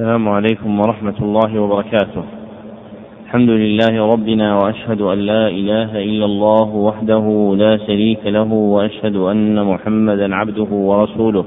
السلام 0.00 0.28
عليكم 0.28 0.80
ورحمة 0.80 1.14
الله 1.22 1.60
وبركاته. 1.60 2.24
الحمد 3.24 3.50
لله 3.50 4.12
ربنا 4.12 4.56
وأشهد 4.56 5.00
أن 5.00 5.18
لا 5.18 5.48
إله 5.48 5.98
إلا 6.02 6.24
الله 6.24 6.68
وحده 6.74 7.54
لا 7.56 7.76
شريك 7.86 8.26
له 8.26 8.52
وأشهد 8.52 9.16
أن 9.16 9.64
محمدا 9.64 10.36
عبده 10.36 10.70
ورسوله. 10.72 11.44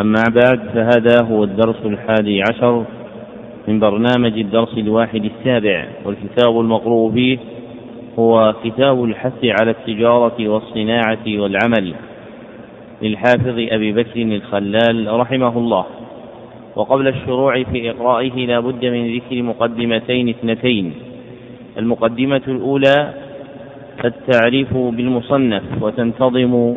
أما 0.00 0.22
بعد 0.28 0.60
فهذا 0.74 1.16
هو 1.30 1.44
الدرس 1.44 1.76
الحادي 1.84 2.42
عشر 2.50 2.84
من 3.68 3.80
برنامج 3.80 4.38
الدرس 4.38 4.78
الواحد 4.78 5.24
السابع 5.24 5.88
والكتاب 6.04 6.60
المقروء 6.60 7.12
فيه 7.12 7.38
هو 8.18 8.54
كتاب 8.64 9.04
الحث 9.04 9.44
على 9.60 9.70
التجارة 9.70 10.48
والصناعة 10.48 11.26
والعمل 11.28 11.94
للحافظ 13.02 13.56
أبي 13.58 13.92
بكر 13.92 14.22
الخلال 14.22 15.20
رحمه 15.20 15.58
الله 15.58 15.84
وقبل 16.80 17.08
الشروع 17.08 17.62
في 17.62 17.90
إقرائه 17.90 18.46
لا 18.46 18.60
بد 18.60 18.84
من 18.84 19.16
ذكر 19.16 19.42
مقدمتين 19.42 20.28
اثنتين. 20.28 20.92
المقدمة 21.78 22.42
الأولى 22.48 23.14
التعريف 24.04 24.76
بالمصنف 24.76 25.62
وتنتظم 25.80 26.76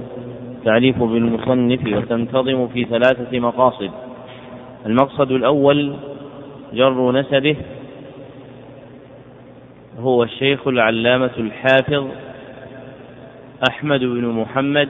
تعريف 0.65 1.03
بالمصنف 1.03 1.79
وتنتظم 1.87 2.67
في 2.67 2.85
ثلاثة 2.85 3.39
مقاصد. 3.39 3.91
المقصد 4.85 5.31
الأول 5.31 5.93
جر 6.73 7.11
نسبه 7.11 7.55
هو 9.99 10.23
الشيخ 10.23 10.67
العلامة 10.67 11.31
الحافظ 11.37 12.07
أحمد 13.69 13.99
بن 13.99 14.25
محمد 14.25 14.89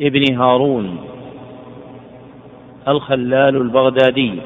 ابن 0.00 0.34
هارون. 0.34 0.98
الخلال 2.88 3.56
البغدادي. 3.56 4.40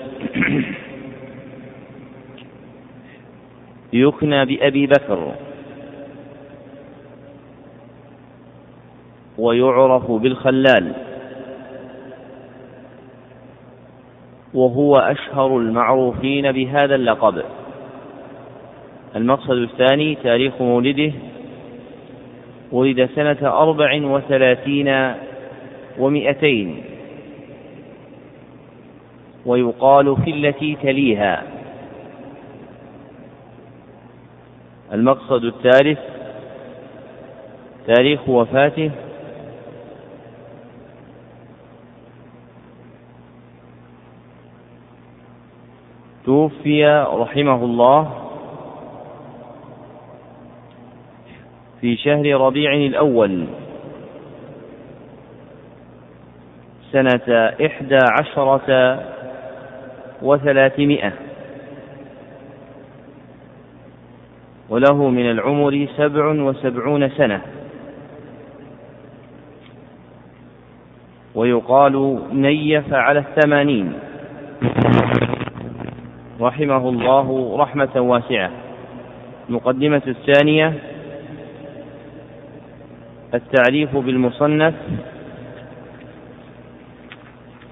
يكنى 3.93 4.45
بأبي 4.45 4.87
بكر. 4.87 5.33
ويعرف 9.39 10.11
بالخلال. 10.11 10.93
وهو 14.55 14.99
أشهر 14.99 15.59
المعروفين 15.59 16.53
بهذا 16.53 16.95
اللقب. 16.95 17.43
المقصد 19.17 19.57
الثاني 19.57 20.15
تاريخ 20.15 20.63
مولده. 20.63 21.13
ولد 22.73 23.09
سنة 23.15 23.39
أربع 23.43 24.01
وثلاثين 24.05 25.15
ومئتين. 25.99 26.92
ويقال 29.47 30.17
في 30.25 30.31
التي 30.31 30.77
تليها. 30.83 31.43
المقصد 34.93 35.45
الثالث 35.45 35.99
تاريخ 37.87 38.29
وفاته. 38.29 38.91
توفي 46.25 47.07
رحمه 47.13 47.65
الله 47.65 48.11
في 51.81 51.97
شهر 51.97 52.41
ربيع 52.41 52.73
الأول 52.73 53.47
سنة 56.93 57.55
إحدى 57.67 57.99
عشرة 58.21 58.99
وثلاثمائة. 60.23 61.13
وله 64.71 65.09
من 65.09 65.31
العمر 65.31 65.87
سبع 65.97 66.27
وسبعون 66.27 67.09
سنة. 67.09 67.41
ويقال 71.35 72.19
نيف 72.33 72.95
على 72.95 73.19
الثمانين. 73.19 73.93
رحمه 76.41 76.89
الله 76.89 77.57
رحمة 77.57 78.01
واسعة. 78.01 78.51
المقدمة 79.49 80.03
الثانية. 80.07 80.75
التعريف 83.35 83.97
بالمصنف 83.97 84.75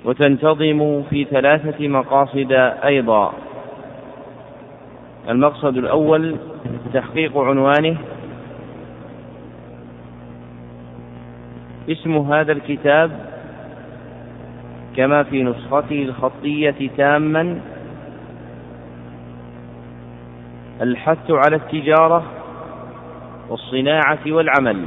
وتنتظم 0.05 1.03
في 1.03 1.25
ثلاثة 1.25 1.89
مقاصد 1.89 2.53
أيضا. 2.85 3.33
المقصد 5.29 5.77
الأول 5.77 6.37
تحقيق 6.95 7.39
عنوانه. 7.39 7.97
اسم 11.89 12.17
هذا 12.17 12.53
الكتاب 12.53 13.11
كما 14.97 15.23
في 15.23 15.43
نسخته 15.43 16.03
الخطية 16.03 16.91
تاما. 16.97 17.61
الحث 20.83 21.31
على 21.31 21.57
التجارة 21.57 22.25
والصناعة 23.49 24.19
والعمل. 24.27 24.87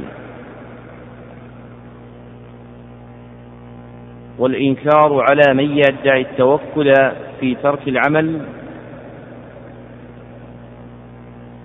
والإنكار 4.38 5.24
على 5.30 5.54
من 5.54 5.78
يدعي 5.78 6.20
التوكل 6.20 6.94
في 7.40 7.54
ترك 7.62 7.88
العمل 7.88 8.40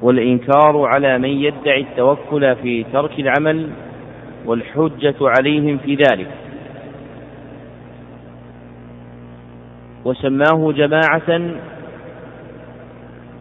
والإنكار 0.02 0.85
على 0.85 1.18
من 1.18 1.29
يدعي 1.29 1.81
التوكل 1.81 2.56
في 2.56 2.85
ترك 2.94 3.19
العمل 3.19 3.69
والحجة 4.46 5.16
عليهم 5.22 5.78
في 5.78 5.96
ذلك. 5.96 6.31
وسماه 10.06 10.72
جماعة 10.72 11.52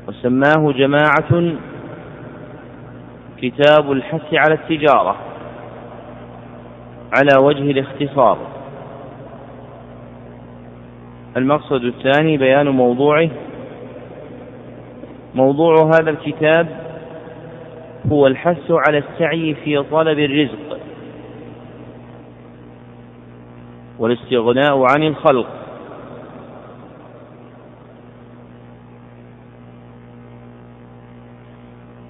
وسماه 0.09 0.73
جماعة 0.73 1.53
كتاب 3.43 3.93
الحث 3.93 4.35
على 4.35 4.55
التجارة 4.55 5.17
على 7.13 7.45
وجه 7.45 7.71
الاختصار. 7.71 8.58
المقصد 11.39 11.85
الثاني 11.85 12.37
بيان 12.37 12.69
موضوعه. 12.69 13.31
موضوع 15.35 15.75
هذا 15.87 16.11
الكتاب 16.11 16.69
هو 18.13 18.27
الحث 18.27 18.71
على 18.71 18.99
السعي 18.99 19.55
في 19.55 19.83
طلب 19.83 20.19
الرزق 20.19 20.79
والاستغناء 23.99 24.83
عن 24.83 25.03
الخلق. 25.03 25.47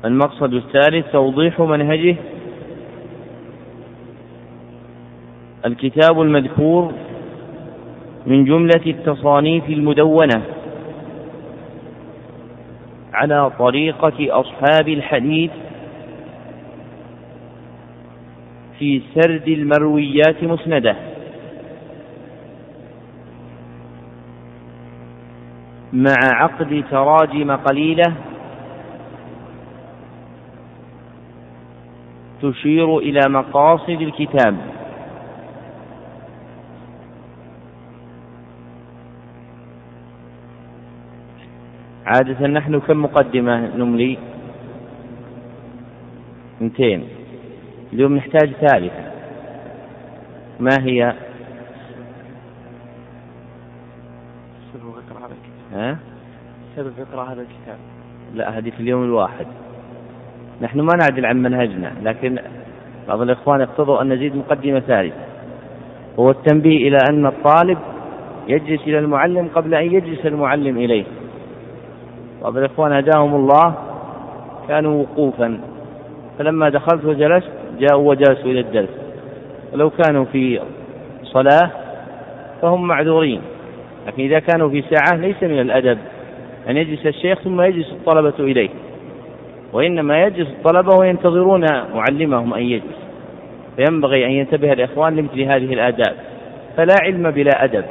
المقصد 0.04 0.54
الثالث 0.54 1.12
توضيح 1.12 1.60
منهجه. 1.60 2.16
الكتاب 5.66 6.20
المذكور 6.22 6.92
من 8.28 8.44
جملة 8.44 8.82
التصانيف 8.86 9.68
المدونة 9.68 10.42
على 13.14 13.50
طريقة 13.58 14.40
أصحاب 14.40 14.88
الحديث 14.88 15.50
في 18.78 19.02
سرد 19.14 19.48
المرويات 19.48 20.44
مسندة. 20.44 20.96
مع 25.92 26.14
عقد 26.22 26.84
تراجم 26.90 27.56
قليلة 27.56 28.14
تشير 32.42 32.98
إلى 32.98 33.20
مقاصد 33.28 34.00
الكتاب. 34.00 34.77
عادة 42.08 42.46
نحن 42.46 42.80
كم 42.80 43.02
مقدمة 43.02 43.76
نملي 43.76 44.18
اثنتين 46.56 47.04
اليوم 47.92 48.16
نحتاج 48.16 48.52
ثالثة. 48.52 49.12
ما 50.60 50.70
هي؟ 50.80 51.14
سبب 54.72 54.82
اقرا 54.82 55.26
هذا 55.26 55.34
الكتاب. 55.34 55.80
ها؟ 55.80 55.98
سبب 56.76 56.92
اقرا 57.00 57.24
هذا 57.24 57.40
الكتاب. 57.40 57.78
لا 58.34 58.58
هذه 58.58 58.70
في 58.70 58.80
اليوم 58.80 59.04
الواحد. 59.04 59.46
نحن 60.60 60.80
ما 60.80 60.92
نعدل 61.00 61.26
عن 61.26 61.42
منهجنا 61.42 61.92
لكن 62.02 62.38
بعض 63.08 63.20
الإخوان 63.20 63.60
يقتضوا 63.60 64.02
أن 64.02 64.12
نزيد 64.12 64.36
مقدمة 64.36 64.80
ثالثة. 64.80 65.16
هو 66.18 66.30
التنبيه 66.30 66.88
إلى 66.88 66.98
أن 67.10 67.26
الطالب 67.26 67.78
يجلس 68.48 68.82
إلى 68.82 68.98
المعلم 68.98 69.48
قبل 69.54 69.74
أن 69.74 69.94
يجلس 69.94 70.26
المعلم 70.26 70.78
إليه. 70.78 71.04
بعض 72.42 72.56
الإخوان 72.56 72.92
هداهم 72.92 73.34
الله 73.34 73.74
كانوا 74.68 75.02
وقوفا. 75.02 75.60
فلما 76.38 76.68
دخلت 76.68 77.04
وجلست 77.04 77.50
جاءوا 77.78 78.08
وجلسوا 78.08 78.50
إلى 78.50 78.60
الدرس. 78.60 78.88
ولو 79.72 79.90
كانوا 79.90 80.24
في 80.24 80.60
صلاة 81.22 81.70
فهم 82.62 82.86
معذورين. 82.86 83.40
لكن 84.06 84.22
إذا 84.22 84.38
كانوا 84.38 84.68
في 84.68 84.82
ساعة 84.82 85.16
ليس 85.20 85.42
من 85.42 85.60
الأدب 85.60 85.98
أن 86.68 86.76
يجلس 86.76 87.06
الشيخ 87.06 87.38
ثم 87.42 87.60
يجلس 87.60 87.92
الطلبة 87.92 88.34
إليه. 88.38 88.68
وإنما 89.72 90.22
يجلس 90.22 90.48
الطلبة 90.48 90.96
وينتظرون 90.96 91.66
معلمهم 91.94 92.54
أن 92.54 92.62
يجلس. 92.62 92.98
فينبغي 93.76 94.26
أن 94.26 94.30
ينتبه 94.30 94.72
الإخوان 94.72 95.16
لمثل 95.16 95.40
هذه 95.40 95.74
الآداب. 95.74 96.14
فلا 96.76 96.94
علم 97.02 97.30
بلا 97.30 97.64
أدب. 97.64 97.84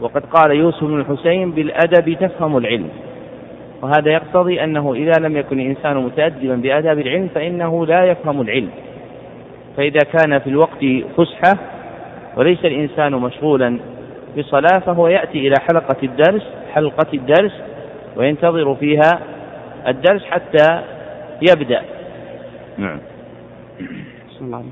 وقد 0.00 0.22
قال 0.24 0.50
يوسف 0.50 0.84
بن 0.84 1.00
الحسين 1.00 1.50
بالأدب 1.50 2.16
تفهم 2.20 2.56
العلم. 2.56 2.88
وهذا 3.82 4.10
يقتضي 4.12 4.64
أنه 4.64 4.94
إذا 4.94 5.12
لم 5.20 5.36
يكن 5.36 5.60
الإنسان 5.60 5.96
متأدبا 5.96 6.54
بآداب 6.54 6.98
العلم 6.98 7.28
فإنه 7.34 7.86
لا 7.86 8.04
يفهم 8.04 8.40
العلم. 8.40 8.70
فإذا 9.76 10.00
كان 10.12 10.38
في 10.38 10.46
الوقت 10.46 10.84
فسحة 11.16 11.58
وليس 12.36 12.64
الإنسان 12.64 13.12
مشغولا 13.12 13.78
بصلاة 14.38 14.78
فهو 14.78 15.08
يأتي 15.08 15.38
إلى 15.48 15.54
حلقة 15.70 15.96
الدرس 16.02 16.42
حلقة 16.74 17.06
الدرس 17.14 17.52
وينتظر 18.16 18.74
فيها 18.74 19.20
الدرس 19.88 20.24
حتى 20.24 20.82
يبدأ. 21.50 21.82
نعم. 22.78 22.98
بسم 24.30 24.44
الله 24.44 24.64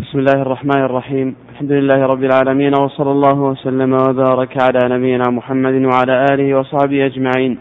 بسم 0.00 0.18
الله 0.18 0.42
الرحمن 0.42 0.84
الرحيم. 0.84 1.36
الحمد 1.54 1.72
لله 1.72 2.06
رب 2.06 2.24
العالمين 2.24 2.72
وصلى 2.80 3.10
الله 3.10 3.38
وسلم 3.40 3.92
وبارك 3.92 4.52
على 4.62 4.80
نبينا 4.94 5.30
محمد 5.30 5.74
وعلى 5.74 6.26
آله 6.32 6.58
وصحبه 6.58 7.06
أجمعين. 7.06 7.58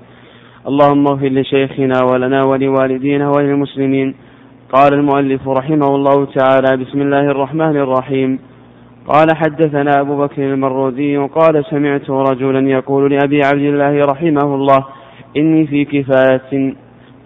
اللهم 0.68 1.08
اغفر 1.08 1.28
لشيخنا 1.28 1.98
ولنا 2.12 2.44
ولوالدينا 2.44 3.30
وللمسلمين. 3.30 4.16
قال 4.74 4.94
المؤلف 4.94 5.48
رحمه 5.48 5.96
الله 5.96 6.26
تعالى 6.26 6.78
بسم 6.84 7.02
الله 7.02 7.26
الرحمن 7.34 7.76
الرحيم. 7.78 8.40
قال 9.08 9.28
حدثنا 9.36 10.02
أبو 10.02 10.18
بكر 10.18 10.42
المرودي 10.54 11.18
قال 11.18 11.66
سمعت 11.66 12.10
رجلا 12.10 12.70
يقول 12.70 13.12
لأبي 13.12 13.40
عبد 13.46 13.66
الله 13.74 14.06
رحمه 14.12 14.56
الله 14.56 14.86
إني 15.38 15.68
في 15.68 15.86
كفاية. 15.86 16.74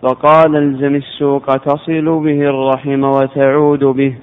فقال 0.02 0.56
الزم 0.56 0.96
السوق 0.96 1.46
تصل 1.58 2.08
به 2.26 2.40
الرحم 2.54 3.04
وتعود 3.04 3.84
به. 3.84 4.14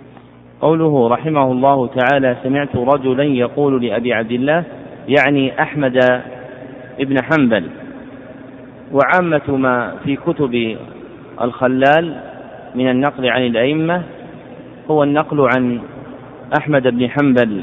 قوله 0.64 1.08
رحمه 1.08 1.52
الله 1.52 1.86
تعالى 1.86 2.36
سمعت 2.42 2.76
رجلا 2.76 3.24
يقول 3.24 3.84
لأبي 3.86 4.12
عبد 4.12 4.32
الله 4.32 4.64
يعني 5.08 5.62
أحمد 5.62 5.96
ابن 7.00 7.22
حنبل 7.22 7.64
وعامة 8.92 9.56
ما 9.56 9.94
في 10.04 10.16
كتب 10.16 10.76
الخلال 11.40 12.16
من 12.74 12.90
النقل 12.90 13.26
عن 13.28 13.46
الأئمة 13.46 14.02
هو 14.90 15.02
النقل 15.02 15.48
عن 15.56 15.80
أحمد 16.58 16.82
بن 16.88 17.10
حنبل 17.10 17.62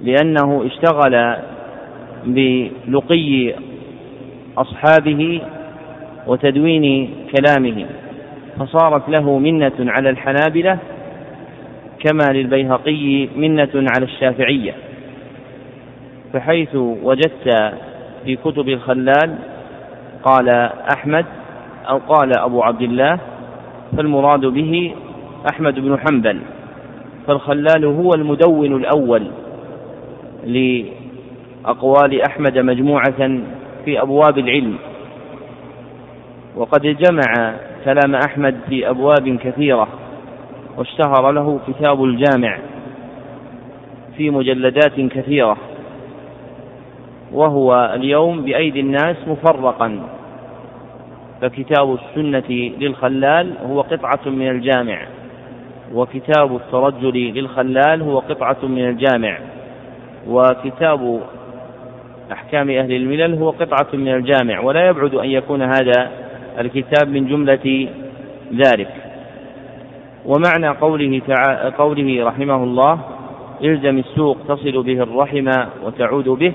لأنه 0.00 0.66
اشتغل 0.66 1.36
بلقي 2.26 3.54
أصحابه 4.58 5.40
وتدوين 6.26 7.10
كلامه 7.36 7.86
فصارت 8.58 9.08
له 9.08 9.38
منة 9.38 9.72
على 9.80 10.10
الحنابلة 10.10 10.78
كما 12.00 12.32
للبيهقي 12.32 13.28
منة 13.36 13.70
على 13.74 14.04
الشافعية 14.04 14.74
فحيث 16.32 16.74
وجدت 16.74 17.74
في 18.24 18.36
كتب 18.36 18.68
الخلال 18.68 19.38
قال 20.22 20.48
أحمد 20.96 21.26
أو 21.88 21.98
قال 21.98 22.38
أبو 22.38 22.62
عبد 22.62 22.82
الله 22.82 23.18
فالمراد 23.96 24.40
به 24.40 24.94
أحمد 25.52 25.74
بن 25.74 25.98
حنبل 25.98 26.40
فالخلال 27.26 27.84
هو 27.84 28.10
المدون 28.14 28.76
الأول 28.76 29.30
لأقوال 30.44 32.22
أحمد 32.22 32.58
مجموعة 32.58 33.40
في 33.84 34.02
أبواب 34.02 34.38
العلم. 34.38 34.76
وقد 36.56 36.80
جمع 36.80 37.54
كلام 37.84 38.14
أحمد 38.14 38.56
في 38.68 38.90
أبواب 38.90 39.38
كثيرة. 39.44 39.88
واشتهر 40.80 41.30
له 41.30 41.60
كتاب 41.68 42.04
الجامع 42.04 42.58
في 44.16 44.30
مجلدات 44.30 45.00
كثيرة 45.00 45.56
وهو 47.32 47.92
اليوم 47.94 48.42
بأيدي 48.42 48.80
الناس 48.80 49.16
مفرقا. 49.26 50.00
فكتاب 51.40 51.94
السنة 51.94 52.72
للخلال 52.80 53.54
هو 53.66 53.80
قطعة 53.80 54.30
من 54.30 54.48
الجامع 54.48 55.06
وكتاب 55.94 56.56
الترجل 56.56 57.32
للخلال 57.34 58.02
هو 58.02 58.18
قطعة 58.18 58.58
من 58.62 58.88
الجامع 58.88 59.38
وكتاب 60.28 61.20
أحكام 62.32 62.70
أهل 62.70 62.92
الملل 62.92 63.34
هو 63.34 63.50
قطعة 63.50 63.88
من 63.92 64.14
الجامع. 64.14 64.60
ولا 64.60 64.88
يبعد 64.88 65.14
أن 65.14 65.28
يكون 65.28 65.62
هذا 65.62 66.10
الكتاب 66.58 67.08
من 67.08 67.28
جملة 67.28 67.88
ذلك. 68.54 68.99
ومعنى 70.26 70.68
قوله 70.68 71.20
تعالى 71.28 71.72
قوله 71.78 72.24
رحمه 72.24 72.64
الله 72.64 72.98
إلزم 73.64 73.98
السوق 73.98 74.36
تصل 74.48 74.82
به 74.82 75.02
الرحم 75.02 75.50
وتعود 75.84 76.28
به 76.28 76.52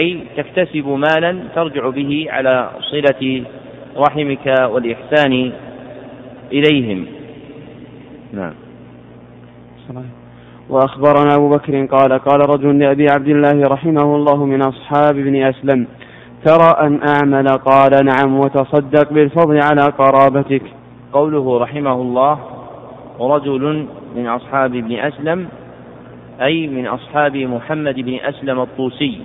أي 0.00 0.18
تكتسب 0.36 0.88
مالا 0.88 1.38
ترجع 1.54 1.88
به 1.88 2.26
على 2.30 2.70
صلة 2.80 3.44
رحمك 3.96 4.54
والإحسان 4.64 5.52
إليهم. 6.52 7.06
نعم. 8.32 8.54
وأخبرنا 10.70 11.34
أبو 11.34 11.48
بكر 11.48 11.86
قال 11.86 12.18
قال 12.18 12.40
رجل 12.40 12.78
لأبي 12.78 13.06
عبد 13.10 13.28
الله 13.28 13.62
رحمه 13.68 14.16
الله 14.16 14.44
من 14.44 14.62
أصحاب 14.62 15.18
ابن 15.18 15.42
أسلم 15.42 15.86
ترى 16.44 16.74
أن 16.80 17.00
أعمل؟ 17.08 17.48
قال 17.48 17.90
نعم 18.04 18.38
وتصدق 18.38 19.12
بالفضل 19.12 19.60
على 19.62 19.82
قرابتك. 19.82 20.62
قوله 21.12 21.58
رحمه 21.58 21.92
الله 21.92 22.38
رجل 23.22 23.86
من 24.16 24.26
أصحاب 24.26 24.74
ابن 24.74 24.92
أسلم 24.92 25.48
أي 26.42 26.66
من 26.66 26.86
أصحاب 26.86 27.36
محمد 27.36 27.94
بن 27.94 28.14
أسلم 28.14 28.60
الطوسي 28.60 29.20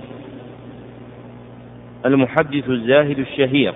المحدث 2.06 2.70
الزاهد 2.70 3.18
الشهير. 3.18 3.74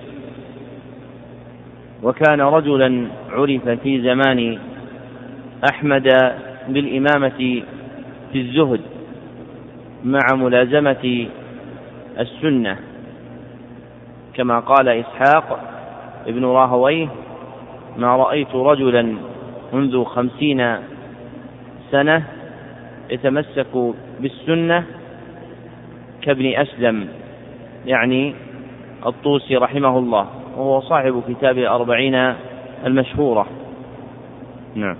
وكان 2.02 2.40
رجلا 2.40 3.06
عرف 3.30 3.68
في 3.68 4.02
زمان 4.02 4.58
أحمد 5.70 6.08
بالإمامة 6.68 7.62
في 8.32 8.40
الزهد 8.40 8.80
مع 10.04 10.20
ملازمة 10.32 11.26
السنة. 12.18 12.76
كما 14.34 14.58
قال 14.60 14.88
إسحاق 14.88 15.60
ابن 16.26 16.44
راهويه 16.44 17.08
ما 17.98 18.16
رأيت 18.16 18.54
رجلا 18.54 19.14
منذ 19.72 20.04
خمسين 20.04 20.76
سنة 21.90 22.22
يتمسك 23.10 23.94
بالسنة 24.20 24.84
كابن 26.22 26.54
أسلم 26.54 27.08
يعني 27.86 28.34
الطوسي 29.06 29.56
رحمه 29.56 29.98
الله 29.98 30.26
وهو 30.56 30.80
صاحب 30.80 31.22
كتاب 31.28 31.58
الأربعين 31.58 32.34
المشهورة. 32.86 33.46
نعم. 34.74 34.96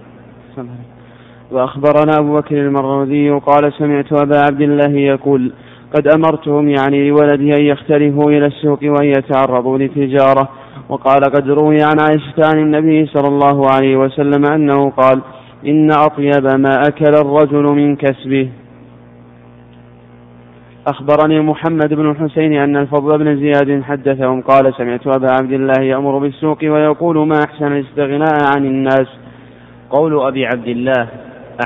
وأخبرنا 1.50 2.12
أبو 2.18 2.36
بكر 2.36 2.56
المروذي 2.56 3.30
قال 3.30 3.72
سمعت 3.72 4.12
أبا 4.12 4.38
عبد 4.38 4.60
الله 4.60 4.98
يقول 4.98 5.52
قد 5.94 6.08
أمرتهم 6.08 6.68
يعني 6.68 7.08
لولده 7.08 7.56
أن 7.56 7.60
يختلفوا 7.60 8.30
إلى 8.30 8.46
السوق 8.46 8.78
وأن 8.82 9.06
يتعرضوا 9.06 9.78
للتجارة 9.78 10.48
وقال 10.92 11.20
قد 11.20 11.50
روي 11.50 11.76
عن 11.82 12.00
عائشة 12.00 12.46
عن 12.46 12.58
النبي 12.58 13.06
صلى 13.06 13.28
الله 13.28 13.70
عليه 13.70 13.96
وسلم 13.96 14.46
أنه 14.46 14.90
قال 14.90 15.20
إن 15.66 15.90
أطيب 15.92 16.44
ما 16.44 16.82
أكل 16.88 17.14
الرجل 17.14 17.62
من 17.62 17.96
كسبه. 17.96 18.48
أخبرني 20.86 21.40
محمد 21.40 21.94
بن 21.94 22.10
الحسين 22.10 22.52
أن 22.52 22.76
الفضل 22.76 23.18
بن 23.18 23.36
زياد 23.36 23.82
حدثهم 23.82 24.40
قال 24.40 24.74
سمعت 24.74 25.06
أبا 25.06 25.28
عبد 25.40 25.52
الله 25.52 25.82
يأمر 25.82 26.18
بالسوق 26.18 26.58
ويقول 26.62 27.26
ما 27.26 27.44
أحسن 27.44 27.72
الاستغناء 27.72 28.56
عن 28.56 28.64
الناس. 28.66 29.06
قول 29.90 30.26
أبي 30.26 30.46
عبد 30.46 30.68
الله 30.68 31.08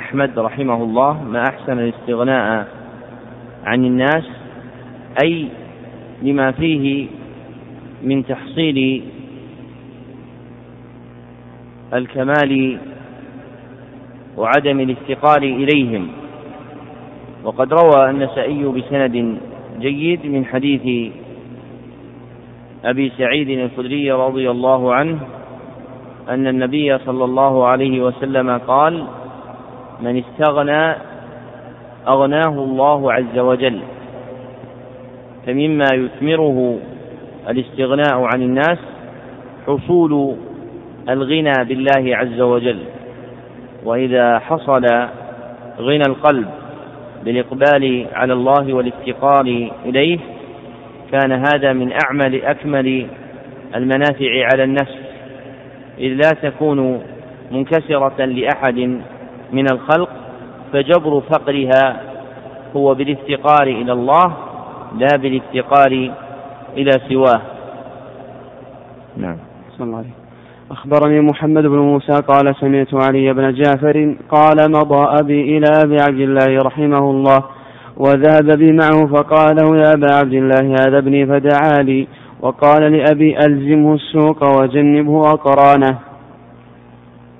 أحمد 0.00 0.38
رحمه 0.38 0.82
الله 0.82 1.22
ما 1.22 1.42
أحسن 1.42 1.78
الاستغناء 1.78 2.66
عن 3.64 3.84
الناس 3.84 4.24
أي 5.24 5.48
لما 6.22 6.50
فيه 6.50 7.06
من 8.02 8.26
تحصيل 8.26 9.02
الكمال 11.94 12.78
وعدم 14.36 14.80
الافتقار 14.80 15.42
إليهم. 15.42 16.08
وقد 17.44 17.72
روى 17.72 18.10
النسائي 18.10 18.64
بسند 18.64 19.38
جيد 19.78 20.26
من 20.26 20.44
حديث 20.44 21.12
أبي 22.84 23.12
سعيد 23.18 23.48
الخدري 23.48 24.12
رضي 24.12 24.50
الله 24.50 24.94
عنه 24.94 25.18
أن 26.28 26.46
النبي 26.46 26.98
صلى 26.98 27.24
الله 27.24 27.66
عليه 27.66 28.00
وسلم 28.00 28.58
قال 28.58 29.06
من 30.02 30.18
استغنى 30.18 30.96
أغناه 32.08 32.64
الله 32.64 33.12
عز 33.12 33.38
وجل. 33.38 33.80
فمما 35.46 35.86
يثمره 35.92 36.78
الاستغناء 37.48 38.22
عن 38.22 38.42
الناس 38.42 38.78
حصول 39.66 40.36
الغنى 41.08 41.64
بالله 41.64 42.16
عز 42.16 42.40
وجل. 42.40 42.78
وإذا 43.84 44.38
حصل 44.38 44.84
غنى 45.78 46.02
القلب 46.08 46.48
بالإقبال 47.24 48.06
على 48.12 48.32
الله 48.32 48.74
والافتقار 48.74 49.70
إليه 49.84 50.18
كان 51.12 51.32
هذا 51.32 51.72
من 51.72 51.92
أعمل 52.04 52.44
أكمل 52.44 53.06
المنافع 53.74 54.46
على 54.52 54.64
النفس. 54.64 54.96
إذ 55.98 56.08
لا 56.08 56.30
تكون 56.42 57.02
منكسرة 57.50 58.24
لأحد 58.24 59.00
من 59.52 59.72
الخلق 59.72 60.08
فجبر 60.72 61.20
فقرها 61.20 62.00
هو 62.76 62.94
بالافتقار 62.94 63.66
إلى 63.66 63.92
الله 63.92 64.36
لا 64.98 65.16
بالافتقار 65.16 66.10
إلى 66.76 66.90
سواه. 67.08 67.42
نعم. 69.16 69.38
الله 69.80 69.98
عليه 69.98 70.15
أخبرني 70.70 71.20
محمد 71.20 71.62
بن 71.62 71.78
موسى 71.78 72.12
قال 72.12 72.56
سمعت 72.60 72.94
علي 72.94 73.32
بن 73.32 73.54
جعفر 73.54 74.16
قال 74.30 74.70
مضى 74.70 75.18
أبي 75.20 75.58
إلى 75.58 75.66
أبي 75.84 75.96
عبد 76.00 76.20
الله 76.20 76.62
رحمه 76.62 77.10
الله 77.10 77.44
وذهب 77.96 78.58
بي 78.58 78.72
معه 78.72 79.06
فقال 79.06 79.56
له 79.56 79.76
يا 79.76 79.92
أبا 79.94 80.14
عبد 80.14 80.32
الله 80.32 80.74
هذا 80.80 80.98
ابني 80.98 81.26
فدعا 81.26 81.82
لي 81.82 82.08
وقال 82.40 82.92
لأبي 82.92 83.38
ألزمه 83.38 83.94
السوق 83.94 84.58
وجنبه 84.58 85.20
أقرانه. 85.20 85.98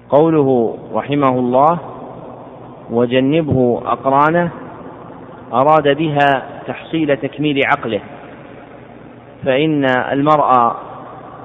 قوله 0.09 0.78
رحمه 0.95 1.38
الله 1.38 1.78
وجنبه 2.90 3.83
أقرانه 3.87 4.50
أراد 5.52 5.97
بها 5.97 6.42
تحصيل 6.66 7.16
تكميل 7.16 7.61
عقله 7.66 8.00
فإن 9.45 9.85
المرأة 10.12 10.76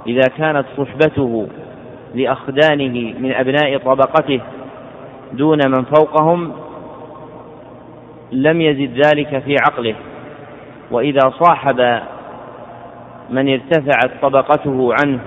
إذا 0.07 0.27
كانت 0.37 0.65
صحبته 0.77 1.47
لأخدانه 2.15 3.13
من 3.19 3.33
أبناء 3.33 3.77
طبقته 3.77 4.39
دون 5.33 5.59
من 5.67 5.83
فوقهم 5.83 6.51
لم 8.31 8.61
يزد 8.61 9.01
ذلك 9.05 9.39
في 9.39 9.55
عقله. 9.67 9.95
وإذا 10.91 11.33
صاحب 11.39 12.01
من 13.29 13.49
ارتفعت 13.49 14.11
طبقته 14.21 14.93
عنه 15.03 15.19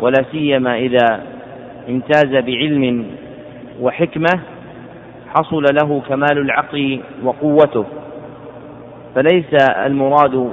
ولا 0.00 0.24
سيما 0.32 0.78
إذا 0.78 1.22
امتاز 1.88 2.44
بعلم 2.44 3.06
وحكمة 3.80 4.40
حصل 5.34 5.62
له 5.82 6.02
كمال 6.08 6.38
العقل 6.38 7.00
وقوته. 7.24 7.84
فليس 9.14 9.54
المراد 9.86 10.50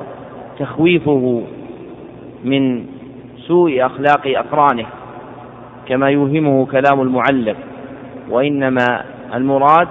تخويفه 0.59 1.43
من 2.43 2.85
سوء 3.47 3.85
أخلاق 3.85 4.21
أقرانه. 4.27 4.85
كما 5.87 6.09
يوهمه 6.09 6.65
كلام 6.65 7.01
المعلق 7.01 7.55
وإنما 8.29 9.03
المراد 9.33 9.87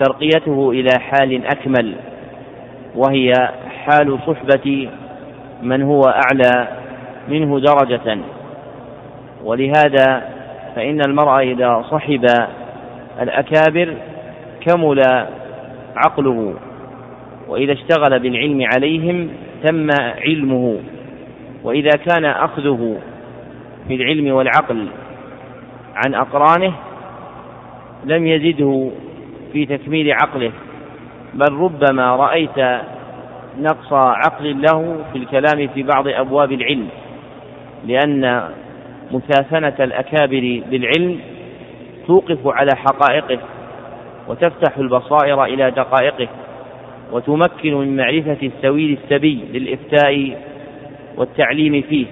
ترقيته 0.00 0.70
إلى 0.70 0.90
حال 1.00 1.46
أكمل 1.46 1.94
وهي 2.96 3.32
حال 3.84 4.18
صحبة 4.26 4.88
من 5.62 5.82
هو 5.82 6.00
أعلى 6.02 6.68
منه 7.28 7.60
درجة. 7.60 8.18
ولهذا 9.44 10.22
فإن 10.76 11.00
المرء 11.08 11.38
إذا 11.52 11.84
صحب 11.90 12.26
الأكابر 13.22 13.94
كمل 14.60 15.26
عقله 15.96 16.54
وإذا 17.48 17.72
اشتغل 17.72 18.18
بالعلم 18.18 18.66
عليهم 18.74 19.28
تم 19.64 19.88
علمه 20.26 20.78
وإذا 21.64 21.90
كان 21.90 22.24
أخذه 22.24 22.96
في 23.88 23.94
العلم 23.94 24.34
والعقل 24.34 24.88
عن 25.94 26.14
أقرانه 26.14 26.72
لم 28.04 28.26
يزده 28.26 28.90
في 29.52 29.66
تكميل 29.66 30.12
عقله 30.12 30.52
بل 31.34 31.52
ربما 31.52 32.16
رأيت 32.16 32.82
نقص 33.60 33.92
عقل 33.92 34.62
له 34.62 35.04
في 35.12 35.18
الكلام 35.18 35.68
في 35.68 35.82
بعض 35.82 36.08
أبواب 36.08 36.52
العلم 36.52 36.88
لأن 37.86 38.48
مثاثنة 39.12 39.74
الأكابر 39.80 40.62
بالعلم 40.70 41.18
توقف 42.06 42.38
على 42.46 42.70
حقائقه 42.76 43.38
وتفتح 44.28 44.78
البصائر 44.78 45.44
إلى 45.44 45.70
دقائقه 45.70 46.28
وتمكن 47.12 47.74
من 47.74 47.96
معرفة 47.96 48.36
السويل 48.42 48.98
السبي 49.02 49.40
للإفتاء 49.52 50.42
والتعليم 51.16 51.82
فيه. 51.82 52.06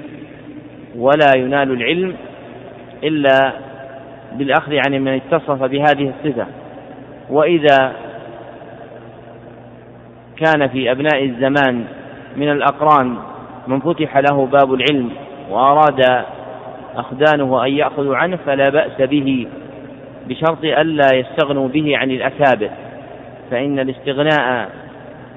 ولا 0.97 1.37
ينال 1.37 1.73
العلم 1.73 2.15
إلا 3.05 3.53
بالأخذ 4.33 4.77
عن 4.87 4.93
من 4.93 5.09
اتصف 5.09 5.63
بهذه 5.63 6.13
الصفة. 6.19 6.47
وإذا 7.31 7.93
كان 10.37 10.69
في 10.69 10.91
أبناء 10.91 11.25
الزمان 11.25 11.85
من 12.37 12.53
الأقران 12.53 13.17
من 13.67 13.81
فتح 13.81 14.17
له 14.17 14.47
باب 14.47 14.75
العلم 14.75 15.11
وأراد 15.51 16.25
أخدانه 16.97 17.65
أن 17.65 17.73
يأخذوا 17.73 18.17
عنه 18.17 18.39
فلا 18.47 18.69
بأس 18.69 19.01
به 19.01 19.47
بشرط 20.29 20.65
ألا 20.65 21.09
يستغنوا 21.15 21.69
به 21.69 21.99
عن 21.99 22.11
الأكابر. 22.11 22.71
فإن 23.51 23.79
الاستغناء 23.79 24.71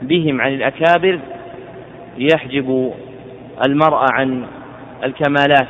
بهم 0.01 0.41
عن 0.41 0.53
الأكابر 0.53 1.19
يحجب 2.17 2.93
المرء 3.67 4.05
عن 4.13 4.45
الكمالات. 5.03 5.67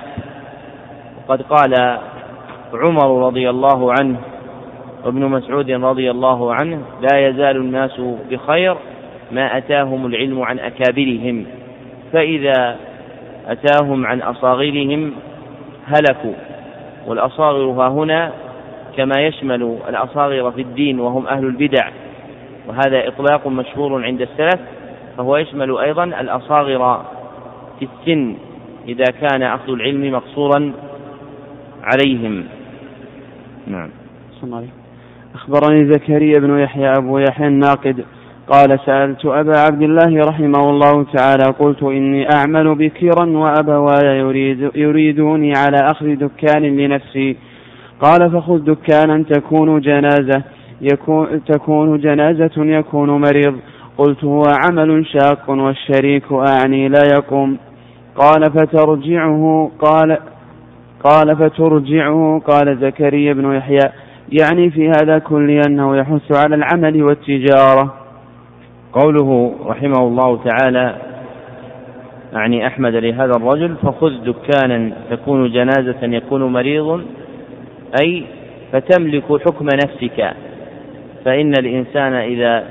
وقد 1.28 1.42
قال 1.42 2.00
عمر 2.74 3.28
رضي 3.28 3.50
الله 3.50 3.94
عنه 4.00 4.18
وابن 5.06 5.26
مسعود 5.26 5.72
رضي 5.72 6.12
الله 6.12 6.54
عنه 6.54 6.82
لا 7.02 7.28
يزال 7.28 7.58
الناس 7.58 8.02
بخير 8.30 8.76
ما 9.32 9.58
أتاهم 9.58 10.06
العلم 10.06 10.42
عن 10.42 10.60
أكابرهم 10.60 11.46
فإذا 12.14 12.78
أتاهم 13.48 14.06
عن 14.06 14.22
أصاغرهم 14.22 15.12
هلكوا 15.86 16.34
والأصاغر 17.08 17.66
ها 17.66 17.88
هنا 17.88 18.32
كما 18.98 19.22
يشمل 19.22 19.78
الأصاغر 19.90 20.52
في 20.52 20.62
الدين 20.62 21.00
وهم 21.00 21.28
أهل 21.28 21.46
البدع 21.46 21.90
وهذا 22.68 23.08
إطلاق 23.08 23.48
مشهور 23.48 24.04
عند 24.04 24.22
السلف 24.22 24.60
فهو 25.18 25.38
يشمل 25.38 25.78
أيضا 25.78 26.04
الأصاغر 26.04 27.06
في 27.80 27.88
السن 28.00 28.36
إذا 28.88 29.06
كان 29.22 29.44
أخذ 29.44 29.70
العلم 29.74 30.12
مقصورا 30.14 30.74
عليهم. 31.84 32.44
نعم. 33.68 33.90
أخبرني 35.36 35.94
زكريا 35.94 36.40
بن 36.40 36.60
يحيى 36.60 36.94
أبو 36.98 37.18
يحيى 37.18 37.48
الناقد 37.48 38.06
قال 38.48 38.80
سألت 38.86 39.26
أبا 39.26 39.60
عبد 39.60 39.82
الله 39.82 40.26
رحمه 40.30 40.70
الله 40.70 41.06
تعالى 41.14 41.44
قلت 41.60 41.84
إني 41.84 42.28
أعمل 42.34 42.76
بكرا 42.76 43.26
وأبواي 43.26 44.20
يريد 44.20 44.72
يريدوني 44.76 45.54
على 45.58 45.78
أخذ 45.92 46.16
دكان 46.16 46.64
لنفسي. 46.64 47.36
قال 48.02 48.32
فخذ 48.32 48.58
دكانا 48.58 49.24
تكون 49.24 49.82
جنازة 49.82 50.44
يكون 50.82 51.44
تكون 51.46 52.00
جنازة 52.00 52.52
يكون 52.58 53.10
مريض. 53.10 53.56
قلت 53.98 54.24
هو 54.24 54.44
عمل 54.64 55.06
شاق 55.06 55.50
والشريك 55.50 56.32
أعني 56.32 56.88
لا 56.90 57.04
يقوم. 57.14 57.58
قال 58.16 58.52
فترجعه 58.52 59.72
قال 59.80 60.18
قال 61.04 61.36
فترجعه 61.36 62.42
قال 62.48 62.78
زكريا 62.78 63.34
بن 63.34 63.56
يحيى. 63.56 63.92
يعني 64.42 64.70
في 64.72 64.90
هذا 64.90 65.20
كله 65.20 65.62
أنه 65.68 65.98
يحث 65.98 66.38
على 66.38 66.56
العمل 66.56 67.04
والتجارة. 67.04 67.94
قوله 68.94 69.56
رحمه 69.66 70.08
الله 70.08 70.44
تعالى 70.44 70.96
يعني 72.34 72.68
أحمد 72.68 72.96
لهذا 72.96 73.32
الرجل 73.38 73.76
فخذ 73.76 74.12
دكانا 74.26 74.92
تكون 75.10 75.52
جنازة 75.52 76.04
يكون 76.04 76.54
مريض 76.54 77.02
أي 78.02 78.26
فتملك 78.72 79.24
حكم 79.24 79.66
نفسك. 79.66 80.34
فإن 81.26 81.54
الإنسان 81.60 82.14
إذا 82.14 82.64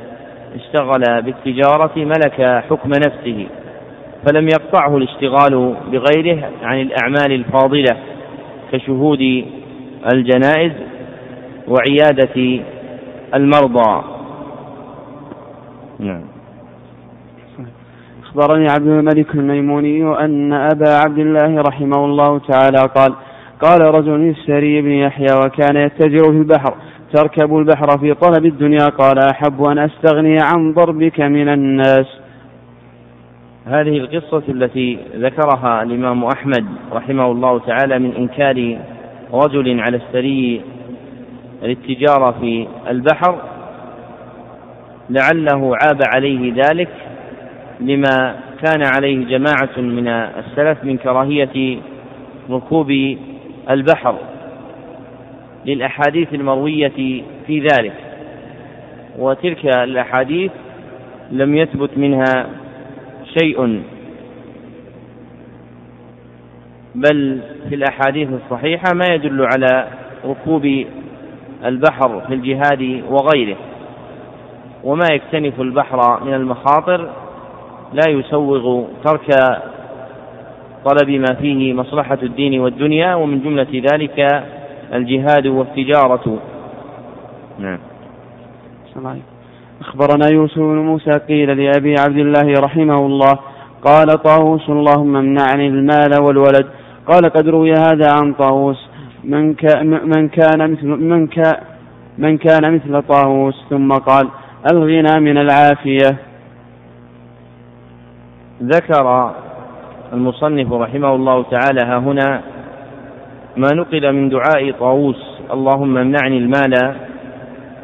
اشتغل 0.54 1.22
بالتجارة 1.22 1.92
ملك 1.96 2.62
حكم 2.70 2.90
نفسه. 2.90 3.46
فلم 4.26 4.48
يقطعه 4.48 4.96
الاشتغال 4.96 5.76
بغيره 5.92 6.50
عن 6.62 6.80
الأعمال 6.80 7.32
الفاضلة 7.32 7.96
كشهود 8.72 9.44
الجنائز 10.12 10.72
وعيادة 11.68 12.62
المرضى. 13.34 14.04
نعم. 15.98 16.24
أخبرني 18.22 18.66
عبد 18.70 18.86
الملك 18.86 19.34
الميموني 19.34 20.24
أن 20.24 20.52
أبا 20.52 20.94
عبد 21.04 21.18
الله 21.18 21.62
رحمه 21.62 22.04
الله 22.04 22.38
تعالى 22.38 22.88
قال 22.96 23.14
قال 23.62 23.94
رجل 23.94 24.18
للسري 24.18 24.82
بن 24.82 24.90
يحيى 24.90 25.26
وكان 25.44 25.76
يتجر 25.76 26.24
في 26.24 26.38
البحر 26.38 26.74
تركب 27.14 27.56
البحر 27.56 27.98
في 27.98 28.14
طلب 28.14 28.46
الدنيا 28.46 28.86
قال 28.98 29.18
أحب 29.18 29.62
أن 29.62 29.78
أستغني 29.78 30.38
عن 30.42 30.72
ضربك 30.72 31.20
من 31.20 31.48
الناس. 31.48 32.06
هذه 33.66 33.98
القصة 33.98 34.42
التي 34.48 34.98
ذكرها 35.16 35.82
الإمام 35.82 36.24
أحمد 36.24 36.66
رحمه 36.92 37.30
الله 37.30 37.58
تعالى 37.58 37.98
من 37.98 38.14
إنكار 38.16 38.78
رجل 39.32 39.80
على 39.80 39.96
السري 39.96 40.60
الاتجارة 41.62 42.30
في 42.40 42.66
البحر 42.88 43.38
لعله 45.10 45.76
عاب 45.82 45.98
عليه 46.14 46.54
ذلك 46.54 46.88
لما 47.80 48.36
كان 48.62 48.82
عليه 48.96 49.26
جماعة 49.26 49.80
من 49.80 50.08
السلف 50.08 50.84
من 50.84 50.96
كراهية 50.96 51.78
ركوب 52.50 53.16
البحر 53.70 54.16
للأحاديث 55.66 56.34
المروية 56.34 57.22
في 57.46 57.60
ذلك. 57.60 57.94
وتلك 59.18 59.66
الأحاديث 59.66 60.50
لم 61.30 61.56
يثبت 61.56 61.90
منها 61.98 62.46
شيء. 63.38 63.82
بل 66.94 67.40
في 67.68 67.74
الأحاديث 67.74 68.28
الصحيحة 68.44 68.94
ما 68.94 69.14
يدل 69.14 69.46
على 69.54 69.88
ركوب 70.26 70.84
البحر 71.64 72.20
في 72.20 72.34
الجهاد 72.34 73.02
وغيره. 73.10 73.56
وما 74.84 75.06
يكتنف 75.12 75.60
البحر 75.60 76.24
من 76.24 76.34
المخاطر 76.34 77.10
لا 77.92 78.10
يسوغ 78.10 78.84
ترك 79.04 79.28
طلب 80.84 81.10
ما 81.10 81.34
فيه 81.40 81.72
مصلحة 81.72 82.18
الدين 82.22 82.60
والدنيا 82.60 83.14
ومن 83.14 83.40
جملة 83.40 83.82
ذلك 83.92 84.44
الجهاد 84.92 85.46
والتجارة. 85.46 86.38
نعم. 87.58 87.78
أخبرنا 89.84 90.26
يوسف 90.32 90.58
بن 90.58 90.78
موسى 90.78 91.10
قيل 91.10 91.48
لأبي 91.48 91.94
عبد 91.98 92.16
الله 92.16 92.52
رحمه 92.60 93.06
الله 93.06 93.38
قال 93.82 94.06
طاووس 94.06 94.70
اللهم 94.70 95.16
امنعني 95.16 95.66
المال 95.66 96.22
والولد. 96.22 96.66
قال 97.06 97.24
قد 97.30 97.48
روي 97.48 97.72
هذا 97.72 98.06
عن 98.10 98.32
طاووس 98.32 98.88
من, 99.24 99.46
من 99.82 100.28
كان 100.28 100.72
مثل 100.72 100.86
من, 100.86 101.26
كان 101.26 101.56
من 102.18 102.38
كان 102.38 102.74
مثل 102.74 103.02
طاووس. 103.02 103.54
ثم 103.70 103.92
قال 103.92 104.28
الغنى 104.72 105.20
من 105.20 105.38
العافية. 105.38 106.16
ذكر 108.62 109.34
المصنف 110.12 110.72
رحمه 110.72 111.14
الله 111.14 111.42
تعالى 111.42 111.80
ها 111.86 111.98
هنا 111.98 112.40
ما 113.56 113.68
نقل 113.74 114.12
من 114.12 114.28
دعاء 114.28 114.72
طاووس 114.80 115.40
اللهم 115.52 115.96
امنعني 115.96 116.38
المال 116.38 116.94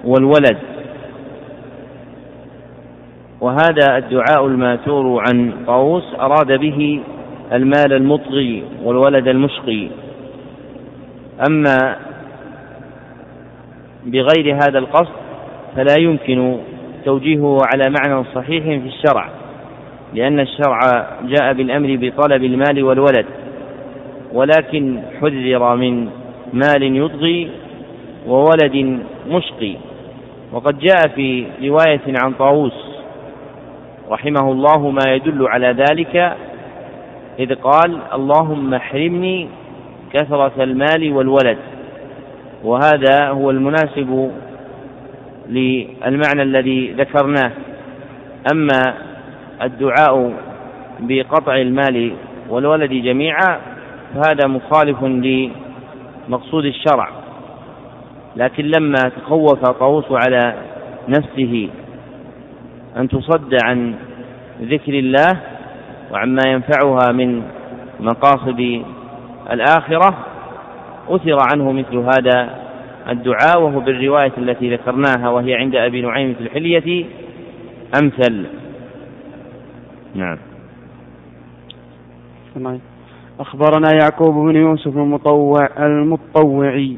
والولد. 0.04 0.69
وهذا 3.40 3.96
الدعاء 3.96 4.46
الماثور 4.46 5.22
عن 5.28 5.52
طاووس 5.66 6.14
أراد 6.20 6.52
به 6.52 7.00
المال 7.52 7.92
المطغي 7.92 8.62
والولد 8.84 9.28
المشقي. 9.28 9.88
أما 11.48 11.96
بغير 14.06 14.54
هذا 14.54 14.78
القصد 14.78 15.12
فلا 15.76 15.94
يمكن 15.98 16.56
توجيهه 17.04 17.58
على 17.74 17.90
معنى 17.90 18.24
صحيح 18.34 18.64
في 18.64 18.88
الشرع 18.88 19.28
لأن 20.14 20.40
الشرع 20.40 20.78
جاء 21.22 21.52
بالأمر 21.52 21.96
بطلب 22.00 22.44
المال 22.44 22.84
والولد 22.84 23.26
ولكن 24.32 25.00
حذر 25.20 25.76
من 25.76 26.08
مال 26.52 26.96
يطغي 26.96 27.50
وولد 28.26 29.00
مشقي. 29.30 29.76
وقد 30.52 30.78
جاء 30.78 31.08
في 31.14 31.46
رواية 31.62 32.00
عن 32.24 32.32
طاووس 32.32 32.89
رحمه 34.10 34.52
الله 34.52 34.90
ما 34.90 35.02
يدل 35.08 35.48
على 35.48 35.66
ذلك 35.66 36.36
إذ 37.38 37.54
قال 37.54 38.00
اللهم 38.14 38.74
احرمني 38.74 39.48
كثرة 40.12 40.52
المال 40.62 41.12
والولد. 41.12 41.58
وهذا 42.64 43.28
هو 43.28 43.50
المناسب 43.50 44.30
للمعنى 45.48 46.42
الذي 46.42 46.92
ذكرناه. 46.92 47.52
أما 48.52 48.94
الدعاء 49.62 50.32
بقطع 51.00 51.56
المال 51.56 52.12
والولد 52.48 52.90
جميعا 52.90 53.60
فهذا 54.14 54.46
مخالف 54.46 55.02
لمقصود 55.04 56.64
الشرع. 56.64 57.08
لكن 58.36 58.64
لما 58.64 59.08
تخوف 59.08 59.52
طاووس 59.52 60.04
على 60.10 60.54
نفسه 61.08 61.68
أن 62.96 63.08
تصد 63.08 63.54
عن 63.64 63.94
ذكر 64.62 64.92
الله 64.92 65.40
وعما 66.12 66.42
ينفعها 66.46 67.12
من 67.12 67.42
مقاصد 68.00 68.82
الآخرة 69.52 70.26
أثر 71.08 71.36
عنه 71.52 71.72
مثل 71.72 71.96
هذا 71.96 72.60
الدعاء 73.08 73.62
وهو 73.62 73.80
بالرواية 73.80 74.32
التي 74.38 74.74
ذكرناها 74.74 75.28
وهي 75.28 75.54
عند 75.54 75.74
أبي 75.74 76.02
نعيم 76.02 76.34
في 76.34 76.40
الحلية 76.40 77.04
أمثل. 78.02 78.46
نعم. 80.14 80.38
أخبرنا 83.40 83.88
يعقوب 83.92 84.34
بن 84.34 84.56
يوسف 84.56 84.96
المطوع 84.96 85.68
المطوعي. 85.78 86.96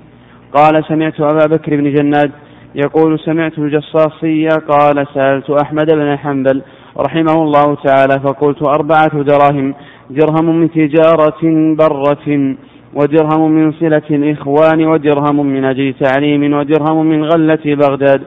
قال 0.54 0.84
سمعت 0.84 1.20
أبا 1.20 1.56
بكر 1.56 1.76
بن 1.76 1.94
جناد 1.94 2.30
يقول 2.74 3.18
سمعت 3.18 3.58
الجصاصية 3.58 4.48
قال 4.48 5.06
سألت 5.14 5.50
أحمد 5.50 5.94
بن 5.94 6.16
حنبل 6.16 6.62
رحمه 6.98 7.42
الله 7.42 7.74
تعالى 7.74 8.20
فقلت 8.20 8.68
أربعة 8.68 9.22
دراهم 9.22 9.74
درهم 10.10 10.60
من 10.60 10.70
تجارة 10.70 11.42
برة 11.78 12.56
ودرهم 12.94 13.50
من 13.50 13.72
صلة 13.72 14.02
الإخوان 14.10 14.86
ودرهم 14.86 15.46
من 15.46 15.64
أجل 15.64 15.94
تعليم 16.00 16.52
ودرهم 16.52 17.06
من 17.06 17.24
غلة 17.24 17.64
بغداد. 17.64 18.22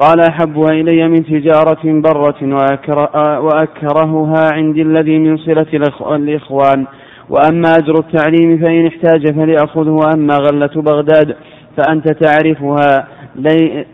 قال 0.00 0.20
أحبها 0.20 0.70
إلي 0.70 1.08
من 1.08 1.24
تجارة 1.24 1.84
برة 1.84 2.40
وأكرهها 3.40 4.52
عندي 4.52 4.82
الذي 4.82 5.18
من 5.18 5.36
صلة 5.36 5.66
الإخوان. 6.16 6.86
وأما 7.30 7.68
أجر 7.78 7.94
التعليم 7.98 8.58
فإن 8.58 8.86
احتاج 8.86 9.34
فليأخذه 9.34 9.90
وأما 9.90 10.34
غلة 10.34 10.82
بغداد 10.82 11.36
فأنت 11.76 12.08
تعرفها. 12.08 13.08
لي 13.34 13.86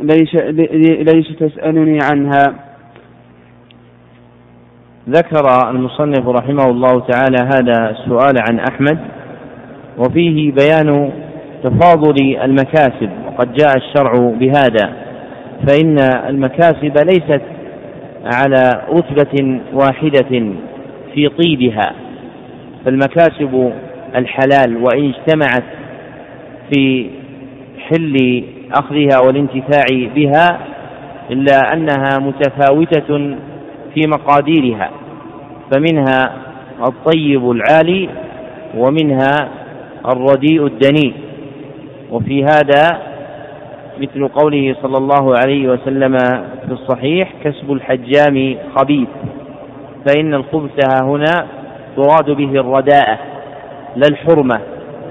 ليش, 0.00 0.34
ليش 1.14 1.28
تسألني 1.40 1.98
عنها؟ 2.12 2.54
ذكر 5.08 5.70
المصنف 5.70 6.28
رحمه 6.28 6.70
الله 6.70 7.00
تعالى 7.00 7.38
هذا 7.54 7.90
السؤال 7.90 8.34
عن 8.50 8.60
أحمد 8.60 8.98
وفيه 9.98 10.52
بيان 10.52 11.12
تفاضل 11.64 12.36
المكاسب 12.42 13.10
وقد 13.26 13.52
جاء 13.52 13.76
الشرع 13.76 14.12
بهذا 14.12 14.92
فإن 15.68 15.98
المكاسب 16.28 16.98
ليست 16.98 17.42
على 18.24 18.82
رتبة 18.90 19.60
واحدة 19.72 20.52
في 21.14 21.28
طيبها 21.28 21.92
فالمكاسب 22.84 23.72
الحلال 24.16 24.76
وإن 24.76 25.12
اجتمعت 25.14 25.64
في 26.72 27.10
حل 27.90 28.44
أخذها 28.72 29.20
والانتفاع 29.26 29.84
بها 30.14 30.58
إلا 31.30 31.72
أنها 31.72 32.18
متفاوتة 32.20 33.36
في 33.94 34.00
مقاديرها 34.06 34.90
فمنها 35.70 36.32
الطيب 36.88 37.50
العالي 37.50 38.08
ومنها 38.76 39.48
الرديء 40.12 40.66
الدنيء 40.66 41.14
وفي 42.10 42.44
هذا 42.44 43.00
مثل 44.00 44.28
قوله 44.28 44.76
صلى 44.82 44.98
الله 44.98 45.36
عليه 45.38 45.68
وسلم 45.68 46.16
في 46.66 46.72
الصحيح 46.72 47.32
كسب 47.44 47.72
الحجام 47.72 48.56
خبيث 48.76 49.08
فإن 50.06 50.34
الخبث 50.34 51.02
هنا 51.02 51.46
تراد 51.96 52.30
به 52.30 52.50
الرداءة 52.60 53.18
لا 53.96 54.06
الحرمة 54.10 54.60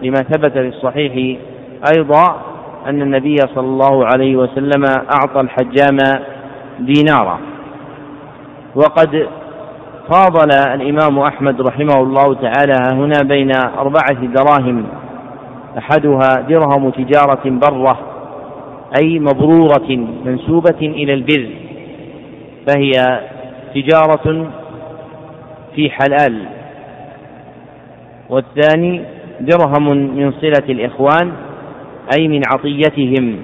لما 0.03 0.15
ثبت 0.23 0.51
في 0.51 0.67
الصحيح 0.67 1.37
أيضا 1.97 2.48
أن 2.87 3.01
النبي 3.01 3.35
صلى 3.35 3.67
الله 3.67 4.05
عليه 4.05 4.35
وسلم 4.35 4.83
أعطى 4.87 5.41
الحجام 5.41 5.97
دينارا. 6.79 7.39
وقد 8.75 9.27
فاضل 10.11 10.49
الإمام 10.73 11.19
أحمد 11.19 11.61
رحمه 11.61 12.01
الله 12.01 12.33
تعالى 12.33 12.73
هنا 12.91 13.23
بين 13.23 13.51
أربعة 13.77 14.25
دراهم 14.25 14.85
أحدها 15.77 16.41
درهم 16.49 16.89
تجارة 16.89 17.41
برة 17.45 17.99
أي 19.01 19.19
مبرورة 19.19 20.07
منسوبة 20.25 20.79
إلى 20.81 21.13
البر 21.13 21.49
فهي 22.67 22.91
تجارة 23.75 24.47
في 25.75 25.89
حلال. 25.89 26.45
والثاني 28.29 29.01
درهم 29.39 29.97
من 30.17 30.31
صلة 30.31 30.69
الإخوان 30.69 31.31
أي 32.17 32.27
من 32.27 32.41
عطيتهم 32.53 33.35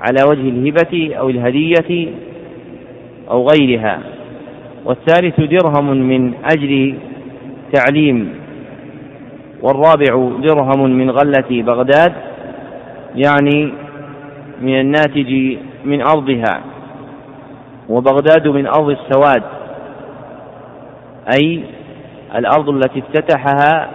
على 0.00 0.18
وجه 0.28 0.48
الهبة 0.48 1.16
أو 1.18 1.30
الهدية 1.30 2.08
أو 3.30 3.48
غيرها. 3.48 3.98
والثالث 4.84 5.40
درهم 5.40 5.96
من 5.96 6.34
أجل 6.52 6.94
تعليم 7.72 8.34
والرابع 9.62 10.38
درهم 10.38 10.90
من 10.90 11.10
غلة 11.10 11.62
بغداد 11.62 12.12
يعني 13.14 13.72
من 14.60 14.80
الناتج 14.80 15.56
من 15.84 16.02
أرضها. 16.02 16.60
وبغداد 17.88 18.48
من 18.48 18.66
أرض 18.66 18.88
السواد 18.90 19.42
أي 21.40 21.60
الأرض 22.34 22.68
التي 22.68 22.98
افتتحها 22.98 23.90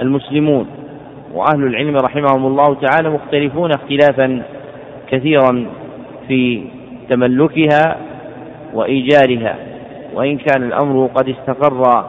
المسلمون. 0.00 0.83
وأهل 1.34 1.66
العلم 1.66 1.96
رحمهم 1.96 2.46
الله 2.46 2.74
تعالى 2.74 3.10
مختلفون 3.10 3.70
اختلافا 3.72 4.42
كثيرا 5.10 5.66
في 6.28 6.62
تملكها 7.08 7.96
وإيجارها 8.74 9.56
وإن 10.14 10.38
كان 10.38 10.62
الأمر 10.62 11.06
قد 11.14 11.28
استقر 11.28 12.04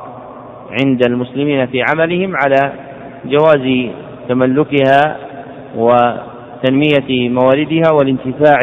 عند 0.72 1.02
المسلمين 1.10 1.68
في 1.68 1.84
عملهم 1.92 2.34
على 2.36 2.72
جواز 3.26 3.90
تملكها 4.30 5.18
وتنمية 5.78 7.30
مواردها 7.30 7.92
والانتفاع 7.94 8.60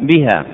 بها. 0.00 0.44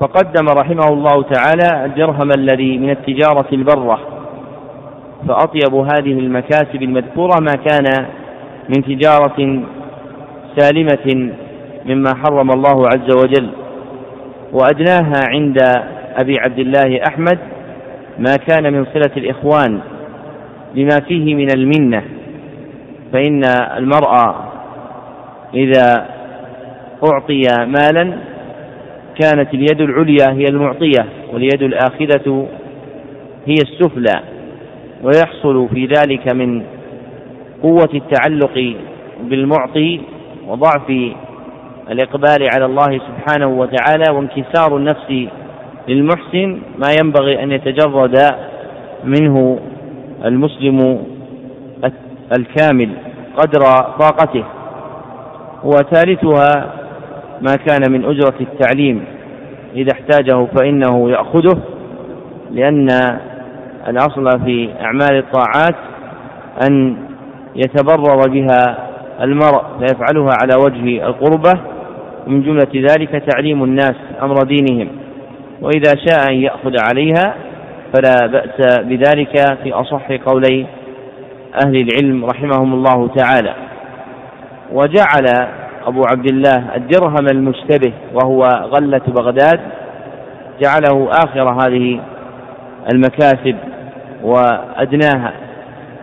فقدم 0.00 0.48
رحمه 0.48 0.88
الله 0.88 1.22
تعالى 1.22 1.84
الدرهم 1.84 2.30
الذي 2.38 2.78
من 2.78 2.90
التجارة 2.90 3.46
البرة 3.52 4.19
فأطيب 5.28 5.74
هذه 5.74 6.18
المكاسب 6.18 6.82
المذكورة 6.82 7.40
ما 7.40 7.52
كان 7.52 8.06
من 8.68 8.84
تجارة 8.84 9.62
سالمة 10.56 11.32
مما 11.86 12.14
حرم 12.14 12.50
الله 12.50 12.88
عز 12.88 13.16
وجل. 13.16 13.50
وأدناها 14.52 15.22
عند 15.28 15.58
أبي 16.20 16.38
عبد 16.38 16.58
الله 16.58 17.00
أحمد 17.08 17.38
ما 18.18 18.36
كان 18.48 18.72
من 18.72 18.86
صلة 18.94 19.16
الإخوان 19.16 19.80
لما 20.74 21.00
فيه 21.08 21.34
من 21.34 21.48
المنة. 21.56 22.02
فإن 23.12 23.42
المرأة 23.76 24.34
إذا 25.54 26.06
أعطي 27.12 27.42
مالا 27.66 28.16
كانت 29.20 29.54
اليد 29.54 29.80
العليا 29.80 30.32
هي 30.32 30.44
المعطية 30.44 31.06
واليد 31.32 31.62
الآخذة 31.62 32.46
هي 33.46 33.54
السفلى. 33.54 34.39
ويحصل 35.02 35.68
في 35.68 35.86
ذلك 35.86 36.34
من 36.34 36.62
قوة 37.62 37.88
التعلق 37.94 38.76
بالمعطي 39.22 40.00
وضعف 40.48 40.90
الإقبال 41.90 42.48
على 42.54 42.64
الله 42.64 42.98
سبحانه 42.98 43.46
وتعالى 43.46 44.04
وانكسار 44.12 44.76
النفس 44.76 45.28
للمحسن 45.88 46.58
ما 46.78 46.88
ينبغي 47.00 47.42
أن 47.42 47.52
يتجرد 47.52 48.16
منه 49.04 49.58
المسلم 50.24 51.04
الكامل 52.38 52.90
قدر 53.36 53.60
طاقته. 53.98 54.44
وثالثها 55.64 56.72
ما 57.40 57.56
كان 57.66 57.92
من 57.92 58.04
أجرة 58.04 58.34
التعليم. 58.40 59.04
إذا 59.74 59.92
احتاجه 59.92 60.44
فإنه 60.44 61.10
يأخذه 61.10 61.62
لأن 62.50 62.88
الأصل 63.88 64.44
في 64.44 64.70
أعمال 64.80 65.18
الطاعات 65.18 65.76
أن 66.68 66.96
يتبرر 67.56 68.28
بها 68.28 68.90
المرء 69.20 69.62
فيفعلها 69.78 70.32
على 70.42 70.52
وجه 70.64 71.06
القربة 71.06 71.60
ومن 72.26 72.42
جملة 72.42 72.90
ذلك 72.90 73.22
تعليم 73.32 73.64
الناس 73.64 73.94
أمر 74.22 74.34
دينهم. 74.42 74.88
وإذا 75.62 75.92
شاء 76.06 76.30
أن 76.30 76.34
يأخذ 76.34 76.72
عليها 76.88 77.34
فلا 77.94 78.26
بأس 78.26 78.80
بذلك 78.80 79.58
في 79.62 79.72
أصح 79.72 80.12
قولي 80.12 80.66
أهل 81.64 81.76
العلم 81.76 82.24
رحمهم 82.24 82.74
الله 82.74 83.08
تعالى. 83.08 83.54
وجعل 84.72 85.48
أبو 85.86 86.02
عبد 86.12 86.32
الله 86.32 86.76
الدرهم 86.76 87.26
المشتبه 87.32 87.92
وهو 88.14 88.42
غلة 88.44 89.02
بغداد 89.08 89.60
جعله 90.62 91.10
آخر 91.10 91.48
هذه 91.48 92.00
المكاسب 92.92 93.56
وأدناها 94.22 95.32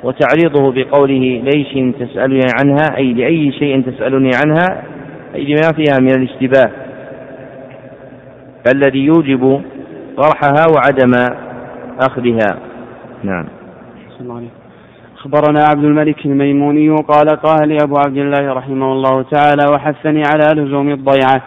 وتعريضه 0.03 0.71
بقوله 0.71 1.41
ليش 1.43 1.95
تسألني 1.99 2.45
عنها 2.59 2.97
أي 2.97 3.13
لأي 3.13 3.51
شيء 3.51 3.81
تسألني 3.81 4.31
عنها 4.45 4.83
أي 5.35 5.45
لما 5.45 5.73
فيها 5.75 5.99
من 6.01 6.11
الاشتباه. 6.11 6.71
الذي 8.73 8.99
يوجب 8.99 9.61
طرحها 10.17 10.65
وعدم 10.75 11.11
أخذها. 12.01 12.59
نعم. 13.23 13.45
أخبرنا 15.17 15.63
عبد 15.63 15.83
الملك 15.83 16.25
الميموني 16.25 16.89
قال 16.89 17.29
قال 17.29 17.67
لي 17.67 17.77
أبو 17.83 17.97
عبد 17.97 18.17
الله 18.17 18.53
رحمه 18.53 18.91
الله 18.91 19.21
تعالى 19.21 19.71
وحثني 19.71 20.23
على 20.33 20.61
لزوم 20.61 20.89
الضيعة 20.89 21.41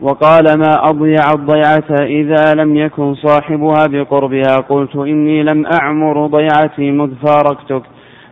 وقال 0.00 0.44
ما 0.58 0.88
أضيع 0.90 1.32
الضيعة 1.34 1.90
إذا 2.02 2.54
لم 2.54 2.76
يكن 2.76 3.14
صاحبها 3.14 3.86
بقربها. 3.86 4.56
قلت 4.68 4.96
إني 4.96 5.42
لم 5.42 5.66
أعمر 5.66 6.26
ضيعتي 6.26 6.90
مذ 6.90 7.10
فارقتك 7.26 7.82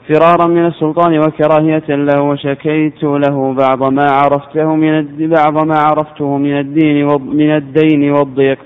فرارا 0.08 0.46
من 0.46 0.66
السلطان 0.66 1.18
وكراهية 1.18 1.88
له 1.88 2.22
وشكيت 2.22 3.02
له 3.02 3.54
بعض 3.54 3.92
ما 3.92 4.06
عرفته 4.10 4.74
من 4.74 5.06
بعض 5.28 5.66
ما 5.66 5.78
عرفته 5.78 6.36
من 6.38 6.58
الدين 6.58 7.06
من 7.06 7.56
الدين 7.56 8.10
والضيق. 8.12 8.58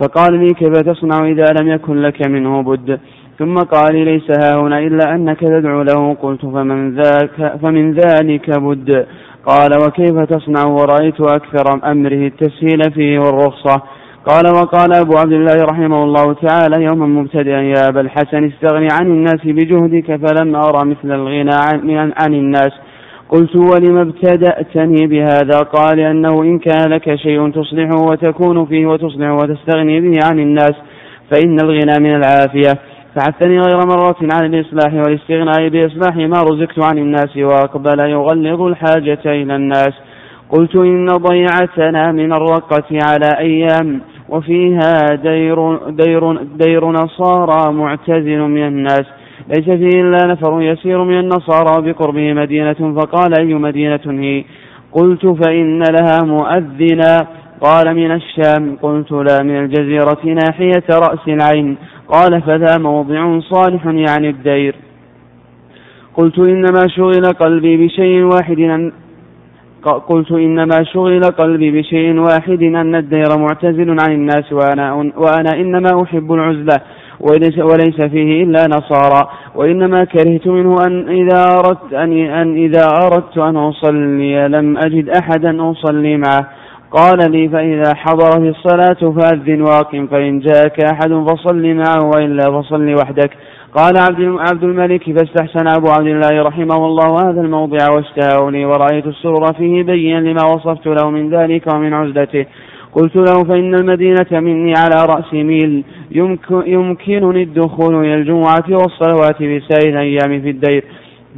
فقال 0.00 0.34
لي 0.34 0.54
كيف 0.54 0.72
تصنع 0.72 1.28
إذا 1.28 1.44
لم 1.60 1.68
يكن 1.68 2.02
لك 2.02 2.28
منه 2.28 2.62
بد؟ 2.62 3.00
ثم 3.38 3.54
قال 3.54 3.94
لي 3.94 4.04
ليس 4.04 4.30
ها 4.40 4.56
هنا 4.60 4.78
إلا 4.78 5.14
أنك 5.14 5.40
تدعو 5.40 5.82
له. 5.82 6.14
قلت 6.14 6.40
فمن 6.40 6.94
ذاك 6.94 7.56
فمن 7.62 7.92
ذلك 7.92 8.58
بد. 8.58 9.06
قال 9.46 9.70
وكيف 9.86 10.16
تصنع 10.20 10.64
ورأيت 10.64 11.20
أكثر 11.20 11.90
أمره 11.90 12.26
التسهيل 12.26 12.92
فيه 12.94 13.18
والرخصة. 13.18 13.82
قال 14.26 14.46
وقال 14.46 14.94
أبو 14.94 15.16
عبد 15.16 15.32
الله 15.32 15.64
رحمه 15.64 16.04
الله 16.04 16.32
تعالى 16.32 16.84
يوما 16.84 17.06
مبتدئا 17.06 17.60
يا 17.60 17.88
أبا 17.88 18.00
الحسن 18.00 18.44
استغني 18.44 18.88
عن 18.92 19.06
الناس 19.06 19.40
بجهدك 19.44 20.26
فلم 20.26 20.56
أرى 20.56 20.88
مثل 20.90 21.14
الغنى 21.14 21.54
عن, 21.54 22.12
عن 22.20 22.34
الناس. 22.34 22.72
قلت 23.28 23.56
ولم 23.56 23.96
ابتدأتني 23.96 25.06
بهذا؟ 25.06 25.58
قال 25.58 26.00
أنه 26.00 26.42
إن 26.42 26.58
كان 26.58 26.90
لك 26.90 27.14
شيء 27.14 27.50
تصلحه 27.50 28.02
وتكون 28.10 28.66
فيه 28.66 28.86
وتصلح 28.86 29.30
وتستغني 29.30 30.00
به 30.00 30.18
عن 30.24 30.38
الناس 30.38 30.74
فإن 31.30 31.60
الغنى 31.60 31.98
من 32.00 32.14
العافية. 32.16 32.95
فحثني 33.16 33.58
غير 33.58 33.86
مرة 33.86 34.16
عن 34.32 34.54
الإصلاح 34.54 34.94
والاستغناء 34.94 35.68
بإصلاح 35.68 36.16
ما 36.16 36.42
رزقت 36.42 36.84
عن 36.84 36.98
الناس 36.98 37.36
وأقبل 37.36 38.00
يغلظ 38.00 38.62
الحاجة 38.62 39.22
إلى 39.26 39.56
الناس. 39.56 39.92
قلت 40.50 40.76
إن 40.76 41.06
ضيعتنا 41.06 42.12
من 42.12 42.32
الرقة 42.32 42.98
على 43.02 43.38
أيام 43.38 44.00
وفيها 44.28 45.14
دير, 45.14 45.76
دير, 45.90 46.42
دير 46.42 46.90
نصارى 46.90 47.72
معتزل 47.72 48.38
من 48.38 48.66
الناس. 48.66 49.04
ليس 49.48 49.64
فيه 49.64 50.00
إلا 50.00 50.26
نفر 50.26 50.62
يسير 50.62 51.04
من 51.04 51.18
النصارى 51.20 51.92
بقربه 51.92 52.32
مدينة 52.32 53.00
فقال 53.00 53.40
أي 53.40 53.54
مدينة 53.54 54.00
هي؟ 54.06 54.44
قلت 54.92 55.26
فإن 55.26 55.82
لها 55.82 56.18
مؤذنا. 56.22 57.26
قال 57.60 57.94
من 57.94 58.10
الشام. 58.10 58.76
قلت 58.82 59.12
لا 59.12 59.42
من 59.42 59.64
الجزيرة 59.64 60.18
ناحية 60.24 60.86
رأس 60.90 61.28
العين. 61.28 61.76
قال 62.08 62.42
فذا 62.42 62.78
موضع 62.78 63.40
صالح 63.40 63.86
يعني 63.86 64.30
الدير. 64.30 64.74
قلت 66.14 66.38
إنما 66.38 66.88
شغل 66.88 67.24
قلبي 67.40 67.86
بشيء 67.86 68.22
واحد 68.22 68.58
أن 68.58 68.92
قلت 70.08 70.32
إنما 70.32 70.84
شغل 70.92 71.20
قلبي 71.22 71.80
بشيء 71.80 72.18
واحد 72.18 72.62
أن 72.62 72.94
الدير 72.94 73.38
معتزل 73.38 73.96
عن 74.00 74.12
الناس 74.12 74.52
وأنا, 74.52 74.94
وأنا 74.94 75.50
إنما 75.54 76.02
أحب 76.02 76.32
العزلة 76.32 76.80
وليس, 77.20 77.58
وليس 77.58 78.00
فيه 78.00 78.44
إلا 78.44 78.66
نصارى. 78.66 79.28
وإنما 79.54 80.04
كرهت 80.04 80.46
منه 80.46 80.76
أن 80.86 81.08
إذا 81.08 81.58
أردت 81.58 81.92
أن, 81.92 82.12
أن 82.12 82.56
إذا 82.56 82.88
أردت 83.02 83.38
أن 83.38 83.56
أصلي 83.56 84.48
لم 84.48 84.76
أجد 84.76 85.08
أحدا 85.08 85.70
أصلي 85.70 86.16
معه. 86.16 86.48
قال 86.90 87.30
لي 87.30 87.48
فإذا 87.48 87.94
حضر 87.94 88.30
في 88.30 88.48
الصلاة 88.48 89.12
فأذن 89.12 89.62
واقم 89.62 90.06
فإن 90.06 90.40
جاءك 90.40 90.84
أحد 90.84 91.12
فصل 91.28 91.74
معه 91.74 92.10
وإلا 92.14 92.60
فصل 92.60 92.94
وحدك. 92.94 93.30
قال 93.74 93.94
عبد 93.98 94.36
عبد 94.50 94.64
الملك 94.64 95.02
فاستحسن 95.04 95.68
أبو 95.68 95.88
عبد 95.88 96.06
الله 96.06 96.42
رحمه 96.42 96.86
الله 96.86 97.30
هذا 97.30 97.40
الموضع 97.40 97.90
واشتهاه 97.90 98.50
لي 98.50 98.64
ورأيت 98.64 99.06
السرور 99.06 99.52
فيه 99.52 99.82
بينا 99.82 100.20
لما 100.20 100.44
وصفت 100.44 100.86
له 100.86 101.10
من 101.10 101.30
ذلك 101.30 101.74
ومن 101.74 101.92
عزلته. 101.92 102.46
قلت 102.94 103.16
له 103.16 103.44
فإن 103.44 103.74
المدينة 103.74 104.26
مني 104.32 104.72
على 104.76 105.06
رأس 105.14 105.34
ميل 105.34 105.84
يمكنني 106.66 107.42
الدخول 107.42 107.94
إلى 107.94 108.14
الجمعة 108.14 108.64
والصلوات 108.68 109.36
في 109.36 109.60
سائر 109.60 109.88
الأيام 109.88 110.40
في 110.42 110.50
الدير. 110.50 110.84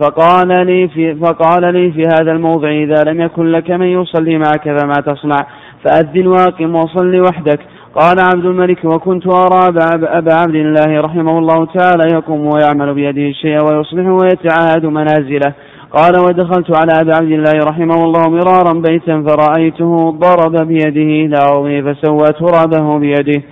فقال 0.01 0.67
لي 0.67 0.89
في 0.89 1.15
فقال 1.15 1.73
لي 1.75 1.93
في 1.93 2.03
هذا 2.03 2.33
الموضع 2.33 2.69
إذا 2.69 3.05
لم 3.07 3.21
يكن 3.21 3.53
لك 3.53 3.71
من 3.71 3.87
يصلي 3.87 4.39
معك 4.39 4.65
فما 4.65 4.95
تصنع 5.07 5.47
فأذن 5.85 6.27
واقم 6.27 6.75
وصل 6.75 7.21
وحدك. 7.21 7.61
قال 7.95 8.17
عبد 8.21 8.45
الملك 8.45 8.85
وكنت 8.85 9.27
أرى 9.27 9.69
أبا 10.03 10.35
عبد 10.35 10.55
الله 10.55 11.01
رحمه 11.01 11.39
الله 11.39 11.67
تعالى 11.67 12.15
يقوم 12.15 12.47
ويعمل 12.47 12.95
بيده 12.95 13.23
الشيء 13.23 13.59
ويصلح 13.65 14.07
ويتعاهد 14.07 14.87
منازله. 14.87 15.55
قال 15.93 16.21
ودخلت 16.25 16.77
على 16.77 17.01
أبي 17.01 17.13
عبد 17.13 17.33
الله 17.33 17.65
رحمه 17.71 18.05
الله 18.05 18.29
مرارا 18.29 18.73
بيتا 18.73 19.25
فرأيته 19.27 20.11
ضرب 20.11 20.67
بيده 20.67 21.27
إلى 21.27 21.37
عظمه 21.37 21.93
فسوى 21.93 22.27
ترابه 22.41 22.99
بيده. 22.99 23.43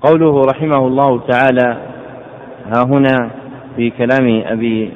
قوله 0.00 0.40
رحمه 0.40 0.86
الله 0.86 1.20
تعالى 1.28 1.76
ها 2.66 2.84
هنا 2.84 3.30
في 3.76 3.90
كلام 3.90 4.42
أبي 4.46 4.90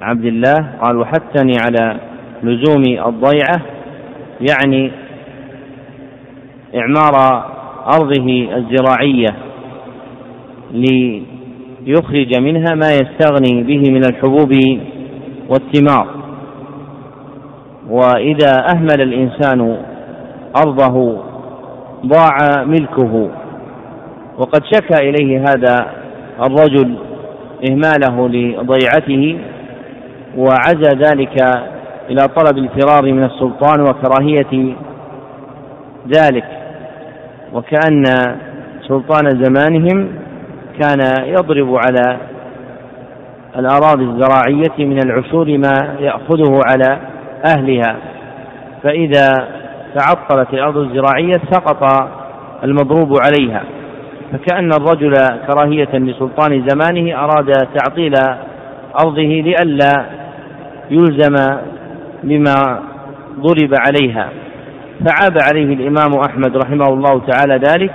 عبد 0.00 0.24
الله 0.24 0.54
قال 0.82 0.96
وحثني 0.96 1.52
على 1.66 1.96
لزوم 2.42 2.82
الضيعة 2.82 3.62
يعني 4.40 4.90
إعمار 6.76 7.44
أرضه 7.86 8.48
الزراعية 8.56 9.36
ليخرج 11.86 12.40
منها 12.40 12.74
ما 12.74 12.90
يستغني 12.92 13.62
به 13.62 13.90
من 13.90 14.04
الحبوب 14.04 14.52
والثمار. 15.48 16.06
وإذا 17.88 18.66
أهمل 18.74 19.00
الإنسان 19.00 19.82
أرضه 20.66 21.22
ضاع 22.06 22.64
ملكه 22.64 23.30
وقد 24.38 24.62
شكى 24.74 25.08
إليه 25.08 25.40
هذا 25.40 25.86
الرجل 26.42 27.09
إهماله 27.68 28.28
لضيعته 28.28 29.38
وعزى 30.36 30.90
ذلك 30.96 31.42
إلى 32.10 32.22
طلب 32.36 32.58
الفرار 32.58 33.12
من 33.12 33.24
السلطان 33.24 33.80
وكراهية 33.80 34.74
ذلك. 36.08 36.44
وكأن 37.52 38.04
سلطان 38.88 39.42
زمانهم 39.42 40.08
كان 40.80 41.00
يضرب 41.24 41.74
على 41.74 42.16
الأراضي 43.58 44.04
الزراعية 44.04 44.86
من 44.86 44.98
العشور 45.04 45.46
ما 45.46 45.96
يأخذه 46.00 46.60
على 46.66 46.98
أهلها. 47.56 47.96
فإذا 48.82 49.48
تعطلت 49.94 50.54
الأرض 50.54 50.76
الزراعية 50.76 51.40
سقط 51.50 52.10
المضروب 52.64 53.16
عليها. 53.20 53.62
فكأن 54.32 54.72
الرجل 54.72 55.12
كراهية 55.46 55.98
لسلطان 55.98 56.68
زمانه 56.68 57.24
أراد 57.24 57.52
تعطيل 57.52 58.14
أرضه 59.04 59.22
لئلا 59.22 60.06
يلزم 60.90 61.34
بما 62.22 62.82
ضرب 63.40 63.74
عليها. 63.88 64.28
فعاب 65.06 65.38
عليه 65.48 65.74
الإمام 65.74 66.20
أحمد 66.28 66.56
رحمه 66.56 66.86
الله 66.88 67.20
تعالى 67.26 67.54
ذلك 67.54 67.92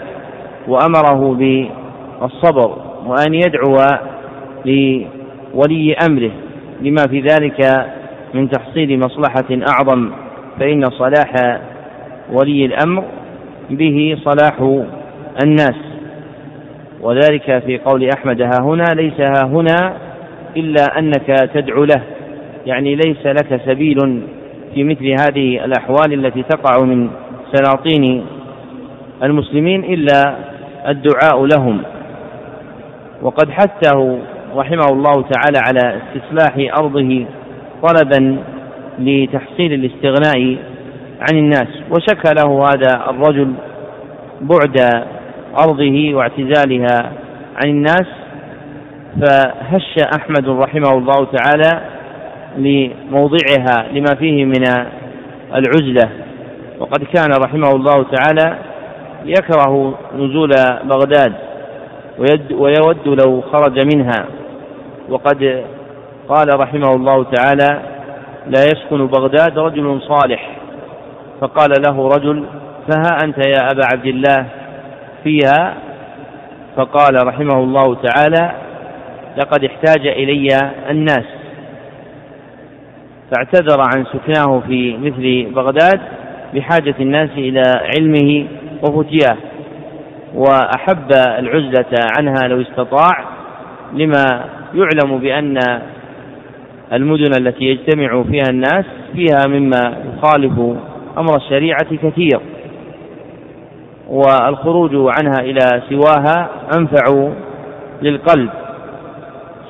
وأمره 0.67 1.34
بالصبر 1.34 2.78
وأن 3.06 3.34
يدعو 3.34 3.78
لولي 4.65 5.95
أمره. 6.10 6.32
لما 6.82 7.08
في 7.10 7.19
ذلك 7.21 7.86
من 8.34 8.50
تحصيل 8.50 9.00
مصلحة 9.00 9.50
أعظم 9.71 10.12
فإن 10.60 10.82
صلاح 10.89 11.60
ولي 12.32 12.65
الأمر 12.65 13.04
به 13.69 14.17
صلاح 14.24 14.84
الناس. 15.43 15.76
وذلك 17.05 17.63
في 17.65 17.77
قول 17.77 18.09
أحمد 18.17 18.41
ها 18.41 18.61
هنا 18.61 18.83
ليس 18.95 19.19
ها 19.19 19.45
هنا 19.45 19.93
إلا 20.57 20.99
أنك 20.99 21.49
تدعو 21.53 21.83
له 21.83 22.01
يعني 22.65 22.95
ليس 22.95 23.25
لك 23.25 23.61
سبيل 23.65 24.21
في 24.73 24.83
مثل 24.83 25.05
هذه 25.05 25.65
الأحوال 25.65 26.13
التي 26.13 26.43
تقع 26.43 26.83
من 26.83 27.09
سلاطين 27.53 28.25
المسلمين 29.23 29.83
إلا 29.83 30.35
الدعاء 30.87 31.45
لهم. 31.45 31.81
وقد 33.21 33.49
حثه 33.49 34.19
رحمه 34.55 34.85
الله 34.91 35.13
تعالى 35.13 35.59
على 35.67 36.01
استصلاح 36.01 36.77
أرضه 36.79 37.25
طلبا 37.83 38.37
لتحصيل 38.99 39.73
الاستغناء 39.73 40.57
عن 41.21 41.37
الناس 41.37 41.67
وشكى 41.91 42.33
له 42.33 42.63
هذا 42.63 43.09
الرجل 43.09 43.53
بعد 44.41 45.05
أرضه 45.57 46.15
واعتزالها 46.15 47.11
عن 47.55 47.69
الناس 47.69 48.07
فهش 49.21 49.95
أحمد 50.19 50.49
رحمه 50.49 50.91
الله 50.91 51.27
تعالى 51.37 51.81
لموضعها 52.57 53.87
لما 53.91 54.15
فيه 54.19 54.45
من 54.45 54.63
العزلة. 55.55 56.09
وقد 56.79 57.03
كان 57.03 57.31
رحمه 57.43 57.69
الله 57.69 58.03
تعالى 58.03 58.57
يكره 59.25 59.97
نزول 60.17 60.49
بغداد 60.83 61.33
ويود 62.51 63.07
لو 63.25 63.41
خرج 63.41 63.79
منها. 63.79 64.25
وقد 65.09 65.63
قال 66.29 66.59
رحمه 66.59 66.95
الله 66.95 67.23
تعالى 67.23 67.79
لا 68.47 68.63
يسكن 68.63 69.07
بغداد 69.07 69.59
رجل 69.59 70.01
صالح 70.01 70.57
فقال 71.41 71.69
له 71.87 72.07
رجل 72.07 72.45
فها 72.89 73.17
أنت 73.23 73.37
يا 73.37 73.71
أبا 73.71 73.85
عبد 73.93 74.05
الله؟ 74.05 74.45
فيها 75.25 75.77
فقال 76.77 77.27
رحمه 77.27 77.59
الله 77.63 77.95
تعالى 77.95 78.51
لقد 79.38 79.63
احتاج 79.63 80.07
إلي 80.07 80.47
الناس 80.89 81.25
فاعتذر 83.31 83.81
عن 83.81 84.05
سكناه 84.05 84.59
في 84.67 84.97
مثل 84.97 85.53
بغداد 85.55 86.01
بحاجة 86.53 86.95
الناس 86.99 87.29
إلى 87.38 87.63
علمه 87.95 88.45
وفتياه 88.83 89.38
وأحب 90.35 91.11
العزلة 91.39 91.97
عنها 92.17 92.47
لو 92.47 92.61
استطاع 92.61 93.25
لما 93.93 94.45
يعلم 94.73 95.17
بأن 95.19 95.57
المدن 96.93 97.31
التي 97.41 97.63
يجتمع 97.65 98.23
فيها 98.23 98.49
الناس 98.49 98.85
فيها 99.13 99.47
مما 99.47 99.97
يخالف 100.17 100.59
أمر 101.17 101.35
الشريعة 101.35 101.95
كثير 101.95 102.39
والخروج 104.09 104.91
عنها 104.93 105.39
إلى 105.39 105.81
سواها 105.89 106.49
أنفع 106.77 107.29
للقلب. 108.01 108.49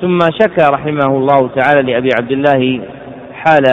ثم 0.00 0.18
شكى 0.20 0.72
رحمه 0.72 1.16
الله 1.16 1.48
تعالى 1.48 1.92
لأبي 1.92 2.08
عبد 2.20 2.32
الله 2.32 2.80
حال 3.32 3.64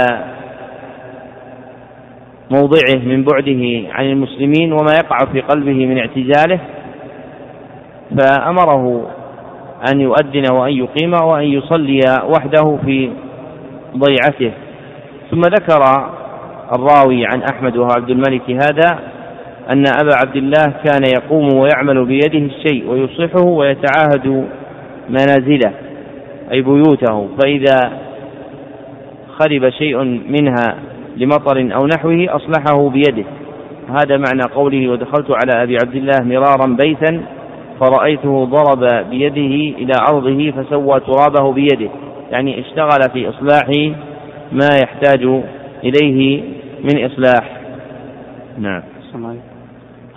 موضعه 2.51 3.05
من 3.05 3.23
بعده 3.23 3.93
عن 3.93 4.05
المسلمين 4.05 4.73
وما 4.73 4.93
يقع 4.93 5.17
في 5.31 5.41
قلبه 5.41 5.85
من 5.85 5.97
اعتزاله 5.97 6.59
فأمره 8.17 9.07
أن 9.93 10.01
يؤذن 10.01 10.53
وأن 10.53 10.71
يقيم 10.71 11.13
وأن 11.23 11.43
يصلي 11.43 11.99
وحده 12.25 12.77
في 12.85 13.11
ضيعته. 13.97 14.51
ثم 15.31 15.41
ذكر 15.41 16.11
الراوي 16.75 17.25
عن 17.25 17.43
أحمد 17.51 17.77
وهو 17.77 17.89
عبد 17.97 18.09
الملك 18.09 18.49
هذا 18.49 18.99
أن 19.69 19.83
أبا 20.01 20.15
عبد 20.25 20.35
الله 20.35 20.73
كان 20.85 21.01
يقوم 21.15 21.47
ويعمل 21.53 22.05
بيده 22.05 22.39
الشيء 22.39 22.89
ويصلحه 22.89 23.45
ويتعاهد 23.45 24.47
منازله 25.09 25.71
أي 26.51 26.61
بيوته 26.61 27.29
فإذا 27.41 27.91
خرب 29.39 29.69
شيء 29.69 30.03
منها 30.29 30.75
لمطر 31.17 31.75
أو 31.75 31.87
نحوه 31.87 32.25
أصلحه 32.29 32.89
بيده. 32.89 33.23
هذا 33.89 34.17
معنى 34.17 34.43
قوله 34.55 34.89
ودخلت 34.89 35.31
على 35.31 35.63
أبي 35.63 35.77
عبد 35.85 35.95
الله 35.95 36.23
مرارا 36.23 36.77
بيتا 36.81 37.23
فرأيته 37.79 38.45
ضرب 38.45 39.09
بيده 39.09 39.77
إلى 39.77 39.93
أرضه 40.11 40.51
فسوى 40.51 40.99
ترابه 40.99 41.53
بيده. 41.53 41.89
يعني 42.31 42.59
اشتغل 42.59 43.09
في 43.13 43.29
إصلاح 43.29 43.69
ما 44.51 44.69
يحتاج 44.83 45.41
إليه 45.83 46.43
من 46.83 47.05
إصلاح. 47.05 47.57
نعم. 48.57 48.92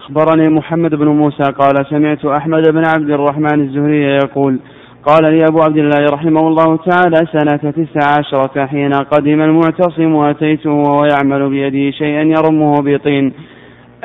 أخبرني 0.07 0.49
محمد 0.49 0.95
بن 0.95 1.09
موسى 1.09 1.43
قال 1.43 1.87
سمعت 1.91 2.25
أحمد 2.25 2.69
بن 2.69 2.83
عبد 2.87 3.11
الرحمن 3.11 3.61
الزهري 3.61 4.03
يقول 4.03 4.59
قال 5.05 5.25
لي 5.25 5.45
أبو 5.45 5.63
عبد 5.63 5.77
الله 5.77 6.05
رحمه 6.13 6.49
الله 6.49 6.77
تعالى 6.77 7.17
سنة 7.33 7.71
تسع 7.71 8.19
عشرة 8.19 8.67
حين 8.67 8.93
قدم 8.93 9.43
المعتصم 9.43 10.15
وأتيته 10.15 10.71
وهو 10.71 11.07
يعمل 11.13 11.51
بيده 11.51 11.91
شيئا 11.91 12.23
يرمه 12.23 12.75
بطين. 12.75 13.33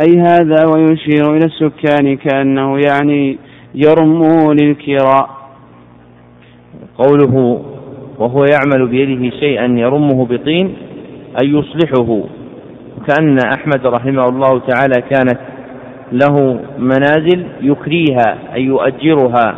أي 0.05 0.19
هذا 0.19 0.65
ويشير 0.75 1.35
إلى 1.35 1.45
السكان 1.45 2.17
كأنه 2.17 2.77
يعني 2.87 3.37
يرمه 3.75 4.53
للكراء. 4.53 5.29
قوله 6.97 7.61
وهو 8.19 8.45
يعمل 8.53 8.87
بيده 8.87 9.37
شيئا 9.39 9.65
يرمه 9.65 10.25
بطين 10.25 10.73
أي 11.43 11.49
يصلحه 11.49 12.23
كأن 13.07 13.37
أحمد 13.53 13.87
رحمه 13.87 14.25
الله 14.29 14.59
تعالى 14.59 15.01
كانت 15.09 15.39
له 16.11 16.59
منازل 16.77 17.45
يكريها 17.61 18.37
أي 18.53 18.63
يؤجرها 18.63 19.55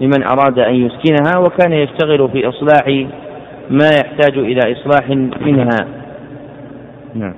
لمن 0.00 0.22
أراد 0.22 0.58
أن 0.58 0.74
يسكنها 0.74 1.38
وكان 1.38 1.72
يشتغل 1.72 2.28
في 2.28 2.48
إصلاح 2.48 2.86
ما 3.70 3.88
يحتاج 3.88 4.38
إلى 4.38 4.60
إصلاح 4.72 5.08
منها. 5.40 5.86
نعم. 7.14 7.34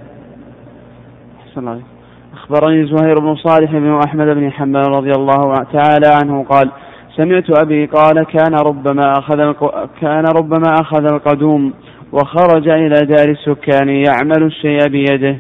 أحسن 1.49 1.81
أخبرني 2.35 2.87
زهير 2.87 3.21
بن 3.21 3.35
صالح 3.37 3.73
بن 3.73 4.01
أحمد 4.07 4.27
بن 4.27 4.53
حنبل 4.53 4.81
رضي 4.81 5.11
الله 5.11 5.55
تعالى 5.55 6.07
عنه 6.23 6.45
قال 6.45 6.71
سمعت 7.16 7.61
أبي 7.61 7.87
قال 7.87 8.25
كان 8.25 8.55
ربما 8.66 9.12
أخذ 9.12 9.53
كان 10.01 10.25
ربما 10.37 10.75
أخذ 10.81 11.05
القدوم 11.05 11.73
وخرج 12.12 12.69
إلى 12.69 13.07
دار 13.07 13.29
السكان 13.29 13.88
يعمل 13.88 14.42
الشيء 14.42 14.88
بيده. 14.88 15.37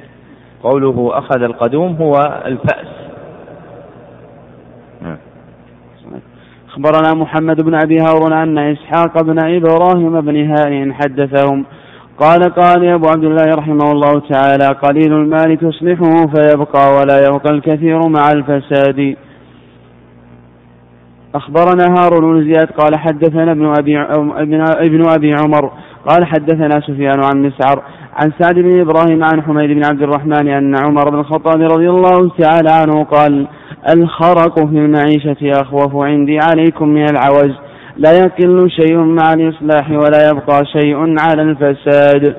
قوله 0.62 1.10
أخذ 1.18 1.42
القدوم 1.42 1.96
هو 2.00 2.12
الفأس. 2.46 3.05
أخبرنا 6.76 7.14
محمد 7.14 7.60
بن 7.60 7.74
أبي 7.74 7.98
هارون 8.00 8.32
أن 8.32 8.58
إسحاق 8.58 9.22
بن 9.22 9.38
إبراهيم 9.38 10.20
بن 10.20 10.36
هانئ 10.36 10.92
حدثهم. 10.92 11.64
قال 12.18 12.40
قال 12.40 12.88
أبو 12.88 13.06
عبد 13.08 13.24
الله 13.24 13.44
رحمه 13.44 13.92
الله 13.92 14.20
تعالى 14.30 14.66
قليل 14.66 15.12
المال 15.12 15.58
تصلحه 15.58 16.26
فيبقى 16.34 16.94
ولا 16.96 17.18
يبقى 17.28 17.50
الكثير 17.54 17.98
مع 18.08 18.32
الفساد. 18.32 19.16
أخبرنا 21.34 21.94
هارون 21.98 22.34
بن 22.34 22.44
زياد 22.44 22.70
قال 22.70 22.98
حدثنا 22.98 23.52
ابن 23.52 23.66
أبي 23.78 24.00
ابن 24.86 25.08
أبي 25.08 25.34
عمر 25.34 25.72
قال 26.08 26.24
حدثنا 26.24 26.80
سفيان 26.80 27.24
عن 27.24 27.42
مسعر 27.42 27.82
عن 28.16 28.32
سعد 28.38 28.54
بن 28.54 28.80
إبراهيم 28.80 29.24
عن 29.24 29.42
حميد 29.42 29.70
بن 29.70 29.84
عبد 29.84 30.02
الرحمن 30.02 30.48
أن 30.48 30.74
عمر 30.84 31.10
بن 31.10 31.18
الخطاب 31.18 31.62
رضي 31.62 31.90
الله 31.90 32.30
تعالى 32.38 32.70
عنه 32.70 33.04
قال 33.04 33.46
الخرق 33.94 34.58
في 34.58 34.78
المعيشة 34.78 35.60
أخوف 35.62 35.96
عندي 35.96 36.38
عليكم 36.38 36.88
من 36.88 37.04
العوز 37.10 37.54
لا 37.96 38.12
يقل 38.12 38.70
شيء 38.70 38.98
مع 38.98 39.32
الإصلاح 39.32 39.90
ولا 39.90 40.30
يبقى 40.30 40.64
شيء 40.64 40.96
على 41.20 41.42
الفساد. 41.42 42.36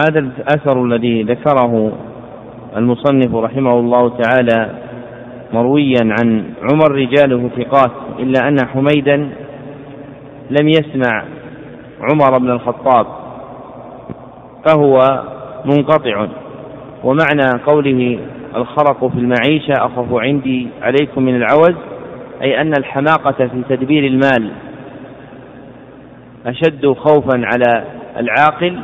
هذا 0.00 0.18
الأثر 0.18 0.84
الذي 0.84 1.22
ذكره 1.22 1.92
المصنف 2.76 3.34
رحمه 3.34 3.72
الله 3.72 4.08
تعالى 4.08 4.70
مرويا 5.52 6.14
عن 6.20 6.44
عمر 6.72 6.92
رجاله 6.92 7.50
ثقات 7.56 7.90
إلا 8.18 8.48
أن 8.48 8.56
حميدا 8.66 9.16
لم 10.50 10.68
يسمع 10.68 11.24
عمر 12.00 12.38
بن 12.38 12.50
الخطاب 12.50 13.06
فهو 14.66 15.22
منقطع. 15.64 16.26
ومعنى 17.04 17.62
قوله 17.66 18.18
الخرق 18.56 19.06
في 19.06 19.18
المعيشة 19.18 19.72
أخف 19.72 20.14
عندي 20.14 20.68
عليكم 20.82 21.22
من 21.22 21.36
العوز 21.36 21.74
أي 22.42 22.60
أن 22.60 22.72
الحماقة 22.78 23.46
في 23.46 23.62
تدبير 23.68 24.06
المال 24.06 24.50
أشد 26.46 26.92
خوفا 26.92 27.40
على 27.44 27.84
العاقل 28.16 28.78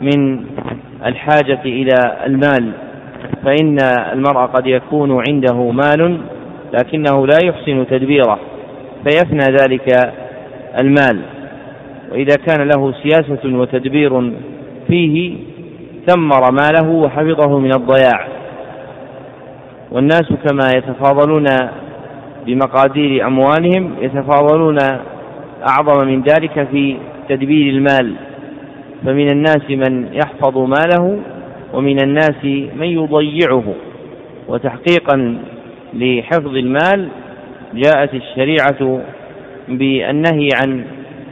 من 0.00 0.44
الحاجة 1.06 1.60
إلى 1.64 2.16
المال 2.26 2.72
فإن 3.44 3.78
المرء 4.12 4.46
قد 4.46 4.66
يكون 4.66 5.22
عنده 5.28 5.70
مال 5.70 6.20
لكنه 6.72 7.26
لا 7.26 7.38
يحسن 7.44 7.86
تدبيره 7.90 8.38
فيفنى 9.04 9.56
ذلك 9.60 10.12
المال. 10.80 11.20
وإذا 12.12 12.36
كان 12.46 12.68
له 12.68 12.92
سياسة 13.02 13.56
وتدبير 13.56 14.32
فيه 14.88 15.36
ثمر 16.06 16.52
ماله 16.52 16.88
وحفظه 16.88 17.58
من 17.58 17.72
الضياع. 17.74 18.39
والناس 19.90 20.32
كما 20.48 20.70
يتفاضلون 20.76 21.46
بمقادير 22.46 23.26
أموالهم 23.26 23.94
يتفاضلون 24.00 24.78
أعظم 25.68 26.06
من 26.06 26.22
ذلك 26.22 26.68
في 26.70 26.96
تدبير 27.28 27.74
المال. 27.74 28.14
فمن 29.04 29.32
الناس 29.32 29.70
من 29.70 30.14
يحفظ 30.14 30.58
ماله 30.58 31.18
ومن 31.74 32.02
الناس 32.02 32.44
من 32.76 32.86
يضيعه. 32.86 33.74
وتحقيقا 34.48 35.38
لحفظ 35.94 36.56
المال 36.56 37.08
جاءت 37.74 38.14
الشريعة 38.14 39.00
بالنهي 39.68 40.48
عن 40.62 40.84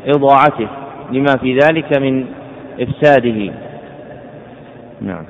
إضاعته 0.06 0.68
لما 1.12 1.36
في 1.40 1.58
ذلك 1.58 1.98
من 1.98 2.24
إفساده. 2.80 3.52
نعم. 5.00 5.24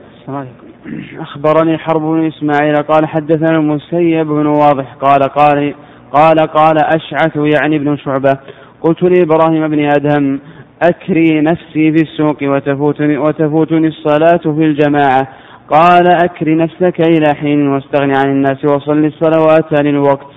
أخبرني 1.21 1.79
حرب 1.79 2.01
بن 2.01 2.27
إسماعيل 2.27 2.75
قال 2.75 3.07
حدثنا 3.07 3.59
المسيب 3.59 4.27
بن 4.27 4.47
واضح 4.47 4.95
قال 4.95 5.23
قال 5.23 5.75
قال 6.13 6.39
قال 6.39 6.77
أشعث 6.79 7.37
يعني 7.37 7.77
ابن 7.77 7.97
شعبة 7.97 8.39
قلت 8.83 9.03
لإبراهيم 9.03 9.69
بن 9.69 9.85
أدهم 9.85 10.41
أكري 10.83 11.41
نفسي 11.41 11.93
في 11.93 12.03
السوق 12.03 12.37
وتفوتني, 12.43 13.19
وتفوتني 13.19 13.89
الصلاة 13.89 14.55
في 14.55 14.65
الجماعة. 14.65 15.29
قال 15.71 16.07
أكري 16.25 16.55
نفسك 16.55 17.01
إلى 17.01 17.35
حين 17.35 17.69
واستغني 17.69 18.13
عن 18.17 18.31
الناس 18.31 18.65
وصل 18.65 19.05
الصلوات 19.05 19.83
للوقت. 19.83 20.33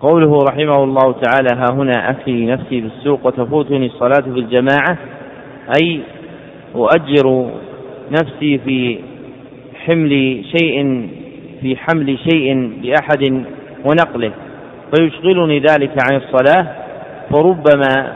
قوله 0.00 0.38
رحمه 0.48 0.84
الله 0.84 1.12
تعالى 1.12 1.48
ها 1.56 1.74
هنا 1.74 2.10
أكري 2.10 2.46
نفسي 2.46 2.80
في 2.80 2.86
السوق 2.96 3.26
وتفوتني 3.26 3.86
الصلاة 3.86 4.20
في 4.20 4.38
الجماعة 4.38 4.98
أي 5.82 6.00
أؤجر 6.74 7.50
نفسي 8.12 8.58
في 8.58 8.98
حمل 9.86 10.44
شيء 10.56 11.08
في 11.60 11.76
حمل 11.76 12.18
شيء 12.30 12.72
لأحد 12.82 13.44
ونقله. 13.84 14.32
فيشغلني 14.94 15.58
ذلك 15.58 15.90
عن 16.10 16.16
الصلاة 16.16 16.66
فربما 17.30 18.12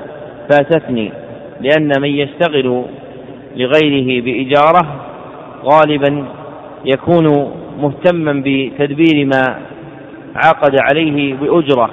فاتتني 0.51 1.13
لأن 1.61 1.93
من 2.01 2.09
يشتغل 2.09 2.85
لغيره 3.57 4.23
بإجارة 4.25 5.07
غالبا 5.65 6.25
يكون 6.85 7.53
مهتما 7.81 8.43
بتدبير 8.47 9.27
ما 9.27 9.59
عقد 10.37 10.77
عليه 10.81 11.35
بأجرة 11.35 11.91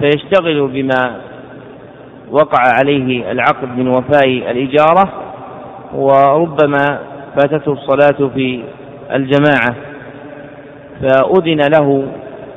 فيشتغل 0.00 0.68
بما 0.68 1.20
وقع 2.30 2.62
عليه 2.80 3.30
العقد 3.32 3.78
من 3.78 3.88
وفاء 3.88 4.26
الإجارة. 4.26 5.21
وربما 5.94 6.98
فاتته 7.36 7.72
الصلاة 7.72 8.28
في 8.34 8.62
الجماعة 9.12 9.76
فأذن 11.02 11.60
له 11.74 12.06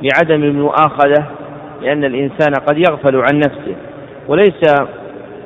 بعدم 0.02 0.42
المؤاخذة 0.42 1.26
لأن 1.82 2.04
الإنسان 2.04 2.52
قد 2.68 2.78
يغفل 2.78 3.16
عن 3.16 3.38
نفسه 3.38 3.74
وليس 4.28 4.60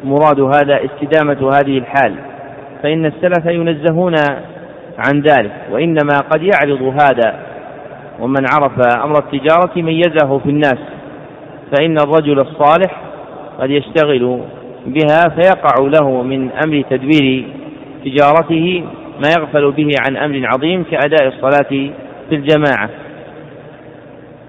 مراد 0.04 0.40
هذا 0.40 0.80
استدامة 0.84 1.50
هذه 1.50 1.78
الحال 1.78 2.14
فإن 2.82 3.06
السلف 3.06 3.46
ينزهون 3.46 4.14
عن 4.98 5.20
ذلك 5.20 5.52
وإنما 5.70 6.18
قد 6.30 6.42
يعرض 6.42 6.82
هذا 6.82 7.40
ومن 8.20 8.44
عرف 8.54 8.96
أمر 9.04 9.18
التجارة 9.18 9.70
ميزه 9.76 10.38
في 10.38 10.50
الناس 10.50 10.78
فإن 11.72 11.96
الرجل 11.98 12.40
الصالح 12.40 13.00
قد 13.60 13.70
يشتغل 13.70 14.40
بها 14.86 15.28
فيقع 15.28 15.74
له 15.80 16.22
من 16.22 16.50
أمر 16.64 16.84
تدبير 16.90 17.59
تجارته 18.04 18.84
ما 19.22 19.28
يغفل 19.38 19.72
به 19.72 19.88
عن 20.08 20.16
أمر 20.16 20.46
عظيم 20.46 20.84
كأداء 20.90 21.28
الصلاة 21.28 21.90
في 22.28 22.34
الجماعة. 22.34 22.90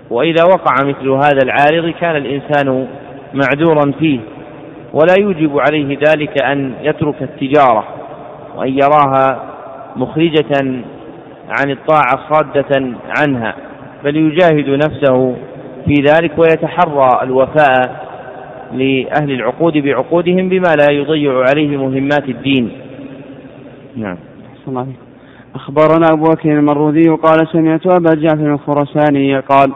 وإذا 0.10 0.44
وقع 0.44 0.74
مثل 0.84 1.10
هذا 1.10 1.40
العارض 1.44 1.94
كان 2.02 2.16
الإنسان 2.16 2.88
معذورا 3.34 3.92
فيه 4.00 4.20
ولا 4.94 5.14
يوجب 5.20 5.60
عليه 5.60 5.98
ذلك 6.10 6.44
أن 6.44 6.74
يترك 6.82 7.16
التجارة 7.22 7.88
وأن 8.58 8.74
يراها 8.74 9.44
مخرجة 9.96 10.84
عن 11.50 11.72
الطاعة 11.72 12.30
صادة 12.30 12.96
عنها 13.20 13.56
بل 14.04 14.16
يجاهد 14.18 14.70
نفسه 14.70 15.36
في 15.86 15.94
ذلك 15.94 16.32
ويتحرى 16.38 17.20
الوفاء 17.24 18.12
لأهل 18.74 19.32
العقود 19.32 19.78
بعقودهم 19.78 20.50
بما 20.50 20.76
لا 20.76 20.92
يضيع 20.92 21.44
عليه 21.50 21.78
مهمات 21.78 22.30
الدين. 22.30 22.72
نعم. 23.96 24.18
أخبرنا 25.56 26.08
أبو 26.12 26.24
بكر 26.24 26.50
المروذي 26.50 27.10
قال 27.10 27.48
سمعت 27.54 27.88
أبا 27.88 28.14
جعفر 28.16 28.54
الخرساني 28.54 29.40
قال 29.40 29.72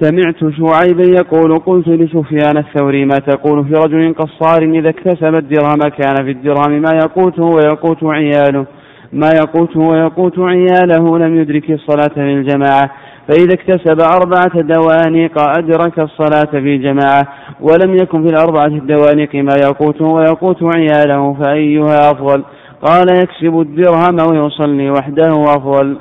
سمعت 0.00 0.38
شعيبا 0.38 1.02
يقول 1.02 1.58
قلت 1.58 1.88
لسفيان 1.88 2.56
الثوري 2.56 3.04
ما 3.04 3.14
تقول 3.14 3.64
في 3.64 3.72
رجل 3.72 4.14
قصار 4.14 4.62
إذا 4.62 4.88
اكتسب 4.88 5.34
الدرهم 5.34 5.78
كان 5.98 6.14
في 6.24 6.30
الدرهم؟ 6.30 6.72
ما 6.72 6.90
يقوته 6.94 7.42
ويقوت 7.42 8.04
عياله. 8.04 8.66
ما 9.12 9.30
يقوته 9.36 9.80
ويقوت 9.80 10.38
عياله 10.38 11.18
لم 11.18 11.40
يدرك 11.40 11.70
الصلاة 11.70 12.14
في 12.14 12.20
الجماعة. 12.20 12.90
فإذا 13.28 13.54
اكتسب 13.54 14.00
أربعة 14.00 14.60
دوانيق 14.60 15.38
أدرك 15.58 15.98
الصلاة 15.98 16.50
في 16.60 16.78
جماعة 16.78 17.28
ولم 17.60 17.94
يكن 17.94 18.22
في 18.22 18.28
الأربعة 18.28 18.66
الدوانيق 18.66 19.34
ما 19.34 19.54
يقوته 19.64 20.04
ويقوت 20.04 20.62
عياله 20.62 21.34
فأيها 21.34 22.10
أفضل؟ 22.10 22.44
قال 22.84 23.06
يكسب 23.22 23.60
الدرهم 23.60 24.16
ويصلي 24.30 24.90
وحده 24.90 25.30
أفضل 25.44 25.96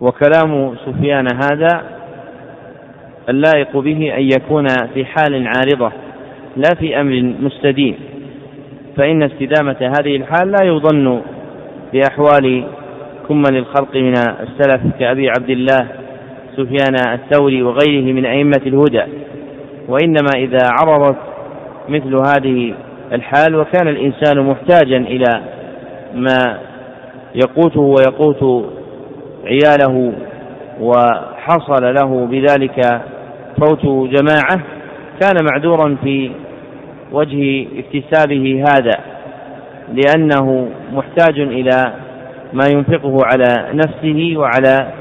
وكلام 0.00 0.74
سفيان 0.86 1.26
هذا 1.42 1.82
اللائق 3.28 3.76
به 3.76 4.14
أن 4.16 4.22
يكون 4.22 4.66
في 4.94 5.04
حال 5.04 5.46
عارضة 5.46 5.92
لا 6.56 6.74
في 6.78 7.00
أمر 7.00 7.34
مستديم 7.40 7.94
فإن 8.96 9.22
استدامة 9.22 9.76
هذه 9.80 10.16
الحال 10.16 10.50
لا 10.50 10.64
يظن 10.64 11.20
بأحوال 11.92 12.64
كمل 13.28 13.56
الخلق 13.56 13.96
من 13.96 14.14
السلف 14.18 14.80
كأبي 14.98 15.28
عبد 15.28 15.50
الله 15.50 15.88
سفيان 16.56 17.14
الثوري 17.14 17.62
وغيره 17.62 18.12
من 18.12 18.26
أئمة 18.26 18.62
الهدى. 18.66 19.02
وإنما 19.88 20.30
إذا 20.36 20.58
عرضت 20.80 21.18
مثل 21.88 22.14
هذه 22.14 22.74
الحال 23.12 23.56
وكان 23.56 23.88
الإنسان 23.88 24.40
محتاجا 24.40 24.96
إلى 24.96 25.42
ما 26.14 26.58
يقوته 27.34 27.80
ويقوت 27.80 28.70
عياله 29.44 30.12
وحصل 30.80 31.94
له 31.94 32.26
بذلك 32.26 33.00
فوت 33.60 33.86
جماعة 33.86 34.60
كان 35.20 35.36
معذورا 35.52 35.96
في 36.04 36.30
وجه 37.12 37.66
اكتسابه 37.78 38.64
هذا 38.68 38.98
لأنه 39.94 40.68
محتاج 40.92 41.40
إلى 41.40 41.92
ما 42.52 42.64
ينفقه 42.72 43.18
على 43.24 43.68
نفسه 43.72 44.32
وعلى 44.36 44.92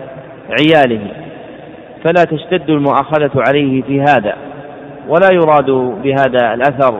عياله 0.59 1.07
فلا 2.03 2.23
تشتد 2.23 2.69
المؤاخذة 2.69 3.31
عليه 3.47 3.81
في 3.81 4.01
هذا 4.01 4.35
ولا 5.07 5.29
يراد 5.33 5.71
بهذا 6.03 6.53
الأثر 6.53 6.99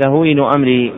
تهوين 0.00 0.40
أمر 0.40 0.92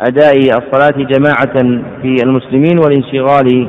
أداء 0.00 0.36
الصلاة 0.36 1.06
جماعة 1.06 1.82
في 2.02 2.16
المسلمين 2.24 2.78
والانشغال 2.78 3.68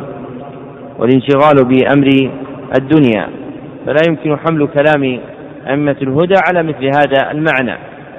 والانشغال 1.00 1.66
بأمر 1.66 2.32
الدنيا. 2.80 3.28
فلا 3.86 4.00
يمكن 4.10 4.38
حمل 4.38 4.68
كلام 4.68 5.20
أئمة 5.68 5.96
الهدى 6.02 6.36
على 6.48 6.64
مثل 6.64 6.86
هذا 6.86 7.32
المعنى 7.32 7.78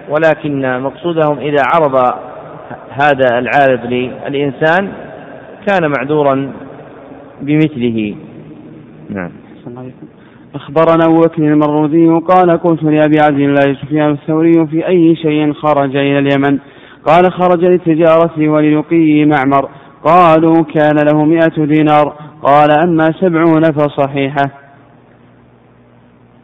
ولكن 0.08 0.80
مقصودهم 0.82 1.38
إذا 1.38 1.62
عرض 1.74 2.14
هذا 2.90 3.38
العارض 3.38 3.84
للإنسان 3.84 4.92
كان 5.66 5.92
معذورا 5.98 6.52
بمثله. 7.42 8.14
نعم. 9.10 9.30
أخبرنا 10.54 11.04
أبو 11.06 11.20
بكر 11.20 11.42
المروزي 11.42 12.20
قال 12.28 12.58
قلت 12.58 12.82
لأبي 12.82 13.16
عبد 13.20 13.38
الله 13.38 13.74
سفيان 13.82 14.10
الثوري 14.10 14.66
في 14.66 14.86
أي 14.86 15.16
شيء 15.16 15.52
خرج 15.52 15.96
إلى 15.96 16.18
اليمن؟ 16.18 16.58
قال 17.06 17.32
خرج 17.32 17.64
للتجارة 17.64 18.48
وللقي 18.48 19.24
معمر. 19.24 19.68
قالوا 20.04 20.62
كان 20.74 20.96
له 21.12 21.24
مئة 21.24 21.64
دينار. 21.64 22.14
قال 22.42 22.70
أما 22.70 23.04
سبعون 23.20 23.62
فصحيحة. 23.62 24.50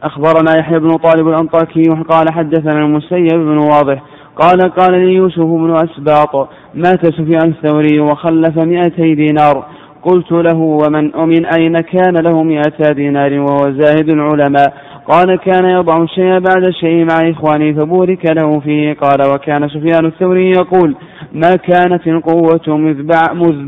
أخبرنا 0.03 0.59
يحيى 0.59 0.79
بن 0.79 0.97
طالب 0.97 1.27
الأنطاكي 1.27 1.83
قال 2.09 2.25
حدثنا 2.31 2.79
المسيب 2.79 3.39
بن 3.39 3.57
واضح. 3.57 4.03
قال 4.35 4.59
قال 4.61 4.93
لي 4.93 5.13
يوسف 5.13 5.45
بن 5.45 5.75
أسباط 5.75 6.49
مات 6.73 7.05
سفيان 7.05 7.49
الثوري 7.49 7.99
وخلف 7.99 8.57
مئتي 8.57 9.15
دينار. 9.15 9.65
قلت 10.03 10.31
له 10.31 10.57
ومن 10.57 11.15
ومن 11.15 11.45
أين 11.45 11.81
كان 11.81 12.13
له 12.23 12.43
مئتا 12.43 12.93
دينار 12.93 13.39
وهو 13.39 13.71
زاهد 13.71 14.09
العلماء؟ 14.09 14.73
قال 15.07 15.35
كان 15.35 15.65
يضع 15.65 16.03
الشيء 16.03 16.39
بعد 16.39 16.63
الشيء 16.63 17.05
مع 17.05 17.29
إخواني 17.29 17.73
فبورك 17.73 18.25
له 18.37 18.59
فيه. 18.59 18.93
قال 18.93 19.33
وكان 19.33 19.69
سفيان 19.69 20.05
الثوري 20.05 20.51
يقول 20.51 20.95
ما 21.33 21.55
كانت 21.55 22.07
القوة 22.07 22.77
مذ 22.77 23.03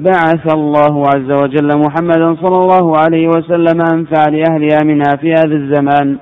بعث 0.04 0.54
الله 0.54 1.08
عز 1.08 1.32
وجل 1.32 1.78
محمدا 1.78 2.36
صلى 2.44 2.58
الله 2.58 2.98
عليه 2.98 3.28
وسلم 3.28 3.82
أنفع 3.82 4.24
لأهلها 4.30 4.80
منها 4.84 5.16
في 5.22 5.34
هذا 5.34 5.56
الزمان. 5.56 6.18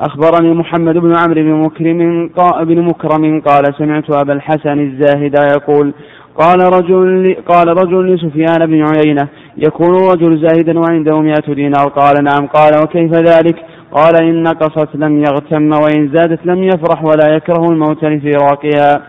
أخبرني 0.00 0.54
محمد 0.54 0.94
بن 0.94 1.12
عمرو 1.16 1.42
بن 1.42 1.52
مكرم 1.52 2.30
بن 2.64 2.82
مكرم 2.82 3.40
قال 3.40 3.64
سمعت 3.78 4.10
أبا 4.10 4.32
الحسن 4.32 4.80
الزاهد 4.80 5.34
يقول 5.56 5.94
قال 6.38 6.58
رجل 6.60 7.36
قال 7.48 7.68
رجل 7.68 8.14
لسفيان 8.14 8.66
بن 8.66 8.84
عيينة 8.86 9.28
يكون 9.56 9.94
رجل 10.12 10.46
زاهدا 10.46 10.78
وعنده 10.78 11.20
مئة 11.20 11.54
دينار. 11.54 11.88
قال 11.88 12.24
نعم. 12.24 12.46
قال 12.46 12.72
وكيف 12.82 13.12
ذلك؟ 13.12 13.56
قال 13.92 14.22
إن 14.22 14.42
نقصت 14.42 14.88
لم 14.94 15.18
يغتم 15.18 15.70
وإن 15.72 16.08
زادت 16.14 16.46
لم 16.46 16.62
يفرح 16.64 17.04
ولا 17.04 17.34
يكره 17.36 17.64
الموت 17.70 18.04
لفراقها. 18.04 19.02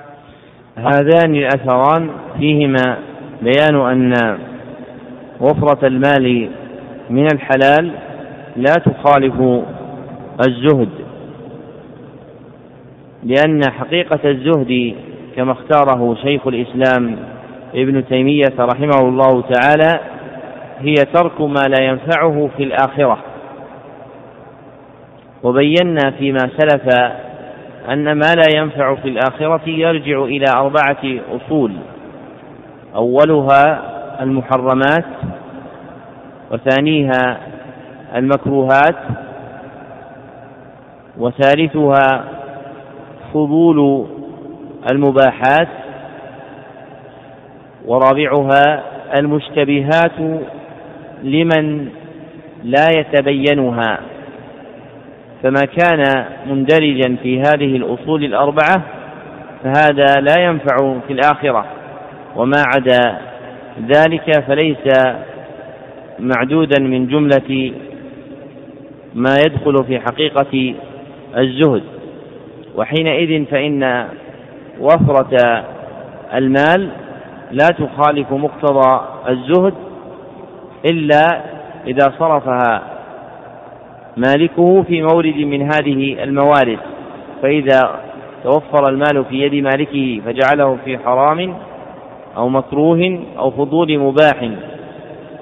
هذان 0.76 1.36
الأثران 1.36 2.10
فيهما 2.40 2.98
بيان 3.42 3.76
أن 3.76 4.38
وفرة 5.40 5.88
المال 5.88 6.50
من 7.10 7.26
الحلال 7.34 7.92
لا 8.56 8.74
تخالف 8.74 9.64
الزهد 10.48 10.90
لأن 13.24 13.62
حقيقة 13.72 14.20
الزهد 14.30 14.96
كما 15.36 15.52
اختاره 15.52 16.16
شيخ 16.16 16.48
الإسلام 16.48 17.16
ابن 17.76 18.06
تيمية 18.08 18.54
رحمه 18.60 19.00
الله 19.00 19.42
تعالى 19.42 20.00
هي 20.80 20.94
ترك 20.94 21.42
ما 21.42 21.68
لا 21.68 21.84
ينفعه 21.84 22.50
في 22.58 22.64
الآخرة. 22.64 23.18
وبينا 25.44 26.12
فيما 26.12 26.50
سلف 26.58 26.96
أن 27.90 28.12
ما 28.12 28.36
لا 28.36 28.60
ينفع 28.60 28.96
في 28.96 29.08
الآخرة 29.08 29.70
يرجع 29.70 30.24
إلى 30.24 30.46
أربعة 30.58 31.20
أصول. 31.36 31.72
أولها 32.96 33.82
المحرمات 34.22 35.06
وثانيها 36.52 37.38
المكروهات 38.16 38.96
وثالثها 41.18 42.24
فضول 43.34 44.08
المباحات 44.92 45.68
ورابعها 47.86 48.84
المشتبهات 49.16 50.42
لمن 51.24 51.90
لا 52.64 52.86
يتبينها. 52.96 54.11
فما 55.44 55.66
كان 55.78 56.26
مندرجا 56.48 57.16
في 57.24 57.40
هذه 57.40 57.76
الأصول 57.76 58.24
الأربعة 58.24 58.82
فهذا 59.64 60.22
لا 60.22 60.44
ينفع 60.44 61.00
في 61.08 61.14
الآخرة. 61.14 61.66
وما 62.36 62.64
عدا 62.76 63.18
ذلك 63.88 64.40
فليس 64.48 64.94
معدودا 66.20 66.80
من 66.80 67.08
جملة 67.08 67.74
ما 69.16 69.36
يدخل 69.46 69.84
في 69.88 70.00
حقيقة 70.00 70.76
الزهد. 71.38 71.84
وحينئذ 72.76 73.46
فإن 73.46 74.08
وفرة 74.80 75.64
المال 76.34 76.90
لا 77.52 77.68
تخالف 77.68 78.32
مقتضى 78.32 79.02
الزهد 79.30 79.74
إلا 80.86 81.42
إذا 81.88 82.14
صرفها 82.20 82.91
مالكه 84.18 84.84
في 84.84 85.02
مورد 85.02 85.38
من 85.38 85.62
هذه 85.62 86.24
الموارد. 86.24 86.80
فإذا 87.42 88.00
توفر 88.44 88.90
المال 88.90 89.26
في 89.26 89.36
يد 89.42 89.54
مالكه 89.54 90.22
فجعله 90.26 90.78
في 90.86 90.98
حرام 90.98 91.56
أو 92.38 92.50
مكروه 92.50 93.20
أو 93.38 93.52
فضول 93.52 94.00
مباح 94.00 94.50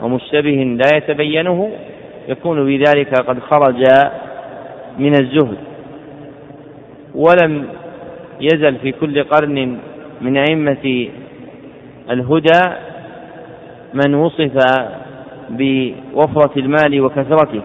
ومشتبه 0.02 0.78
لا 0.82 0.98
يتبينه 0.98 1.72
يكون 2.28 2.66
بذلك 2.66 3.20
قد 3.20 3.40
خرج 3.40 3.84
من 5.00 5.14
الزهد. 5.14 5.58
ولم 7.16 7.66
يزل 8.42 8.76
في 8.76 8.92
كل 8.92 9.24
قرن 9.24 9.78
من 10.22 10.38
أئمة 10.38 11.08
الهدى 12.10 12.62
من 13.94 14.16
وصف 14.16 14.52
بوفرة 15.50 16.52
المال 16.58 17.02
وكثرته. 17.02 17.62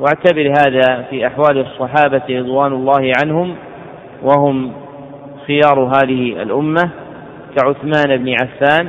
واعتبر 0.00 0.54
هذا 0.58 1.02
في 1.10 1.26
أحوال 1.26 1.58
الصحابة 1.58 2.22
رضوان 2.30 2.72
الله 2.72 3.12
عنهم 3.22 3.54
وهم 4.22 4.72
خيار 5.46 5.84
هذه 5.84 6.42
الأمة 6.42 6.90
كعثمان 7.56 8.16
بن 8.16 8.34
عفان 8.42 8.88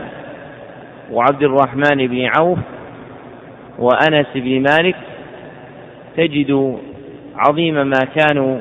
وعبد 1.12 1.44
الرحمن 1.44 2.08
بن 2.08 2.30
عوف 2.38 2.60
وأنس 3.80 4.28
بن 4.36 4.62
مالك 4.62 4.96
تجد 6.18 6.78
عظيم 7.36 7.76
ما 7.88 8.00
كانوا 8.16 8.60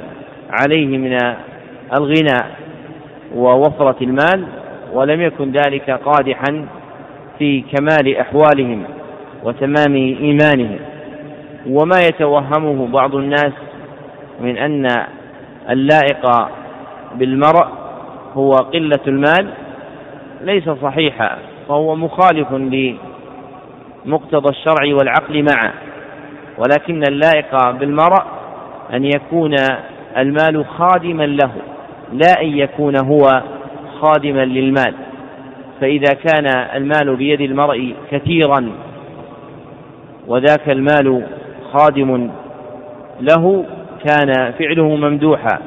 عليه 0.51 0.99
من 0.99 1.19
الغنى 1.99 2.45
ووفرة 3.35 3.97
المال 4.03 4.47
ولم 4.93 5.21
يكن 5.21 5.53
ذلك 5.53 5.91
قادحا 5.91 6.67
في 7.39 7.61
كمال 7.61 8.17
أحوالهم 8.17 8.85
وتمام 9.45 9.95
إيمانهم. 9.95 10.79
وما 11.67 11.99
يتوهمه 12.09 12.87
بعض 12.87 13.15
الناس 13.15 13.53
من 14.41 14.59
أن 14.59 14.87
اللائق 15.71 16.49
بالمرء 17.15 17.67
هو 18.35 18.51
قلة 18.51 19.01
المال 19.07 19.51
ليس 20.41 20.71
صحيحا 20.71 21.39
فهو 21.69 21.97
مخالف 21.97 22.53
لمقتضى 22.53 24.49
الشرع 24.49 24.95
والعقل 24.95 25.43
معا 25.55 25.73
ولكن 26.59 27.03
اللائق 27.09 27.71
بالمرء 27.71 28.23
أن 28.93 29.05
يكون 29.05 29.55
المال 30.17 30.67
خادما 30.67 31.23
له 31.27 31.51
لا 32.13 32.41
أن 32.43 32.59
يكون 32.59 32.95
هو 33.07 33.43
خادما 34.01 34.45
للمال 34.45 34.95
فإذا 35.81 36.15
كان 36.15 36.47
المال 36.75 37.17
بيد 37.17 37.41
المرء 37.41 37.95
كثيرا 38.11 38.73
وذاك 40.27 40.71
المال 40.71 41.27
خادم 41.73 42.31
له 43.21 43.65
كان 44.05 44.53
فعله 44.59 44.97
ممدوحا 44.97 45.59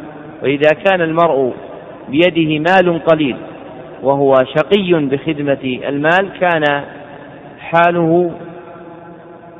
وإذا 0.44 0.70
كان 0.86 1.02
المرء 1.02 1.54
بيده 2.10 2.60
مال 2.60 3.06
قليل 3.06 3.36
وهو 4.04 4.34
شقي 4.34 4.94
بخدمة 4.94 5.80
المال 5.88 6.30
كان 6.40 6.84
حاله 7.60 8.32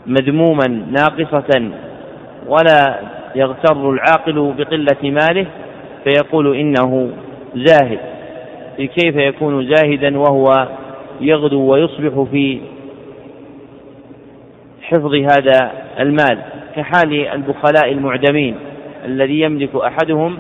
مذموما 0.08 0.68
ناقصة 0.68 1.72
ولا 2.48 3.00
يغتر 3.36 3.90
العاقل 3.90 4.54
بقلة 4.58 5.12
ماله 5.12 5.46
فيقول 6.04 6.56
إنه 6.56 7.10
زاهد. 7.56 8.00
كيف 8.78 9.16
يكون 9.16 9.74
زاهدا 9.76 10.20
وهو 10.20 10.68
يغدو 11.22 11.62
ويصبح 11.62 12.32
في 12.32 12.60
حفظ 14.94 15.14
هذا 15.16 15.72
المال 16.00 16.40
كحال 16.76 17.28
البخلاء 17.28 17.92
المعدمين 17.92 18.56
الذي 19.06 19.42
يملك 19.42 19.76
أحدهم 19.76 20.38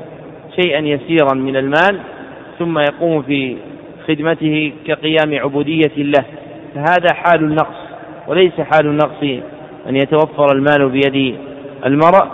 شيئا 0.61 0.79
يسيرا 0.79 1.33
من 1.33 1.57
المال 1.57 1.99
ثم 2.59 2.79
يقوم 2.79 3.21
في 3.21 3.57
خدمته 4.07 4.73
كقيام 4.87 5.39
عبودية 5.39 5.91
له. 5.97 6.25
فهذا 6.75 7.13
حال 7.13 7.43
النقص 7.43 7.75
وليس 8.27 8.61
حال 8.61 8.85
النقص 8.85 9.23
أن 9.89 9.95
يتوفر 9.95 10.45
المال 10.55 10.89
بيد 10.89 11.35
المرء 11.85 12.27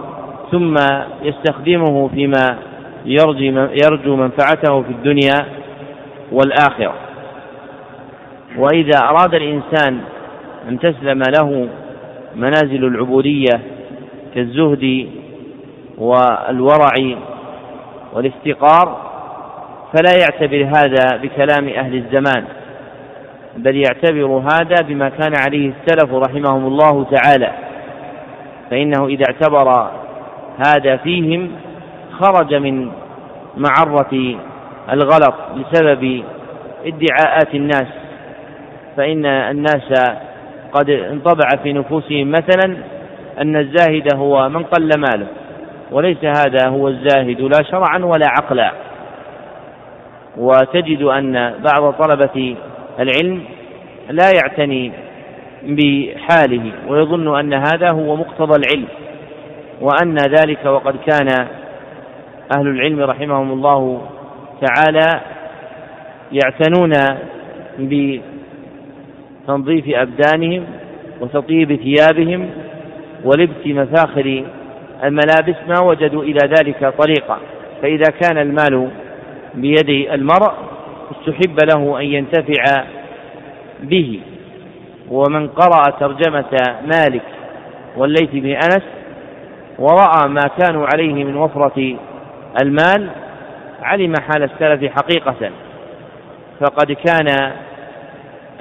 ثم 0.52 0.76
يستخدمه 1.24 2.08
فيما 2.08 2.58
يرجو 3.86 4.16
منفعته 4.16 4.82
في 4.82 4.90
الدنيا 4.90 5.46
والآخرة. 6.32 6.94
وإذا 8.58 9.00
أراد 9.04 9.36
الإنسان 9.36 10.00
أن 10.70 10.80
تسلم 10.80 11.24
له 11.40 11.68
منازل 12.36 12.86
العبودية 12.86 13.62
كالزهد 14.36 15.10
والورع 15.98 16.94
والافتقار 18.14 19.10
فلا 19.94 20.12
يعتبر 20.22 20.66
هذا 20.66 21.18
بكلام 21.18 21.68
أهل 21.68 21.96
الزمان 21.96 22.46
بل 23.58 23.76
يعتبر 23.76 24.44
هذا 24.54 24.82
بما 24.88 25.10
كان 25.10 25.34
عليه 25.48 25.72
السلف 25.72 26.14
رحمهم 26.14 26.68
الله 26.68 27.04
تعالى 27.04 27.52
فإنه 28.70 29.08
إذا 29.08 29.24
اعتبر 29.30 29.92
هذا 30.68 30.98
فيهم 30.98 31.52
خرج 32.20 32.54
من 32.54 32.92
معرة 33.58 34.36
الغلط 34.92 35.36
بسبب 35.56 36.24
ادعاءات 36.86 37.56
الناس 37.56 37.88
فإن 38.98 39.26
الناس 39.26 39.94
قد 40.74 40.90
انطبع 40.90 41.48
في 41.64 41.74
نفوسهم 41.74 42.32
مثلا 42.32 42.78
أن 43.42 43.56
الزاهد 43.56 44.16
هو 44.16 44.50
من 44.50 44.64
قل 44.64 44.90
ماله 45.00 45.28
وليس 45.92 46.18
هذا 46.24 46.68
هو 46.68 46.88
الزاهد 46.88 47.42
لا 47.42 47.64
شرعا 47.72 48.06
ولا 48.06 48.28
عقلا. 48.28 48.72
وتجد 50.38 51.02
أن 51.02 51.54
بعض 51.64 51.94
طلبة 51.94 52.56
العلم 53.00 53.44
لا 54.10 54.32
يعتني 54.36 54.92
بحاله 55.64 56.72
ويظن 56.88 57.40
أن 57.40 57.54
هذا 57.54 57.92
هو 57.94 58.16
مقتضى 58.16 58.62
العلم 58.66 58.88
وأن 59.82 60.18
ذلك 60.18 60.66
وقد 60.66 60.96
كان 61.08 61.48
أهل 62.58 62.68
العلم 62.68 63.00
رحمهم 63.02 63.52
الله 63.52 64.02
تعالى 64.62 65.22
يعتنون 66.32 66.94
بتنظيف 69.50 69.86
أبدانهم 69.96 70.66
وتطيب 71.22 71.76
ثيابهم 71.76 72.50
ولبس 73.24 73.66
مفاخر 73.66 74.44
الملابس 75.04 75.56
ما 75.68 75.80
وجدوا 75.80 76.24
إلى 76.24 76.40
ذلك 76.44 76.94
طريقا. 76.98 77.38
فإذا 77.82 78.12
كان 78.22 78.38
المال 78.38 78.90
بيد 79.56 79.90
المرء 79.90 80.54
استحب 81.12 81.58
له 81.74 82.00
أن 82.00 82.06
ينتفع 82.06 82.84
به. 83.84 84.20
ومن 85.10 85.48
قرأ 85.48 85.84
ترجمة 86.00 86.78
مالك 86.86 87.24
والليث 87.98 88.30
بن 88.34 88.50
أنس 88.50 88.84
ورأى 89.80 90.28
ما 90.30 90.50
كانوا 90.60 90.88
عليه 90.94 91.24
من 91.24 91.36
وفرة 91.36 91.96
المال 92.64 93.10
علم 93.82 94.14
حال 94.30 94.44
السلف 94.44 94.92
حقيقة. 94.92 95.52
فقد 96.60 96.92
كان 96.92 97.52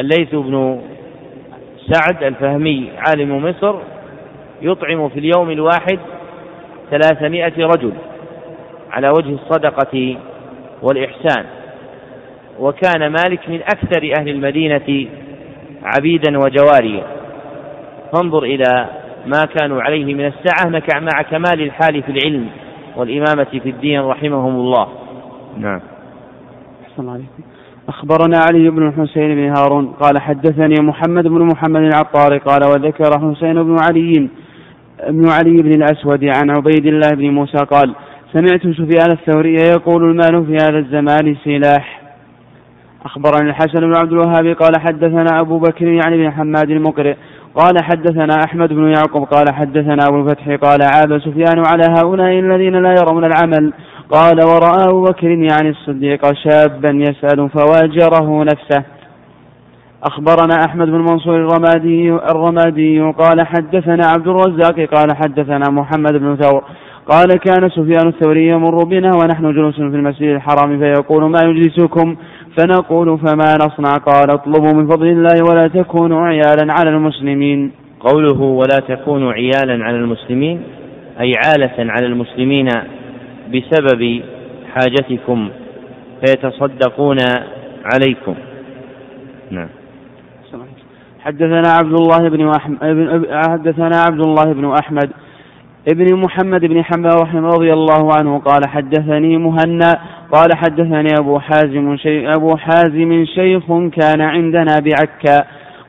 الليث 0.00 0.34
بن 0.34 0.80
سعد 1.92 2.22
الفهمي 2.22 2.90
عالم 2.96 3.44
مصر 3.44 3.74
يطعم 4.62 5.08
في 5.08 5.18
اليوم 5.18 5.50
الواحد 5.50 5.98
ثلاثمائة 6.90 7.66
رجل 7.66 7.92
على 8.90 9.08
وجه 9.08 9.34
الصدقة 9.34 10.16
والإحسان. 10.82 11.44
وكان 12.58 13.08
مالك 13.08 13.48
من 13.48 13.60
أكثر 13.62 14.12
أهل 14.18 14.28
المدينة 14.28 15.08
عبيدا 15.82 16.38
وجواريا 16.38 17.04
فانظر 18.12 18.42
إلى 18.42 18.86
ما 19.26 19.44
كانوا 19.44 19.82
عليه 19.82 20.14
من 20.14 20.26
السعة 20.26 20.82
مع 21.00 21.22
كمال 21.22 21.62
الحال 21.62 22.02
في 22.02 22.12
العلم 22.12 22.48
والإمامة 22.96 23.44
في 23.44 23.70
الدين 23.70 24.00
رحمهم 24.00 24.54
الله. 24.56 24.88
نعم. 25.56 25.80
أحسن 26.84 27.08
عليكم 27.08 27.42
أخبرنا 27.88 28.38
علي 28.48 28.70
بن 28.70 28.86
الحسين 28.88 29.34
بن 29.34 29.56
هارون 29.56 29.86
قال 29.86 30.18
حدثني 30.18 30.74
محمد 30.80 31.24
بن 31.24 31.42
محمد 31.42 31.80
العطار 31.80 32.38
قال 32.38 32.60
وذكر 32.64 33.10
حسين 33.20 33.62
بن 33.62 33.76
علي 33.88 34.28
بن 35.08 35.28
علي 35.28 35.62
بن 35.62 35.70
الأسود 35.70 36.24
عن 36.24 36.50
عبيد 36.50 36.86
الله 36.86 37.10
بن 37.14 37.30
موسى 37.30 37.58
قال 37.58 37.94
سمعت 38.32 38.60
سفيان 38.60 39.10
الثوري 39.10 39.54
يقول 39.54 40.04
المال 40.04 40.46
في 40.46 40.54
هذا 40.54 40.78
الزمان 40.78 41.36
سلاح. 41.44 42.02
أخبرني 43.04 43.50
الحسن 43.50 43.80
بن 43.80 43.94
عبد 43.94 44.12
الوهاب 44.12 44.46
قال 44.46 44.72
حدثنا 44.80 45.40
أبو 45.40 45.58
بكر 45.58 45.86
يعني 45.86 46.16
بن 46.16 46.32
حماد 46.32 46.70
المقرئ 46.70 47.14
قال 47.54 47.74
حدثنا 47.82 48.34
أحمد 48.46 48.72
بن 48.72 48.88
يعقوب 48.88 49.24
قال 49.24 49.54
حدثنا 49.54 50.06
أبو 50.08 50.20
الفتح 50.20 50.48
قال 50.48 50.78
عاب 50.82 51.18
سفيان 51.18 51.62
على 51.66 51.84
هؤلاء 51.98 52.38
الذين 52.38 52.82
لا 52.82 52.94
يرون 53.00 53.24
العمل. 53.24 53.72
قال 54.10 54.44
ورأى 54.44 54.84
أبو 54.88 55.02
بكر 55.02 55.28
يعني 55.28 55.68
الصديق 55.68 56.32
شابا 56.32 56.90
يسأل 56.90 57.50
فواجره 57.50 58.44
نفسه. 58.44 58.84
أخبرنا 60.04 60.54
أحمد 60.68 60.86
بن 60.86 61.00
منصور 61.00 61.36
الرمادي 61.36 62.10
الرمادي 62.12 63.00
قال 63.00 63.46
حدثنا 63.46 64.06
عبد 64.06 64.28
الرزاق 64.28 64.80
قال 64.94 65.16
حدثنا 65.16 65.70
محمد 65.70 66.12
بن 66.12 66.36
ثور. 66.36 66.64
قال 67.06 67.26
كان 67.26 67.70
سفيان 67.70 68.08
الثوري 68.08 68.48
يمر 68.48 68.84
بنا 68.84 69.10
ونحن 69.14 69.52
جلوس 69.52 69.74
في 69.74 69.82
المسجد 69.82 70.28
الحرام 70.28 70.78
فيقول 70.78 71.30
ما 71.30 71.40
يجلسكم؟ 71.44 72.16
فنقول 72.58 73.18
فما 73.18 73.54
نصنع؟ 73.54 73.96
قال 73.96 74.30
اطلبوا 74.30 74.72
من 74.72 74.86
فضل 74.86 75.06
الله 75.06 75.42
ولا 75.50 75.68
تكونوا 75.68 76.20
عيالا 76.20 76.72
على 76.72 76.90
المسلمين. 76.90 77.72
قوله 78.00 78.40
ولا 78.40 78.78
تكونوا 78.88 79.32
عيالا 79.32 79.84
على 79.84 79.96
المسلمين 79.96 80.62
أي 81.20 81.32
عالة 81.46 81.92
على 81.92 82.06
المسلمين 82.06 82.68
بسبب 83.52 84.22
حاجتكم 84.74 85.50
فيتصدقون 86.20 87.18
عليكم. 87.84 88.34
نعم. 89.50 89.68
حدثنا 91.20 91.68
عبد 91.68 92.00
الله 92.00 92.28
بن 92.28 92.48
أحمد 92.48 92.78
حدثنا 93.48 93.96
عبد 94.06 94.20
الله 94.20 94.52
بن 94.52 94.72
أحمد 94.82 95.10
ابن 95.92 96.14
محمد 96.14 96.60
بن 96.60 96.84
حنبل 96.84 97.10
رحمه 97.22 97.48
رضي 97.48 97.72
الله 97.72 98.14
عنه 98.18 98.38
قال 98.38 98.68
حدثني 98.68 99.36
مهنا 99.36 99.98
قال 100.32 100.48
حدثني 100.56 101.08
أبو 101.20 101.38
حازم 101.38 101.96
شيخ 101.96 102.36
أبو 102.36 102.56
حازم 102.56 103.24
شيخ 103.34 103.66
كان 103.68 104.20
عندنا 104.20 104.78
بعكا 104.78 105.44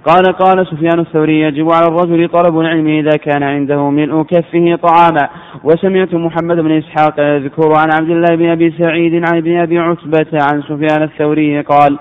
قال 0.05 0.23
قال 0.23 0.67
سفيان 0.67 0.99
الثوري 0.99 1.41
يجب 1.41 1.71
على 1.71 1.87
الرجل 1.87 2.29
طلب 2.29 2.59
العلم 2.59 2.87
إذا 2.87 3.17
كان 3.17 3.43
عنده 3.43 3.89
ملء 3.89 4.23
كفه 4.23 4.79
طعاما. 4.83 5.29
وسمعت 5.63 6.13
محمد 6.13 6.55
بن 6.55 6.71
إسحاق 6.71 7.19
يذكر 7.19 7.69
عن 7.77 7.89
عبد 7.93 8.09
الله 8.09 8.35
بن 8.35 8.49
أبي 8.49 8.73
سعيد 8.79 9.13
عن 9.13 9.37
ابن 9.37 9.57
أبي 9.57 9.79
عتبة 9.79 10.27
عن 10.33 10.61
سفيان 10.61 11.03
الثوري 11.03 11.61
قال 11.61 11.99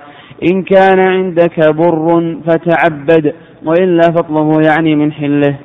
إن 0.53 0.63
كان 0.63 0.99
عندك 0.99 1.75
بر 1.75 2.37
فتعبد 2.47 3.35
وإلا 3.65 4.03
فاطلبه 4.17 4.61
يعني 4.69 4.97
من 4.97 5.13
حله. 5.13 5.57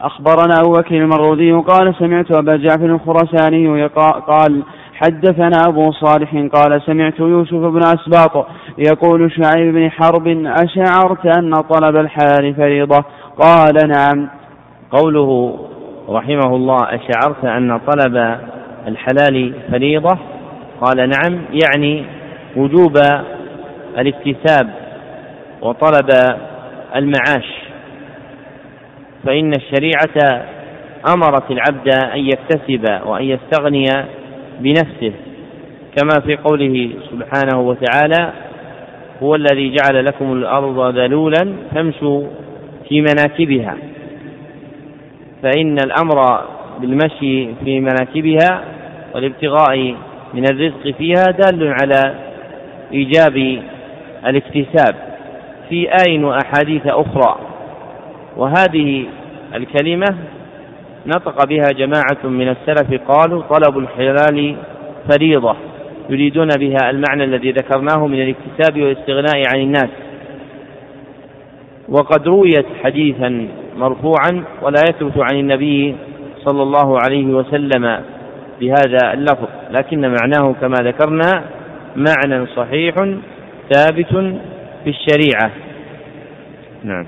أخبرنا 0.00 0.54
أبو 0.60 0.72
بكر 0.72 0.94
المرودي 0.94 1.52
قال 1.52 1.94
سمعت 1.98 2.32
أبا 2.32 2.56
جعفر 2.56 2.86
الخرساني 2.86 3.86
قال 4.26 4.62
حدثنا 5.02 5.60
أبو 5.66 5.92
صالح 5.92 6.34
قال 6.52 6.82
سمعت 6.86 7.20
يوسف 7.20 7.54
بن 7.54 7.80
أسباط 7.84 8.46
يقول 8.78 9.32
شعيب 9.32 9.74
بن 9.74 9.90
حرب 9.90 10.28
أشعرت 10.46 11.26
أن 11.26 11.52
طلب 11.54 11.96
الحلال 11.96 12.54
فريضة 12.54 13.04
قال 13.38 13.88
نعم. 13.88 14.28
قوله 14.90 15.58
رحمه 16.08 16.56
الله 16.56 16.78
أشعرت 16.82 17.44
أن 17.44 17.78
طلب 17.78 18.38
الحلال 18.86 19.54
فريضة؟ 19.70 20.18
قال 20.80 20.96
نعم 20.96 21.40
يعني 21.64 22.04
وجوب 22.56 22.96
الاكتساب 23.98 24.70
وطلب 25.62 26.10
المعاش. 26.96 27.60
فإن 29.26 29.52
الشريعة 29.54 30.44
أمرت 31.14 31.50
العبد 31.50 31.88
أن 31.88 32.18
يكتسب 32.18 33.06
وأن 33.06 33.24
يستغني 33.24 33.86
بنفسه 34.60 35.12
كما 35.96 36.20
في 36.26 36.36
قوله 36.36 36.90
سبحانه 37.10 37.60
وتعالى 37.60 38.32
هو 39.22 39.34
الذي 39.34 39.74
جعل 39.74 40.04
لكم 40.04 40.32
الأرض 40.32 40.96
ذلولا 40.96 41.54
فامشوا 41.74 42.22
في 42.88 43.00
مناكبها 43.00 43.76
فإن 45.42 45.76
الأمر 45.84 46.40
بالمشي 46.80 47.54
في 47.64 47.80
مناكبها 47.80 48.64
والابتغاء 49.14 49.94
من 50.34 50.44
الرزق 50.50 50.90
فيها 50.98 51.24
دال 51.24 51.74
على 51.80 52.14
إيجاب 52.92 53.62
الاكتساب 54.26 54.94
في 55.68 55.88
آي 56.08 56.24
وأحاديث 56.24 56.86
أخرى. 56.86 57.36
وهذه 58.36 59.04
الكلمة 59.54 60.16
نطق 61.06 61.44
بها 61.44 61.68
جماعة 61.72 62.24
من 62.24 62.48
السلف 62.48 63.00
قالوا 63.08 63.42
طلب 63.42 63.78
الحلال 63.78 64.56
فريضة 65.10 65.56
يريدون 66.10 66.48
بها 66.48 66.90
المعنى 66.90 67.24
الذي 67.24 67.52
ذكرناه 67.52 68.06
من 68.06 68.22
الاكتساب 68.22 68.82
والاستغناء 68.82 69.42
عن 69.54 69.60
الناس. 69.60 69.90
وقد 71.88 72.28
رويت 72.28 72.66
حديثا 72.84 73.48
مرفوعا 73.76 74.44
ولا 74.62 74.80
يثبت 74.90 75.12
عن 75.16 75.38
النبي 75.38 75.96
صلى 76.44 76.62
الله 76.62 76.98
عليه 77.04 77.26
وسلم 77.26 78.00
بهذا 78.60 79.12
اللفظ 79.12 79.48
لكن 79.70 80.00
معناه 80.00 80.54
كما 80.60 80.76
ذكرنا 80.82 81.44
معنى 81.96 82.46
صحيح 82.46 82.94
ثابت 83.72 84.12
في 84.84 84.90
الشريعة. 84.90 85.50
نعم. 86.84 87.06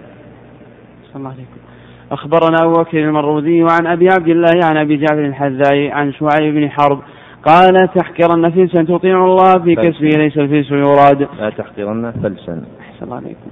صلى 1.05 1.17
الله 1.17 1.31
عليكم. 1.31 1.72
أخبرنا 2.13 2.57
أبو 2.65 2.73
بكر 2.73 2.99
المروزي 2.99 3.63
وعن 3.63 3.87
أبي 3.87 4.09
عبد 4.09 4.29
الله 4.29 4.61
عن 4.65 4.77
أبي 4.77 4.97
جعفر 4.97 5.25
الحذاء 5.25 5.91
عن 5.91 6.13
شعيب 6.13 6.55
بن 6.55 6.71
حرب. 6.71 6.99
قال 7.45 7.75
تحقرن 7.95 8.51
فلسا 8.51 8.83
تطيع 8.83 9.25
الله 9.25 9.53
في 9.65 9.75
كسبه 9.75 10.09
ليس 10.09 10.39
الفلس 10.39 10.71
يراد. 10.71 11.29
لا 11.39 11.51
تحقرن 11.51 12.13
فلسا 12.23 12.63
أحسن 12.81 13.05
الله 13.05 13.17
عليكم. 13.17 13.51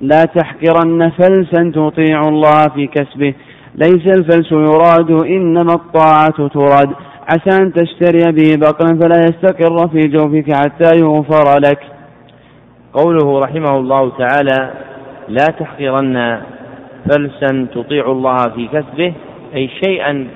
لا 0.00 0.22
تحقرن 0.24 1.10
فلسا 1.10 1.72
تطيع 1.74 2.20
الله 2.20 2.68
في 2.74 2.86
كسبه 2.86 3.34
ليس 3.74 4.06
الفلس 4.16 4.52
يراد 4.52 5.10
إنما 5.10 5.74
الطاعة 5.74 6.48
تراد. 6.48 6.90
عسى 7.28 7.62
أن 7.62 7.72
تشتري 7.72 8.32
به 8.32 8.56
بقرا 8.56 8.98
فلا 9.00 9.18
يستقر 9.18 9.88
في 9.88 10.00
جوفك 10.08 10.54
حتى 10.54 10.90
يغفر 10.96 11.58
لك. 11.58 11.80
قوله 12.92 13.40
رحمه 13.40 13.76
الله 13.76 14.12
تعالى 14.18 14.72
لا 15.28 15.46
تحقرن 15.46 16.40
فلسا 17.08 17.66
تطيع 17.74 18.10
الله 18.10 18.36
في 18.36 18.68
كسبه 18.72 19.12
أي 19.54 19.70
شيئا 19.84 20.28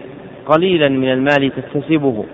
قليلا 0.46 0.88
من 0.88 1.12
المال 1.12 1.52
تكتسبه. 1.56 2.24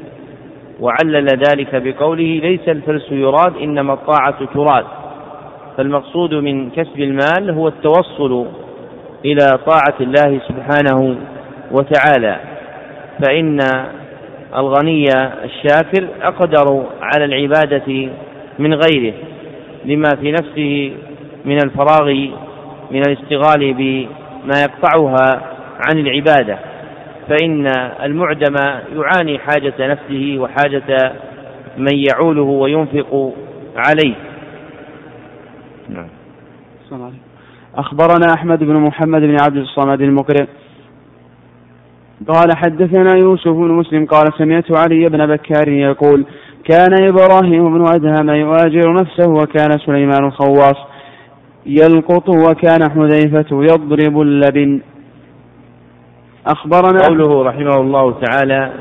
وعلل 0.81 1.27
ذلك 1.27 1.75
بقوله 1.75 2.41
ليس 2.43 2.69
الفلس 2.69 3.13
يراد 3.13 3.57
إنما 3.57 3.93
الطاعة 3.93 4.45
تراد. 4.55 4.85
فالمقصود 5.77 6.35
من 6.35 6.71
كسب 6.71 7.01
المال 7.01 7.51
هو 7.51 7.69
التوصل 7.69 8.47
إلى 9.25 9.59
طاعة 9.67 9.97
الله 10.01 10.41
سبحانه 10.49 11.17
وتعالى. 11.73 12.37
فإن 13.23 13.59
الغني 14.57 15.09
الشاكر 15.45 16.09
أقدر 16.23 16.83
على 17.03 17.25
العبادة 17.25 18.09
من 18.59 18.75
غيره 18.75 19.15
لما 19.85 20.09
في 20.21 20.33
نفسه 20.33 20.93
من 21.45 21.57
الفراغ 21.65 22.11
من 22.91 23.03
الاشتغال 23.07 23.75
بما 24.45 24.61
يقطعها 24.63 25.43
عن 25.89 25.99
العبادة 25.99 26.59
فإن 27.29 27.67
المعدم 28.03 28.55
يعاني 28.95 29.39
حاجة 29.39 29.75
نفسه 29.81 30.37
وحاجة 30.39 31.13
من 31.79 32.05
يعوله 32.11 32.43
وينفق 32.43 33.33
عليه. 33.77 34.15
نعم. 35.89 36.09
أخبرنا 37.75 38.35
أحمد 38.35 38.59
بن 38.59 38.75
محمد 38.75 39.21
بن 39.21 39.37
عبد 39.43 39.57
الصمد 39.57 40.01
المقرئ 40.01 40.47
قال 42.29 42.57
حدثنا 42.57 43.17
يوسف 43.17 43.49
بن 43.49 43.71
مسلم 43.71 44.07
قال 44.07 44.25
سمعت 44.39 44.73
علي 44.73 45.09
بن 45.09 45.27
بكار 45.27 45.69
يقول 45.69 46.25
كان 46.65 47.09
إبراهيم 47.09 47.79
بن 47.79 47.85
أدهم 47.95 48.31
يؤاجر 48.31 48.93
نفسه 48.93 49.31
وكان 49.31 49.79
سليمان 49.87 50.25
الخواص 50.25 50.77
يلقط 51.67 52.29
وكان 52.29 52.91
حذيفة 52.91 53.63
يضرب 53.63 54.21
اللبن. 54.21 54.81
أخبرنا 56.47 57.07
قوله 57.09 57.43
رحمه 57.43 57.81
الله 57.81 58.21
تعالى 58.21 58.73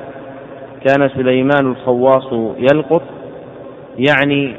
كان 0.86 1.10
سليمان 1.10 1.68
الخواص 1.68 2.34
يلقط 2.58 3.02
يعني 3.98 4.56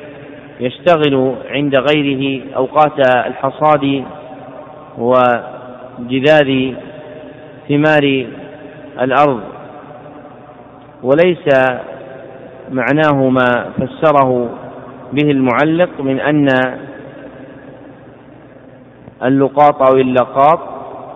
يشتغل 0.61 1.35
عند 1.51 1.77
غيره 1.77 2.43
أوقات 2.57 2.99
الحصاد 3.27 4.05
وجذاذ 4.99 6.75
ثمار 7.69 8.27
الأرض. 9.01 9.41
وليس 11.03 11.49
معناه 12.71 13.29
ما 13.29 13.71
فسره 13.79 14.51
به 15.13 15.31
المعلق 15.31 16.01
من 16.01 16.21
أن 16.21 16.47
اللقاط 19.25 19.83
أو 19.83 19.97
اللقاط 19.97 20.61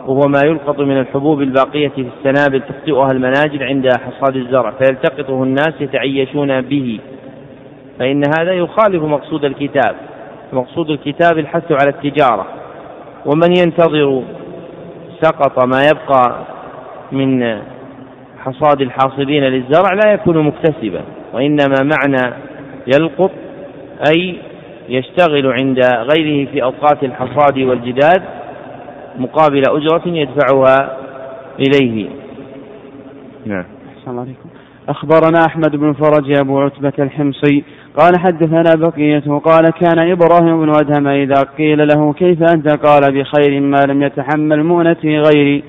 وهو 0.06 0.20
ما 0.28 0.40
يلقط 0.44 0.78
من 0.80 0.98
الحبوب 0.98 1.42
الباقية 1.42 1.88
في 1.88 2.06
السنابل 2.18 2.60
تخطئها 2.60 3.08
المناجل 3.12 3.62
عند 3.62 3.88
حصاد 3.88 4.36
الزرع 4.36 4.70
فيلتقطه 4.70 5.42
الناس 5.42 5.72
يتعيشون 5.80 6.60
به. 6.60 7.00
فإن 7.98 8.22
هذا 8.38 8.52
يخالف 8.52 9.02
مقصود 9.02 9.44
الكتاب 9.44 9.96
مقصود 10.52 10.90
الكتاب 10.90 11.38
الحث 11.38 11.72
على 11.72 11.90
التجارة. 11.90 12.46
ومن 13.26 13.56
ينتظر 13.58 14.22
سقط 15.22 15.64
ما 15.64 15.82
يبقى 15.92 16.36
من 17.12 17.58
حصاد 18.44 18.80
الحاصدين 18.80 19.42
للزرع 19.44 19.92
لا 20.04 20.12
يكون 20.12 20.38
مكتسبا 20.38 21.00
وإنما 21.32 21.74
معنى 21.82 22.34
يلقط 22.86 23.30
أي 24.08 24.36
يشتغل 24.88 25.52
عند 25.52 25.80
غيره 25.84 26.50
في 26.50 26.62
أوقات 26.62 27.04
الحصاد 27.04 27.58
والجداد 27.58 28.22
مقابل 29.18 29.62
أجرة 29.68 30.02
يدفعها 30.06 30.96
إليه. 31.58 32.08
نعم. 33.46 33.64
السلام 33.96 34.18
عليكم. 34.18 34.48
أخبرنا 34.88 35.46
أحمد 35.46 35.76
بن 35.76 35.92
فرج 35.92 36.38
أبو 36.38 36.60
عتبة 36.60 36.92
الحمصي 36.98 37.64
قال 37.96 38.18
حدثنا 38.18 38.74
بقية 38.74 39.38
قال 39.44 39.70
كان 39.70 40.10
إبراهيم 40.10 40.60
بن 40.60 40.72
أدهم 40.78 41.08
إذا 41.08 41.42
قيل 41.58 41.88
له 41.88 42.12
كيف 42.12 42.42
أنت؟ 42.42 42.68
قال 42.68 43.02
بخير 43.12 43.60
ما 43.60 43.76
لم 43.88 44.02
يتحمل 44.02 44.64
مؤنتي 44.64 45.18
غيري. 45.18 45.64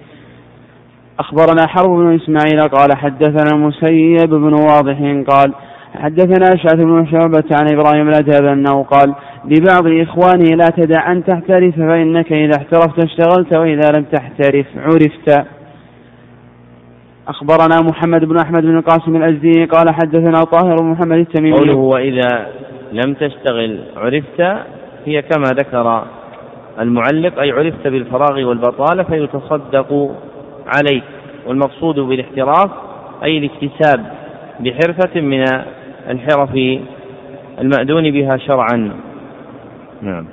أخبرنا 1.20 1.68
حرب 1.68 1.90
بن 1.90 2.16
إسماعيل 2.16 2.70
قال 2.70 2.98
حدثنا 2.98 3.50
المسيب 3.54 4.30
بن 4.30 4.54
واضح 4.54 5.24
قال 5.28 5.54
حدثنا 5.96 6.54
أشعث 6.54 6.76
بن 6.76 7.08
شعبة 7.12 7.44
عن 7.52 7.66
إبراهيم 7.74 8.10
الأدب 8.10 8.46
أنه 8.46 8.84
قال 8.84 9.16
لبعض 9.46 9.88
إخوانه 9.88 10.56
لا 10.56 10.68
تدع 10.78 11.12
أن 11.12 11.24
تحترف 11.24 11.76
فإنك 11.76 12.34
إذا 12.34 12.58
احترفت 12.58 13.04
اشتغلت 13.04 13.54
وإذا 13.54 13.92
لم 13.98 14.04
تحترف 14.04 14.66
عرفت. 14.78 15.46
أخبرنا 17.28 17.82
محمد 17.90 18.26
بن 18.26 18.38
أحمد 18.38 18.64
بن 18.64 18.78
القاسم 18.78 19.16
الأزدي 19.16 19.66
قال 19.66 19.86
حدثنا 19.94 20.44
طاهر 20.44 20.76
بن 20.76 20.86
محمد 20.86 21.18
التميمي. 21.18 21.58
قوله 21.58 21.76
وإذا 21.76 22.48
لم 22.92 23.14
تشتغل 23.14 23.80
عرفت 23.98 24.42
هي 25.06 25.22
كما 25.22 25.46
ذكر 25.46 26.06
المعلق 26.80 27.40
أي 27.40 27.52
عرفت 27.52 27.88
بالفراغ 27.88 28.44
والبطالة 28.44 29.04
فيتصدق 29.04 30.12
عليك 30.68 31.04
والمقصود 31.48 32.00
بالاحتراف 32.00 32.72
أي 33.24 33.38
الاكتساب 33.38 34.06
بحرفة 34.60 35.22
من 35.22 35.44
الحرف 36.10 36.80
المأذون 37.62 38.12
بها 38.12 38.38
شرعا. 38.38 38.92
نعم. 40.02 40.26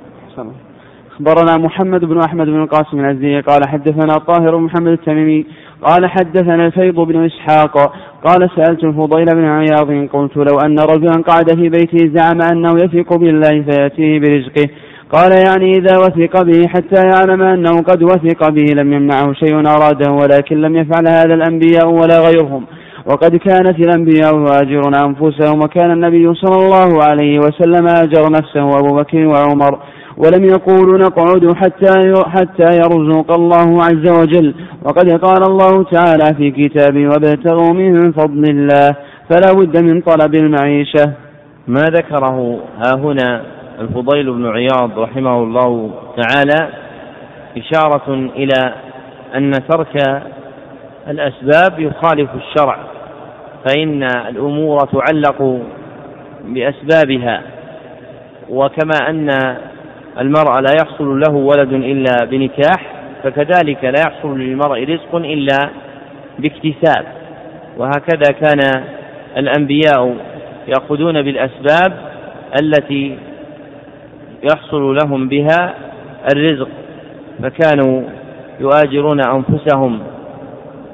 أخبرنا 1.11 1.57
محمد 1.57 2.05
بن 2.05 2.19
أحمد 2.19 2.47
بن 2.47 2.61
القاسم 2.61 2.99
العزي 2.99 3.41
قال 3.41 3.61
حدثنا 3.67 4.13
طاهر 4.13 4.57
بن 4.57 4.63
محمد 4.63 4.91
التميمي 4.91 5.45
قال 5.81 6.09
حدثنا 6.09 6.65
الفيض 6.65 6.99
بن 6.99 7.25
إسحاق 7.25 7.93
قال 8.23 8.49
سألت 8.55 8.83
الفضيل 8.83 9.25
بن 9.25 9.45
عياض 9.45 10.07
قلت 10.13 10.37
لو 10.37 10.57
أن 10.65 10.79
رجلا 10.79 11.23
قعد 11.27 11.55
في 11.55 11.69
بيته 11.69 11.97
زعم 12.15 12.41
أنه 12.51 12.69
يثق 12.83 13.15
بالله 13.15 13.61
فيأتيه 13.61 14.19
برزقه. 14.19 14.69
قال 15.11 15.31
يعني 15.47 15.71
إذا 15.71 15.97
وثق 15.97 16.41
به 16.41 16.67
حتى 16.67 17.01
يعلم 17.07 17.41
أنه 17.41 17.81
قد 17.81 18.03
وثق 18.03 18.49
به 18.49 18.65
لم 18.75 18.93
يمنعه 18.93 19.33
شيء 19.33 19.55
أراده 19.55 20.11
ولكن 20.11 20.61
لم 20.61 20.75
يفعل 20.75 21.07
هذا 21.07 21.33
الأنبياء 21.33 21.89
ولا 21.89 22.19
غيرهم. 22.19 22.65
وقد 23.05 23.35
كانت 23.35 23.79
الأنبياء 23.79 24.35
يهاجرون 24.35 24.95
أنفسهم 24.95 25.59
وكان 25.63 25.91
النبي 25.91 26.33
صلى 26.33 26.55
الله 26.55 27.03
عليه 27.03 27.39
وسلم 27.39 27.87
أجر 27.87 28.31
نفسه 28.31 28.65
وأبو 28.65 28.95
بكر 28.95 29.27
وعمر 29.27 29.79
ولم 30.17 30.43
يقولوا 30.43 30.97
نقعد 30.97 31.53
حتى 31.53 32.13
حتى 32.25 32.77
يرزق 32.77 33.31
الله 33.31 33.83
عز 33.83 34.09
وجل. 34.09 34.55
وقد 34.83 35.11
قال 35.11 35.43
الله 35.43 35.83
تعالى 35.83 36.35
في 36.37 36.51
كتابه 36.51 37.07
وابتغوا 37.07 37.73
من 37.73 38.11
فضل 38.11 38.43
الله 38.49 38.95
فلا 39.29 39.53
بد 39.53 39.83
من 39.83 40.01
طلب 40.01 40.35
المعيشة. 40.35 41.13
ما 41.67 41.81
ذكره 41.81 42.59
ها 42.77 42.95
هنا 42.95 43.41
الفضيل 43.79 44.33
بن 44.33 44.47
عياض 44.47 44.99
رحمه 44.99 45.43
الله 45.43 45.91
تعالى 46.17 46.69
إشارة 47.57 48.13
إلى 48.35 48.73
أن 49.35 49.51
ترك 49.51 50.23
الأسباب 51.07 51.79
يخالف 51.79 52.29
الشرع. 52.35 52.92
فإن 53.65 54.03
الأمور 54.03 54.77
تعلق 54.79 55.61
بأسبابها 56.45 57.41
وكما 58.49 59.09
أن 59.09 59.29
المرء 60.19 60.59
لا 60.59 60.71
يحصل 60.81 61.19
له 61.19 61.33
ولد 61.33 61.73
إلا 61.73 62.15
بنكاح 62.25 62.93
فكذلك 63.23 63.83
لا 63.83 64.01
يحصل 64.07 64.39
للمرء 64.39 64.83
رزق 64.83 65.15
إلا 65.15 65.69
باكتساب. 66.39 67.05
وهكذا 67.77 68.33
كان 68.41 68.83
الأنبياء 69.37 70.15
يأخذون 70.67 71.21
بالأسباب 71.21 71.93
التي 72.61 73.17
يحصل 74.43 74.95
لهم 74.95 75.27
بها 75.27 75.73
الرزق 76.35 76.69
فكانوا 77.43 78.01
يؤاجرون 78.59 79.19
أنفسهم. 79.19 79.99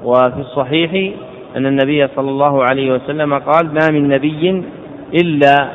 وفي 0.03 0.39
الصحيح 0.39 1.11
أن 1.59 1.65
النبي 1.65 2.07
صلى 2.15 2.29
الله 2.29 2.63
عليه 2.63 2.91
وسلم 2.91 3.33
قال 3.33 3.73
ما 3.73 3.91
من 3.91 4.09
نبي 4.09 4.63
إلا 5.13 5.69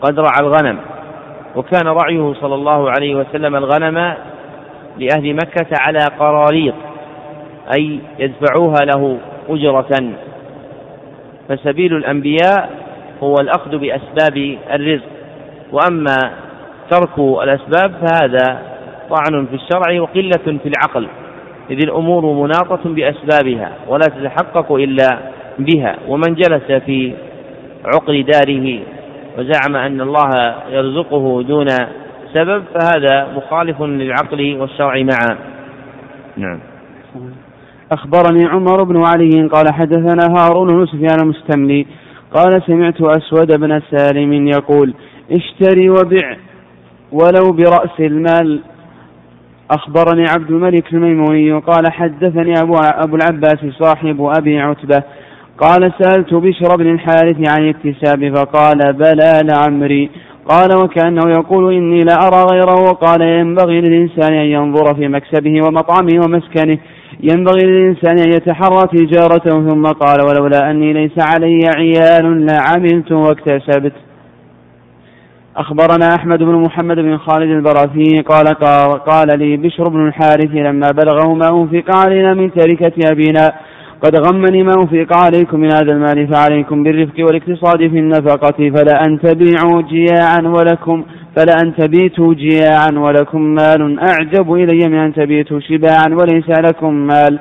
قد 0.00 0.18
رعى 0.18 0.40
الغنم. 0.40 0.78
وكان 1.56 1.86
رعيه 1.86 2.34
صلى 2.40 2.54
الله 2.54 2.90
عليه 2.90 3.14
وسلم 3.14 3.56
الغنم 3.56 4.14
لأهل 4.98 5.34
مكة 5.34 5.66
على 5.80 5.98
قراريط 6.18 6.74
أي 7.78 7.98
يدفعوها 8.18 8.78
له 8.84 9.18
أجرة. 9.48 10.12
فسبيل 11.48 11.96
الأنبياء 11.96 12.70
هو 13.22 13.34
الأخذ 13.40 13.78
بأسباب 13.78 14.56
الرزق. 14.72 15.08
وأما 15.72 16.18
ترك 16.90 17.18
الأسباب 17.18 17.92
فهذا 17.92 18.62
طعن 19.10 19.46
في 19.46 19.54
الشرع 19.54 20.00
وقلة 20.00 20.58
في 20.62 20.68
العقل. 20.68 21.08
إذ 21.72 21.82
الأمور 21.84 22.46
مناطة 22.46 22.80
بأسبابها 22.84 23.72
ولا 23.88 24.06
تتحقق 24.06 24.72
إلا 24.72 25.08
بها. 25.58 25.96
ومن 26.08 26.34
جلس 26.34 26.82
في 26.86 27.12
عقر 27.84 28.20
داره 28.20 28.80
وزعم 29.38 29.76
أن 29.76 30.00
الله 30.00 30.54
يرزقه 30.70 31.42
دون 31.42 31.66
سبب 32.34 32.62
فهذا 32.74 33.26
مخالف 33.36 33.82
للعقل 33.82 34.56
والشرع 34.60 35.02
معا. 35.02 35.38
نعم. 36.36 36.60
أخبرني 37.92 38.46
عمر 38.46 38.82
بن 38.82 39.04
علي 39.06 39.48
قال 39.48 39.74
حدثنا 39.74 40.34
هارون 40.38 40.68
بن 40.68 40.86
سفيان 40.86 41.20
المستملي 41.22 41.86
قال 42.34 42.62
سمعت 42.66 43.00
أسود 43.00 43.60
بن 43.60 43.80
سالم 43.90 44.48
يقول 44.48 44.94
اشتري 45.30 45.90
وبع 45.90 46.36
ولو 47.12 47.52
برأس 47.52 48.00
المال 48.00 48.60
أخبرني 49.72 50.24
عبد 50.28 50.50
الملك 50.50 50.92
الميموني 50.92 51.52
قال 51.52 51.92
حدثني 51.92 52.54
أبو, 52.62 52.74
أبو 52.76 53.16
العباس 53.16 53.58
صاحب 53.78 54.30
أبي 54.38 54.60
عتبة 54.60 55.02
قال 55.58 55.92
سألت 55.98 56.34
بشر 56.34 56.76
بن 56.76 56.94
الحارث 56.94 57.36
عن 57.48 57.62
الاكتساب 57.62 58.36
فقال 58.36 58.92
بلى 58.92 59.40
لعمري 59.44 60.10
قال 60.48 60.76
وكأنه 60.76 61.30
يقول 61.30 61.74
إني 61.74 62.00
لا 62.00 62.14
أرى 62.26 62.46
غيره 62.52 62.82
وقال 62.82 63.22
ينبغي 63.22 63.80
للإنسان 63.80 64.34
أن 64.34 64.46
ينظر 64.46 64.94
في 64.94 65.08
مكسبه 65.08 65.66
ومطعمه 65.66 66.24
ومسكنه 66.24 66.78
ينبغي 67.20 67.66
للإنسان 67.66 68.18
أن 68.18 68.28
يتحرى 68.28 68.86
تجارته 68.92 69.68
ثم 69.68 69.86
قال 69.86 70.18
ولولا 70.28 70.70
أني 70.70 70.92
ليس 70.92 71.18
علي 71.18 71.60
عيال 71.76 72.46
لعملت 72.46 73.12
واكتسبت 73.12 73.92
أخبرنا 75.56 76.14
أحمد 76.14 76.38
بن 76.38 76.54
محمد 76.54 76.96
بن 76.96 77.18
خالد 77.18 77.50
البراثي 77.50 78.20
قال 78.20 78.46
قال 78.98 79.38
لي 79.38 79.56
بشر 79.56 79.88
بن 79.88 80.06
الحارث 80.06 80.50
لما 80.50 80.90
بلغه 80.90 81.34
ما 81.34 81.48
أنفق 81.48 81.96
علينا 81.96 82.34
من 82.34 82.52
تركة 82.52 82.92
أبينا 83.12 83.52
قد 84.02 84.16
غمني 84.16 84.62
ما 84.62 84.72
أنفق 84.78 85.16
عليكم 85.16 85.60
من 85.60 85.72
هذا 85.72 85.92
المال 85.92 86.28
فعليكم 86.34 86.82
بالرفق 86.82 87.14
والاقتصاد 87.18 87.78
في 87.78 87.98
النفقة 87.98 88.70
فلا 88.70 89.04
أن 89.06 89.20
تبيعوا 89.20 89.82
جياعا 89.82 90.40
ولكم 90.42 91.04
فلا 91.36 91.54
أن 91.62 91.74
تبيتوا 91.76 92.34
جياعا 92.34 92.90
ولكم 92.96 93.40
مال 93.40 94.00
أعجب 94.00 94.52
إلي 94.52 94.88
من 94.88 94.98
أن 94.98 95.14
تبيتوا 95.14 95.60
شباعا 95.60 96.08
وليس 96.08 96.48
لكم 96.48 96.94
مال 96.94 97.38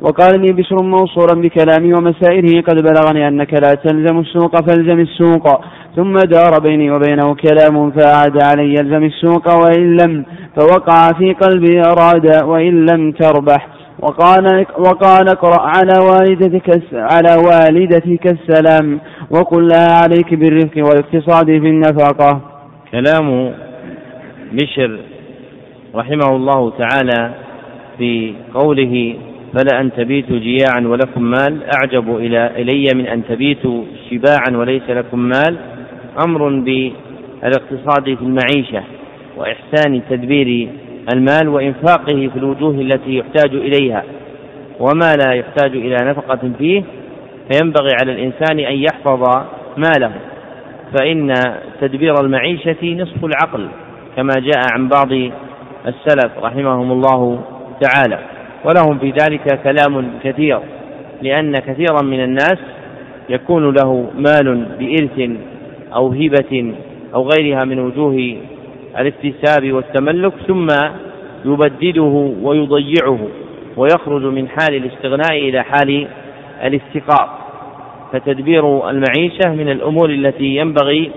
وقال 0.00 0.40
لي 0.40 0.52
بشر 0.52 0.82
موصولا 0.82 1.34
بكلامي 1.42 1.94
ومسائله 1.94 2.60
قد 2.60 2.82
بلغني 2.82 3.28
أنك 3.28 3.54
لا 3.54 3.74
تلزم 3.74 4.18
السوق 4.18 4.56
فالزم 4.56 5.00
السوق. 5.00 5.64
ثم 5.96 6.18
دار 6.18 6.60
بيني 6.60 6.90
وبينه 6.90 7.34
كلام 7.34 7.90
فأعاد 7.90 8.42
علي 8.42 8.68
يلزم 8.68 9.04
السوق 9.04 9.54
وإن 9.54 9.96
لم 9.96 10.24
فوقع 10.56 11.08
في 11.18 11.32
قلبي 11.32 11.80
أراد 11.80 12.44
وإن 12.44 12.86
لم 12.86 13.12
تربح. 13.12 13.68
وقال 13.98 14.66
وقال 14.78 15.28
اقرأ 15.28 15.60
على 15.60 15.98
والدتك 16.08 16.82
على 16.92 17.36
والدتك 17.46 18.26
السلام. 18.26 19.00
وقل 19.30 19.68
لها 19.68 20.02
عليك 20.02 20.34
بالرفق 20.34 20.76
والاقتصاد 20.76 21.46
في 21.46 21.68
النفقة. 21.68 22.40
كلام 22.92 23.54
بشر 24.52 24.98
رحمه 25.94 26.36
الله 26.36 26.70
تعالى 26.70 27.30
في 27.98 28.34
قوله 28.54 29.16
فلا 29.54 29.80
أن 29.80 29.92
تبيتوا 29.92 30.38
جياعا 30.38 30.80
ولكم 30.86 31.22
مال. 31.22 31.62
أعجب 31.64 32.16
إلى 32.16 32.50
إلي 32.56 32.86
من 32.94 33.06
أن 33.06 33.24
تبيتوا 33.28 33.84
شباعا 34.10 34.56
وليس 34.56 34.90
لكم 34.90 35.18
مال. 35.18 35.56
أمر 36.26 36.48
بالاقتصاد 36.48 38.04
في 38.04 38.22
المعيشة 38.22 38.82
وإحسان 39.36 40.02
تدبير 40.10 40.68
المال 41.14 41.48
وإنفاقه 41.48 42.28
في 42.32 42.36
الوجوه 42.36 42.74
التي 42.80 43.16
يحتاج 43.16 43.54
إليها 43.54 44.04
وما 44.80 45.14
لا 45.24 45.32
يحتاج 45.32 45.76
إلى 45.76 45.96
نفقة 46.02 46.50
فيه. 46.58 46.82
فينبغي 47.52 47.90
على 48.02 48.12
الإنسان 48.12 48.58
أن 48.58 48.76
يحفظ 48.76 49.44
ماله. 49.76 50.12
فإن 50.98 51.34
تدبير 51.80 52.14
المعيشة 52.20 52.76
نصف 52.82 53.24
العقل 53.24 53.68
كما 54.16 54.32
جاء 54.36 54.62
عن 54.72 54.88
بعض 54.88 55.12
السلف 55.86 56.38
رحمهم 56.42 56.92
الله 56.92 57.40
تعالى. 57.80 58.33
ولهم 58.64 58.98
في 58.98 59.10
ذلك 59.10 59.60
كلام 59.62 60.10
كثير 60.24 60.60
لأن 61.22 61.58
كثيرا 61.58 62.02
من 62.02 62.24
الناس 62.24 62.58
يكون 63.28 63.74
له 63.74 64.10
مال 64.16 64.66
بإرث 64.78 65.30
أو 65.94 66.08
هبة 66.08 66.74
أو 67.14 67.28
غيرها 67.28 67.64
من 67.64 67.78
وجوه 67.78 68.36
الاكتساب 68.98 69.72
والتملك 69.72 70.32
ثم 70.46 70.66
يبدده 71.44 72.32
ويضيعه 72.42 73.18
ويخرج 73.76 74.22
من 74.22 74.48
حال 74.48 74.74
الاستغناء 74.74 75.32
إلى 75.32 75.62
حال 75.62 76.08
الافتقار 76.64 77.38
فتدبير 78.12 78.90
المعيشة 78.90 79.50
من 79.50 79.68
الأمور 79.68 80.10
التي 80.10 80.56
ينبغي 80.56 81.10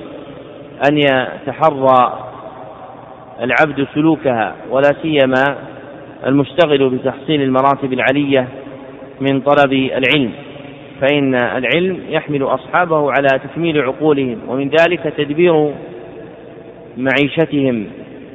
أن 0.89 0.98
يتحرى 0.98 2.20
العبد 3.41 3.88
سلوكها 3.93 4.56
ولا 4.70 4.89
سيما 5.02 5.58
المشتغل 6.26 6.89
بتحصيل 6.89 7.41
المراتب 7.41 7.93
العلية 7.93 8.47
من 9.22 9.41
طلب 9.41 9.74
العلم 9.74 10.32
فإن 11.01 11.36
العلم 11.36 11.99
يحمل 12.09 12.43
أصحابه 12.43 13.11
على 13.11 13.28
تكميل 13.28 13.82
عقولهم 13.82 14.38
ومن 14.47 14.70
ذلك 14.70 15.13
تدبير 15.18 15.74
معيشتهم 16.97 17.88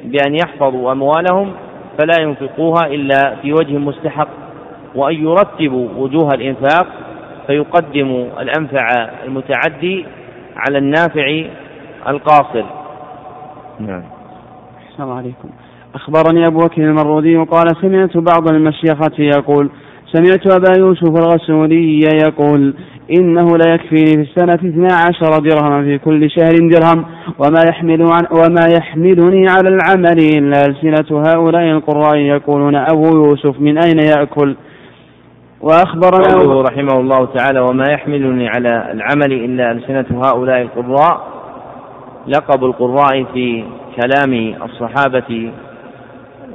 بأن 0.03 0.35
يحفظوا 0.35 0.91
أموالهم 0.91 1.51
فلا 1.97 2.21
ينفقوها 2.21 2.87
إلا 2.87 3.35
في 3.41 3.53
وجه 3.53 3.77
مستحق 3.77 4.27
وأن 4.95 5.15
يرتبوا 5.23 5.87
وجوه 5.97 6.29
الإنفاق 6.33 6.87
فيقدم 7.47 8.27
الأنفع 8.39 9.09
المتعدي 9.25 10.05
على 10.55 10.77
النافع 10.77 11.43
القاصر. 12.07 12.65
نعم. 13.79 14.03
السلام 14.91 15.11
عليكم. 15.11 15.49
أخبرني 15.95 16.47
أبو 16.47 16.59
بكر 16.59 16.81
المرودي 16.81 17.37
قال 17.37 17.67
سمعت 17.81 18.17
بعض 18.17 18.47
المشيخة 18.47 19.11
يقول 19.19 19.69
سمعت 20.13 20.47
أبا 20.51 20.79
يوسف 20.79 21.09
الغسولي 21.09 21.99
يقول 22.23 22.73
إنه 23.19 23.47
لا 23.57 23.73
يكفيني 23.73 24.25
في 24.25 24.31
السنة 24.31 24.53
اثنا 24.53 24.87
عشر 24.93 25.39
درهما 25.39 25.83
في 25.83 25.97
كل 25.97 26.29
شهر 26.29 26.51
درهم 26.51 27.05
وما 27.39 27.63
يحمل 27.69 28.01
عن 28.01 28.27
وما 28.31 28.65
يحملني 28.77 29.47
على 29.47 29.69
العمل 29.69 30.19
إلا 30.19 30.65
ألسنة 30.65 31.21
هؤلاء 31.27 31.63
القراء 31.63 32.15
يقولون 32.17 32.75
أبو 32.75 33.03
يوسف 33.03 33.59
من 33.59 33.77
أين 33.77 33.99
يأكل؟ 33.99 34.55
وأخبرنا 35.61 36.61
رحمه 36.61 36.99
الله 36.99 37.25
تعالى 37.25 37.59
وما 37.59 37.91
يحملني 37.91 38.47
على 38.47 38.91
العمل 38.91 39.33
إلا 39.33 39.71
ألسنة 39.71 40.21
هؤلاء 40.25 40.61
القراء 40.61 41.27
لقب 42.27 42.63
القراء 42.63 43.23
في 43.33 43.63
كلام 44.01 44.55
الصحابة 44.63 45.51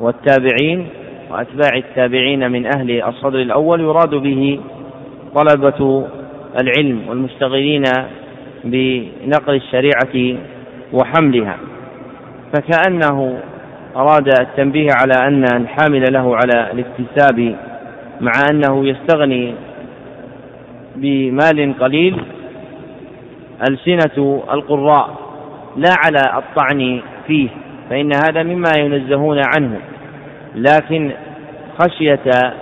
والتابعين 0.01 0.88
وأتباع 1.30 1.76
التابعين 1.76 2.51
من 2.51 2.66
أهل 2.66 3.03
الصدر 3.03 3.38
الأول 3.38 3.80
يراد 3.80 4.14
به 4.14 4.61
طلبة 5.34 6.07
العلم 6.61 7.09
والمشتغلين 7.09 7.82
بنقل 8.64 9.55
الشريعة 9.55 10.38
وحملها. 10.92 11.57
فكأنه 12.55 13.38
أراد 13.96 14.28
التنبيه 14.40 14.88
على 15.01 15.28
أن 15.28 15.44
الحامل 15.44 16.12
له 16.12 16.36
على 16.36 16.70
الاكتساب 16.72 17.57
مع 18.20 18.32
أنه 18.51 18.86
يستغني 18.86 19.55
بمال 20.96 21.74
قليل 21.80 22.20
ألسنة 23.70 24.42
القراء 24.53 25.11
لا 25.76 25.94
على 26.05 26.38
الطعن 26.38 27.01
فيه. 27.26 27.49
فإن 27.91 28.11
هذا 28.14 28.43
مما 28.43 28.70
ينزهون 28.78 29.41
عنه 29.57 29.78
لكن 30.55 31.11
خشية 31.80 32.53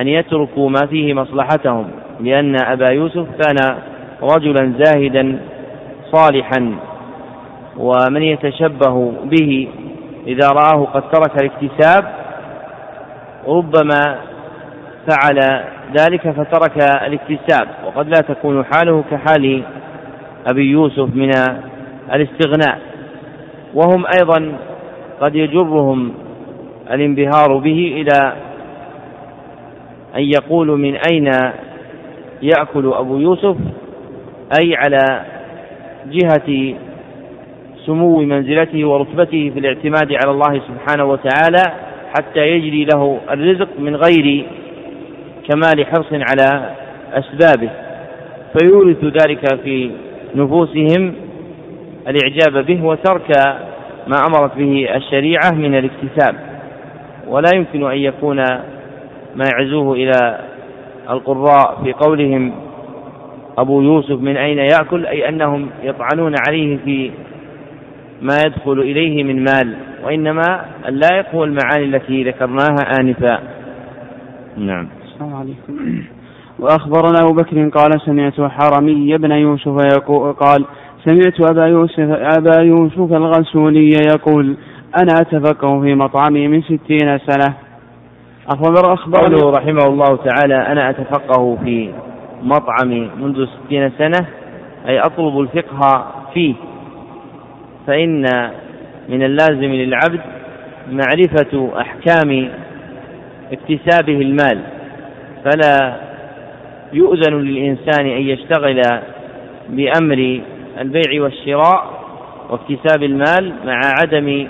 أن 0.00 0.08
يتركوا 0.08 0.70
ما 0.70 0.86
فيه 0.86 1.14
مصلحتهم 1.14 1.90
لأن 2.20 2.56
أبا 2.64 2.92
يوسف 2.92 3.26
كان 3.42 3.76
رجلا 4.22 4.72
زاهدا 4.78 5.38
صالحا 6.12 6.76
ومن 7.76 8.22
يتشبه 8.22 9.12
به 9.24 9.68
إذا 10.26 10.48
رآه 10.48 10.84
قد 10.84 11.02
ترك 11.10 11.42
الاكتساب 11.42 12.04
ربما 13.48 14.18
فعل 15.08 15.64
ذلك 15.98 16.30
فترك 16.30 16.76
الاكتساب. 17.06 17.68
وقد 17.86 18.08
لا 18.08 18.20
تكون 18.20 18.64
حاله 18.64 19.04
كحال 19.10 19.62
أبي 20.46 20.70
يوسف 20.70 21.14
من 21.14 21.30
الاستغناء. 22.12 22.78
وهم 23.74 24.04
أيضا 24.18 24.52
قد 25.20 25.34
يجرهم 25.34 26.12
الانبهار 26.90 27.58
به 27.58 27.94
إلى 27.96 28.32
أن 30.16 30.22
يقولوا 30.22 30.76
من 30.76 30.96
أين 31.10 31.30
يأكل 32.42 32.92
أبو 32.92 33.18
يوسف 33.18 33.56
أي 34.60 34.76
على 34.76 35.24
جهة 36.06 36.74
سمو 37.86 38.20
منزلته 38.20 38.84
ورتبته 38.84 39.50
في 39.54 39.58
الاعتماد 39.58 40.12
على 40.12 40.30
الله 40.30 40.60
سبحانه 40.68 41.04
وتعالى 41.04 41.72
حتى 42.18 42.40
يجري 42.40 42.84
له 42.84 43.18
الرزق 43.30 43.68
من 43.78 43.96
غير 43.96 44.46
كمال 45.48 45.86
حرص 45.86 46.06
على 46.12 46.70
أسبابه. 47.12 47.70
فيورث 48.58 49.04
ذلك 49.04 49.60
في 49.64 49.90
نفوسهم 50.34 51.14
الإعجاب 52.08 52.66
به 52.66 52.84
وترك 52.84 53.30
ما 54.06 54.16
أمرت 54.26 54.56
به 54.56 54.88
الشريعة 54.94 55.50
من 55.54 55.78
الاكتساب. 55.78 56.36
ولا 57.26 57.50
يمكن 57.54 57.90
أن 57.90 57.98
يكون 57.98 58.36
ما 59.36 59.44
يعزوه 59.52 59.94
إلى 59.94 60.40
القراء 61.10 61.80
في 61.84 61.92
قولهم 61.92 62.52
أبو 63.58 63.82
يوسف 63.82 64.20
من 64.20 64.36
أين 64.36 64.58
يأكل 64.58 65.06
أي 65.06 65.28
أنهم 65.28 65.70
يطعنون 65.82 66.34
عليه 66.48 66.78
في 66.84 67.10
ما 68.22 68.34
يدخل 68.46 68.80
إليه 68.80 69.24
من 69.24 69.44
مال 69.44 69.76
وإنما 70.04 70.64
اللائق 70.88 71.34
هو 71.34 71.44
المعاني 71.44 71.84
التي 71.84 72.24
ذكرناها 72.24 73.00
آنفا. 73.00 73.38
نعم. 74.56 74.88
السلام 75.04 75.34
عليكم. 75.34 76.02
وأخبرنا 76.58 77.18
أبو 77.22 77.32
بكر 77.32 77.68
قال 77.68 78.00
سمعت 78.00 78.40
حرمي 78.40 79.18
بن 79.18 79.32
يوسف 79.32 79.76
يقول 79.96 80.32
قال 80.32 80.64
سمعت 81.06 81.50
أبا 81.50 81.66
يوسف 81.66 82.10
أبا 82.38 82.62
يوسف 82.62 83.12
الغسولي 83.12 83.90
يقول 84.08 84.56
أنا 85.02 85.20
أتفقه 85.20 85.80
في 85.80 85.94
مطعمي 85.94 86.48
من 86.48 86.62
ستين 86.62 87.18
سنة. 87.18 87.54
أخبر 88.48 88.94
أخبرني 88.94 89.40
رحمه 89.50 89.86
الله 89.86 90.16
تعالى 90.16 90.54
أنا 90.54 90.90
أتفقه 90.90 91.56
في 91.64 91.92
مطعمي 92.42 93.10
منذ 93.20 93.46
ستين 93.46 93.92
سنة 93.98 94.26
أي 94.88 94.98
أطلب 94.98 95.40
الفقه 95.40 96.06
فيه. 96.34 96.54
فإن 97.86 98.50
من 99.08 99.22
اللازم 99.22 99.72
للعبد 99.72 100.20
معرفة 100.92 101.80
أحكام 101.80 102.48
اكتسابه 103.52 104.20
المال. 104.20 104.60
فلا 105.44 105.96
يؤذن 106.92 107.34
للإنسان 107.34 108.06
أن 108.06 108.22
يشتغل 108.22 108.82
بأمر 109.68 110.40
البيع 110.78 111.22
والشراء 111.22 112.06
واكتساب 112.50 113.02
المال 113.02 113.54
مع 113.64 113.80
عدم 114.00 114.48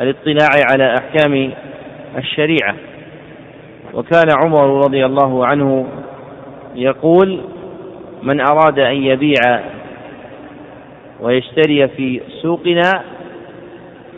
الاطلاع 0.00 0.48
على 0.70 0.94
أحكام 0.94 1.50
الشريعة. 2.18 2.74
وكان 3.94 4.26
عمر 4.42 4.84
رضي 4.84 5.06
الله 5.06 5.46
عنه 5.46 5.86
يقول 6.74 7.40
من 8.22 8.40
أراد 8.40 8.78
أن 8.78 8.96
يبيع 8.96 9.60
ويشتري 11.20 11.88
في 11.88 12.20
سوقنا 12.42 13.02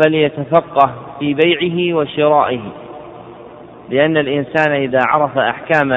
فليتفقه 0.03 0.95
في 1.19 1.35
بيعه 1.35 1.97
وشرائه 1.97 2.61
لأن 3.91 4.17
الإنسان 4.17 4.73
إذا 4.73 4.99
عرف 5.09 5.39
أحكام 5.39 5.95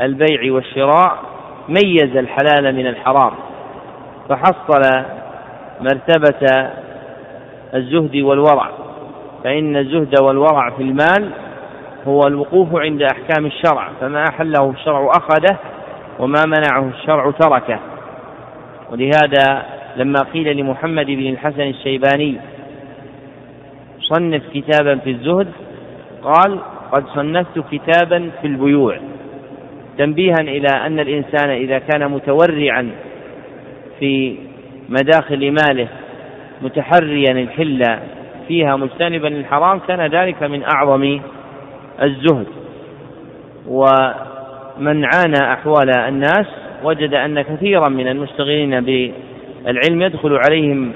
البيع 0.00 0.52
والشراء 0.52 1.18
ميز 1.68 2.16
الحلال 2.16 2.76
من 2.76 2.86
الحرام. 2.86 3.32
فحصل 4.28 5.04
مرتبة 5.80 6.70
الزهد 7.74 8.16
والورع. 8.16 8.70
فإن 9.44 9.76
الزهد 9.76 10.20
والورع 10.22 10.70
في 10.70 10.82
المال 10.82 11.30
هو 12.06 12.20
الوقوف 12.26 12.68
عند 12.74 13.02
أحكام 13.02 13.46
الشرع. 13.46 13.88
فما 14.00 14.24
أحله 14.28 14.70
الشرع 14.70 15.10
أخذه 15.16 15.56
وما 16.18 16.44
منعه 16.46 16.88
الشرع 16.88 17.30
تركه. 17.30 17.78
ولهذا 18.90 19.62
لما 19.96 20.22
قيل 20.34 20.56
لمحمد 20.56 21.06
بن 21.06 21.26
الحسن 21.26 21.62
الشيباني 21.62 22.36
صنف 24.00 24.42
كتابا 24.54 24.96
في 24.96 25.10
الزهد 25.10 25.48
قال 26.22 26.58
قد 26.92 27.06
صنفت 27.06 27.58
كتابا 27.70 28.30
في 28.40 28.46
البيوع 28.46 28.98
تنبيها 29.98 30.40
إلى 30.40 30.68
أن 30.68 31.00
الإنسان 31.00 31.50
إذا 31.50 31.78
كان 31.78 32.10
متورعا 32.10 32.90
في 34.00 34.36
مداخل 34.88 35.50
ماله 35.52 35.88
متحريا 36.62 37.32
الحل 37.32 37.98
فيها 38.48 38.76
مجتنبا 38.76 39.28
الحرام 39.28 39.78
كان 39.78 40.06
ذلك 40.06 40.42
من 40.42 40.62
أعظم 40.62 41.20
الزهد. 42.02 42.46
ومن 43.68 45.04
عانى 45.04 45.52
أحوال 45.52 45.98
الناس 45.98 46.46
وجد 46.84 47.14
أن 47.14 47.42
كثيرا 47.42 47.88
من 47.88 48.08
المشتغلين 48.08 48.80
بالعلم 48.80 50.02
يدخل 50.02 50.38
عليهم 50.48 50.92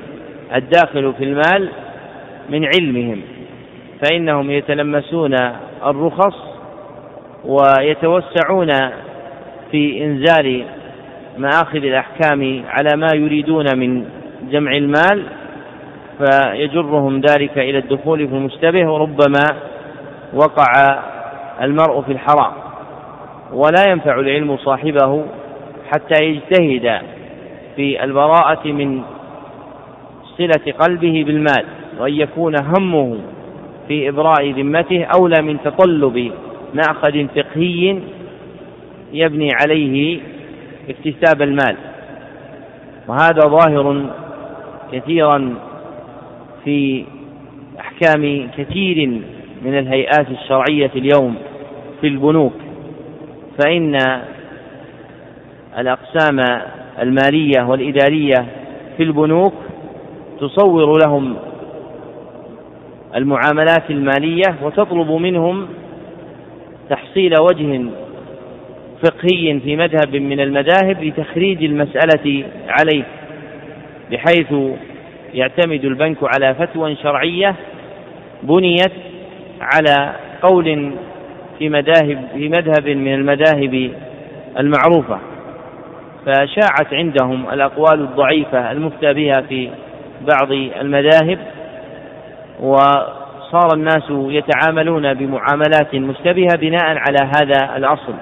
الداخل 0.54 1.14
في 1.18 1.24
المال 1.24 1.68
من 2.50 2.64
علمهم 2.64 3.20
فإنهم 4.02 4.50
يتلمسون 4.50 5.34
الرخص 5.86 6.36
ويتوسعون 7.44 8.72
في 9.70 10.04
إنزال 10.04 10.64
مآخذ 11.40 11.76
الأحكام 11.84 12.64
على 12.68 12.96
ما 12.96 13.08
يريدون 13.14 13.78
من 13.78 14.04
جمع 14.50 14.70
المال 14.70 15.24
فيجرهم 16.18 17.20
ذلك 17.20 17.58
إلى 17.58 17.78
الدخول 17.78 18.28
في 18.28 18.34
المشتبه 18.34 18.92
وربما 18.92 19.44
وقع 20.34 20.98
المرء 21.62 22.02
في 22.02 22.12
الحرام. 22.12 22.52
ولا 23.52 23.90
ينفع 23.90 24.20
العلم 24.20 24.56
صاحبه 24.56 25.24
حتى 25.92 26.24
يجتهد 26.24 27.00
في 27.76 28.04
البراءة 28.04 28.68
من 28.68 29.02
صلة 30.38 30.72
قلبه 30.78 31.24
بالمال 31.26 31.64
وأن 31.98 32.12
يكون 32.12 32.54
همه 32.60 33.18
في 33.88 34.08
إبراء 34.08 34.50
ذمته 34.50 35.04
أولى 35.04 35.42
من 35.42 35.56
تطلب 35.64 36.32
مأخذ 36.74 37.26
فقهي 37.26 37.98
يبني 39.12 39.48
عليه 39.62 40.20
اكتساب 40.90 41.42
المال. 41.42 41.76
وهذا 43.08 43.40
ظاهر 43.40 44.10
كثيرا 44.92 45.54
في 46.64 47.04
أحكام 47.80 48.50
كثير 48.58 49.08
من 49.62 49.78
الهيئات 49.78 50.26
الشرعية 50.30 50.90
اليوم 50.96 51.34
في 52.00 52.06
البنوك. 52.06 52.52
فإن 53.58 53.98
الأقسام 55.78 56.40
المالية 57.02 57.62
والإدارية 57.68 58.46
في 58.96 59.02
البنوك 59.02 59.54
تصور 60.40 60.98
لهم 61.06 61.36
المعاملات 63.16 63.90
المالية 63.90 64.56
وتطلب 64.62 65.10
منهم 65.10 65.68
تحصيل 66.90 67.34
وجه 67.40 67.90
فقهي 69.02 69.60
في 69.60 69.76
مذهب 69.76 70.16
من 70.16 70.40
المذاهب 70.40 71.04
لتخريج 71.04 71.64
المسألة 71.64 72.44
عليه 72.68 73.04
بحيث 74.10 74.54
يعتمد 75.34 75.84
البنك 75.84 76.16
على 76.22 76.54
فتوى 76.54 76.96
شرعية 76.96 77.54
بنيت 78.42 78.92
على 79.60 80.12
قول 80.42 80.92
في 81.58 81.68
مذاهب 81.68 82.24
في 82.34 82.48
مذهب 82.48 82.88
من 82.88 83.14
المذاهب 83.14 83.90
المعروفة 84.58 85.18
فشاعت 86.26 86.94
عندهم 86.94 87.50
الأقوال 87.52 88.00
الضعيفة 88.00 88.72
المفتى 88.72 89.12
بها 89.12 89.40
في 89.48 89.70
بعض 90.20 90.52
المذاهب 90.52 91.38
وصار 92.60 93.68
الناس 93.74 94.02
يتعاملون 94.10 95.14
بمعاملات 95.14 95.94
مشتبهة 95.94 96.56
بناء 96.56 96.84
على 96.84 97.30
هذا 97.36 97.76
الأصل. 97.76 98.14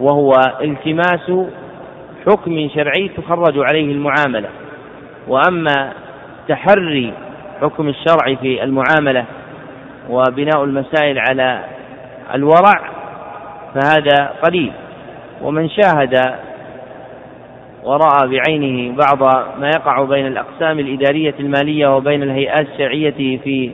وهو 0.00 0.32
التماس 0.60 1.48
حكم 2.26 2.68
شرعي 2.74 3.08
تخرج 3.08 3.54
عليه 3.58 3.92
المعاملة. 3.92 4.48
وأما 5.28 5.92
تحري 6.48 7.12
حكم 7.60 7.88
الشرع 7.88 8.34
في 8.34 8.62
المعاملة 8.64 9.24
وبناء 10.10 10.64
المسائل 10.64 11.18
على 11.18 11.64
الورع 12.34 12.80
فهذا 13.74 14.32
قليل. 14.42 14.72
ومن 15.42 15.68
شاهد 15.68 16.34
ورأى 17.84 18.28
بعينه 18.28 18.96
بعض 18.96 19.46
ما 19.60 19.70
يقع 19.74 20.04
بين 20.04 20.26
الأقسام 20.26 20.78
الإدارية 20.78 21.34
المالية 21.40 21.96
وبين 21.96 22.22
الهيئات 22.22 22.66
الشرعية 22.68 23.38
في 23.44 23.70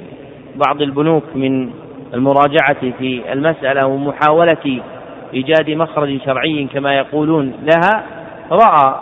بعض 0.56 0.82
البنوك 0.82 1.24
من 1.34 1.70
المراجعة 2.14 2.90
في 2.98 3.32
المسألة 3.32 3.86
ومحاولة 3.86 4.80
إيجاد 5.34 5.70
مخرج 5.70 6.20
شرعي 6.24 6.68
كما 6.72 6.96
يقولون 6.96 7.52
لها 7.62 8.04
رأى 8.50 9.00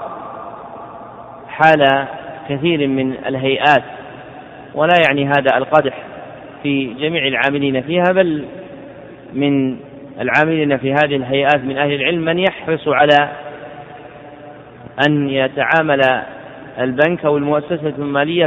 حال 1.49 2.07
كثير 2.49 2.87
من 2.87 3.14
الهيئات 3.27 3.83
ولا 4.74 4.95
يعني 5.09 5.27
هذا 5.27 5.57
القدح 5.57 5.95
في 6.62 6.95
جميع 6.95 7.27
العاملين 7.27 7.83
فيها 7.83 8.12
بل 8.12 8.45
من 9.33 9.77
العاملين 10.20 10.77
في 10.77 10.93
هذه 10.93 11.16
الهيئات 11.16 11.64
من 11.64 11.79
أهل 11.79 11.93
العلم 11.93 12.24
من 12.24 12.39
يحرص 12.39 12.89
على 12.89 13.29
أن 15.09 15.29
يتعامل 15.29 16.01
البنك 16.81 17.24
أو 17.24 17.37
المؤسسة 17.37 17.93
المالية 17.99 18.47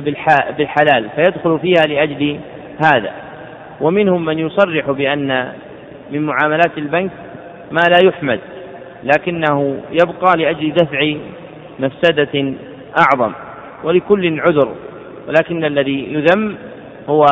بالحلال 0.58 1.10
فيدخل 1.16 1.60
فيها 1.60 1.84
لأجل 1.88 2.40
هذا. 2.86 3.12
ومنهم 3.82 4.26
من 4.26 4.40
يصرح 4.40 4.92
بأن 4.92 5.52
من 6.12 6.22
معاملات 6.22 6.78
البنك 6.78 7.12
ما 7.72 7.82
لا 7.90 8.08
يحمد 8.08 8.40
لكنه 9.04 9.78
يبقى 9.92 10.38
لأجل 10.38 10.74
دفع 10.74 11.14
مفسدة 11.80 12.54
أعظم 12.98 13.34
ولكل 13.84 14.40
عذر 14.40 14.76
ولكن 15.28 15.66
الذي 15.66 16.14
يذم 16.14 16.56
هو 17.10 17.26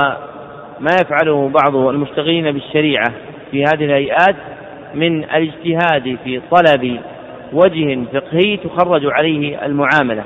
ما 0.79 0.91
يفعله 1.01 1.49
بعض 1.49 1.75
المشتغلين 1.75 2.51
بالشريعة 2.51 3.11
في 3.51 3.63
هذه 3.63 3.85
الهيئات 3.85 4.35
من 4.95 5.23
الاجتهاد 5.23 6.17
في 6.23 6.41
طلب 6.51 6.99
وجه 7.53 8.03
فقهي 8.13 8.57
تخرج 8.57 9.05
عليه 9.05 9.65
المعاملة 9.65 10.23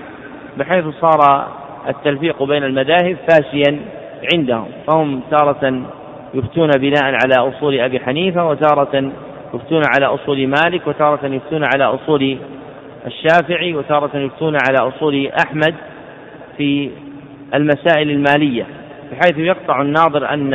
بحيث 0.57 0.85
صار 1.01 1.47
التلفيق 1.89 2.43
بين 2.43 2.63
المذاهب 2.63 3.17
فاشيا 3.27 3.79
عندهم 4.33 4.67
فهم 4.87 5.21
تارة 5.31 5.81
يفتون 6.33 6.69
بناء 6.69 7.03
على 7.03 7.35
أصول 7.35 7.79
أبي 7.79 7.99
حنيفة 7.99 8.47
وتارة 8.47 9.11
يفتون 9.53 9.81
على 9.95 10.05
أصول 10.05 10.47
مالك 10.47 10.87
وتارة 10.87 11.25
يفتون 11.25 11.63
على 11.63 11.83
أصول 11.83 12.37
الشافعي 13.05 13.73
وتارة 13.73 14.17
يفتون 14.17 14.57
على 14.69 14.77
أصول 14.87 15.31
أحمد 15.45 15.75
في 16.57 16.89
المسائل 17.53 18.09
المالية 18.09 18.65
بحيث 19.11 19.37
يقطع 19.37 19.81
الناظر 19.81 20.33
أن 20.33 20.53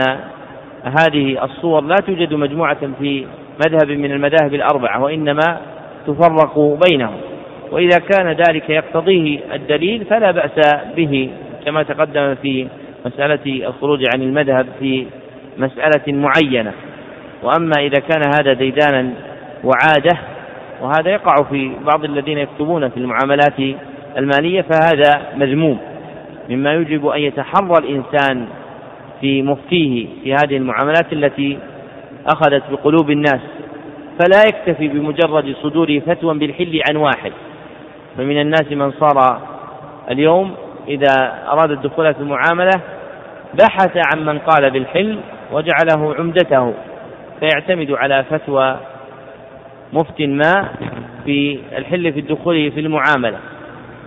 هذه 0.83 1.45
الصور 1.45 1.83
لا 1.85 1.97
توجد 2.07 2.35
مجموعة 2.35 2.79
في 2.99 3.27
مذهب 3.67 3.91
من 3.91 4.13
المذاهب 4.13 4.55
الأربعة 4.55 5.03
وإنما 5.03 5.61
تفرق 6.07 6.79
بينهم. 6.91 7.17
وإذا 7.71 7.99
كان 7.99 8.33
ذلك 8.33 8.71
يقتضيه 8.71 9.41
الدليل 9.55 10.05
فلا 10.05 10.31
بأس 10.31 10.77
به 10.97 11.31
كما 11.65 11.83
تقدم 11.83 12.35
في 12.35 12.67
مسألة 13.07 13.67
الخروج 13.69 14.05
عن 14.15 14.23
المذهب 14.23 14.67
في 14.81 15.07
مسألة 15.59 16.13
معينة. 16.13 16.73
وأما 17.43 17.73
إذا 17.79 18.01
كان 18.01 18.23
هذا 18.39 18.53
ديدانا 18.53 19.11
وعادة 19.65 20.19
وهذا 20.81 21.11
يقع 21.11 21.35
في 21.43 21.73
بعض 21.85 22.05
الذين 22.05 22.39
يكتبون 22.39 22.89
في 22.89 22.97
المعاملات 22.97 23.59
المالية 24.19 24.63
فهذا 24.63 25.23
مذموم. 25.37 25.79
مما 26.49 26.75
يجب 26.75 27.07
أن 27.07 27.21
يتحرى 27.21 27.79
الإنسان 27.79 28.47
في 29.21 29.43
مفتيه 29.43 30.07
في 30.23 30.35
هذه 30.35 30.57
المعاملات 30.57 31.13
التي 31.13 31.59
أخذت 32.27 32.63
بقلوب 32.71 33.11
الناس. 33.11 33.41
فلا 34.19 34.43
يكتفي 34.49 34.89
بمجرد 34.89 35.55
صدور 35.63 36.01
فتوى 36.07 36.39
بالحل 36.39 36.81
عن 36.91 36.97
واحد. 36.97 37.33
فمن 38.17 38.41
الناس 38.41 38.73
من 38.73 38.93
صار 38.93 39.41
اليوم 40.11 40.55
إذا 40.89 41.43
أراد 41.49 41.71
الدخول 41.71 42.15
في 42.15 42.21
المعاملة 42.21 42.81
بحث 43.55 43.97
عن 43.97 44.25
من 44.25 44.39
قال 44.39 44.71
بالحل 44.71 45.19
وجعله 45.53 46.15
عمدته. 46.19 46.75
فيعتمد 47.41 47.91
على 47.91 48.25
فتوى 48.25 48.77
مفت 49.93 50.21
ما 50.21 50.69
في 51.25 51.59
الحل 51.77 52.13
في 52.13 52.21
الدخول 52.21 52.73
في 52.73 52.81
المعاملة 52.81 53.39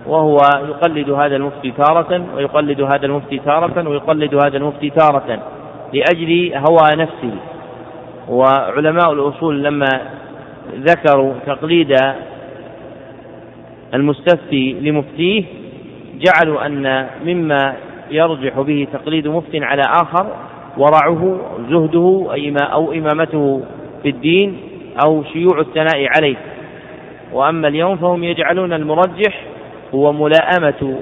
وهو 0.06 0.38
يقلد 0.68 1.10
هذا 1.10 1.36
المفتي 1.36 1.70
تارة 1.70 2.26
ويقلد 2.34 2.80
هذا 2.80 3.06
المفتي 3.06 3.38
تارة 3.38 3.88
ويقلد 3.88 4.34
هذا 4.34 4.56
المفتي 4.56 4.90
تارة 4.90 5.42
لأجل 5.92 6.52
هوى 6.54 6.96
نفسه. 6.96 7.34
وعلماء 8.28 9.12
الأصول 9.12 9.64
لما 9.64 9.88
ذكروا 10.74 11.34
تقليد 11.46 11.96
المستفتي 13.94 14.72
لمفتيه 14.80 15.44
جعلوا 16.18 16.66
أن 16.66 17.06
مما 17.24 17.74
يرجح 18.10 18.60
به 18.60 18.86
تقليد 18.92 19.28
مفت 19.28 19.54
على 19.54 19.82
آخر 19.82 20.26
ورعه 20.80 21.40
زهده 21.70 22.26
أو 22.72 22.92
إمامته 22.92 23.62
في 24.02 24.08
الدين 24.08 24.56
أو 25.06 25.24
شيوع 25.24 25.60
الثناء 25.60 26.06
عليه. 26.16 26.36
وأما 27.32 27.68
اليوم 27.68 27.96
فهم 27.96 28.24
يجعلون 28.24 28.72
المرجح 28.72 29.42
هو 29.94 30.12
ملاءمة 30.12 30.98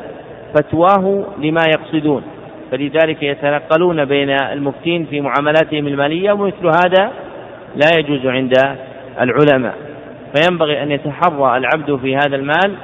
فتواه 0.55 1.25
لما 1.39 1.61
يقصدون. 1.75 2.23
فلذلك 2.71 3.23
يتنقلون 3.23 4.05
بين 4.05 4.31
المفتين 4.31 5.05
في 5.05 5.21
معاملاتهم 5.21 5.87
المالية 5.87 6.33
ومثل 6.33 6.67
هذا 6.67 7.11
لا 7.77 7.89
يجوز 7.99 8.27
عند 8.27 8.53
العلماء. 9.21 9.75
فينبغي 10.35 10.83
أن 10.83 10.91
يتحرى 10.91 11.57
العبد 11.57 11.97
في 11.97 12.17
هذا 12.17 12.37
المال 12.37 12.75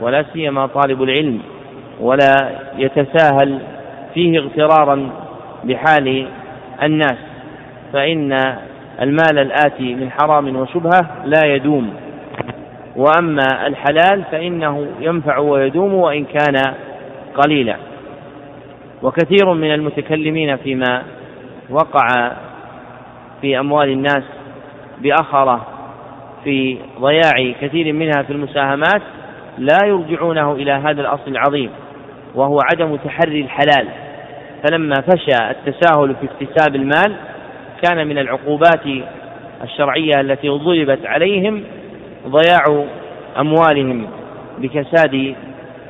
ولا 0.00 0.24
سيما 0.32 0.66
طالب 0.66 1.02
العلم 1.02 1.40
ولا 2.00 2.58
يتساهل 2.78 3.58
فيه 4.14 4.38
اغترارا 4.38 5.10
بحال 5.64 6.26
الناس 6.82 7.18
فإن 7.92 8.32
المال 9.02 9.38
الآتي 9.38 9.94
من 9.94 10.10
حرام 10.10 10.56
وشبهة 10.56 11.10
لا 11.24 11.54
يدوم. 11.54 11.94
وأما 12.96 13.66
الحلال 13.66 14.24
فإنه 14.30 14.86
ينفع 15.00 15.38
ويدوم 15.38 15.94
وإن 15.94 16.24
كان 16.24 16.74
قليلا. 17.34 17.76
وكثير 19.02 19.54
من 19.54 19.74
المتكلمين 19.74 20.56
فيما 20.56 21.02
وقع 21.70 22.32
في 23.40 23.60
أموال 23.60 23.88
الناس 23.88 24.22
بأخرة 24.98 25.66
في 26.44 26.78
ضياع 27.00 27.54
كثير 27.60 27.92
منها 27.92 28.22
في 28.22 28.32
المساهمات 28.32 29.02
لا 29.58 29.78
يرجعونه 29.84 30.52
إلى 30.52 30.72
هذا 30.72 31.00
الأصل 31.00 31.30
العظيم 31.30 31.70
وهو 32.34 32.58
عدم 32.72 32.96
تحري 32.96 33.40
الحلال. 33.40 33.88
فلما 34.62 34.94
فشى 34.94 35.50
التساهل 35.50 36.14
في 36.20 36.26
اكتساب 36.26 36.76
المال 36.76 37.16
كان 37.82 38.06
من 38.06 38.18
العقوبات 38.18 38.82
الشرعية 39.64 40.20
التي 40.20 40.48
ضربت 40.48 41.06
عليهم 41.06 41.64
ضياع 42.26 42.84
أموالهم 43.38 44.06
بكساد 44.58 45.34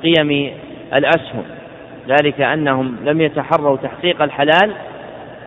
قيم 0.03 0.51
الأسهم. 0.95 1.45
ذلك 2.09 2.41
أنهم 2.41 2.97
لم 3.05 3.21
يتحروا 3.21 3.77
تحقيق 3.77 4.23
الحلال 4.23 4.73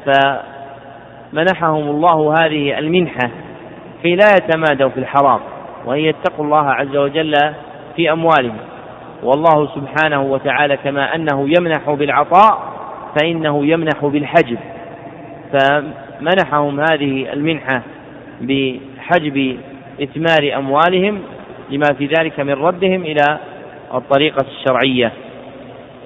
فمنحهم 0.05 1.89
الله 1.89 2.33
هذه 2.45 2.79
المنحة 2.79 3.29
كي 4.03 4.15
لا 4.15 4.31
يتمادوا 4.31 4.89
في 4.89 4.97
الحرام 4.99 5.39
وأن 5.85 5.99
يتقوا 5.99 6.45
الله 6.45 6.69
عز 6.69 6.95
وجل 6.95 7.33
في 7.95 8.11
أموالهم. 8.11 8.57
والله 9.23 9.67
سبحانه 9.75 10.21
وتعالى 10.21 10.77
كما 10.77 11.15
أنه 11.15 11.49
يمنح 11.57 11.89
بالعطاء 11.89 12.70
فإنه 13.15 13.65
يمنح 13.65 14.05
بالحجب. 14.05 14.57
فمنحهم 15.53 16.79
هذه 16.79 17.33
المنحة 17.33 17.81
بحجب 18.41 19.57
إثمار 20.03 20.57
أموالهم 20.57 21.19
لما 21.69 21.87
في 21.97 22.05
ذلك 22.05 22.39
من 22.39 22.53
ردهم 22.53 23.01
إلى 23.01 23.39
الطريقة 23.93 24.45
الشرعية. 24.47 25.11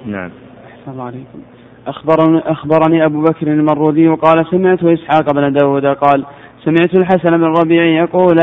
نعم. 0.06 0.30
أحسن 0.66 0.92
الله 0.92 1.04
عليكم. 1.04 1.42
أخبرني, 1.86 2.38
أخبرني 2.38 3.04
أبو 3.04 3.20
بكر 3.22 3.46
المرودي 3.46 4.08
قال 4.08 4.46
سمعت 4.50 4.84
إسحاق 4.84 5.32
بن 5.32 5.52
داود 5.52 5.86
قال 5.86 6.24
سمعت 6.64 6.94
الحسن 6.94 7.36
بن 7.36 7.44
ربيع 7.44 7.84
يقول 7.84 8.36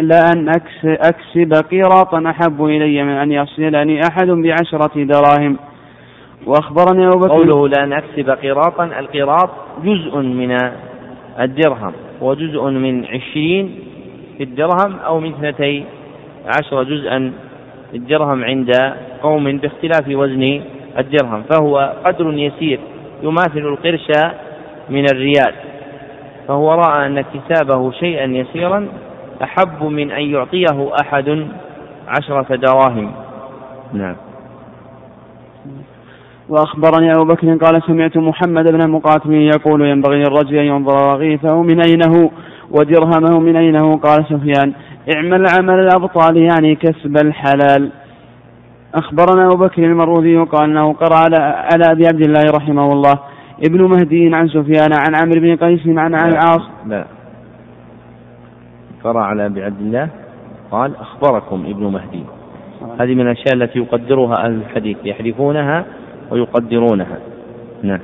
لأن 0.00 0.52
أكسب 0.84 1.52
قيراطا 1.70 2.30
أحب 2.30 2.64
إلي 2.64 3.02
من 3.02 3.12
أن 3.12 3.32
يصلني 3.32 4.00
أحد 4.10 4.26
بعشرة 4.26 5.04
دراهم. 5.04 5.56
وأخبرني 6.46 7.06
أبو 7.06 7.18
بكر 7.18 7.28
قوله 7.28 7.68
لأن 7.68 7.92
أكسب 7.92 8.30
قيراطا 8.30 8.84
القيراط 8.84 9.50
جزء 9.84 10.18
من 10.18 10.56
الدرهم 11.40 11.92
وجزء 12.20 12.62
من 12.64 13.04
عشرين 13.06 13.78
في 14.36 14.42
الدرهم 14.42 14.98
أو 15.06 15.20
من 15.20 15.32
اثنتي 15.32 15.84
عشر 16.46 16.82
جزءا 16.82 17.32
الدرهم 17.94 18.44
عند 18.44 18.72
قوم 19.22 19.58
باختلاف 19.58 20.08
وزن 20.08 20.60
الدرهم 20.98 21.42
فهو 21.42 21.94
قدر 22.04 22.32
يسير 22.32 22.80
يماثل 23.22 23.58
القرش 23.58 24.08
من 24.88 25.04
الريال 25.12 25.54
فهو 26.48 26.74
رأى 26.74 27.06
أن 27.06 27.20
كتابه 27.20 27.90
شيئا 27.92 28.24
يسيرا 28.24 28.88
أحب 29.42 29.84
من 29.84 30.10
أن 30.10 30.22
يعطيه 30.22 30.90
أحد 31.00 31.46
عشرة 32.08 32.56
دراهم. 32.56 33.12
نعم. 33.92 34.16
وأخبرني 36.50 37.12
أبو 37.12 37.24
بكر 37.24 37.56
قال 37.56 37.82
سمعت 37.82 38.16
محمد 38.16 38.72
بن 38.72 38.82
المقاتم 38.82 39.32
يقول 39.32 39.86
ينبغي 39.86 40.18
للرجل 40.18 40.56
أن 40.56 40.64
ينظر 40.64 41.12
رغيفه 41.12 41.62
من 41.62 41.80
أين 41.80 42.00
هو 42.16 42.30
ودرهمه 42.70 43.40
من 43.40 43.56
أين 43.56 43.76
هو 43.76 43.96
قال 43.96 44.24
سفيان 44.24 44.72
اعمل 45.14 45.44
عمل 45.58 45.80
الأبطال 45.80 46.36
يعني 46.36 46.74
كسب 46.74 47.16
الحلال. 47.16 47.90
أخبرنا 48.94 49.46
أبو 49.46 49.56
بكر 49.56 49.84
المروذي 49.84 50.36
قال 50.36 50.70
أنه 50.70 50.92
قرأ 50.92 51.16
على, 51.16 51.36
على 51.72 51.92
أبي 51.92 52.06
عبد 52.06 52.20
الله 52.26 52.42
رحمه 52.56 52.92
الله. 52.92 53.18
ابن 53.66 53.82
مهدي 53.82 54.34
عن 54.34 54.48
سفيان 54.48 54.92
عن 54.92 55.14
عمرو 55.22 55.40
بن 55.40 55.56
قيس 55.56 55.86
عن 55.86 56.14
عن 56.14 56.28
العاص. 56.28 56.62
لا. 56.86 57.04
قرأ 59.04 59.20
على 59.20 59.46
أبي 59.46 59.64
عبد 59.64 59.80
الله 59.80 60.08
قال 60.70 60.96
أخبركم 60.96 61.64
ابن 61.66 61.86
مهدي. 61.86 62.24
هذه 63.00 63.14
من 63.14 63.20
الأشياء 63.20 63.54
التي 63.54 63.78
يقدرها 63.78 64.44
أهل 64.44 64.52
الحديث 64.52 64.96
يحذفونها 65.04 65.84
ويقدرونها. 66.30 67.18
نعم. 67.82 68.00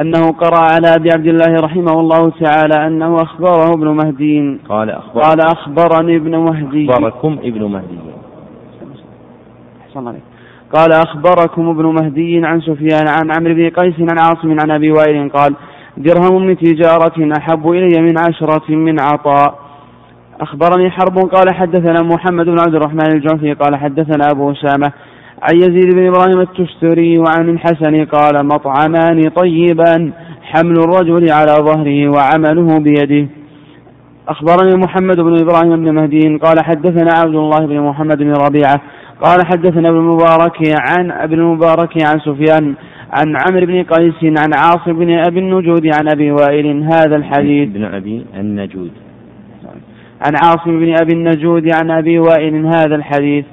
أنه 0.00 0.32
قرأ 0.32 0.58
على 0.58 0.94
أبي 0.94 1.10
عبد 1.10 1.26
الله 1.26 1.60
رحمه 1.60 2.00
الله 2.00 2.30
تعالى 2.40 2.86
أنه 2.86 3.16
أخبره 3.22 3.72
ابن 3.74 3.88
مهدي. 3.88 4.58
قال 4.68 4.90
أخبر 4.90 5.20
قال 5.20 5.40
أخبرني 5.40 6.16
ابن 6.16 6.36
مهدي. 6.36 6.90
أخبركم 6.90 7.38
ابن 7.42 7.64
مهدي. 7.64 7.98
أحسن 9.88 10.08
عليك. 10.08 10.22
قال 10.72 10.92
أخبركم 10.92 11.68
ابن 11.68 11.86
مهدي 11.86 12.46
عن 12.46 12.60
سفيان 12.60 13.08
عن 13.08 13.30
عمرو 13.36 13.54
بن 13.54 13.70
قيس 13.70 13.94
عن 14.00 14.18
عاصم 14.18 14.60
عن 14.60 14.70
أبي 14.70 14.90
وائل 14.92 15.30
قال 15.30 15.54
درهم 15.96 16.46
من 16.46 16.56
تجارة 16.56 17.32
أحب 17.38 17.70
إلي 17.70 18.00
من 18.00 18.18
عشرة 18.18 18.70
من 18.70 19.00
عطاء. 19.00 19.58
أخبرني 20.40 20.90
حرب 20.90 21.18
قال 21.18 21.54
حدثنا 21.54 22.02
محمد 22.02 22.46
بن 22.46 22.60
عبد 22.60 22.74
الرحمن 22.74 23.06
الجعفي 23.06 23.52
قال 23.52 23.76
حدثنا 23.76 24.30
أبو 24.30 24.52
أسامة 24.52 24.92
عن 25.42 25.56
يزيد 25.56 25.94
بن 25.94 26.06
إبراهيم 26.06 26.40
التستري 26.40 27.18
وعن 27.18 27.48
الحسن 27.48 28.04
قال 28.04 28.46
مطعمان 28.46 29.28
طيبان 29.28 30.12
حمل 30.42 30.74
الرجل 30.78 31.32
على 31.32 31.52
ظهره 31.52 32.08
وعمله 32.08 32.78
بيده. 32.78 33.28
أخبرني 34.28 34.76
محمد 34.76 35.20
بن 35.20 35.40
إبراهيم 35.40 35.76
بن 35.76 35.94
مهدي 35.94 36.36
قال 36.36 36.64
حدثنا 36.64 37.10
عبد 37.24 37.34
الله 37.34 37.66
بن 37.66 37.80
محمد 37.80 38.18
بن 38.18 38.32
ربيعة 38.32 38.80
قال 39.22 39.46
حدثنا 39.46 39.88
ابن 39.88 39.98
المبارك 39.98 40.58
عن 40.80 41.10
ابن 41.10 41.38
المبارك 41.38 42.02
عن 42.02 42.20
سفيان 42.20 42.74
عن 43.12 43.36
عمرو 43.46 43.66
بن 43.66 43.82
قيس 43.82 44.24
عن 44.24 44.50
عاصم 44.58 44.92
بن 44.92 45.10
أبي 45.10 45.40
النجود 45.40 45.86
عن 45.86 46.08
أبي 46.08 46.30
وائل. 46.30 46.82
هذا 46.82 47.16
الحديث 47.16 47.68
ابن 47.68 47.84
أبي 47.84 48.24
النجود. 48.36 48.90
عن 50.26 50.32
عاصم 50.44 50.80
بن 50.80 50.94
أبي 51.02 51.12
النجود 51.12 51.74
عن 51.74 51.90
أبي 51.90 52.18
وائل. 52.18 52.66
هذا 52.66 52.94
الحديث 52.94 53.44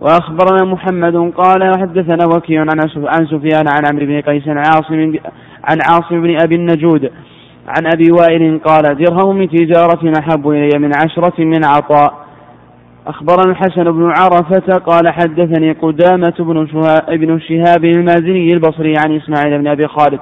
وأخبرنا 0.00 0.64
محمد 0.64 1.32
قال 1.36 1.78
حدثنا 1.80 2.26
وكيع 2.36 2.64
عن 2.96 3.26
سفيان 3.26 3.68
عن 3.68 3.82
عمرو 3.90 4.06
بن 4.06 4.20
قيس 4.20 4.48
عن 4.48 4.58
عاصم 4.58 5.12
عن 5.64 5.78
عاصم 5.90 6.22
بن 6.22 6.36
أبي 6.42 6.54
النجود 6.54 7.10
عن 7.68 7.86
أبي 7.94 8.12
وائل 8.12 8.60
قال 8.64 8.82
درهم 8.82 9.36
من 9.36 9.48
تجاره 9.48 10.12
أحب 10.18 10.48
إلي 10.48 10.78
من 10.78 10.90
عشرة 10.96 11.44
من 11.44 11.64
عطاء. 11.64 12.24
أخبرنا 13.06 13.50
الحسن 13.50 13.84
بن 13.84 14.12
عرفة 14.18 14.78
قال 14.78 15.08
حدثني 15.08 15.72
قدامة 15.72 16.34
بن, 16.38 16.68
ابن 17.08 17.40
شهاب 17.40 17.84
المازني 17.84 18.48
البصري 18.48 18.94
عن 19.04 19.16
إسماعيل 19.16 19.58
بن 19.58 19.66
أبي 19.66 19.86
خالد 19.88 20.20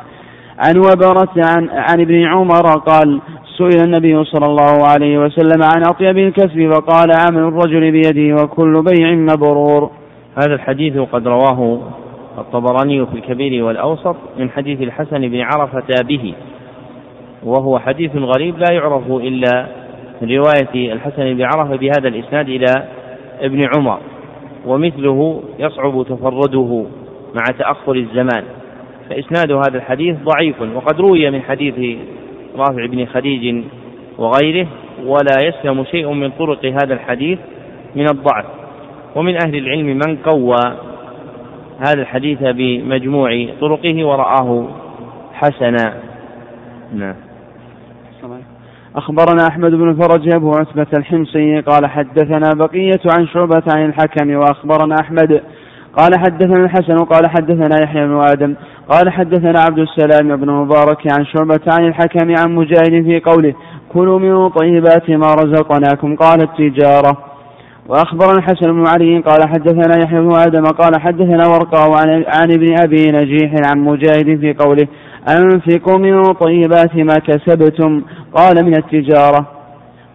عن 0.58 0.78
وبرة 0.78 1.34
عن, 1.36 1.68
عن 1.68 2.00
ابن 2.00 2.24
عمر 2.26 2.78
قال 2.78 3.20
سئل 3.58 3.84
النبي 3.84 4.24
صلى 4.24 4.46
الله 4.46 4.88
عليه 4.88 5.18
وسلم 5.18 5.62
عن 5.62 5.82
أطيب 5.86 6.18
الكسب 6.18 6.72
فقال 6.72 7.10
عمل 7.26 7.42
الرجل 7.42 7.92
بيده 7.92 8.42
وكل 8.42 8.82
بيع 8.82 9.14
مبرور. 9.14 9.90
هذا 10.36 10.54
الحديث 10.54 10.98
قد 10.98 11.28
رواه 11.28 11.80
الطبراني 12.38 13.06
في 13.06 13.14
الكبير 13.14 13.64
والأوسط 13.64 14.16
من 14.38 14.50
حديث 14.50 14.82
الحسن 14.82 15.28
بن 15.28 15.40
عرفة 15.40 16.02
به 16.02 16.34
وهو 17.42 17.78
حديث 17.78 18.16
غريب 18.16 18.58
لا 18.58 18.72
يعرف 18.72 19.10
إلا 19.10 19.66
من 20.22 20.30
رواية 20.30 20.92
الحسن 20.92 21.34
بن 21.34 21.42
عرفة 21.42 21.76
بهذا 21.76 22.08
الإسناد 22.08 22.48
إلى 22.48 22.88
ابن 23.40 23.68
عمر 23.76 23.98
ومثله 24.66 25.42
يصعب 25.58 26.02
تفرده 26.08 26.84
مع 27.34 27.42
تأخر 27.58 27.94
الزمان 27.94 28.44
فإسناد 29.10 29.52
هذا 29.52 29.76
الحديث 29.76 30.16
ضعيف 30.24 30.56
وقد 30.74 31.00
روي 31.00 31.30
من 31.30 31.42
حديث 31.42 31.98
رافع 32.56 32.86
بن 32.86 33.06
خديج 33.06 33.64
وغيره 34.18 34.66
ولا 35.04 35.36
يسلم 35.42 35.84
شيء 35.84 36.12
من 36.12 36.30
طرق 36.30 36.64
هذا 36.64 36.94
الحديث 36.94 37.38
من 37.96 38.04
الضعف. 38.10 38.44
ومن 39.16 39.34
أهل 39.44 39.56
العلم 39.56 39.86
من 39.86 40.16
قوى 40.16 40.60
هذا 41.78 42.00
الحديث 42.00 42.38
بمجموع 42.42 43.46
طرقه 43.60 44.06
ورآه 44.06 44.68
حسنا. 45.34 45.94
نعم. 46.94 47.14
أخبرنا 48.96 49.46
أحمد 49.50 49.70
بن 49.70 49.94
فرج 49.94 50.34
أبو 50.34 50.50
عتبة 50.50 50.86
الحمصي 50.98 51.60
قال 51.60 51.86
حدثنا 51.86 52.50
بقية 52.54 53.00
عن 53.18 53.26
شعبة 53.26 53.62
عن 53.76 53.84
الحكم 53.84 54.34
وأخبرنا 54.34 54.94
أحمد 55.00 55.42
قال 55.96 56.18
حدثنا 56.18 56.64
الحسن 56.64 56.96
قال 56.96 57.30
حدثنا 57.30 57.82
يحيى 57.82 58.06
بن 58.06 58.20
آدم 58.30 58.54
قال 58.88 59.10
حدثنا 59.10 59.60
عبد 59.60 59.78
السلام 59.78 60.36
بن 60.36 60.50
مبارك 60.50 61.12
عن 61.12 61.24
شعبة 61.24 61.60
عن 61.66 61.86
الحكم 61.86 62.34
عن 62.38 62.54
مجاهد 62.54 63.04
في 63.04 63.20
قوله 63.20 63.54
كلوا 63.92 64.18
من 64.18 64.48
طيبات 64.48 65.10
ما 65.10 65.34
رزقناكم 65.34 66.16
قال 66.16 66.42
التجارة. 66.42 67.16
وأخبرنا 67.88 68.38
الحسن 68.38 68.72
بن 68.72 68.86
علي 68.86 69.18
قال 69.18 69.48
حدثنا 69.48 70.04
يحيى 70.04 70.20
بن 70.20 70.34
آدم 70.34 70.64
قال 70.64 71.00
حدثنا 71.00 71.48
ورقة 71.48 71.98
عن, 71.98 72.24
عن 72.26 72.50
ابن 72.52 72.80
أبي 72.80 73.10
نجيح 73.10 73.52
عن 73.66 73.80
مجاهد 73.80 74.40
في 74.40 74.54
قوله 74.58 74.88
أنفقوا 75.28 75.98
من 75.98 76.22
طيبات 76.22 76.96
ما 76.96 77.14
كسبتم 77.26 78.02
قال 78.34 78.64
من 78.64 78.76
التجارة. 78.76 79.46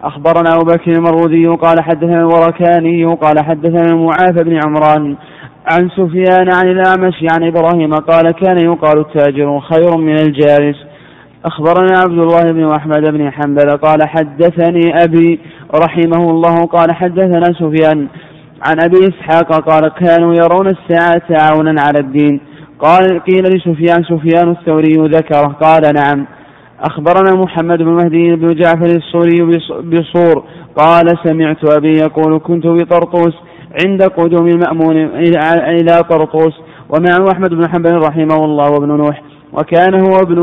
أخبرنا 0.02 0.54
أبو 0.54 0.64
بكر 0.64 0.92
المروذي 0.92 1.46
قال 1.46 1.82
حدثنا 1.82 2.20
الوركاني 2.20 3.04
قال 3.04 3.44
حدثنا 3.44 3.92
المعافى 3.92 4.44
بن 4.44 4.60
عمران 4.66 5.16
عن 5.66 5.88
سفيان 5.90 6.48
عن 6.54 6.70
الأعمش 6.70 7.14
عن 7.32 7.46
إبراهيم 7.46 7.94
قال 7.94 8.30
كان 8.30 8.58
يقال 8.58 8.98
التاجر 8.98 9.60
خير 9.60 9.96
من 9.96 10.14
الجالس. 10.14 10.76
أخبرنا 11.44 11.98
عبد 11.98 12.18
الله 12.18 12.52
بن 12.52 12.70
أحمد 12.70 13.10
بن 13.12 13.30
حنبل 13.30 13.76
قال 13.76 13.98
حدثني 14.08 15.04
أبي 15.04 15.40
رحمه 15.74 16.30
الله 16.30 16.66
قال 16.66 16.92
حدثنا 16.92 17.44
سفيان 17.44 18.08
عن 18.66 18.76
أبي 18.84 18.98
إسحاق 19.08 19.52
قال 19.70 19.88
كانوا 19.88 20.34
يرون 20.34 20.66
الساعة 20.66 21.22
عونا 21.30 21.82
على 21.82 21.98
الدين. 21.98 22.40
قال 22.80 23.20
قيل 23.20 23.42
لسفيان 23.42 24.02
سفيان 24.04 24.50
الثوري 24.50 25.08
ذكره. 25.08 25.46
قال 25.46 25.82
نعم. 25.94 26.26
أخبرنا 26.80 27.42
محمد 27.42 27.78
بن 27.78 27.92
مهدي 27.92 28.36
بن 28.36 28.54
جعفر 28.54 28.96
الصوري 28.96 29.60
بصور. 29.82 30.44
قال 30.76 31.06
سمعت 31.24 31.70
أبي 31.70 31.92
يقول 31.98 32.40
كنت 32.40 32.66
بطرطوس. 32.66 33.34
عند 33.84 34.02
قدوم 34.02 34.46
المأمون 34.46 34.96
إلى 35.66 36.02
طرطوس 36.10 36.60
ومعه 36.90 37.32
أحمد 37.32 37.50
بن 37.54 37.68
حنبل 37.68 37.98
رحمه 37.98 38.44
الله 38.44 38.70
وابن 38.70 38.96
نوح. 38.96 39.22
وكان 39.52 39.94
هو 39.94 40.16
ابن 40.22 40.38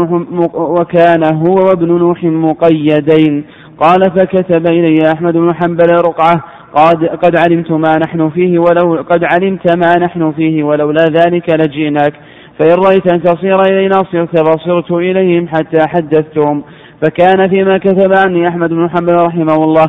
وكان 0.55 1.23
هو 1.33 1.55
وابن 1.55 1.87
نوح 1.87 2.23
مقيدين. 2.23 3.45
قال 3.79 4.01
فكتب 4.15 4.67
إلي 4.67 5.11
أحمد 5.15 5.33
بن 5.33 5.53
حنبل 5.53 5.91
رقعة. 5.91 6.43
قد, 6.75 7.05
قد 7.05 7.37
علمت 7.37 7.71
ما 7.71 7.97
نحن 7.97 8.29
فيه 8.29 8.59
ولو 8.59 9.03
قد 9.09 9.23
علمت 9.23 9.77
ما 9.77 9.95
نحن 9.99 10.31
فيه 10.31 10.63
ولولا 10.63 11.05
ذلك 11.05 11.49
لجئناك. 11.49 12.13
فإن 12.59 12.75
رأيت 12.85 13.13
أن 13.13 13.23
تصير 13.23 13.61
إلينا 13.61 13.95
صرت 14.11 14.39
فصرت 14.39 14.91
إليهم 14.91 15.47
حتى 15.47 15.87
حدثتهم. 15.87 16.63
فكان 17.01 17.49
فيما 17.49 17.77
كتب 17.77 18.13
عني 18.27 18.47
أحمد 18.47 18.69
بن 18.69 18.89
حنبل 18.89 19.15
رحمه 19.15 19.55
الله. 19.55 19.85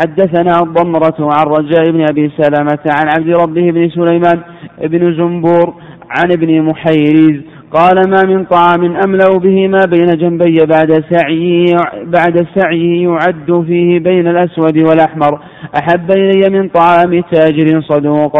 حدثنا 0.00 0.60
الضمرة 0.60 1.16
عن 1.20 1.46
رجاء 1.46 1.90
بن 1.90 2.04
أبي 2.10 2.30
سلمة 2.36 2.78
عن 2.86 3.06
عبد 3.18 3.30
ربه 3.30 3.70
بن 3.70 3.88
سليمان 3.90 4.40
بن 4.82 5.14
زنبور 5.14 5.74
عن 6.10 6.32
ابن 6.32 6.62
محيريز 6.62 7.40
قال 7.72 8.10
ما 8.10 8.22
من 8.26 8.44
طعام 8.44 8.96
أملأ 9.06 9.38
به 9.38 9.68
ما 9.68 9.84
بين 9.84 10.06
جنبي 10.06 10.58
بعد 10.66 11.04
سعي 11.10 11.64
بعد 12.04 12.40
السعي 12.40 13.02
يعد 13.02 13.64
فيه 13.66 13.98
بين 13.98 14.28
الأسود 14.28 14.78
والأحمر. 14.78 15.40
أحب 15.78 16.10
إلي 16.10 16.58
من 16.58 16.68
طعام 16.68 17.20
تاجر 17.20 17.80
صدوق. 17.80 18.36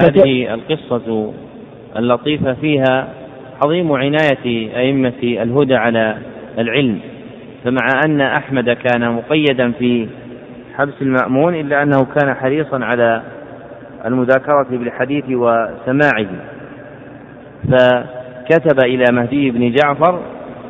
هذه 0.00 0.54
القصة 0.54 1.32
اللطيفة 1.96 2.52
فيها 2.54 3.08
عظيم 3.64 3.92
عناية 3.92 4.76
أئمة 4.76 5.22
الهدى 5.22 5.74
على 5.74 6.18
العلم. 6.58 6.98
فمع 7.64 8.00
أن 8.06 8.20
أحمد 8.20 8.70
كان 8.70 9.12
مقيدا 9.12 9.72
في 9.72 10.08
حبس 10.78 11.02
المأمون 11.02 11.54
إلا 11.54 11.82
أنه 11.82 12.04
كان 12.04 12.34
حريصا 12.34 12.84
على 12.84 13.22
المذاكرة 14.04 14.66
بالحديث 14.70 15.24
وسماعه. 15.28 16.26
فكتب 17.70 18.80
إلى 18.84 19.04
مهدي 19.12 19.50
بن 19.50 19.72
جعفر 19.72 20.20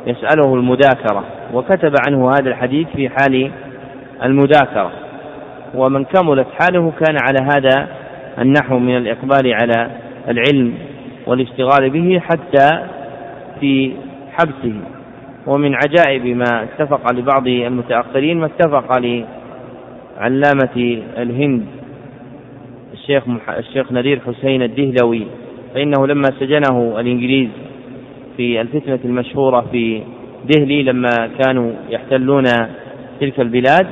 يسأله 0.07 0.55
المذاكرة 0.55 1.25
وكتب 1.53 1.93
عنه 2.07 2.31
هذا 2.31 2.49
الحديث 2.49 2.87
في 2.95 3.09
حال 3.09 3.51
المذاكرة. 4.23 4.91
ومن 5.75 6.03
كملت 6.03 6.47
حاله 6.59 6.91
كان 6.99 7.17
على 7.27 7.39
هذا 7.55 7.87
النحو 8.39 8.79
من 8.79 8.97
الإقبال 8.97 9.53
على 9.53 9.89
العلم 10.29 10.73
والاشتغال 11.27 11.89
به 11.89 12.19
حتى 12.19 12.69
في 13.59 13.93
حبسه. 14.31 14.98
ومن 15.47 15.75
عجائب 15.75 16.25
ما 16.25 16.63
اتفق 16.63 17.11
لبعض 17.13 17.47
المتأخرين 17.47 18.39
ما 18.39 18.45
اتفق 18.45 18.97
لعلامة 20.19 21.01
الهند 21.17 21.65
الشيخ 22.93 23.23
الشيخ 23.49 23.91
نذير 23.91 24.19
حسين 24.19 24.61
الدهلوي 24.61 25.23
فإنه 25.73 26.07
لما 26.07 26.27
سجنه 26.39 26.99
الإنجليز 26.99 27.49
في 28.37 28.61
الفتنة 28.61 28.99
المشهورة 29.05 29.65
في 29.71 30.01
دهلي 30.49 30.83
لما 30.83 31.29
كانوا 31.39 31.71
يحتلون 31.89 32.43
تلك 33.19 33.39
البلاد 33.39 33.87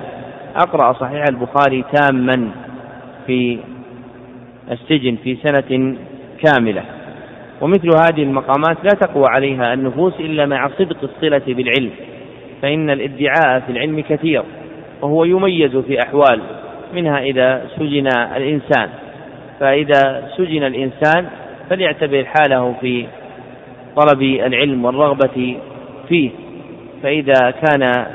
أقرأ 0.56 0.94
صحيح 0.94 1.24
البخاري 1.30 1.84
تاما 1.94 2.50
في 3.28 3.60
السجن 4.72 5.16
في 5.24 5.36
سنة 5.44 5.96
كاملة. 6.44 6.84
ومثل 7.62 7.88
هذه 7.88 8.24
المقامات 8.24 8.78
لا 8.84 8.90
تقوى 9.02 9.28
عليها 9.28 9.74
النفوس 9.74 10.14
إلا 10.20 10.46
مع 10.46 10.70
صدق 10.80 10.98
الصلة 11.04 11.42
بالعلم 11.48 11.92
فإن 12.62 12.90
الادعاء 12.90 13.60
في 13.60 13.72
العلم 13.72 14.00
كثير 14.10 14.44
وهو 15.02 15.24
يميز 15.24 15.78
في 15.78 16.02
أحوال 16.02 16.42
منها 16.94 17.20
إذا 17.20 17.62
سجن 17.78 18.08
الإنسان 18.36 18.90
فإذا 19.60 20.30
سجن 20.38 20.64
الإنسان 20.64 21.26
فليعتبر 21.70 22.26
حاله 22.26 22.76
في 22.82 23.06
طلب 23.96 24.22
العلم 24.22 24.86
والرغبة 24.86 25.58
فيه 26.10 26.30
فإذا 27.04 27.54
كان 27.66 28.06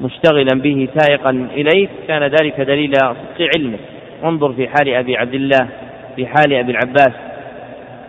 مشتغلا 0.00 0.60
به 0.60 0.88
سائقا 0.98 1.30
إليه 1.30 1.88
كان 2.08 2.22
ذلك 2.22 2.60
دليل 2.60 2.92
صدق 3.02 3.48
علمه 3.56 3.78
انظر 4.24 4.52
في 4.52 4.68
حال 4.68 4.94
أبي 4.94 5.16
عبد 5.16 5.34
الله 5.34 5.68
في 6.16 6.26
حال 6.26 6.52
أبي 6.52 6.72
العباس 6.72 7.33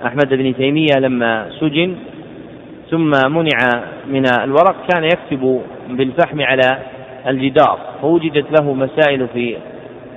أحمد 0.06 0.34
بن 0.34 0.56
تيمية 0.56 1.00
لما 1.00 1.50
سجن 1.60 1.96
ثم 2.92 3.10
منع 3.10 3.58
من 4.08 4.24
الورق 4.44 4.76
كان 4.94 5.04
يكتب 5.04 5.62
بالفحم 5.90 6.42
على 6.42 6.78
الجدار 7.28 7.80
فوجدت 8.02 8.46
له 8.60 8.74
مسائل 8.74 9.28
في 9.28 9.58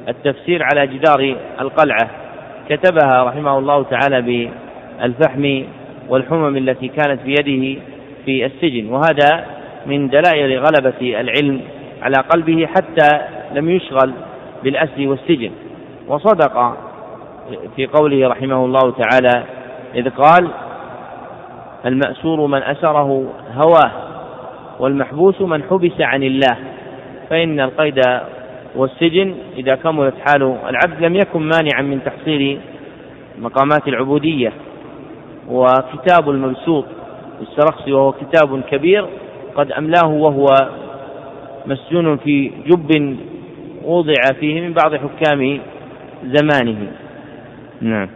التفسير 0.09 0.63
على 0.63 0.87
جدار 0.87 1.37
القلعة. 1.61 2.11
كتبها 2.69 3.25
رحمه 3.25 3.59
الله 3.59 3.83
تعالى 3.83 4.49
بالفحم 5.01 5.63
والحمم 6.09 6.57
التي 6.57 6.89
كانت 6.89 7.21
بيده 7.23 7.81
في 8.25 8.47
السجن 8.47 8.87
وهذا 8.91 9.45
من 9.87 10.09
دلائل 10.09 10.59
غلبة 10.59 11.21
العلم 11.21 11.61
على 12.03 12.17
قلبه 12.17 12.67
حتى 12.67 13.21
لم 13.55 13.71
يشغل 13.71 14.13
بالأسر 14.65 15.09
والسجن. 15.09 15.51
وصدق 16.09 16.77
في 17.77 17.87
قوله 17.87 18.29
رحمه 18.29 18.65
الله 18.65 18.91
تعالى 18.91 19.45
إذ 19.95 20.11
قال 20.11 20.49
المأسور 21.87 22.47
من 22.47 22.63
أسره 22.63 23.33
هواه 23.55 23.91
والمحبوس 24.79 25.41
من 25.41 25.63
حبس 25.63 26.01
عن 26.01 26.23
الله. 26.23 26.57
فإن 27.31 27.61
القيد 27.61 28.01
والسجن 28.77 29.35
إذا 29.57 29.75
كملت 29.75 30.15
حال 30.29 30.43
العبد 30.43 31.05
لم 31.05 31.15
يكن 31.15 31.43
مانعا 31.43 31.83
من 31.83 32.01
تحصيل 32.05 32.61
مقامات 33.39 33.89
العبودية. 33.89 34.53
وكتاب 35.49 36.31
المبسوط 36.31 36.85
السرخسي 37.41 37.93
وهو 37.93 38.13
كتاب 38.13 38.61
كبير 38.61 39.07
قد 39.55 39.73
أملاه 39.73 40.09
وهو 40.09 40.47
مسجون 41.67 42.17
في 42.17 42.51
جب 42.67 43.17
وضع 43.85 44.23
فيه 44.41 44.61
من 44.61 44.73
بعض 44.73 44.95
حكام 44.95 45.61
زمانه. 46.25 46.93
نعم. 47.81 48.09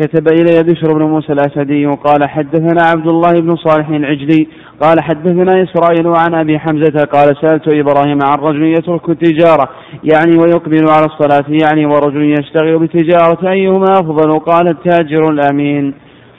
كتب 0.00 0.28
إلي 0.28 0.62
بشر 0.62 0.94
بن 0.94 1.02
موسى 1.02 1.32
الأسدي 1.32 1.86
قال 1.86 2.28
حدثنا 2.28 2.82
عبد 2.82 3.06
الله 3.06 3.32
بن 3.40 3.56
صالح 3.56 3.88
العجلي 3.88 4.48
قال 4.82 4.96
حدثنا 5.02 5.62
إسرائيل 5.62 6.06
عن 6.06 6.34
أبي 6.34 6.58
حمزة 6.58 7.04
قال 7.04 7.36
سألت 7.40 7.74
إبراهيم 7.74 8.18
عن 8.24 8.38
رجل 8.38 8.62
يترك 8.62 9.08
التجارة 9.08 9.68
يعني 10.04 10.38
ويقبل 10.38 10.84
على 10.88 11.06
الصلاة 11.06 11.44
يعني 11.64 11.86
ورجل 11.86 12.34
يشتغل 12.38 12.78
بتجارة 12.78 13.50
أيهما 13.50 13.92
أفضل؟ 13.92 14.38
قال 14.38 14.68
التاجر 14.68 15.30
الأمين. 15.30 15.94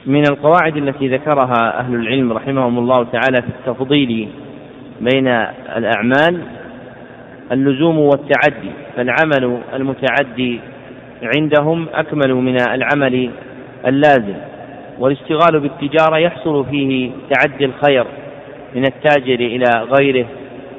من 0.06 0.24
القواعد 0.30 0.78
التي 0.78 1.08
ذكرها 1.08 1.80
أهل 1.80 1.96
العلم 1.96 2.34
رحمهم 2.34 2.78
الله 2.78 3.04
تعالى 3.04 3.42
في 3.42 3.50
التفضيل 3.60 4.30
بين 5.02 5.28
الأعمال 5.78 6.42
اللزوم 7.52 7.98
والتعدي 7.98 8.72
فالعمل 8.96 9.60
المتعدي 9.74 10.60
عندهم 11.24 11.88
أكمل 11.94 12.34
من 12.34 12.56
العمل 12.62 13.32
اللازم 13.88 14.36
والاشتغال 15.00 15.60
بالتجارة 15.60 16.18
يحصل 16.18 16.66
فيه 16.66 17.12
تعدي 17.30 17.66
الخير 17.66 18.06
من 18.76 18.86
التاجر 18.86 19.36
إلى 19.36 19.88
غيره 20.00 20.26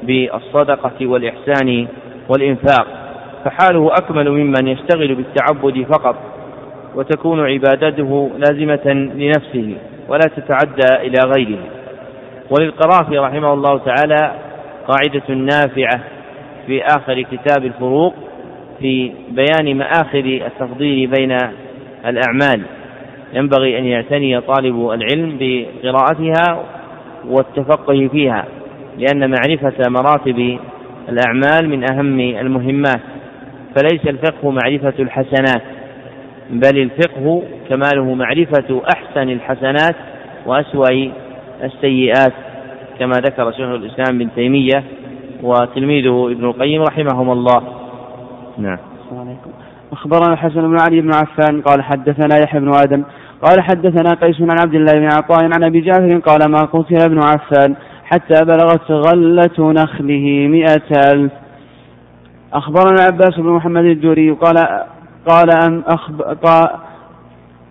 بالصدقة 0.03 1.07
والإحسان 1.07 1.87
والإنفاق. 2.29 2.87
فحاله 3.45 3.93
أكمل 3.93 4.31
ممن 4.31 4.69
يشتغل 4.69 5.15
بالتعبد 5.15 5.87
فقط 5.93 6.17
وتكون 6.95 7.41
عبادته 7.41 8.31
لازمة 8.39 9.13
لنفسه 9.15 9.75
ولا 10.09 10.27
تتعدى 10.37 11.07
إلى 11.07 11.19
غيره. 11.37 11.59
وللقرافي 12.51 13.19
رحمه 13.19 13.53
الله 13.53 13.79
تعالى 13.79 14.33
قاعدة 14.89 15.35
نافعة 15.35 16.01
في 16.67 16.83
آخر 16.83 17.23
كتاب 17.23 17.65
الفروق 17.65 18.15
في 18.83 19.13
بيان 19.31 19.77
مآخذ 19.77 20.27
التفضيل 20.27 21.07
بين 21.07 21.37
الأعمال. 22.07 22.63
ينبغي 23.35 23.79
أن 23.79 23.85
يعتني 23.85 24.41
طالب 24.41 24.91
العلم 24.91 25.37
بقراءتها 25.41 26.65
والتفقه 27.29 28.09
فيها 28.13 28.45
لأن 28.99 29.31
معرفة 29.31 29.91
مراتب 29.91 30.59
الأعمال 31.09 31.69
من 31.69 31.93
أهم 31.93 32.21
المهمات. 32.21 33.01
فليس 33.77 34.07
الفقه 34.07 34.51
معرفة 34.51 34.95
الحسنات 34.99 35.63
بل 36.51 36.79
الفقه 36.79 37.43
كماله 37.69 38.15
معرفة 38.15 38.83
أحسن 38.97 39.29
الحسنات 39.29 39.97
وأسوأ 40.47 41.11
السيئات 41.65 42.33
كما 42.99 43.13
ذكر 43.13 43.53
شيخ 43.53 43.69
الإسلام 43.69 44.19
بن 44.19 44.29
تيمية 44.35 44.85
وتلميذه 45.43 46.29
ابن 46.33 46.45
القيم 46.45 46.83
رحمهم 46.83 47.31
الله. 47.33 47.82
نعم. 48.59 48.79
أخبرنا 49.93 50.33
الحسن 50.33 50.61
بن 50.61 50.81
علي 50.81 51.01
بن 51.01 51.15
عفان 51.15 51.61
قال 51.61 51.83
حدثنا 51.83 52.39
يحيى 52.43 52.61
بن 52.61 52.75
آدم 52.75 53.03
قال 53.43 53.61
حدثنا 53.61 54.15
قيس 54.15 54.41
عن 54.41 54.57
عبد 54.61 54.75
الله 54.75 54.93
بن 54.93 55.05
عطاء 55.05 55.45
عن 55.45 55.65
أبي 55.65 55.81
جعفر 55.81 56.19
قال 56.19 56.51
ما 56.51 56.59
قتل 56.59 56.97
ابن 57.05 57.19
عفان 57.19 57.75
حتى 58.05 58.45
بلغت 58.45 58.91
غلة 58.91 59.73
نخله 59.73 60.49
مئة 60.49 61.13
ألف. 61.13 61.33
أخبرنا 62.53 63.03
عباس 63.03 63.37
بن 63.39 63.49
محمد 63.49 63.85
الدوري 63.85 64.31
قال 64.31 64.55
قال 65.27 65.51
أم 65.67 65.83
أخب 65.87 66.23
قال 66.23 66.69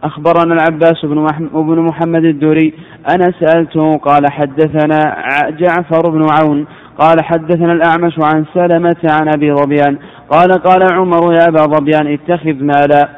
أخبرنا 0.03 0.53
العباس 0.53 1.05
بن, 1.05 1.25
بن 1.53 1.79
محمد 1.79 2.25
الدوري 2.25 2.73
أنا 3.09 3.33
سألته 3.39 3.97
قال 3.97 4.21
حدثنا 4.31 5.15
جعفر 5.49 6.09
بن 6.09 6.27
عون 6.31 6.65
قال 6.97 7.23
حدثنا 7.23 7.73
الأعمش 7.73 8.13
عن 8.23 8.45
سلمة 8.53 9.01
عن 9.09 9.27
أبي 9.35 9.53
ظبيان 9.53 9.97
قال 10.29 10.51
قال 10.51 10.93
عمر 10.93 11.33
يا 11.33 11.45
أبا 11.47 11.61
ظبيان 11.61 12.07
اتخذ 12.07 12.63
مالا. 12.63 13.09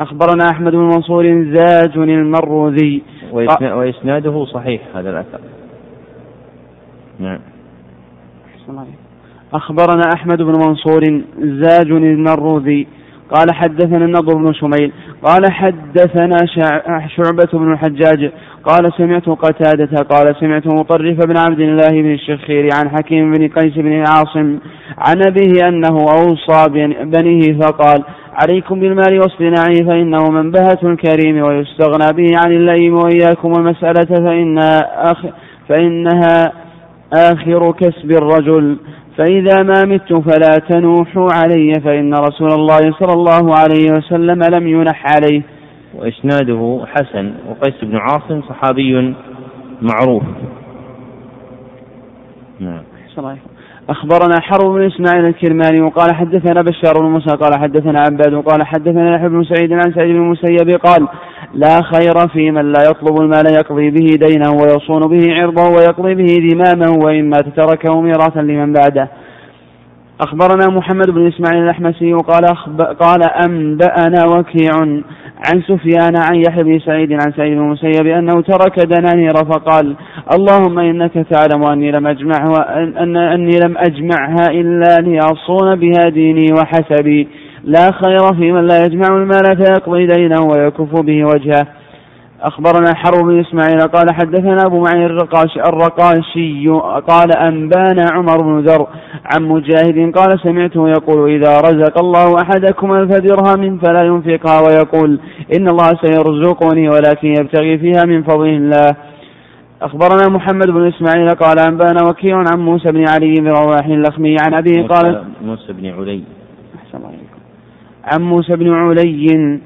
أخبرنا 0.00 0.50
أحمد 0.50 0.72
بن 0.72 0.84
منصور 0.84 1.24
زاج 1.24 1.98
المروذي. 1.98 3.02
وإسناده 3.32 4.44
صحيح 4.44 4.80
هذا 4.94 5.10
الأثر. 5.10 5.40
نعم. 7.18 7.38
أخبرنا 9.54 10.02
أحمد 10.14 10.42
بن 10.42 10.52
منصور 10.66 11.22
زاج 11.38 11.90
المروذي. 11.90 12.86
قال 13.30 13.54
حدثنا 13.54 14.04
النضر 14.04 14.34
بن 14.34 14.52
شميل 14.52 14.92
قال 15.22 15.52
حدثنا 15.52 16.36
شعبة 17.16 17.48
بن 17.52 17.72
الحجاج 17.72 18.32
قال 18.64 18.92
سمعت 18.98 19.28
قتادة 19.28 20.02
قال 20.02 20.36
سمعت 20.40 20.66
مطرف 20.66 21.26
بن 21.26 21.36
عبد 21.36 21.60
الله 21.60 22.02
بن 22.02 22.14
الشخير 22.14 22.68
عن 22.74 22.90
حكيم 22.90 23.32
بن 23.32 23.48
قيس 23.48 23.74
بن 23.74 23.92
عاصم 23.92 24.58
عن 24.98 25.22
أبيه 25.26 25.68
أنه 25.68 25.96
أوصى 26.00 26.68
بنيه 27.04 27.58
فقال 27.60 28.04
عليكم 28.42 28.80
بالمال 28.80 29.18
واصطناعه 29.18 29.86
فإنه 29.86 30.30
منبهة 30.30 30.78
الكريم 30.82 31.42
ويستغنى 31.42 32.12
به 32.12 32.26
عن 32.44 32.52
اللئيم 32.52 32.94
وإياكم 32.94 33.52
المسألة 33.58 34.26
فإنها, 34.26 35.10
أخ 35.12 35.26
فإنها 35.68 36.52
آخر 37.12 37.72
كسب 37.72 38.10
الرجل. 38.10 38.76
فإذا 39.16 39.62
ما 39.62 39.84
مت 39.84 40.12
فلا 40.12 40.58
تنوحوا 40.68 41.28
علي 41.32 41.72
فإن 41.84 42.14
رسول 42.14 42.52
الله 42.52 42.78
صلى 42.78 43.12
الله 43.12 43.54
عليه 43.58 43.92
وسلم 43.92 44.42
لم 44.42 44.66
ينح 44.66 45.04
عليه. 45.14 45.42
وإسناده 45.94 46.84
حسن. 46.86 47.32
وقيس 47.48 47.84
بن 47.84 47.96
عاصم 47.96 48.42
صحابي 48.42 49.14
معروف. 49.82 50.22
نعم. 52.60 52.82
أخبرنا 53.88 54.40
حرب 54.40 54.72
بن 54.72 54.86
إسماعيل 54.86 55.26
الكرماني 55.26 55.80
وقال 55.80 56.14
حدثنا 56.14 56.62
بشار 56.62 56.94
بن 57.00 57.06
موسى 57.06 57.36
قال 57.36 57.60
حدثنا 57.60 58.00
عباد 58.00 58.34
وقال 58.34 58.66
حدثنا 58.66 59.14
يحيى 59.14 59.28
بن 59.28 59.44
سعيد 59.44 59.72
عن 59.72 59.94
سعيد 59.94 60.10
بن 60.14 60.22
المسيب 60.22 60.70
قال 60.70 61.08
لا 61.54 61.82
خير 61.82 62.28
في 62.28 62.50
من 62.50 62.72
لا 62.72 62.78
يطلب 62.90 63.20
المال 63.20 63.44
يقضي 63.54 63.90
به 63.90 64.26
دينه 64.26 64.50
ويصون 64.50 65.00
به 65.00 65.34
عرضه 65.34 65.68
ويقضي 65.68 66.14
به 66.14 66.26
ذمامه 66.52 67.04
وإما 67.04 67.36
تتركه 67.36 68.00
ميراثا 68.00 68.40
لمن 68.40 68.72
بعده. 68.72 69.08
أخبرنا 70.20 70.66
محمد 70.76 71.10
بن 71.10 71.26
إسماعيل 71.26 71.64
الأحمسي 71.64 72.14
وقال 72.14 72.44
قال 73.00 73.22
أنبأنا 73.22 74.26
وكيع 74.26 75.00
عن 75.44 75.62
سفيان 75.62 76.14
عن 76.16 76.34
يحيى 76.34 76.62
بن 76.62 76.78
سعيد 76.78 77.12
عن 77.12 77.32
سعيد 77.36 77.52
بن 77.52 77.58
المسيب 77.58 78.06
أنه 78.06 78.42
ترك 78.42 78.80
دنانير 78.80 79.34
فقال 79.34 79.96
اللهم 80.32 80.78
إنك 80.78 81.12
تعلم 81.30 81.64
أني 81.64 81.90
لم 81.90 82.06
أجمعها 82.06 82.82
أن 83.02 83.16
أني 83.16 83.58
لم 83.64 83.74
أجمعها 83.78 84.50
إلا 84.50 84.96
ليصون 85.00 85.74
بها 85.74 86.08
ديني 86.08 86.46
وحسبي. 86.52 87.28
لا 87.64 87.90
خير 87.92 88.34
في 88.34 88.52
من 88.52 88.66
لا 88.66 88.78
يجمع 88.86 89.16
المال 89.16 89.56
فيقضي 89.56 90.06
دينه 90.06 90.40
ويكف 90.52 91.00
به 91.00 91.24
وجهه. 91.24 91.66
أخبرنا 92.42 92.94
حرب 92.94 93.26
بن 93.26 93.40
إسماعيل 93.40 93.80
قال 93.80 94.14
حدثنا 94.14 94.56
أبو 94.66 94.80
معين 94.80 95.04
الرقاش 95.04 95.56
الرقاشي 95.56 96.68
قال 97.08 97.36
أنبانا 97.36 98.06
عمر 98.12 98.42
بن 98.42 98.60
ذر 98.60 98.86
عن 99.24 99.42
مجاهد 99.42 100.16
قال 100.16 100.40
سمعته 100.40 100.88
يقول 100.88 101.30
إذا 101.30 101.60
رزق 101.60 101.98
الله 101.98 102.36
أحدكم 102.42 102.92
ألف 102.92 103.12
درهم 103.12 103.78
فلا 103.78 104.02
ينفقها 104.02 104.60
ويقول 104.60 105.20
إن 105.58 105.68
الله 105.68 105.88
سيرزقني 106.02 106.88
ولكن 106.88 107.28
يبتغي 107.28 107.78
فيها 107.78 108.04
من 108.06 108.22
فضل 108.22 108.48
الله. 108.48 108.96
أخبرنا 109.82 110.28
محمد 110.28 110.66
بن 110.66 110.86
إسماعيل 110.86 111.30
قال 111.30 111.58
أنبانا 111.58 112.08
وكيع 112.08 112.36
عن 112.36 112.58
موسى 112.58 112.92
بن 112.92 113.08
علي 113.08 113.34
بن 113.40 113.48
رواح 113.48 113.86
اللخمي 113.86 114.36
عن 114.46 114.54
أبيه 114.54 114.86
قال 114.86 115.24
موسى 115.44 115.72
بن 115.72 115.86
علي. 115.86 116.22
أحسن 116.76 116.98
الله 116.98 117.10
عن 118.04 118.22
موسى 118.22 118.56
بن 118.56 118.72
علي 118.72 119.60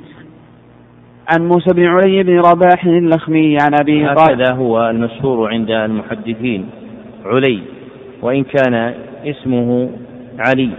عن 1.28 1.48
موسى 1.48 1.74
بن 1.74 1.86
علي 1.86 2.22
بن 2.22 2.40
رباح 2.40 2.84
اللخمي 2.84 3.56
عن 3.60 3.74
أبيه 3.80 4.08
قال 4.08 4.42
هذا 4.42 4.54
هو 4.54 4.90
المشهور 4.90 5.48
عند 5.48 5.70
المحدثين 5.70 6.66
علي 7.24 7.58
وإن 8.22 8.44
كان 8.44 8.94
اسمه 9.26 9.90
علي. 10.38 10.70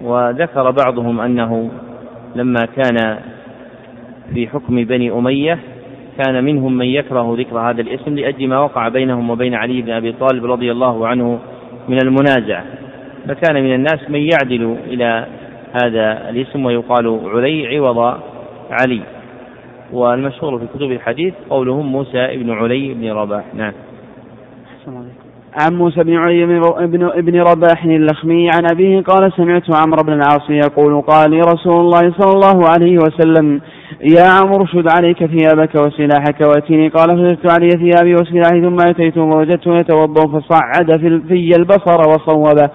وذكر 0.00 0.70
بعضهم 0.70 1.20
أنه 1.20 1.70
لما 2.36 2.60
كان 2.76 3.18
في 4.34 4.48
حكم 4.48 4.84
بني 4.84 5.10
أمية 5.10 5.58
كان 6.18 6.44
منهم 6.44 6.78
من 6.78 6.86
يكره 6.86 7.36
ذكر 7.38 7.58
هذا 7.58 7.80
الاسم 7.80 8.14
لأجل 8.14 8.48
ما 8.48 8.58
وقع 8.58 8.88
بينهم 8.88 9.30
وبين 9.30 9.54
علي 9.54 9.82
بن 9.82 9.90
أبي 9.90 10.12
طالب 10.12 10.44
رضي 10.44 10.72
الله 10.72 11.06
عنه 11.06 11.38
من 11.88 11.98
المنازعة 12.02 12.64
فكان 13.28 13.64
من 13.64 13.74
الناس 13.74 14.10
من 14.10 14.20
يعدل 14.20 14.76
إلى 14.86 15.26
هذا 15.82 16.30
الاسم 16.30 16.64
ويقال 16.64 17.20
علي 17.34 17.76
عوض 17.76 18.20
علي. 18.70 19.02
والمشهور 19.92 20.58
في 20.58 20.66
كتب 20.74 20.90
الحديث 20.92 21.34
قولهم 21.50 21.86
موسى 21.86 22.36
بن 22.36 22.50
علي 22.50 22.94
بن 22.94 23.12
رباح. 23.12 23.44
نعم. 23.54 23.72
عن 25.60 25.74
موسى 25.74 26.04
بن 26.04 26.16
علي 26.16 26.46
بن 26.86 27.04
ابن 27.04 27.40
رباح 27.40 27.84
اللخمي 27.84 28.50
عن 28.50 28.66
أبيه 28.72 29.00
قال 29.00 29.32
سمعت 29.36 29.62
عمرو 29.76 30.02
بن 30.06 30.12
العاص 30.12 30.50
يقول 30.50 31.00
قال 31.00 31.30
لي 31.30 31.40
رسول 31.40 31.80
الله 31.80 32.12
صلى 32.18 32.32
الله 32.34 32.68
عليه 32.68 32.96
وسلم 32.98 33.60
يا 34.00 34.24
عمرو 34.42 34.66
شد 34.66 34.88
عليك 34.96 35.26
ثيابك 35.26 35.74
وسلاحك 35.74 36.40
وأتيني. 36.40 36.88
قال 36.88 37.08
فشدت 37.08 37.52
علي 37.52 37.68
ثيابي 37.68 38.14
وسلاحي 38.14 38.60
ثم 38.60 38.76
اتيته 38.88 39.20
ووجدته 39.20 39.78
يتوضأ 39.78 40.40
فصعد 40.40 40.96
في 41.28 41.56
البصر 41.56 42.00
وصوبه 42.08 42.70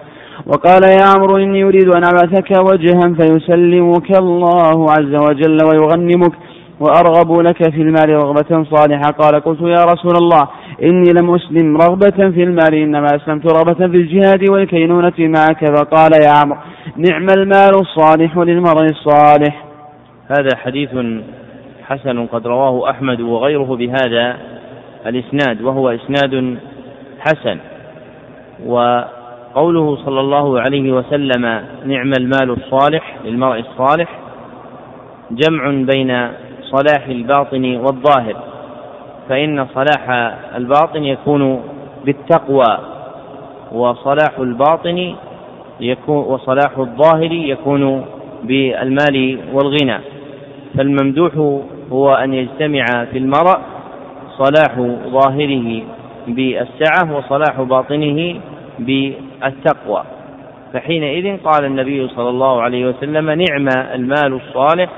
وقال 0.46 0.84
يا 0.84 1.06
عمرو 1.16 1.38
إني 1.38 1.64
أريد 1.64 1.88
أن 1.88 2.04
أبعثك 2.04 2.52
وجها 2.72 3.14
فيسلمك 3.18 4.20
الله 4.20 4.86
عز 4.92 5.16
وجل 5.26 5.58
ويغنمك. 5.68 6.34
وأرغب 6.80 7.40
لك 7.40 7.70
في 7.72 7.82
المال 7.82 8.10
رغبة 8.10 8.64
صالحة. 8.64 9.12
قال 9.12 9.42
قلت 9.42 9.62
يا 9.62 9.84
رسول 9.84 10.14
الله 10.22 10.48
إني 10.84 11.14
لم 11.22 11.36
أسلم 11.36 11.78
رغبة 11.78 12.32
في 12.32 12.44
المال 12.44 12.74
إنما 12.74 13.06
أسلمت 13.16 13.54
رغبة 13.54 13.88
في 13.88 13.98
الجهاد 13.98 14.50
والكينونة 14.50 15.14
معك. 15.20 15.66
فقال 15.66 16.12
يا 16.24 16.30
عمرو 16.30 16.60
نعم 16.98 17.26
المال 17.38 17.76
الصالح 17.82 18.38
للمرء 18.38 18.84
الصالح. 18.84 19.64
هذا 20.28 20.58
حديث 20.58 20.90
حسن 21.88 22.26
قد 22.26 22.48
رواه 22.48 22.90
أحمد 22.90 23.22
وغيره 23.22 23.76
بهذا 23.76 24.38
الإسناد 25.06 25.62
وهو 25.62 25.90
إسناد 25.90 26.58
حسن. 27.20 27.58
وقوله 28.66 29.98
صلى 30.06 30.20
الله 30.20 30.60
عليه 30.60 30.92
وسلم 30.92 31.42
نعم 31.86 32.12
المال 32.20 32.50
الصالح 32.52 33.18
للمرء 33.26 33.60
الصالح 33.60 34.20
جمع 35.32 35.70
بين 35.70 36.30
صلاح 36.72 37.08
الباطن 37.08 37.76
والظاهر 37.78 38.36
فإن 39.30 39.68
صلاح 39.76 40.10
الباطن 40.56 41.04
يكون 41.04 41.62
بالتقوى 42.06 42.78
وصلاح 43.72 44.40
الباطن 44.40 45.16
يكون 45.80 46.18
وصلاح 46.18 46.78
الظاهر 46.78 47.32
يكون 47.32 48.06
بالمال 48.44 49.40
والغنى. 49.54 49.98
فالممدوح 50.78 51.60
هو 51.92 52.14
أن 52.14 52.34
يجتمع 52.34 52.86
في 53.12 53.18
المرء 53.18 53.58
صلاح 54.38 54.80
ظاهره 55.08 55.82
بالسعة 56.28 57.18
وصلاح 57.18 57.62
باطنه 57.62 58.40
بالتقوى. 58.80 60.04
فحينئذ 60.74 61.38
قال 61.38 61.66
النبي 61.66 62.08
صلى 62.08 62.30
الله 62.30 62.62
عليه 62.62 62.86
وسلم 62.86 63.30
نعم 63.30 63.68
المال 63.94 64.34
الصالح 64.34 64.90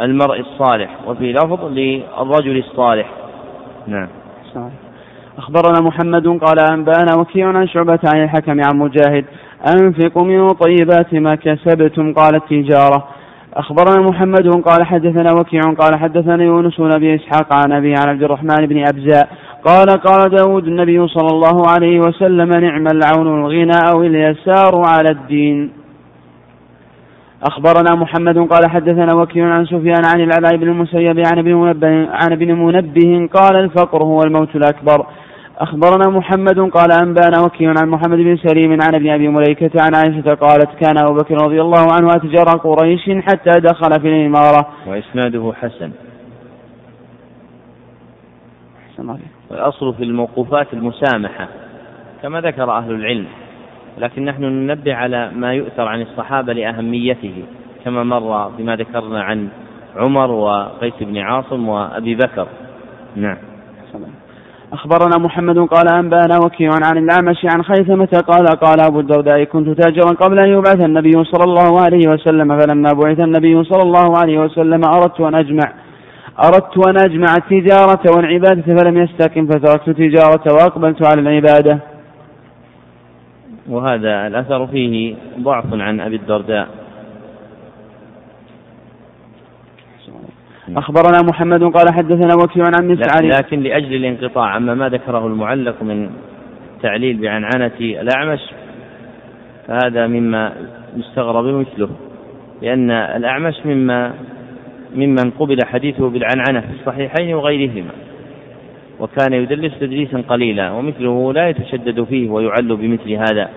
المرء 0.00 0.40
الصالح 0.40 0.90
وفي 1.06 1.32
لفظ 1.32 1.64
للرجل 1.64 2.58
الصالح. 2.58 3.10
نعم. 3.86 4.08
أخبرنا 5.38 5.80
محمد 5.80 6.26
قال 6.26 6.58
أنبأنا 6.72 7.14
وكيع 7.18 7.48
عن 7.48 7.68
شعبة 7.68 7.98
عن 8.14 8.24
الحكم 8.24 8.60
عن 8.66 8.78
مجاهد 8.78 9.24
أنفقوا 9.80 10.24
من 10.24 10.48
طيبات 10.48 11.14
ما 11.14 11.34
كسبتم 11.34 12.12
قال 12.12 12.34
التجارة 12.34 13.08
أخبرنا 13.54 14.08
محمد 14.08 14.62
قال 14.62 14.86
حدثنا 14.86 15.32
وكيع 15.32 15.60
قال 15.78 15.98
حدثنا 15.98 16.44
يونس 16.44 16.80
بن 16.80 16.92
أبي 16.94 17.14
إسحاق 17.14 17.52
عن 17.52 17.72
أبي 17.72 17.94
عن 17.94 18.08
عبد 18.08 18.22
الرحمن 18.22 18.66
بن 18.66 18.78
أبزاء. 18.78 19.28
قال 19.64 19.86
قال 19.86 20.30
داود 20.30 20.66
النبي 20.66 21.08
صلى 21.08 21.28
الله 21.32 21.62
عليه 21.68 21.98
وسلم 21.98 22.48
نعم 22.48 22.86
العون 22.86 23.40
الغنى 23.40 23.78
أو 23.94 24.02
اليسار 24.02 24.82
على 24.86 25.10
الدين. 25.10 25.81
أخبرنا 27.42 27.94
محمد 27.94 28.38
قال 28.38 28.70
حدثنا 28.70 29.14
وكيع 29.14 29.54
عن 29.54 29.66
سفيان 29.66 30.02
عن 30.14 30.20
العلاء 30.20 30.56
بن 30.56 30.68
المسيب 30.68 31.22
عن 31.32 31.38
ابن 31.38 31.54
منبه 31.54 32.08
عن 32.10 32.32
ابن 32.32 32.52
منبه 32.52 33.28
قال 33.34 33.56
الفقر 33.56 34.02
هو 34.02 34.20
الموت 34.22 34.56
الأكبر. 34.56 35.06
أخبرنا 35.58 36.18
محمد 36.18 36.70
قال 36.70 36.92
أنبانا 36.92 37.40
وكيع 37.44 37.74
عن 37.78 37.88
محمد 37.88 38.18
بن 38.18 38.36
سليم 38.36 38.72
عن 38.82 38.94
ابن 38.94 39.10
أبي 39.10 39.28
مليكة 39.28 39.70
عن 39.82 39.90
عائشة 39.94 40.34
قالت 40.34 40.70
كان 40.80 40.98
أبو 40.98 41.14
بكر 41.14 41.34
رضي 41.34 41.60
الله 41.60 41.86
عنه 41.92 42.08
أتجر 42.16 42.44
قريش 42.44 43.10
حتى 43.10 43.60
دخل 43.60 44.00
في 44.00 44.08
الإمارة. 44.08 44.68
وإسناده 44.86 45.52
حسن. 45.60 45.90
والأصل 49.50 49.94
في 49.94 50.02
الموقوفات 50.02 50.72
المسامحة 50.72 51.48
كما 52.22 52.40
ذكر 52.40 52.70
أهل 52.70 52.90
العلم. 52.90 53.26
لكن 53.98 54.24
نحن 54.24 54.44
ننبه 54.44 54.94
على 54.94 55.30
ما 55.34 55.54
يؤثر 55.54 55.82
عن 55.82 56.02
الصحابة 56.02 56.52
لأهميته 56.52 57.44
كما 57.84 58.02
مر 58.04 58.48
بما 58.48 58.76
ذكرنا 58.76 59.22
عن 59.22 59.48
عمر 59.96 60.30
وقيس 60.30 60.94
بن 61.00 61.18
عاصم 61.18 61.68
وأبي 61.68 62.14
بكر. 62.14 62.46
نعم. 63.16 63.36
أخبرنا 64.72 65.18
محمد 65.18 65.58
قال 65.58 65.88
أنبأنا 65.88 66.38
وكيع 66.44 66.70
عن 66.84 66.98
الأعمش 66.98 67.36
عن 67.44 67.62
خيثمة 67.62 68.22
قال 68.28 68.46
قال 68.46 68.80
أبو 68.80 69.00
الدرداء 69.00 69.44
كنت 69.44 69.80
تاجرا 69.82 70.10
قبل 70.10 70.38
أن 70.38 70.48
يبعث 70.48 70.84
النبي 70.84 71.24
صلى 71.24 71.44
الله 71.44 71.80
عليه 71.80 72.08
وسلم 72.08 72.58
فلما 72.58 72.88
بعث 73.04 73.20
النبي 73.20 73.64
صلى 73.64 73.82
الله 73.82 74.18
عليه 74.18 74.38
وسلم 74.38 74.80
أردت 74.84 75.20
أن 75.20 75.34
أجمع 75.34 75.72
أردت 76.44 76.88
أن 76.88 76.96
أجمع 76.96 77.34
التجارة 77.36 78.16
والعبادة 78.16 78.62
فلم 78.62 78.96
يستقم 78.98 79.46
فتركت 79.46 79.88
التجارة 79.88 80.52
وأقبلت 80.52 81.06
على 81.06 81.20
العبادة. 81.20 81.78
وهذا 83.68 84.26
الأثر 84.26 84.66
فيه 84.66 85.14
ضعف 85.38 85.64
عن 85.72 86.00
أبي 86.00 86.16
الدرداء. 86.16 86.68
أخبرنا 90.76 91.18
محمد 91.30 91.62
قال 91.62 91.94
حدثنا 91.94 92.34
وكيع 92.34 92.64
عن 92.64 92.88
مسعر. 92.88 93.24
لكن 93.24 93.60
لأجل 93.60 93.94
الانقطاع 93.94 94.56
أما 94.56 94.74
ما 94.74 94.88
ذكره 94.88 95.26
المعلق 95.26 95.82
من 95.82 96.10
تعليل 96.82 97.16
بعنعنة 97.16 97.72
الأعمش 97.80 98.40
فهذا 99.66 100.06
مما 100.06 100.52
يستغرب 100.96 101.44
مثله 101.44 101.88
لأن 102.62 102.90
الأعمش 102.90 103.54
مما 103.66 104.12
ممن 104.94 105.30
قبل 105.38 105.58
حديثه 105.64 106.10
بالعنعنة 106.10 106.60
في 106.60 106.80
الصحيحين 106.80 107.34
وغيرهما. 107.34 107.90
وكان 109.02 109.32
يدلس 109.32 109.72
تدليسا 109.80 110.20
قليلا 110.28 110.70
ومثله 110.70 111.32
لا 111.32 111.48
يتشدد 111.48 112.04
فيه 112.04 112.30
ويعل 112.30 112.76
بمثل 112.76 113.10
هذا 113.12 113.48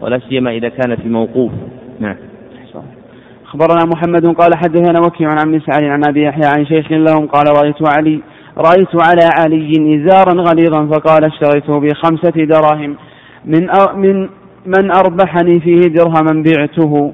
ولا 0.00 0.20
سيما 0.28 0.50
إذا 0.50 0.68
كان 0.68 0.96
في 0.96 1.08
موقوف. 1.08 1.52
نعم. 2.00 2.16
أخبرنا 3.44 3.84
محمد 3.94 4.26
قال 4.26 4.50
حدثنا 4.54 5.00
وكيع 5.00 5.28
عن 5.28 5.52
مسعر 5.52 5.90
عن 5.90 6.02
أبي 6.08 6.22
يحيى 6.22 6.46
عن 6.56 6.66
شيخ 6.66 6.92
لهم 6.92 7.26
قال 7.26 7.44
رأيت 7.48 7.88
علي 7.88 8.20
رأيت 8.58 8.88
على 8.94 9.28
علي 9.40 9.96
إزارا 9.96 10.32
غليظا 10.32 10.86
فقال 10.86 11.24
اشتريته 11.24 11.80
بخمسة 11.80 12.44
دراهم 12.44 12.96
من 13.44 13.68
من 13.94 14.28
من 14.66 14.90
أربحني 14.90 15.60
فيه 15.60 15.80
درهما 15.80 16.42
بعته. 16.46 17.12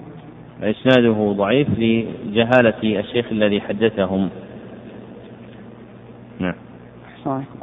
إسناده 0.63 1.35
ضعيف 1.37 1.69
لجهالة 1.79 3.01
الشيخ 3.01 3.27
الذي 3.33 3.61
حدثهم. 3.61 4.29
نعم. 6.41 6.68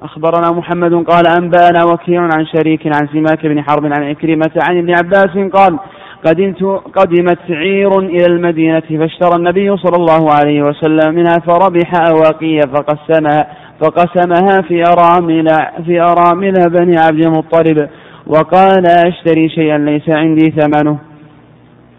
أخبرنا 0.02 0.52
محمد 0.52 0.94
قال 0.94 1.28
أنبأنا 1.28 1.84
وكيع 1.94 2.22
عن 2.22 2.46
شريك 2.46 2.88
عن 2.88 3.08
سماك 3.08 3.46
بن 3.46 3.62
حرب 3.62 3.86
عن 3.86 4.04
عكرمة 4.04 4.52
عن 4.70 4.78
ابن 4.78 4.90
عباس 4.90 5.52
قال 5.54 5.80
قدمت 6.26 6.64
قدمت 6.96 7.40
عير 7.50 8.00
إلى 8.00 8.26
المدينة 8.26 8.80
فاشترى 8.80 9.36
النبي 9.36 9.78
صلى 9.78 9.96
الله 9.98 10.34
عليه 10.34 10.62
وسلم 10.62 11.16
منها 11.16 11.40
فربح 11.40 11.94
أواقي 12.12 12.60
فقسمها 12.62 13.48
فقسمها 13.80 14.62
في 14.62 14.84
أرامل 14.84 15.48
في 15.86 16.02
أرامل 16.02 16.54
بني 16.70 16.96
عبد 17.00 17.26
المطلب 17.26 17.90
وقال 18.28 18.84
أشتري 19.08 19.50
شيئا 19.50 19.78
ليس 19.78 20.10
عندي 20.10 20.52
ثمنه. 20.52 20.98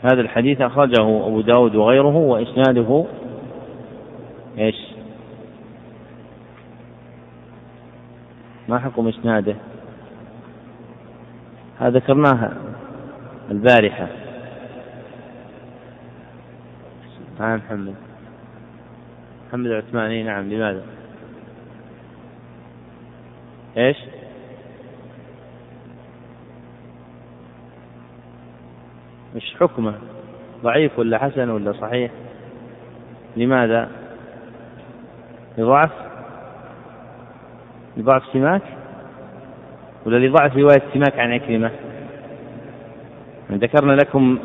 هذا 0.02 0.20
الحديث 0.20 0.60
أخرجه 0.60 1.26
أبو 1.26 1.40
داود 1.40 1.76
وغيره 1.76 2.16
وإسناده 2.16 3.05
إيش؟ 4.59 4.95
ما 8.68 8.78
حكم 8.78 9.09
إسناده؟ 9.09 9.56
هذا 11.78 11.98
ذكرناها 11.98 12.52
البارحة. 13.51 14.09
نعم 17.40 17.56
محمد. 17.56 17.94
محمد 19.48 19.66
العثماني 19.66 20.22
نعم 20.22 20.52
لماذا؟ 20.52 20.82
إيش؟ 23.76 23.97
مش 29.34 29.56
حكمه؟ 29.60 29.94
ضعيف 30.62 30.98
ولا 30.98 31.18
حسن 31.18 31.51
ولا 31.51 31.72
صحيح؟ 31.72 32.10
لماذا؟ 33.36 33.90
لضعف 35.59 36.06
لضعف 37.97 38.23
سماك؟ 38.32 38.62
ولا 40.06 40.27
لضعف 40.27 40.56
رواية 40.56 40.82
سماك 40.94 41.18
عن 41.18 41.32
عكرمة 41.32 41.70
ذكرنا 43.52 43.93
لكم 43.93 44.39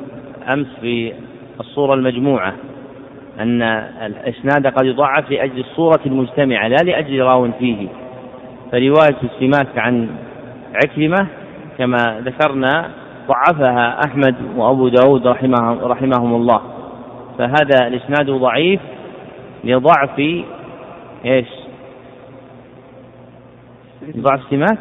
أمس 0.48 0.68
في 0.82 1.14
الصورة 1.60 1.94
المجموعة 1.94 2.54
أن 3.40 3.62
الإسناد 4.06 4.68
قد 4.68 4.86
يضعف 4.86 5.32
لأجل 5.32 5.60
الصورة 5.60 6.00
المجتمعة 6.06 6.68
لا 6.68 6.76
لأجل 6.84 7.22
راو 7.22 7.52
فيه. 7.52 7.88
فرواية 8.72 9.18
السماك 9.24 9.78
عن 9.78 10.10
عكرمة 10.84 11.28
كما 11.78 12.22
ذكرنا 12.26 12.92
ضعفها 13.28 14.00
أحمد 14.06 14.36
وأبو 14.56 14.88
داود 14.88 15.28
رحمهم, 15.28 15.80
رحمهم 15.80 16.36
الله. 16.36 16.62
فهذا 17.38 17.88
الإسناد 17.88 18.30
ضعيف 18.30 18.80
لضعف 19.64 20.20
إيش؟ 21.26 21.61
لضعف 24.22 24.40
سماك؟ 24.50 24.78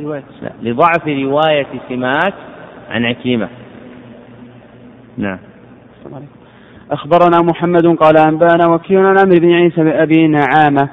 رواية. 0.00 0.22
لا 0.42 0.70
لضعف 0.70 1.08
رواية 1.08 1.66
سماك 1.88 2.34
عن 2.90 3.04
عكيمة 3.04 3.48
نعم. 5.18 5.38
أخبرنا 6.90 7.38
محمد 7.42 7.86
قال 7.86 8.18
أنبأنا 8.18 8.74
وكيل 8.74 8.98
عن 8.98 9.18
عمرو 9.18 9.40
بن 9.40 9.52
عيسى 9.52 9.84
بأبي 9.84 10.28
نعامة. 10.28 10.88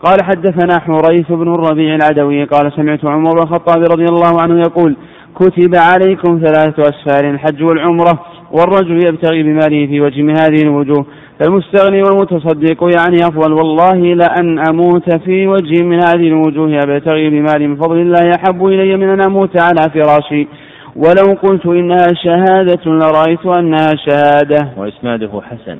قال 0.00 0.24
حدثنا 0.24 0.80
حريث 0.80 1.32
بن 1.32 1.54
الربيع 1.54 1.94
العدوي 1.94 2.44
قال 2.44 2.72
سمعت 2.72 3.04
عمر 3.04 3.30
بن 3.30 3.42
الخطاب 3.42 3.82
رضي 3.82 4.04
الله 4.04 4.40
عنه 4.42 4.60
يقول 4.60 4.96
كتب 5.34 5.74
عليكم 5.74 6.40
ثلاثة 6.46 6.82
أسفار 6.82 7.30
الحج 7.30 7.62
والعمرة. 7.62 8.24
والرجل 8.52 9.06
يبتغي 9.06 9.42
بماله 9.42 9.86
في 9.86 10.00
وجه 10.00 10.22
من 10.22 10.34
هذه 10.40 10.62
الوجوه. 10.62 11.06
فالمستغني 11.40 12.02
والمتصدق 12.02 12.84
يعني 12.98 13.16
أفضل. 13.16 13.52
والله 13.52 14.14
لأن 14.14 14.58
أموت 14.68 15.14
في 15.24 15.46
وجه 15.46 15.82
من 15.84 16.02
هذه 16.04 16.28
الوجوه. 16.28 16.78
أبتغي 16.78 17.30
بمالي 17.30 17.66
من 17.66 17.76
فضل 17.76 17.96
الله. 17.96 18.30
أحب 18.36 18.66
إلي 18.66 18.96
من 18.96 19.08
أن 19.08 19.20
أموت 19.20 19.60
على 19.60 19.90
فراشي. 19.90 20.48
ولو 20.96 21.34
قلت 21.42 21.66
إنها 21.66 22.06
شهادة 22.24 22.84
لرأيت 22.86 23.46
أنها 23.46 23.92
شهادة. 24.06 24.72
وإسناده 24.76 25.40
حسن. 25.42 25.78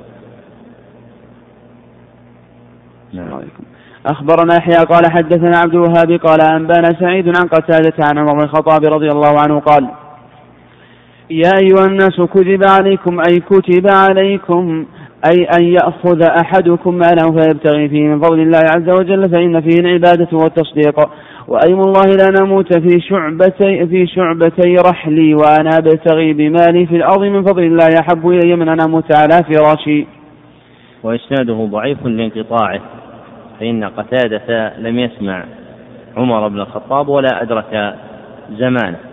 نعم. 3.12 3.40
أخبرنا 4.06 4.54
يحيى 4.56 4.84
قال 4.84 5.12
حدثنا 5.12 5.58
عبد 5.58 5.74
الوهاب 5.74 6.12
قال 6.12 6.40
أنبانا 6.40 7.00
سعيد 7.00 7.28
عن 7.28 7.46
قتادة 7.48 7.94
عن 7.98 8.18
عمر 8.18 8.32
بن 8.32 8.44
الخطاب 8.44 8.84
رضي 8.84 9.08
الله 9.10 9.40
عنه 9.40 9.60
قال 9.60 9.88
يا 11.30 11.50
أيها 11.62 11.86
الناس 11.86 12.20
كتب 12.20 12.60
عليكم 12.64 13.20
أي 13.20 13.40
كتب 13.40 13.86
عليكم 13.90 14.86
أي 15.26 15.44
أن 15.44 15.64
يأخذ 15.64 16.22
أحدكم 16.22 16.94
ماله 16.94 17.32
فيبتغي 17.40 17.88
فيه 17.88 18.02
من 18.08 18.20
فضل 18.20 18.40
الله 18.40 18.58
عز 18.58 18.88
وجل 18.88 19.30
فإن 19.30 19.60
فيه 19.60 19.80
العبادة 19.80 20.28
والتصديق 20.32 21.08
وأيم 21.48 21.80
الله 21.80 22.02
لا 22.02 22.40
نموت 22.40 22.78
في 22.78 23.00
شعبتي 23.00 23.86
في 23.86 24.06
شعبتي 24.06 24.76
رحلي 24.76 25.34
وأنا 25.34 25.70
أبتغي 25.78 26.32
بمالي 26.32 26.86
في 26.86 26.96
الأرض 26.96 27.20
من 27.20 27.42
فضل 27.42 27.62
الله 27.62 27.88
أحب 28.00 28.28
إلي 28.28 28.56
من 28.56 28.68
أن 28.68 28.80
أموت 28.80 29.16
على 29.16 29.40
فراشي. 29.44 30.06
وإسناده 31.02 31.68
ضعيف 31.70 32.06
لانقطاعه 32.06 32.80
فإن 33.60 33.84
قتادة 33.84 34.72
لم 34.78 34.98
يسمع 34.98 35.44
عمر 36.16 36.48
بن 36.48 36.60
الخطاب 36.60 37.08
ولا 37.08 37.42
أدرك 37.42 37.94
زمانه 38.58 39.11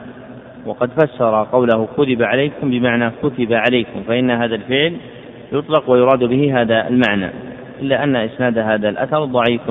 وقد 0.70 0.90
فسر 0.92 1.44
قوله 1.52 1.88
كتب 1.98 2.22
عليكم 2.22 2.70
بمعنى 2.70 3.12
كتب 3.24 3.54
عليكم 3.54 4.04
فإن 4.08 4.32
هذا 4.32 4.56
الفعل 4.56 4.98
يطلق 5.52 5.90
ويراد 5.90 6.24
به 6.24 6.62
هذا 6.62 6.88
المعنى 6.88 7.30
إلا 7.82 8.04
أن 8.04 8.16
إسناد 8.16 8.58
هذا 8.58 8.90
الأثر 8.90 9.26
ضعيف 9.26 9.62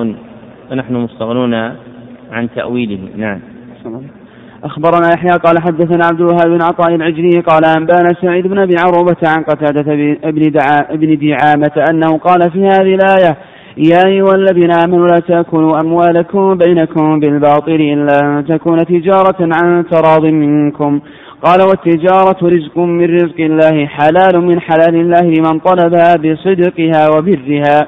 فنحن 0.69 0.93
مستغنون 0.93 1.53
عن 2.31 2.49
تأويله. 2.55 2.99
نعم. 3.15 3.39
أخبرنا 4.63 5.09
يحيى 5.15 5.31
قال 5.31 5.61
حدثنا 5.61 6.05
عبد 6.05 6.21
الوهاب 6.21 6.47
بن 6.47 6.61
عطاء 6.61 6.95
العجلي 6.95 7.39
قال 7.39 7.65
أنبانا 7.65 8.13
سعيد 8.21 8.47
بن 8.47 8.59
أبي 8.59 8.75
عروبة 8.79 9.17
عن 9.23 9.43
قتادة 9.43 9.93
ابن 10.93 11.17
دعامة 11.19 11.85
أنه 11.91 12.17
قال 12.17 12.51
في 12.51 12.63
هذه 12.63 12.95
الآية 12.95 13.37
يا 13.79 14.05
أيها 14.05 14.35
الذين 14.35 14.71
آمنوا 14.71 15.07
لا 15.07 15.19
تأكلوا 15.19 15.79
أموالكم 15.79 16.57
بينكم 16.57 17.19
بالباطل 17.19 17.81
إلا 17.81 18.19
أن 18.23 18.45
تكون 18.47 18.85
تجارة 18.85 19.35
عن 19.39 19.85
تراض 19.91 20.25
منكم. 20.25 20.99
قال 21.43 21.59
والتجارة 21.61 22.37
رزق 22.43 22.77
من 22.77 23.15
رزق 23.15 23.39
الله 23.39 23.85
حلال 23.85 24.41
من 24.41 24.61
حلال 24.61 24.95
الله 24.95 25.21
لمن 25.21 25.59
طلبها 25.59 26.15
بصدقها 26.15 27.09
وبرها. 27.17 27.87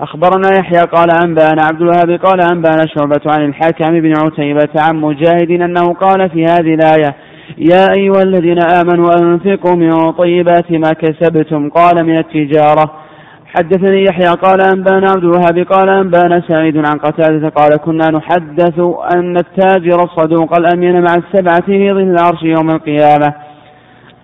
أخبرنا 0.00 0.48
يحيى 0.58 0.80
قال 0.80 1.08
أنبانا 1.24 1.62
عبد 1.64 1.80
الوهاب 1.82 2.10
قال 2.10 2.40
أنبانا 2.40 2.86
شعبة 2.96 3.20
عن 3.26 3.44
الحكم 3.44 4.00
بن 4.00 4.12
عتيبة 4.24 4.72
عن 4.78 4.96
مجاهد 4.96 5.50
أنه 5.50 5.94
قال 5.94 6.30
في 6.30 6.44
هذه 6.44 6.74
الآية 6.74 7.14
يا 7.58 7.92
أيها 7.92 8.22
الذين 8.22 8.58
آمنوا 8.62 9.08
أنفقوا 9.20 9.76
من 9.76 10.12
طيبات 10.12 10.72
ما 10.72 10.92
كسبتم. 10.92 11.68
قال 11.68 12.06
من 12.06 12.18
التجارة 12.18 13.07
حدثني 13.56 14.04
يحيى 14.04 14.28
قال 14.28 14.60
أنبأنا 14.60 15.10
عبد 15.10 15.24
الوهاب 15.24 15.58
قال 15.58 15.88
أنبأنا 15.88 16.42
سعيد 16.48 16.76
عن 16.76 16.98
قتادة 16.98 17.48
قال 17.48 17.76
كنا 17.76 18.10
نحدث 18.10 18.78
أن 19.14 19.36
التاجر 19.36 20.04
الصدوق 20.04 20.58
الأمين 20.58 20.92
مع 20.92 21.14
السبعة 21.14 21.60
في 21.66 21.92
ظل 21.92 22.00
العرش 22.00 22.42
يوم 22.42 22.70
القيامة. 22.70 23.34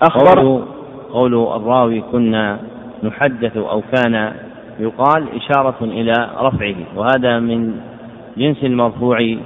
أخبر 0.02 0.64
قول, 1.12 1.34
الراوي 1.34 2.00
كنا 2.12 2.58
نحدث 3.02 3.56
أو 3.56 3.82
كان 3.92 4.32
يقال 4.78 5.28
إشارة 5.36 5.76
إلى 5.82 6.12
رفعه 6.40 6.74
وهذا 6.96 7.40
من 7.40 7.74
جنس 8.36 8.64
المرفوع 8.64 9.36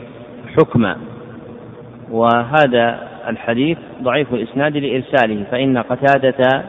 حكما. 0.59 0.97
وهذا 2.11 2.99
الحديث 3.29 3.79
ضعيف 4.03 4.35
الإسناد 4.35 4.77
لإرساله 4.77 5.45
فإن 5.51 5.79
قتادة 5.79 6.65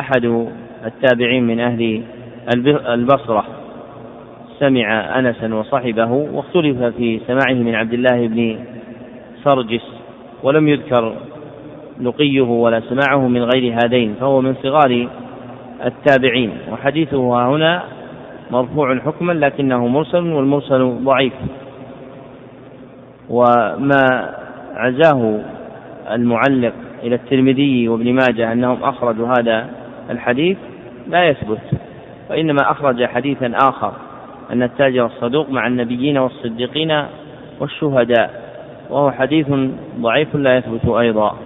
أحد 0.00 0.46
التابعين 0.86 1.46
من 1.46 1.60
أهل 1.60 2.02
البصرة. 2.88 3.44
سمع 4.58 5.18
أنسا 5.18 5.54
وصحبه 5.54 6.12
واختلف 6.12 6.82
في 6.82 7.20
سماعه 7.26 7.54
من 7.54 7.74
عبد 7.74 7.92
الله 7.92 8.26
بن 8.26 8.58
سرجس 9.44 9.86
ولم 10.42 10.68
يذكر 10.68 11.14
لقيه 12.00 12.40
ولا 12.40 12.80
سماعه 12.80 13.28
من 13.28 13.42
غير 13.42 13.76
هذين 13.84 14.14
فهو 14.20 14.40
من 14.40 14.54
صغار 14.62 15.08
التابعين. 15.84 16.50
وحديثه 16.72 17.48
هنا 17.48 17.82
مرفوع 18.50 18.98
حكما 18.98 19.32
لكنه 19.32 19.86
مرسل 19.86 20.32
والمرسل 20.32 20.96
ضعيف. 21.04 21.32
وما 23.30 24.34
عزاه 24.74 25.40
المعلق 26.10 26.72
إلى 27.02 27.14
الترمذي 27.14 27.88
وابن 27.88 28.12
ماجه 28.14 28.52
أنهم 28.52 28.82
أخرجوا 28.82 29.28
هذا 29.28 29.70
الحديث 30.10 30.56
لا 31.08 31.28
يثبت 31.28 31.60
وإنما 32.30 32.70
أخرج 32.70 33.04
حديثا 33.04 33.52
آخر 33.54 33.92
أن 34.52 34.62
التاجر 34.62 35.06
الصدوق 35.06 35.50
مع 35.50 35.66
النبيين 35.66 36.18
والصديقين 36.18 37.04
والشهداء 37.60 38.50
وهو 38.90 39.10
حديث 39.10 39.46
ضعيف 40.00 40.34
لا 40.34 40.56
يثبت 40.56 40.88
أيضا. 40.88 41.36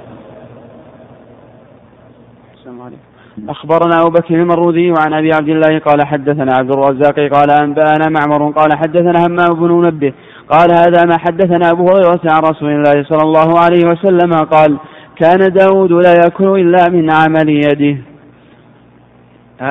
أخبرنا 3.48 4.00
أبو 4.00 4.10
بكر 4.10 4.34
المرودي 4.34 4.90
وعن 4.90 5.12
أبي 5.12 5.30
عبد 5.32 5.48
الله 5.48 5.78
قال 5.78 6.06
حدثنا 6.06 6.52
عبد 6.58 6.72
الرزاق 6.72 7.14
قال 7.14 7.50
أنبأنا 7.50 8.08
معمر 8.08 8.50
قال 8.50 8.78
حدثنا 8.78 9.26
همام 9.26 9.54
بن 9.54 9.72
منبه 9.72 10.12
قال 10.48 10.72
هذا 10.72 11.04
ما 11.04 11.18
حدثنا 11.18 11.70
أبو 11.70 11.88
هريرة 11.88 12.20
عن 12.24 12.42
رسول 12.42 12.70
الله 12.70 13.04
صلى 13.04 13.22
الله 13.22 13.58
عليه 13.58 13.86
وسلم 13.86 14.32
قال 14.32 14.76
كان 15.16 15.52
داود 15.52 15.92
لا 15.92 16.14
يأكل 16.24 16.60
إلا 16.60 16.90
من 16.90 17.10
عمل 17.10 17.48
يده. 17.48 18.13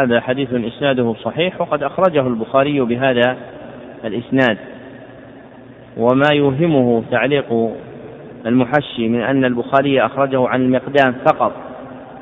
هذا 0.01 0.21
حديث 0.21 0.53
إسناده 0.53 1.15
صحيح 1.23 1.61
وقد 1.61 1.83
أخرجه 1.83 2.27
البخاري 2.27 2.79
بهذا 2.79 3.37
الإسناد. 4.05 4.57
وما 5.97 6.33
يوهمه 6.33 7.03
تعليق 7.11 7.71
المحشي 8.45 9.07
من 9.07 9.21
أن 9.21 9.45
البخاري 9.45 10.05
أخرجه 10.05 10.47
عن 10.47 10.61
المقدام 10.61 11.15
فقط 11.25 11.51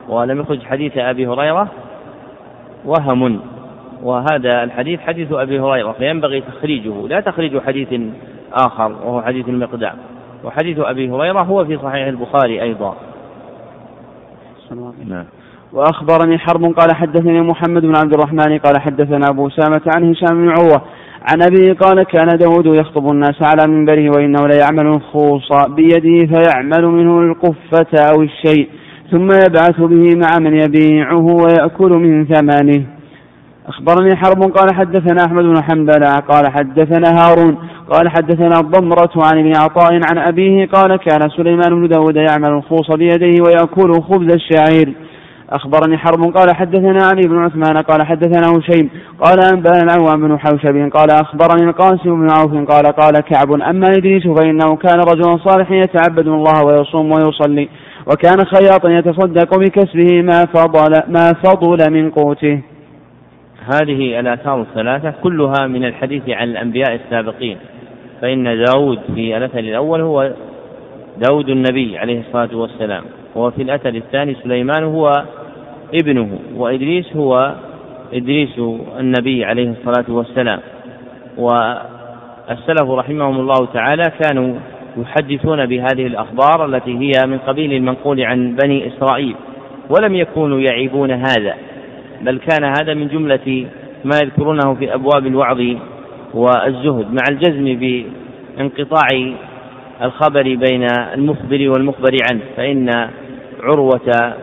ولم 0.09 0.39
يخرج 0.39 0.63
حديث 0.63 0.97
أبي 0.97 1.27
هريرة 1.27 1.67
وهم. 2.85 3.39
وهذا 4.03 4.63
الحديث 4.63 4.99
حديث 4.99 5.31
أبي 5.31 5.59
هريرة 5.59 5.91
فينبغي 5.91 6.41
تخريجه 6.41 7.07
لا 7.07 7.19
تخريج 7.19 7.59
حديث 7.59 8.01
آخر 8.53 8.91
وهو 8.91 9.21
حديث 9.21 9.49
المقدام. 9.49 9.95
وحديث 10.43 10.79
أبي 10.79 11.09
هريرة 11.09 11.41
هو 11.41 11.65
في 11.65 11.77
صحيح 11.77 12.07
البخاري 12.07 12.61
أيضا. 12.61 12.95
نعم. 15.07 15.25
وأخبرني 15.73 16.37
حرب 16.37 16.63
قال 16.63 16.95
حدثني 16.95 17.41
محمد 17.41 17.81
بن 17.81 17.95
عبد 17.95 18.13
الرحمن 18.13 18.57
قال 18.57 18.81
حدثنا 18.81 19.29
أبو 19.29 19.49
سامة 19.49 19.81
عن 19.95 20.11
هشام 20.11 20.41
بن 20.41 20.49
عروة 20.49 20.81
عن 21.31 21.41
أبيه 21.41 21.73
قال 21.73 22.03
كان 22.03 22.37
داود 22.37 22.65
يخطب 22.65 23.11
الناس 23.11 23.41
على 23.41 23.71
منبره 23.71 24.09
وإنه 24.09 24.47
ليعمل 24.47 24.87
الخوص 24.87 25.49
بيده 25.67 26.27
فيعمل 26.33 26.85
منه 26.85 27.19
القفة 27.19 28.01
أو 28.13 28.21
الشيء 28.21 28.69
ثم 29.11 29.27
يبعث 29.45 29.79
به 29.79 30.15
مع 30.15 30.39
من 30.39 30.53
يبيعه 30.53 31.25
ويأكل 31.25 31.91
من 31.91 32.25
ثمنه. 32.25 32.83
أخبرني 33.67 34.15
حرب 34.15 34.43
قال 34.43 34.75
حدثنا 34.75 35.25
أحمد 35.25 35.43
بن 35.43 35.63
حنبل 35.63 36.05
قال 36.05 36.51
حدثنا 36.51 37.09
هارون 37.19 37.57
قال 37.89 38.09
حدثنا 38.09 38.59
الضمرة 38.59 39.11
عن 39.15 39.39
ابن 39.39 39.55
عطاء 39.55 39.93
عن 39.93 40.17
أبيه 40.17 40.65
قال 40.65 40.95
كان 40.95 41.29
سليمان 41.29 41.69
بن 41.69 41.87
داود 41.87 42.15
يعمل 42.15 42.49
الخوص 42.49 42.91
بيديه 42.91 43.41
ويأكل 43.45 44.01
خبز 44.01 44.33
الشعير. 44.33 44.93
أخبرني 45.51 45.97
حرب 45.97 46.37
قال 46.37 46.55
حدثنا 46.55 47.03
علي 47.03 47.27
بن 47.27 47.37
عثمان 47.37 47.77
قال 47.77 48.03
حدثنا 48.05 48.57
هشيم 48.57 48.89
قال 49.19 49.39
أنبأنا 49.53 49.83
العوام 49.83 50.27
بن 50.27 50.39
حوشب 50.39 50.89
قال 50.93 51.11
أخبرني 51.11 51.69
القاسم 51.69 52.21
بن 52.21 52.27
عوف 52.31 52.71
قال 52.71 52.85
قال 52.85 53.19
كعب 53.19 53.51
أما 53.51 53.87
إدريس 53.87 54.27
فإنه 54.27 54.75
كان 54.75 54.99
رجلا 54.99 55.37
صالحا 55.37 55.75
يتعبد 55.75 56.27
الله 56.27 56.65
ويصوم 56.65 57.11
ويصلي 57.11 57.69
وكان 58.07 58.45
خياطا 58.45 58.89
يتصدق 58.89 59.59
بكسبه 59.59 60.21
ما 60.21 60.45
فضل 60.45 60.91
ما 61.07 61.33
فضل 61.43 61.93
من 61.93 62.11
قوته. 62.11 62.61
هذه 63.73 64.19
الآثار 64.19 64.61
الثلاثة 64.61 65.13
كلها 65.23 65.67
من 65.67 65.85
الحديث 65.85 66.29
عن 66.29 66.49
الأنبياء 66.49 66.95
السابقين 66.95 67.57
فإن 68.21 68.65
داود 68.65 68.99
في 69.15 69.37
الأثر 69.37 69.59
الأول 69.59 70.01
هو 70.01 70.31
داود 71.17 71.49
النبي 71.49 71.97
عليه 71.97 72.19
الصلاة 72.19 72.57
والسلام 72.57 73.03
وفي 73.35 73.61
الأثر 73.61 73.89
الثاني 73.89 74.35
سليمان 74.43 74.83
هو 74.83 75.23
ابنه 75.93 76.39
وإدريس 76.55 77.15
هو 77.15 77.55
إدريس 78.13 78.59
النبي 78.99 79.45
عليه 79.45 79.69
الصلاة 79.69 80.05
والسلام. 80.09 80.59
والسلف 81.37 82.89
رحمهم 82.89 83.39
الله 83.39 83.65
تعالى 83.73 84.03
كانوا 84.19 84.55
يحدثون 84.97 85.65
بهذه 85.65 86.07
الأخبار 86.07 86.65
التي 86.65 86.97
هي 86.97 87.11
من 87.27 87.37
قبيل 87.37 87.73
المنقول 87.73 88.21
عن 88.21 88.55
بني 88.63 88.87
إسرائيل 88.87 89.35
ولم 89.89 90.15
يكونوا 90.15 90.59
يعيبون 90.59 91.11
هذا 91.11 91.55
بل 92.21 92.39
كان 92.39 92.63
هذا 92.63 92.93
من 92.93 93.07
جملة 93.07 93.67
ما 94.05 94.15
يذكرونه 94.23 94.73
في 94.73 94.93
أبواب 94.93 95.27
الوعظ 95.27 95.61
والزهد 96.33 97.13
مع 97.13 97.23
الجزم 97.31 97.79
بانقطاع 98.57 99.33
الخبر 100.01 100.43
بين 100.43 100.87
المخبر 101.13 101.69
والمخبر 101.69 102.17
عنه 102.31 102.41
فإن 102.57 103.09
عروة 103.63 104.33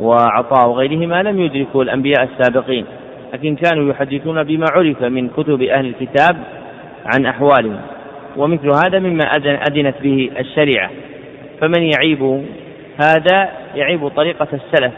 وعطاء 0.00 0.68
وغيرهما 0.68 1.22
لم 1.22 1.40
يدركوا 1.40 1.82
الأنبياء 1.82 2.22
السابقين 2.22 2.84
لكن 3.32 3.56
كانوا 3.56 3.90
يحدثون 3.90 4.42
بما 4.42 4.66
عرف 4.70 5.02
من 5.02 5.28
كتب 5.28 5.62
أهل 5.62 5.86
الكتاب 5.86 6.36
عن 7.14 7.26
أحوالهم 7.26 7.80
ومثل 8.36 8.68
هذا 8.84 8.98
مما 8.98 9.24
أذنت 9.70 9.94
به 10.02 10.30
الشريعة. 10.38 10.90
فمن 11.60 11.82
يعيب 11.82 12.44
هذا؟ 13.04 13.48
يعيب 13.74 14.08
طريقة 14.08 14.48
السلف 14.52 14.92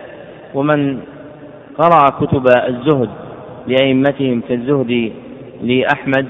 ومن 0.55 1.01
قرأ 1.79 2.11
كتب 2.21 2.47
الزهد 2.47 3.11
لأئمتهم 3.67 4.43
كالزهد 4.49 5.13
لأحمد 5.63 6.27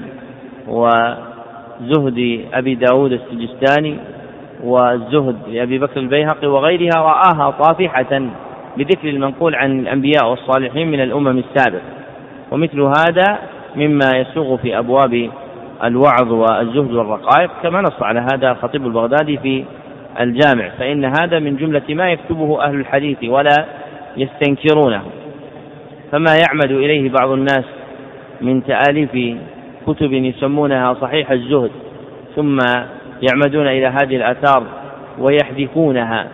وزهد 0.67 2.45
أبي 2.53 2.75
داود 2.75 3.11
السجستاني 3.11 3.97
والزهد 4.63 5.35
لأبي 5.47 5.79
بكر 5.79 5.99
البيهقي 5.99 6.47
وغيرها 6.47 7.01
رآها 7.01 7.51
طافحة. 7.51 8.21
بذكر 8.77 9.09
المنقول 9.09 9.55
عن 9.55 9.79
الأنبياء 9.79 10.29
والصالحين 10.29 10.91
من 10.91 11.01
الأمم 11.01 11.37
السابقة. 11.37 11.81
ومثل 12.51 12.81
هذا 12.81 13.39
مما 13.75 14.11
يسوغ 14.15 14.57
في 14.57 14.77
أبواب 14.77 15.29
الوعظ 15.83 16.31
والزهد 16.31 16.93
والرقائق 16.93 17.51
كما 17.63 17.81
نص 17.81 18.03
على 18.03 18.19
هذا 18.19 18.51
الخطيب 18.51 18.85
البغدادي 18.85 19.37
في 19.37 19.63
الجامع. 20.19 20.69
فإن 20.69 21.05
هذا 21.05 21.39
من 21.39 21.55
جملة 21.55 21.81
ما 21.89 22.11
يكتبه 22.11 22.63
أهل 22.63 22.75
الحديث 22.75 23.23
ولا 23.23 23.65
يستنكرونه. 24.17 25.01
فما 26.11 26.35
يعمد 26.47 26.71
إليه 26.71 27.09
بعض 27.09 27.29
الناس 27.29 27.65
من 28.41 28.63
تآليف 28.63 29.37
كتب 29.87 30.13
يسمونها 30.13 30.93
صحيح 30.93 31.31
الزهد 31.31 31.71
ثم 32.35 32.57
يعمدون 33.21 33.67
إلى 33.67 33.87
هذه 33.87 34.15
الآثار 34.15 34.63
ويحذفونها. 35.19 36.27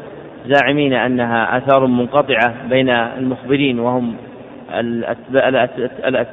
زاعمين 0.47 0.93
أنها 0.93 1.57
آثار 1.57 1.85
منقطعة 1.85 2.67
بين 2.69 2.89
المخبرين 2.89 3.79
وهم 3.79 4.15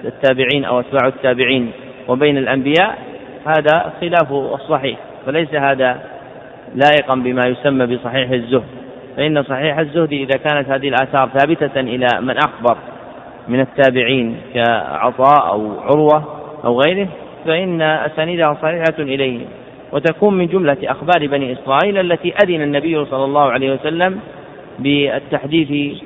التابعين 0.04 0.64
أو 0.64 0.80
أتباع 0.80 1.08
التابعين 1.08 1.70
وبين 2.08 2.38
الأنبياء 2.38 2.98
هذا 3.46 3.92
خلاف 4.00 4.32
الصحيح 4.32 4.98
فليس 5.26 5.54
هذا 5.54 6.00
لائقا 6.74 7.14
بما 7.14 7.42
يسمى 7.46 7.86
بصحيح 7.86 8.30
الزهد. 8.30 8.64
فإن 9.16 9.42
صحيح 9.42 9.78
الزهد 9.78 10.12
إذا 10.12 10.38
كانت 10.38 10.68
هذه 10.68 10.88
الآثار 10.88 11.28
ثابتة 11.28 11.80
إلى 11.80 12.06
من 12.20 12.36
أخبر 12.36 12.76
من 13.48 13.60
التابعين 13.60 14.36
كعطاء 14.54 15.48
أو 15.48 15.80
عروة 15.80 16.24
أو 16.64 16.80
غيره 16.80 17.08
فإن 17.46 17.82
أسانيدها 17.82 18.56
صحيحة 18.62 18.98
إليه. 18.98 19.40
وتكون 19.94 20.34
من 20.34 20.46
جملة 20.46 20.76
أخبار 20.84 21.26
بني 21.26 21.52
إسرائيل 21.52 21.98
التي 21.98 22.34
أذن 22.44 22.62
النبي 22.62 23.04
صلى 23.04 23.24
الله 23.24 23.50
عليه 23.50 23.72
وسلم 23.74 24.20
بالتحديث 24.78 25.98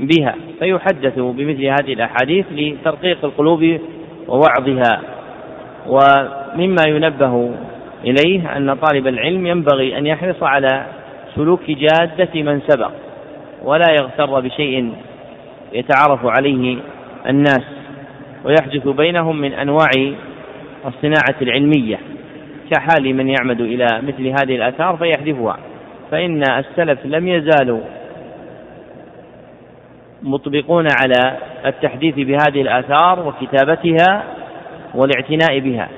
بها. 0.00 0.34
فيحدث 0.58 1.18
بمثل 1.18 1.64
هذه 1.64 1.92
الأحاديث 1.92 2.44
لترقيق 2.52 3.24
القلوب 3.24 3.78
ووعظها. 4.28 5.00
ومما 5.88 6.82
ينبه 6.88 7.54
إليه 8.04 8.56
أن 8.56 8.74
طالب 8.74 9.06
العلم 9.06 9.46
ينبغي 9.46 9.98
أن 9.98 10.06
يحرص 10.06 10.42
على 10.42 10.86
سلوك 11.36 11.70
جادة 11.70 12.42
من 12.42 12.60
سبق 12.68 12.90
ولا 13.64 13.86
يغتر 14.00 14.40
بشيء 14.40 14.92
يتعرف 15.72 16.26
عليه 16.26 16.76
الناس 17.28 17.62
ويحدث 18.44 18.88
بينهم 18.88 19.40
من 19.40 19.52
أنواع 19.52 19.88
الصناعة 20.86 21.36
العلمية. 21.42 21.98
كحال 22.70 23.14
من 23.14 23.28
يعمد 23.28 23.60
إلى 23.60 23.86
مثل 24.02 24.26
هذه 24.26 24.56
الآثار 24.56 24.96
فيحذفها. 24.96 25.58
فإن 26.10 26.42
السلف 26.42 26.98
لم 27.04 27.28
يزالوا 27.28 27.80
مطبقون 30.22 30.86
على 31.00 31.36
التحديث 31.66 32.14
بهذه 32.14 32.62
الآثار 32.62 33.28
وكتابتها 33.28 34.24
والاعتناء 34.94 35.58
بها. 35.58 35.88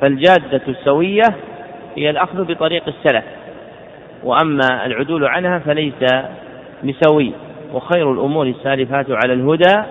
فالجادة 0.00 0.60
السوية 0.68 1.34
هي 1.96 2.10
الأخذ 2.10 2.44
بطريق 2.44 2.82
السلف. 2.88 3.24
وأما 4.24 4.86
العدول 4.86 5.24
عنها 5.24 5.58
فليس 5.58 5.94
بسوي. 6.84 7.32
وخير 7.74 8.12
الأمور 8.12 8.46
السالفات 8.46 9.06
على 9.10 9.32
الهدى 9.32 9.82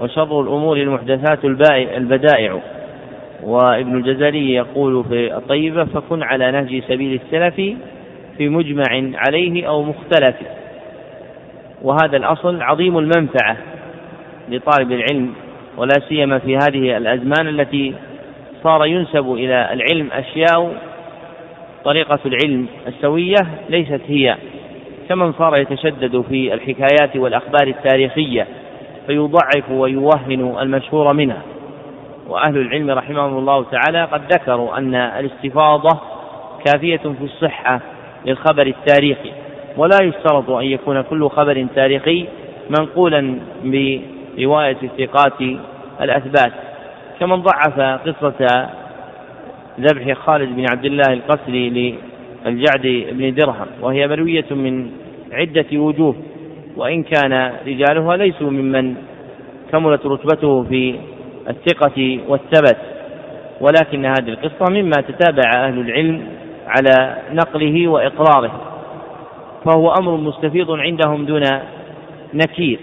وشر 0.00 0.40
الأمور 0.40 0.76
المحدثات 0.76 1.44
البدائع. 1.96 2.60
وابن 3.42 3.96
الجزري 3.96 4.54
يقول 4.54 5.04
في 5.04 5.36
الطيبة 5.36 5.84
فكن 5.84 6.22
على 6.22 6.50
نهج 6.50 6.82
سبيل 6.88 7.20
السلف 7.24 7.54
في 8.38 8.48
مجمع 8.48 9.12
عليه 9.14 9.68
أو 9.68 9.82
مختلف. 9.82 10.34
وهذا 11.82 12.16
الأصل 12.16 12.62
عظيم 12.62 12.98
المنفعة 12.98 13.56
لطالب 14.48 14.92
العلم 14.92 15.32
ولا 15.76 15.94
سيما 16.08 16.38
في 16.38 16.56
هذه 16.56 16.96
الأزمان 16.96 17.48
التي 17.48 17.94
صار 18.64 18.86
ينسب 18.86 19.32
إلى 19.32 19.72
العلم 19.72 20.08
أشياء 20.12 20.74
طريقة 21.84 22.18
العلم 22.26 22.66
السوية 22.86 23.46
ليست 23.68 24.00
هي 24.06 24.36
كمن 25.08 25.32
صار 25.32 25.56
يتشدد 25.56 26.24
في 26.28 26.54
الحكايات 26.54 27.16
والأخبار 27.16 27.66
التاريخية 27.66 28.46
فيضعف 29.06 29.70
ويوهن 29.70 30.56
المشهور 30.60 31.12
منها. 31.12 31.42
وأهل 32.32 32.56
العلم 32.56 32.90
رحمهم 32.90 33.38
الله 33.38 33.64
تعالى 33.64 34.04
قد 34.04 34.32
ذكروا 34.32 34.78
أن 34.78 34.94
الاستفاضة 34.94 36.00
كافية 36.64 36.96
في 36.96 37.24
الصحة 37.24 37.80
للخبر 38.26 38.66
التاريخي 38.66 39.32
ولا 39.76 39.98
يشترط 40.02 40.50
أن 40.50 40.64
يكون 40.64 41.02
كل 41.02 41.28
خبر 41.28 41.66
تاريخي 41.74 42.26
منقولا 42.78 43.38
برواية 43.64 44.76
الثقات 44.82 45.40
الأثبات. 46.00 46.52
كمن 47.20 47.42
ضعف 47.42 47.80
قصة 47.80 48.68
ذبح 49.80 50.12
خالد 50.12 50.56
بن 50.56 50.66
عبد 50.70 50.84
الله 50.84 51.12
القسري 51.12 51.70
للجعد 52.44 53.06
بن 53.12 53.34
درهم 53.34 53.66
وهي 53.80 54.08
مروية 54.08 54.46
من 54.50 54.90
عدة 55.32 55.66
وجوه 55.72 56.14
وإن 56.76 57.02
كان 57.02 57.52
رجالها 57.66 58.16
ليسوا 58.16 58.50
ممن 58.50 58.94
كملت 59.72 60.06
رتبته 60.06 60.62
في 60.62 60.94
الثقة 61.48 62.20
والثبت 62.28 62.76
ولكن 63.60 64.06
هذه 64.06 64.28
القصة 64.28 64.64
مما 64.70 64.92
تتابع 65.08 65.50
أهل 65.54 65.80
العلم 65.80 66.26
على 66.66 67.16
نقله 67.32 67.88
وإقراره. 67.88 68.60
فهو 69.64 69.92
أمر 69.92 70.16
مستفيض 70.16 70.70
عندهم 70.70 71.24
دون 71.24 71.42
نكير. 72.34 72.80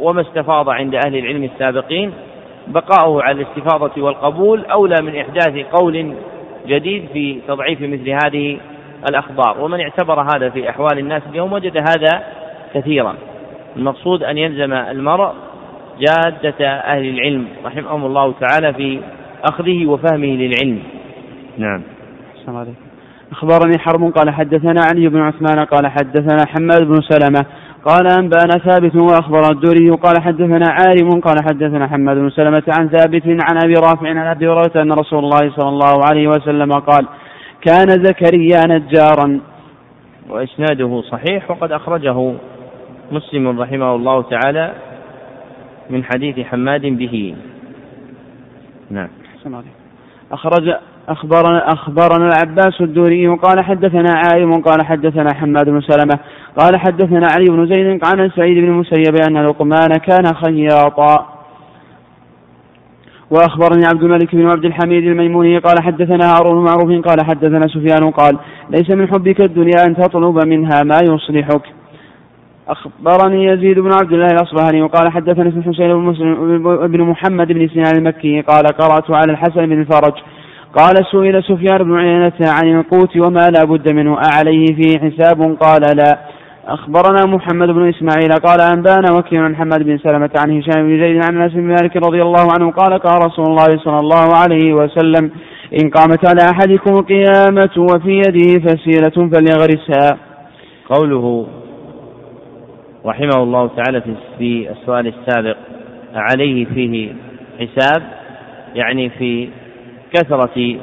وما 0.00 0.20
استفاض 0.20 0.68
عند 0.68 0.94
أهل 0.94 1.16
العلم 1.16 1.44
السابقين 1.44 2.12
بقاؤه 2.66 3.22
على 3.22 3.42
الاستفاضة 3.42 4.02
والقبول 4.02 4.64
أولى 4.64 4.96
من 5.02 5.16
إحداث 5.16 5.66
قول 5.72 6.14
جديد 6.66 7.08
في 7.12 7.38
تضعيف 7.48 7.80
مثل 7.80 8.10
هذه 8.24 8.58
الأخبار. 9.10 9.60
ومن 9.60 9.80
اعتبر 9.80 10.20
هذا 10.20 10.50
في 10.50 10.70
أحوال 10.70 10.98
الناس 10.98 11.22
اليوم 11.30 11.52
وجد 11.52 11.76
هذا 11.76 12.22
كثيرا. 12.74 13.14
المقصود 13.76 14.22
أن 14.22 14.38
يلزم 14.38 14.72
المرء 14.72 15.32
جادة 16.00 16.66
أهل 16.70 17.08
العلم 17.08 17.46
رحمهم 17.64 18.06
الله 18.06 18.34
تعالى 18.40 18.74
في 18.74 19.00
أخذه 19.44 19.86
وفهمه 19.86 20.26
للعلم. 20.26 20.78
نعم. 21.58 21.82
أخبرني 23.32 23.78
حرب 23.78 24.12
قال 24.12 24.30
حدثنا 24.30 24.80
علي 24.90 25.08
بن 25.08 25.20
عثمان 25.20 25.64
قال 25.64 25.86
حدثنا 25.86 26.46
حماد 26.46 26.82
بن 26.82 27.00
سلمة 27.08 27.46
قال 27.84 28.06
أنبأنا 28.18 28.58
ثابت 28.64 28.96
وأخبر 28.96 29.40
الدوري 29.50 29.90
قال 29.90 30.22
حدثنا 30.22 30.66
عارم 30.68 31.20
قال 31.20 31.36
حدثنا 31.42 31.88
حماد 31.88 32.16
بن 32.16 32.30
سلمة 32.30 32.62
عن 32.78 32.88
ثابت 32.88 33.22
عن 33.26 33.58
أبي 33.64 33.74
رافع 33.74 34.08
عن 34.08 34.26
أبي 34.26 34.48
هريرة 34.48 34.82
أن 34.82 34.92
رسول 34.92 35.18
الله 35.18 35.50
صلى 35.56 35.68
الله 35.68 36.04
عليه 36.08 36.28
وسلم 36.28 36.72
قال 36.72 37.06
كان 37.62 37.88
زكريا 37.88 38.60
نجارا. 38.66 39.40
وإسناده 40.30 41.02
صحيح 41.02 41.50
وقد 41.50 41.72
أخرجه 41.72 42.34
مسلم 43.12 43.60
رحمه 43.60 43.94
الله 43.94 44.22
تعالى 44.22 44.72
من 45.90 46.04
حديث 46.04 46.38
حماد 46.46 46.86
به. 46.86 47.34
نعم. 48.90 49.08
أخرج 50.32 50.74
أخبرنا 51.08 51.72
أخبرنا 51.72 52.26
العباس 52.28 52.80
الدوري 52.80 53.28
قال 53.28 53.64
حدثنا 53.64 54.10
عالم 54.24 54.60
قال 54.60 54.86
حدثنا 54.86 55.34
حماد 55.34 55.68
بن 55.68 55.80
سلمة 55.80 56.18
قال 56.58 56.76
حدثنا 56.76 57.26
علي 57.36 57.44
بن 57.44 57.66
زيد 57.66 58.00
عن 58.04 58.30
سعيد 58.30 58.58
بن 58.58 58.68
المسيب 58.68 59.16
أن 59.28 59.46
لقمان 59.46 59.88
كان 59.88 60.34
خياطا. 60.34 61.40
وأخبرني 63.30 63.86
عبد 63.86 64.02
الملك 64.02 64.34
بن 64.34 64.50
عبد 64.50 64.64
الحميد 64.64 65.04
الميموني 65.04 65.58
قال 65.58 65.82
حدثنا 65.82 66.36
هارون 66.36 66.64
معروف 66.64 67.06
قال 67.06 67.26
حدثنا 67.26 67.66
سفيان 67.66 68.10
قال 68.10 68.38
ليس 68.70 68.90
من 68.90 69.08
حبك 69.08 69.40
الدنيا 69.40 69.86
أن 69.86 69.96
تطلب 69.96 70.46
منها 70.46 70.82
ما 70.82 70.98
يصلحك. 71.02 71.62
أخبرني 72.68 73.44
يزيد 73.44 73.78
بن 73.78 73.92
عبد 73.92 74.12
الله 74.12 74.26
الأصبهاني 74.26 74.82
وقال 74.82 75.12
حدثنا 75.12 75.48
اسم 75.48 75.62
حسين 75.62 75.88
بن 75.88 76.00
مسلم 76.00 76.62
بن 76.86 77.00
محمد 77.00 77.52
بن 77.52 77.68
سنان 77.68 77.96
المكي 77.98 78.40
قال 78.40 78.66
قرأت 78.66 79.10
على 79.10 79.32
الحسن 79.32 79.66
بن 79.66 79.80
الفرج 79.80 80.12
قال 80.78 80.94
سئل 81.12 81.42
سفيان 81.44 81.78
بن 81.78 81.98
عيينة 81.98 82.32
عن 82.40 82.80
القوت 82.80 83.16
وما 83.16 83.50
لا 83.50 83.64
بد 83.64 83.92
منه 83.92 84.18
أعليه 84.34 84.66
فيه 84.66 84.98
حساب؟ 84.98 85.56
قال 85.60 85.96
لا. 85.96 86.18
أخبرنا 86.66 87.26
محمد 87.26 87.68
بن 87.68 87.88
إسماعيل 87.88 88.32
قال 88.32 88.60
أنبانا 88.60 89.18
وكيل 89.18 89.38
عن 89.38 89.56
حماد 89.56 89.82
بن 89.82 89.98
سلمة 89.98 90.30
عن 90.36 90.58
هشام 90.58 90.88
بن 90.88 91.00
زيد 91.00 91.24
عن 91.24 91.42
أنس 91.42 91.52
بن 91.52 91.62
مالك 91.62 91.96
رضي 91.96 92.22
الله 92.22 92.46
عنه 92.58 92.70
قال 92.70 92.98
قال 92.98 93.26
رسول 93.26 93.44
الله 93.46 93.78
صلى 93.84 93.98
الله 93.98 94.36
عليه 94.36 94.74
وسلم 94.74 95.30
إن 95.82 95.90
قامت 95.90 96.28
على 96.28 96.40
أحدكم 96.50 96.94
القيامة 96.94 97.70
وفي 97.76 98.22
يده 98.26 98.60
فسيلة 98.66 99.28
فليغرسها. 99.32 100.18
قوله 100.90 101.46
رحمه 103.06 103.42
الله 103.42 103.70
تعالى 103.76 104.02
في 104.38 104.70
السؤال 104.70 105.06
السابق 105.06 105.56
عليه 106.14 106.64
فيه 106.64 107.12
حساب 107.60 108.02
يعني 108.74 109.10
في 109.10 109.48
كثرة 110.14 110.76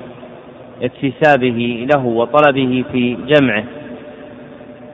اكتسابه 0.81 1.87
له 1.95 2.05
وطلبه 2.05 2.83
في 2.91 3.17
جمعه. 3.27 3.63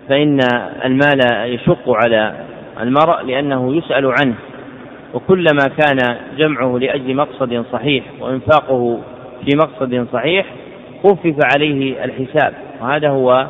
فإن 0.09 0.39
المال 0.85 1.19
يشق 1.53 1.89
على 1.89 2.33
المرء 2.81 3.21
لأنه 3.21 3.75
يسأل 3.75 4.13
عنه 4.21 4.35
وكلما 5.13 5.67
كان 5.77 6.17
جمعه 6.37 6.77
لأجل 6.77 7.15
مقصد 7.15 7.65
صحيح 7.71 8.03
وإنفاقه 8.19 8.99
في 9.45 9.57
مقصد 9.57 10.07
صحيح 10.13 10.45
خفف 11.03 11.35
عليه 11.55 12.03
الحساب 12.03 12.53
وهذا 12.81 13.09
هو 13.09 13.47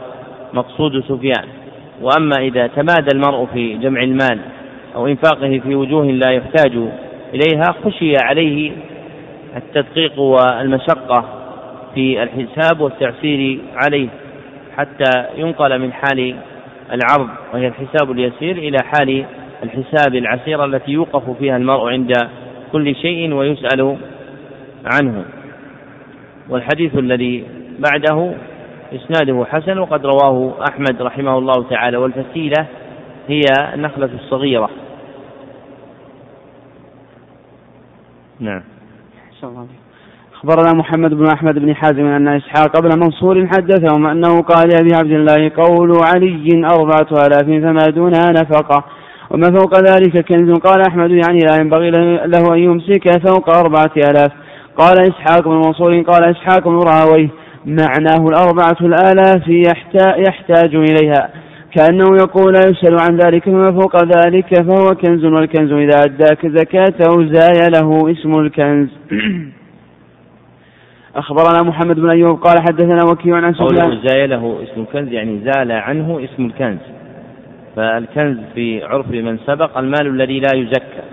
مقصود 0.54 1.00
سفيان. 1.00 1.63
وأما 2.02 2.36
إذا 2.38 2.68
تمادى 2.68 3.08
المرء 3.16 3.46
في 3.54 3.78
جمع 3.78 4.04
المال 4.04 4.40
أو 4.96 5.08
إنفاقه 5.08 5.62
في 5.64 5.76
وجوه 5.76 6.06
لا 6.06 6.32
يحتاج 6.32 6.72
إليها 7.34 7.76
خشي 7.86 8.14
عليه 8.18 8.72
التدقيق 9.56 10.20
والمشقة 10.20 11.26
في 11.96 12.24
الحساب 12.24 12.80
والتعسير 12.82 13.60
عليه 13.76 14.08
حتى 14.78 15.26
ينقل 15.38 15.80
من 15.80 15.94
حال 15.94 16.36
العرض 16.92 17.30
وهي 17.54 17.68
الحساب 17.68 18.12
اليسير 18.12 18.58
إلى 18.58 18.78
حال 18.84 19.26
الحساب 19.64 20.16
العسيرة 20.16 20.66
التي 20.66 20.92
يوقف 20.92 21.38
فيها 21.40 21.58
المرء 21.58 21.90
عند 21.90 22.14
كل 22.72 22.96
شيء 22.96 23.34
ويسأل 23.34 23.98
عنه. 24.86 25.26
والحديث 26.50 26.98
الذي 26.98 27.44
بعده 27.80 28.34
إسناده 28.96 29.46
حسن 29.46 29.78
وقد 29.78 30.06
رواه 30.06 30.54
أحمد 30.70 31.02
رحمه 31.02 31.38
الله 31.38 31.64
تعالى. 31.70 31.98
والفسيلة 31.98 32.66
هي 33.28 33.44
النخلة 33.74 34.10
الصغيرة. 34.14 34.70
نعم. 38.40 38.62
أخبرنا 40.34 40.74
محمد 40.74 41.14
بن 41.14 41.28
أحمد 41.36 41.60
بن 41.60 41.76
حازم 41.76 42.06
أن 42.06 42.28
إسحاق 42.28 42.80
بن 42.80 43.00
منصور 43.00 43.48
حدثهم 43.48 44.08
أنه 44.08 44.42
قال 44.42 44.70
لأبي 44.70 44.96
عبد 44.96 45.12
الله 45.12 45.52
قول 45.56 45.92
علي 46.16 46.66
أربعة 46.66 47.26
آلاف 47.26 47.44
فما 47.44 47.86
دونها 47.90 48.32
نفقة. 48.32 48.84
وما 49.32 49.60
فوق 49.60 49.80
ذلك 49.80 50.26
كنز؟ 50.28 50.60
قال 50.60 50.82
أحمد 50.90 51.12
يعني 51.12 51.40
لا 51.40 51.62
ينبغي 51.62 51.90
له 52.26 52.54
أن 52.54 52.60
يمسك 52.60 53.28
فوق 53.28 53.50
أربعة 53.50 53.92
آلاف. 53.98 54.32
قال 54.78 55.00
إسحاق 55.00 55.48
بن 55.48 55.56
منصور 55.56 56.02
قال 56.02 56.24
إسحاق 56.24 56.68
بن 56.68 56.80
رأويه. 56.80 57.30
معناه 57.66 58.28
الأربعة 58.28 58.78
الآلاف 58.82 59.48
يحتاج 60.28 60.76
إليها. 60.76 61.30
كأنه 61.76 62.16
يقول 62.16 62.56
يسأل 62.56 62.98
عن 63.02 63.18
ذلك 63.18 63.44
فما 63.44 63.72
فوق 63.72 64.04
ذلك 64.04 64.64
فهو 64.64 64.96
كنز 64.96 65.26
والكنز 65.26 65.72
إذا 65.72 66.04
أداك 66.06 66.48
زكاته 66.48 67.26
زاي 67.26 67.70
له 67.70 68.12
اسم 68.12 68.40
الكنز. 68.40 68.90
أخبرنا 71.16 71.64
محمد 71.64 72.00
بن 72.00 72.10
أيوب 72.10 72.40
قال 72.40 72.62
حدثنا 72.62 73.04
وكيع 73.12 73.36
عن 73.36 73.54
سفيان. 73.54 74.00
زاي 74.08 74.28
له 74.28 74.64
اسم 74.64 74.82
الكنز 74.82 75.12
يعني 75.12 75.40
زال 75.40 75.72
عنه 75.72 76.24
اسم 76.24 76.46
الكنز. 76.46 76.80
فالكنز 77.76 78.38
في 78.56 78.84
عرف 78.84 79.08
من 79.12 79.38
سبق 79.38 79.78
المال 79.78 80.08
الذي 80.08 80.40
لا 80.40 80.56
يزكى. 80.56 81.04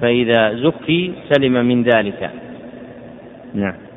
فإذا 0.00 0.54
زكي 0.54 1.12
سلم 1.30 1.52
من 1.52 1.82
ذلك. 1.82 2.30
نعم. 3.54 3.91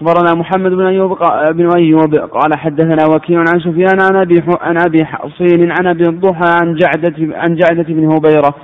أخبرنا 0.00 0.34
محمد 0.34 0.70
بن 0.70 0.86
أيوب 0.86 1.18
بن 1.50 1.70
أيوب 1.76 2.14
قال 2.14 2.54
حدثنا 2.54 3.06
وكيع 3.14 3.38
عن 3.38 3.60
سفيان 3.60 4.00
عن 4.00 4.16
أبي 4.16 4.42
عن 4.60 4.76
أبي 4.86 5.04
حصين 5.04 5.70
عن 5.70 5.86
أبي 5.86 6.08
الضحى 6.08 6.50
عن 6.62 6.74
جعدة 6.74 7.36
عن 7.36 7.54
جعدة 7.54 7.82
بن 7.88 8.12
هبيرة 8.12 8.54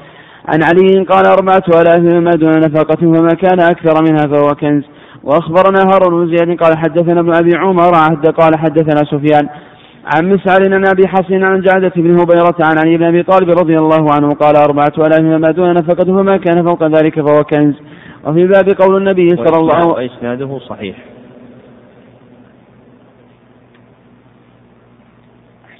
عن 0.48 0.62
علي 0.62 1.04
قال 1.04 1.26
أربعة 1.26 1.80
آلاف 1.80 2.14
مما 2.14 2.30
دون 2.30 2.58
نفقة 2.58 2.96
فما 2.96 3.28
كان 3.28 3.60
أكثر 3.60 4.02
منها 4.08 4.26
فهو 4.26 4.54
كنز. 4.54 4.84
وأخبرنا 5.24 5.82
هارون 5.82 6.26
بن 6.26 6.36
زياد 6.36 6.58
قال 6.58 6.78
حدثنا 6.78 7.20
ابن 7.20 7.34
أبي 7.34 7.56
عمر 7.56 7.92
قال 8.38 8.58
حدثنا 8.58 9.00
سفيان 9.10 9.48
عن 10.14 10.32
مسعر 10.32 10.74
عن 10.74 10.84
أبي 10.88 11.08
حصين 11.08 11.44
عن 11.44 11.60
جعدة 11.60 11.92
بن 11.96 12.20
هبيرة 12.20 12.56
عن 12.60 12.78
علي 12.78 12.96
بن 12.96 13.04
أبي 13.04 13.22
طالب 13.22 13.50
رضي 13.50 13.78
الله 13.78 14.12
عنه 14.12 14.34
قال 14.34 14.56
أربعة 14.56 14.92
آلاف 14.98 15.20
مما 15.20 15.50
دون 15.50 15.72
نفقة 15.72 16.04
فما 16.04 16.36
كان 16.36 16.64
فوق 16.64 16.84
ذلك 16.84 17.20
فهو 17.20 17.44
كنز. 17.44 17.74
وفي 18.24 18.46
باب 18.46 18.68
قول 18.80 18.96
النبي 18.96 19.28
صلى 19.28 19.56
الله 19.56 19.74
عليه 19.74 19.86
وسلم 19.86 20.10
وإسناده 20.10 20.58
صحيح. 20.58 20.96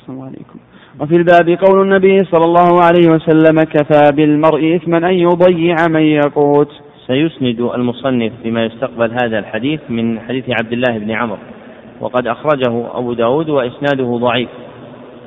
أحسن 0.07 0.21
عليكم. 0.21 0.59
وفي 1.01 1.17
الباب 1.17 1.59
قول 1.65 1.83
النبي 1.83 2.25
صلى 2.25 2.45
الله 2.45 2.83
عليه 2.83 3.11
وسلم 3.11 3.63
كفى 3.63 4.13
بالمرء 4.13 4.77
إثما 4.77 4.99
أن 4.99 5.15
يضيع 5.15 5.75
من 5.89 6.03
يقوت. 6.03 6.69
سيسند 7.07 7.61
المصنف 7.61 8.33
بما 8.45 8.65
يستقبل 8.65 9.11
هذا 9.11 9.39
الحديث 9.39 9.81
من 9.89 10.21
حديث 10.21 10.45
عبد 10.61 10.73
الله 10.73 10.99
بن 10.99 11.11
عمرو. 11.11 11.39
وقد 12.01 12.27
أخرجه 12.27 12.99
أبو 12.99 13.13
داود 13.13 13.49
وإسناده 13.49 14.17
ضعيف 14.17 14.49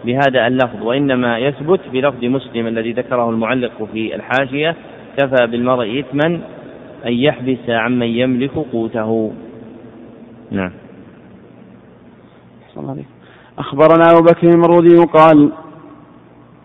بهذا 0.06 0.48
اللفظ 0.48 0.84
وإنما 0.84 1.38
يثبت 1.38 1.80
بلفظ 1.94 2.24
مسلم 2.24 2.68
الذي 2.68 2.92
ذكره 2.92 3.30
المعلق 3.30 3.84
في 3.94 4.16
الحاشية 4.16 4.76
كفى 5.18 5.48
بالمرء 5.48 6.00
إثما 6.00 6.26
أن 7.06 7.14
يحبس 7.14 7.70
عمن 7.70 8.08
يملك 8.08 8.54
قوته. 8.72 9.32
نعم. 10.52 10.72
أخبرنا 13.60 14.12
أبو 14.12 14.22
بكر 14.22 14.48
المرودي 14.48 14.96
قال 14.96 15.52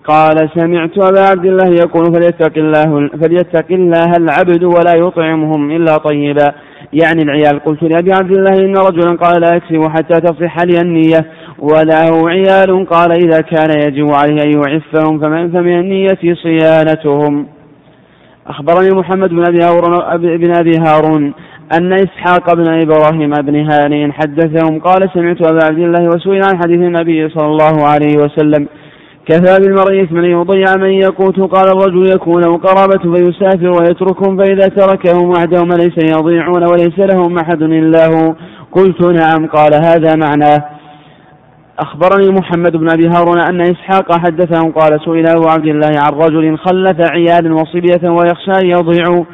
قال 0.04 0.50
سمعت 0.54 0.98
أبا 0.98 1.20
عبد 1.20 1.46
الله 1.46 1.68
يقول 1.68 2.04
فليتق 2.14 2.52
الله 2.56 3.08
فليتق 3.08 3.66
الله 3.70 4.12
العبد 4.18 4.64
ولا 4.64 4.94
يطعمهم 4.96 5.70
إلا 5.70 5.96
طيبا. 5.96 6.52
يعني 6.92 7.22
العيال 7.22 7.64
قلت 7.64 7.82
لأبي 7.82 8.12
عبد 8.12 8.30
الله 8.30 8.64
إن 8.64 8.76
رجلا 8.76 9.16
قال 9.16 9.40
لا 9.40 9.56
أكسب 9.56 9.88
حتى 9.88 10.20
تصح 10.20 10.58
لي 10.64 10.80
النية. 10.80 11.30
وله 11.58 12.30
عيال 12.30 12.86
قال 12.86 13.12
إذا 13.12 13.40
كان 13.40 13.70
يجب 13.86 14.10
عليه 14.12 14.42
أن 14.42 14.50
يعفهم 14.52 15.18
فمن 15.18 15.52
فمن 15.52 15.78
النية 15.80 16.34
صيانتهم. 16.42 17.46
أخبرني 18.46 18.90
محمد 18.90 19.30
بن 19.30 19.44
أبي 19.48 19.64
هارون 19.64 20.16
بن 20.16 20.56
أبي 20.56 20.78
هارون 20.78 21.34
أن 21.72 21.92
إسحاق 21.92 22.54
بن 22.54 22.68
إبراهيم 22.82 23.30
بن 23.30 23.70
هاني 23.70 24.12
حدثهم 24.12 24.80
قال 24.80 25.10
سمعت 25.14 25.46
أبا 25.46 25.64
عبد 25.64 25.78
الله 25.78 26.08
وسئل 26.08 26.40
عن 26.50 26.58
حديث 26.62 26.78
النبي 26.78 27.28
صلى 27.28 27.46
الله 27.46 27.86
عليه 27.86 28.16
وسلم. 28.16 28.68
كفى 29.26 29.58
بالمرء 29.60 30.02
إثما 30.02 30.26
يضيع 30.26 30.76
من 30.76 30.90
يقوت 30.90 31.40
قال 31.40 31.68
الرجل 31.68 32.06
يكون 32.14 32.42
قرابة 32.42 33.16
فيسافر 33.16 33.70
ويتركهم 33.70 34.38
فإذا 34.38 34.68
تركهم 34.68 35.30
وحدهم 35.30 35.68
ليس 35.68 36.16
يضيعون 36.18 36.64
وليس 36.64 36.98
لهم 36.98 37.38
أحد 37.38 37.62
إلا 37.62 38.06
هو. 38.06 38.34
قلت 38.72 39.06
نعم 39.06 39.46
قال 39.46 39.74
هذا 39.74 40.14
معناه 40.16 40.64
أخبرني 41.78 42.30
محمد 42.30 42.76
بن 42.76 42.90
أبي 42.92 43.08
هارون 43.08 43.40
أن 43.40 43.60
إسحاق 43.60 44.18
حدثهم 44.18 44.72
قال 44.72 45.00
سئل 45.04 45.26
أبو 45.28 45.48
عبد 45.48 45.66
الله 45.66 45.92
عن 45.98 46.12
رجل 46.12 46.58
خلف 46.58 47.10
عيالا 47.10 47.54
وصبية 47.54 48.10
ويخشى 48.10 48.52
أن 48.62 48.66
يضيعوا 48.66 49.24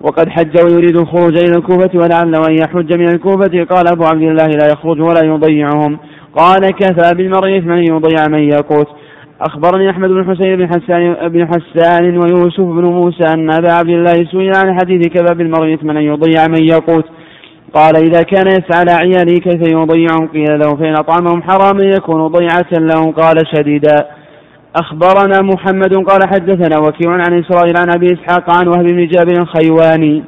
وقد 0.00 0.28
حج 0.28 0.56
ويريد 0.64 0.96
الخروج 0.96 1.36
إلى 1.36 1.56
الكوفة 1.56 1.90
ولعله 1.94 2.46
أن 2.48 2.56
يحج 2.62 2.92
من 2.92 3.08
الكوفة. 3.08 3.64
قال 3.64 3.88
أبو 3.88 4.04
عبد 4.04 4.22
الله 4.22 4.46
لا 4.46 4.66
يخرج 4.72 5.00
ولا 5.00 5.24
يضيعهم. 5.24 5.98
قال 6.36 6.70
كفى 6.70 7.14
بالمرء 7.14 7.58
إثما 7.58 7.80
يضيع 7.80 8.28
من 8.28 8.42
يقوت. 8.42 8.88
أخبرني 9.40 9.90
أحمد 9.90 10.08
بن 10.08 10.24
حسين 10.30 10.56
بن 10.56 10.68
حسان 10.68 11.28
بن 11.28 11.46
حسان 11.46 12.18
ويوسف 12.18 12.60
بن 12.60 12.84
موسى 12.84 13.24
أن 13.24 13.50
أبا 13.50 13.72
عبد 13.72 13.88
الله 13.88 14.12
سئل 14.12 14.52
عن 14.56 14.78
حديث 14.80 15.08
كفى 15.08 15.34
بالمرء 15.34 15.74
إثما 15.74 16.00
يضيع 16.00 16.46
من 16.48 16.64
يقوت. 16.64 17.04
قال 17.74 17.96
إذا 17.96 18.22
كان 18.22 18.46
يسعى 18.46 18.80
على 18.80 18.92
عياله 18.92 19.38
كيف 19.38 19.68
يضيعهم؟ 19.68 20.28
قيل 20.28 20.58
له 20.58 20.76
فإن 20.76 20.94
أطعمهم 20.96 21.42
حراما 21.42 21.84
يكون 21.84 22.26
ضيعة 22.26 22.70
لهم. 22.72 23.12
قال 23.12 23.36
شديدا. 23.56 24.17
أخبرنا 24.76 25.42
محمد 25.42 25.94
قال 25.94 26.20
حدثنا 26.28 26.78
وكيع 26.78 27.10
عن 27.10 27.40
إسرائيل 27.40 27.76
عن 27.76 27.90
أبي 27.94 28.06
إسحاق 28.06 28.56
عن 28.56 28.68
وهب 28.68 28.84
بن 28.84 29.06
جابر 29.06 29.42
الخيواني 29.42 30.24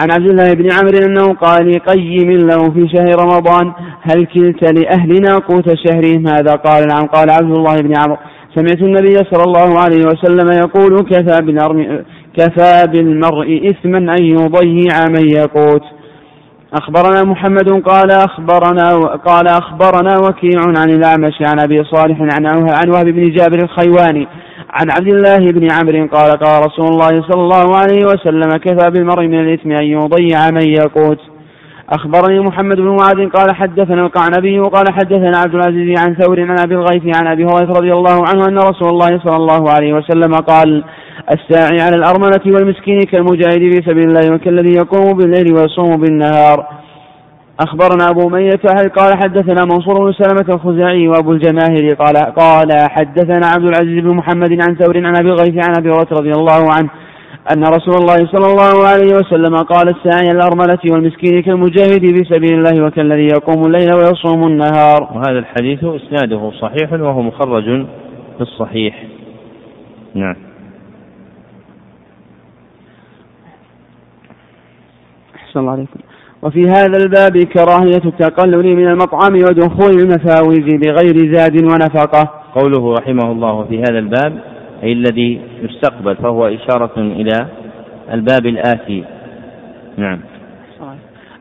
عن 0.00 0.10
عبد 0.12 0.30
الله 0.30 0.54
بن 0.54 0.68
عمرو 0.72 0.98
أنه 1.06 1.34
قال 1.34 1.78
قيم 1.78 2.30
له 2.30 2.70
في 2.70 2.88
شهر 2.88 3.20
رمضان 3.20 3.72
هل 4.02 4.26
كلت 4.26 4.78
لأهلنا 4.78 5.38
قوت 5.38 5.74
شهرهم 5.86 6.28
هذا 6.28 6.54
قال؟ 6.54 6.86
نعم 6.88 7.06
قال 7.06 7.30
عبد 7.30 7.56
الله 7.58 7.76
بن 7.76 7.92
عمرو. 7.98 8.16
سمعت 8.54 8.82
النبي 8.82 9.14
صلى 9.14 9.44
الله 9.44 9.78
عليه 9.80 10.04
وسلم 10.06 10.48
يقول 10.52 11.00
كفى 11.00 11.40
كفى 12.36 12.86
بالمرء 12.92 13.70
إثما 13.70 13.98
أن 13.98 14.24
يضيع 14.24 15.08
من 15.08 15.28
يقوت. 15.30 15.82
أخبرنا 16.72 17.24
محمد 17.24 17.82
قال 17.82 18.10
أخبرنا 18.10 18.96
قال 19.16 19.48
أخبرنا 19.48 20.18
وكيع 20.18 20.60
عن 20.60 20.90
الأعمش 20.90 21.34
عن 21.42 21.60
أبي 21.60 21.84
صالح 21.84 22.20
عن 22.20 22.46
عن 22.46 22.90
وهب 22.90 23.06
بن 23.06 23.22
جابر 23.22 23.58
الخيواني 23.62 24.28
عن 24.70 24.90
عبد 24.90 25.08
الله 25.08 25.52
بن 25.52 25.68
عمرو 25.70 26.06
قال 26.06 26.30
قال 26.30 26.66
رسول 26.66 26.86
الله 26.86 27.22
صلى 27.30 27.42
الله 27.42 27.76
عليه 27.76 28.04
وسلم 28.06 28.56
كفى 28.56 28.90
بالمرء 28.90 29.26
من 29.26 29.40
الإثم 29.40 29.70
أن 29.70 29.84
يضيع 29.84 30.50
من 30.50 30.68
يقوت 30.68 31.18
أخبرني 31.90 32.40
محمد 32.40 32.76
بن 32.76 32.96
معاذ 32.96 33.28
قال 33.28 33.54
حدثنا 33.54 34.00
القعنبي 34.00 34.60
وقال 34.60 34.92
حدثنا 34.92 35.38
عبد 35.38 35.54
العزيز 35.54 36.00
عن 36.00 36.14
ثور 36.14 36.40
عن 36.40 36.58
أبي 36.58 36.74
الغيث 36.74 37.16
عن 37.16 37.26
أبي 37.26 37.44
هريرة 37.44 37.72
رضي 37.72 37.92
الله 37.92 38.24
عنه 38.28 38.48
أن 38.48 38.58
رسول 38.58 38.88
الله 38.88 39.20
صلى 39.24 39.36
الله 39.36 39.70
عليه 39.70 39.92
وسلم 39.92 40.34
قال 40.34 40.84
الساعي 41.32 41.80
على 41.80 41.96
الأرملة 41.96 42.40
والمسكين 42.46 42.98
كالمجاهد 42.98 43.72
في 43.72 43.82
سبيل 43.86 44.08
الله 44.08 44.34
وكالذي 44.34 44.76
يقوم 44.76 45.18
بالليل 45.18 45.54
ويصوم 45.54 45.96
بالنهار. 45.96 46.66
أخبرنا 47.60 48.10
أبو 48.10 48.28
مية 48.28 48.88
قال 48.96 49.16
حدثنا 49.16 49.64
منصور 49.64 50.04
بن 50.04 50.12
سلمة 50.12 50.54
الخزاعي 50.54 51.08
وأبو 51.08 51.32
الجماهير 51.32 51.94
قال 51.94 52.16
قال 52.16 52.68
حدثنا 52.90 53.46
عبد 53.46 53.64
العزيز 53.64 54.04
بن 54.04 54.16
محمد 54.16 54.52
عن 54.52 54.76
ثور 54.76 55.06
عن 55.06 55.16
أبي 55.16 55.28
الغيث 55.28 55.54
عن 55.54 55.74
أبي 55.78 55.90
هريرة 55.90 56.08
رضي 56.12 56.32
الله 56.32 56.72
عنه 56.72 56.90
أن 57.52 57.62
رسول 57.62 57.94
الله 57.94 58.16
صلى 58.16 58.46
الله 58.46 58.88
عليه 58.88 59.14
وسلم 59.14 59.56
قال 59.56 59.88
الساعي 59.88 60.30
الأرملة 60.30 60.78
والمسكين 60.90 61.42
كالمجاهد 61.42 62.00
في 62.00 62.24
سبيل 62.24 62.54
الله 62.58 62.84
وكالذي 62.84 63.26
يقوم 63.26 63.66
الليل 63.66 63.94
ويصوم 63.94 64.46
النهار. 64.46 65.02
وهذا 65.14 65.38
الحديث 65.38 65.84
إسناده 65.84 66.50
صحيح 66.50 66.92
وهو 66.92 67.22
مخرج 67.22 67.64
في 68.36 68.40
الصحيح. 68.40 69.04
نعم. 70.14 70.45
أحسن 75.56 75.60
الله 75.60 75.72
عليكم 75.72 76.00
وفي 76.42 76.62
هذا 76.68 76.96
الباب 76.96 77.38
كراهية 77.38 78.04
التقلل 78.04 78.76
من 78.76 78.88
المطعم 78.88 79.34
ودخول 79.34 79.90
المفاوز 79.90 80.58
بغير 80.58 81.34
زاد 81.34 81.62
ونفقة. 81.62 82.30
قوله 82.54 82.94
رحمه 82.94 83.32
الله 83.32 83.64
في 83.64 83.78
هذا 83.78 83.98
الباب 83.98 84.38
أي 84.82 84.92
الذي 84.92 85.40
يستقبل 85.62 86.16
فهو 86.16 86.46
إشارة 86.46 86.92
إلى 86.96 87.46
الباب 88.12 88.46
الآتي. 88.46 89.04
نعم. 89.96 90.20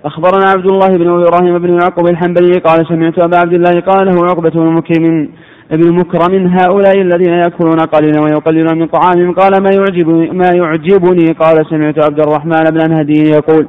أخبرنا 0.05 0.49
عبد 0.49 0.65
الله 0.65 0.87
بن 0.87 1.09
إبراهيم 1.09 1.57
بن 1.57 1.79
يعقوب 1.81 2.07
الحنبلي 2.07 2.51
قال 2.51 2.87
سمعت 2.87 3.19
أبا 3.19 3.37
عبد 3.37 3.53
الله 3.53 3.81
قال 3.81 4.07
له 4.07 4.25
عقبة 4.25 4.49
بن 4.49 4.67
مكرم 4.67 5.29
ابن 5.71 5.91
مكرم 5.91 6.47
هؤلاء 6.47 7.01
الذين 7.01 7.33
يأكلون 7.33 7.79
قليلا 7.79 8.21
ويقللون 8.21 8.79
من 8.79 8.87
طعامهم 8.87 9.31
قال 9.33 9.63
ما 9.63 9.69
يعجبني 9.73 10.29
ما 10.29 10.49
يعجبني؟ 10.55 11.31
قال 11.31 11.65
سمعت 11.69 12.05
عبد 12.05 12.19
الرحمن 12.19 12.63
بن 12.63 12.81
الهدي 12.81 13.29
يقول 13.29 13.67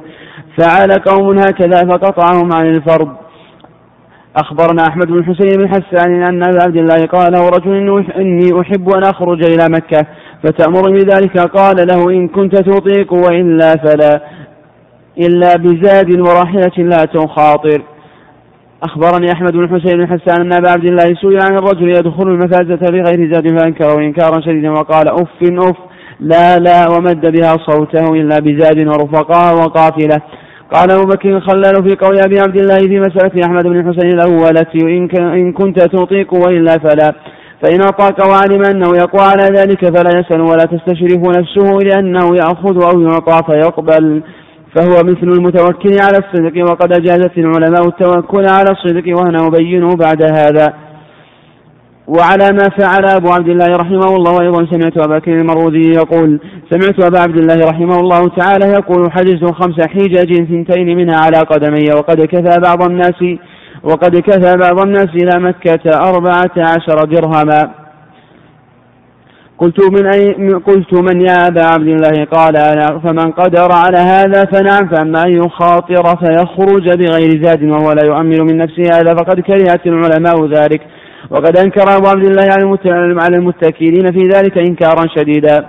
فعل 0.57 0.91
قوم 0.91 1.37
هكذا 1.37 1.89
فقطعهم 1.89 2.53
عن 2.53 2.65
الفرض. 2.65 3.09
أخبرنا 4.35 4.87
أحمد 4.87 5.07
بن 5.07 5.25
حسين 5.25 5.57
بن 5.57 5.67
حسان 5.67 6.23
أن 6.23 6.43
أبا 6.43 6.63
عبد 6.63 6.77
الله 6.77 7.05
قال 7.05 7.31
له 7.33 7.49
رجل 7.49 8.03
إني 8.17 8.61
أحب 8.61 8.89
أن 8.89 9.03
أخرج 9.03 9.43
إلى 9.43 9.67
مكة 9.69 10.07
فتأمرني 10.43 10.97
بذلك 10.97 11.39
قال 11.39 11.87
له 11.87 12.09
إن 12.09 12.27
كنت 12.27 12.55
تطيق 12.55 13.13
وإلا 13.13 13.75
فلا 13.75 14.21
إلا 15.17 15.55
بزاد 15.55 16.19
وراحلة 16.19 16.77
لا 16.77 17.05
تخاطر. 17.05 17.81
أخبرني 18.83 19.31
أحمد 19.31 19.53
بن 19.53 19.69
حسين 19.69 19.97
بن 19.97 20.07
حسان 20.07 20.41
أن 20.41 20.53
أبا 20.53 20.71
عبد 20.71 20.85
الله 20.85 21.13
سئل 21.21 21.39
عن 21.41 21.57
الرجل 21.57 21.89
يدخل 21.89 22.27
المفازة 22.27 22.91
بغير 22.91 23.33
زاد 23.33 23.59
فأنكره 23.59 23.97
إنكارا 23.99 24.41
شديدا 24.41 24.71
وقال 24.71 25.07
أف 25.07 25.43
أف 25.43 25.75
لا 26.19 26.57
لا 26.59 26.89
ومد 26.89 27.21
بها 27.21 27.55
صوته 27.69 28.13
إلا 28.13 28.39
بزاد 28.39 28.87
ورفقاء 28.87 29.55
وقافلة. 29.55 30.21
قال 30.73 30.91
أبو 30.91 31.05
بكر 31.05 31.39
خلال 31.39 31.89
في 31.89 31.95
قول 31.95 32.19
أبي 32.25 32.39
عبد 32.39 32.55
الله 32.55 32.77
في 32.77 32.99
مسألة 32.99 33.45
أحمد 33.45 33.63
بن 33.63 33.93
حسين 33.93 34.13
الأولة 34.13 34.73
إن 35.33 35.51
كنت 35.51 35.79
تطيق 35.79 36.33
وإلا 36.33 36.77
فلا 36.77 37.13
فإن 37.63 37.81
أطاق 37.81 38.27
وعلم 38.29 38.61
أنه 38.65 38.97
يقوى 38.97 39.21
على 39.21 39.43
ذلك 39.43 39.97
فلا 39.97 40.19
يسأل 40.19 40.41
ولا 40.41 40.63
تستشرف 40.63 41.37
نفسه 41.37 41.77
لأنه 41.83 42.35
يأخذ 42.35 42.83
أو 42.93 43.01
يعطى 43.01 43.39
فيقبل 43.51 44.23
فهو 44.75 45.03
مثل 45.03 45.23
المتوكل 45.37 45.97
على 46.01 46.17
الصدق 46.17 46.69
وقد 46.71 46.93
أجازت 46.93 47.37
العلماء 47.37 47.87
التوكل 47.87 48.45
على 48.47 48.67
الصدق 48.71 49.17
وأنا 49.19 49.47
أبينه 49.47 49.95
بعد 49.95 50.21
هذا. 50.21 50.73
وعلى 52.07 52.51
ما 52.51 52.69
فعل 52.79 53.05
أبو 53.05 53.31
عبد 53.31 53.49
الله 53.49 53.75
رحمه 53.75 54.15
الله 54.15 54.41
أيضا 54.41 54.65
سمعت 54.71 54.97
أبا 54.97 55.17
بكر 55.17 55.31
المروذي 55.31 55.91
يقول 55.95 56.39
سمعت 56.69 57.03
أبا 57.03 57.19
عبد 57.19 57.37
الله 57.37 57.69
رحمه 57.69 57.99
الله 57.99 58.29
تعالى 58.29 58.65
يقول 58.65 59.11
حجزت 59.11 59.45
خمس 59.45 59.81
حجج 59.81 60.35
ثنتين 60.35 60.97
منها 60.97 61.15
على 61.15 61.37
قدمي 61.37 61.93
وقد 61.93 62.21
كفى 62.21 62.59
بعض 62.59 62.83
الناس 62.83 63.23
وقد 63.83 64.15
كفى 64.19 64.57
بعض 64.57 64.79
الناس 64.79 65.09
إلى 65.15 65.39
مكة 65.39 65.89
أربعة 66.09 66.51
عشر 66.57 67.05
درهما. 67.05 67.71
قلت 69.57 69.79
من 69.91 70.05
أي 70.13 70.33
قلت 70.53 70.93
من 70.93 71.21
يا 71.21 71.47
أبا 71.47 71.63
عبد 71.65 71.87
الله؟ 71.87 72.25
قال 72.25 72.57
أنا 72.57 72.99
فمن 72.99 73.31
قدر 73.31 73.71
على 73.71 73.97
هذا 73.97 74.43
فنعم 74.45 74.87
فأما 74.95 75.23
أن 75.23 75.31
يخاطر 75.31 76.03
فيخرج 76.15 76.97
بغير 76.97 77.43
زاد 77.43 77.63
وهو 77.63 77.91
لا 77.91 78.03
يؤمن 78.05 78.41
من 78.41 78.57
نفسه 78.57 78.83
هذا 78.83 79.15
فقد 79.15 79.39
كرهت 79.39 79.87
العلماء 79.87 80.45
ذلك. 80.45 80.81
وقد 81.29 81.57
أنكر 81.57 81.97
أبو 81.97 82.07
عبد 82.07 82.25
الله 82.25 82.47
على 83.23 83.37
المتكلين 83.37 84.11
في 84.11 84.27
ذلك 84.35 84.57
إنكارا 84.57 85.07
شديدا. 85.17 85.65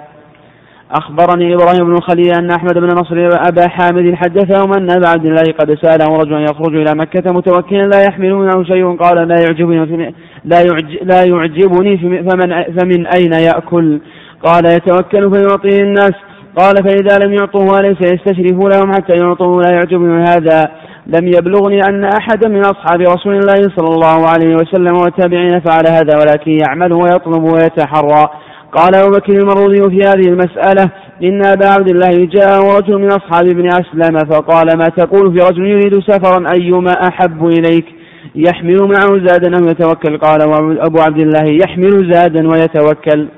أخبرني 0.91 1.55
إبراهيم 1.55 1.85
بن 1.87 2.01
خليل 2.01 2.33
أن 2.39 2.51
أحمد 2.51 2.75
بن 2.75 2.87
نصر 2.87 3.29
أبا 3.49 3.69
حامد 3.69 4.15
حدثهم 4.15 4.73
أن 4.73 4.91
أبا 4.91 5.09
عبد 5.09 5.27
الله 5.27 5.43
قد 5.59 5.75
سأله 5.83 6.17
رجل 6.17 6.43
يخرج 6.43 6.77
إلى 6.77 6.93
مكة 6.95 7.33
متوكلا 7.33 7.83
لا 7.83 8.03
يحمل 8.03 8.35
منه 8.35 8.65
شيء. 8.65 8.97
قال 8.97 9.29
لا 9.29 9.37
يعجبني 9.41 10.15
لا, 10.45 10.63
لا 11.03 11.25
يعجبني 11.25 11.99
فمن 11.99 12.63
فمن 12.79 13.07
أين 13.07 13.33
يأكل؟ 13.33 14.01
قال 14.43 14.67
يتوكل 14.67 15.31
فيعطيه 15.35 15.83
الناس. 15.83 16.13
قال 16.57 16.75
فإذا 16.77 17.27
لم 17.27 17.33
يعطوه 17.33 17.73
وليس 17.75 18.01
يستشرف 18.01 18.59
لهم 18.75 18.93
حتى 18.93 19.17
يعطوه؟ 19.17 19.63
لا 19.63 19.71
يعجبني 19.71 20.23
هذا. 20.23 20.71
لم 21.09 21.27
يبلغني 21.27 21.81
أن 21.89 22.05
أحدا 22.05 22.49
من 22.49 22.61
أصحاب 22.61 23.01
رسول 23.01 23.35
الله 23.35 23.55
صلى 23.77 23.95
الله 23.95 24.29
عليه 24.29 24.55
وسلم 24.55 24.97
والتابعين 24.97 25.61
فعل 25.61 25.85
هذا 25.89 26.19
ولكن 26.19 26.59
يعمل 26.67 26.93
ويطلب 26.93 27.43
ويتحرى 27.43 28.29
قال 28.73 28.95
أبو 28.95 29.11
بكر 29.17 29.33
المروذي 29.33 29.91
في 29.91 30.09
هذه 30.09 30.29
المسألة 30.29 30.91
إن 31.23 31.47
أبا 31.47 31.67
عبد 31.69 31.91
الله 31.91 32.27
جاء 32.27 32.77
رجل 32.79 32.99
من 32.99 33.07
أصحاب 33.07 33.47
ابن 33.47 33.67
أسلم 33.67 34.19
فقال 34.31 34.67
ما 34.79 34.85
تقول 34.85 35.33
في 35.33 35.47
رجل 35.47 35.67
يريد 35.67 36.01
سفرا 36.01 36.53
أيما 36.53 36.93
أحب 36.93 37.47
إليك 37.47 37.87
يحمل 38.35 38.79
معه 38.79 39.27
زادا 39.27 39.59
أو 39.61 39.69
يتوكل 39.69 40.19
قال 40.19 40.43
أبو 40.81 40.99
عبد 41.01 41.21
الله 41.21 41.59
يحمل 41.65 42.13
زادا 42.13 42.49
ويتوكل 42.49 43.29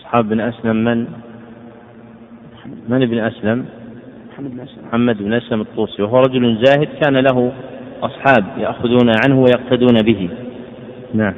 أصحاب 0.00 0.28
بن 0.28 0.40
أسلم 0.40 0.84
من؟ 0.84 1.06
من 2.88 3.02
ابن 3.02 3.18
أسلم؟ 3.18 3.64
محمد 4.38 4.50
بن 4.50 4.60
أسلم. 4.60 4.86
محمد 4.88 5.22
بن 5.22 5.32
أسلم 5.32 5.60
الطوسي. 5.60 6.02
وهو 6.02 6.20
رجل 6.20 6.64
زاهد 6.64 6.88
كان 7.02 7.16
له 7.16 7.52
أصحاب 8.02 8.44
يأخذون 8.58 9.10
عنه 9.24 9.40
ويقتدون 9.40 9.98
به. 10.04 10.30
نعم. 11.14 11.34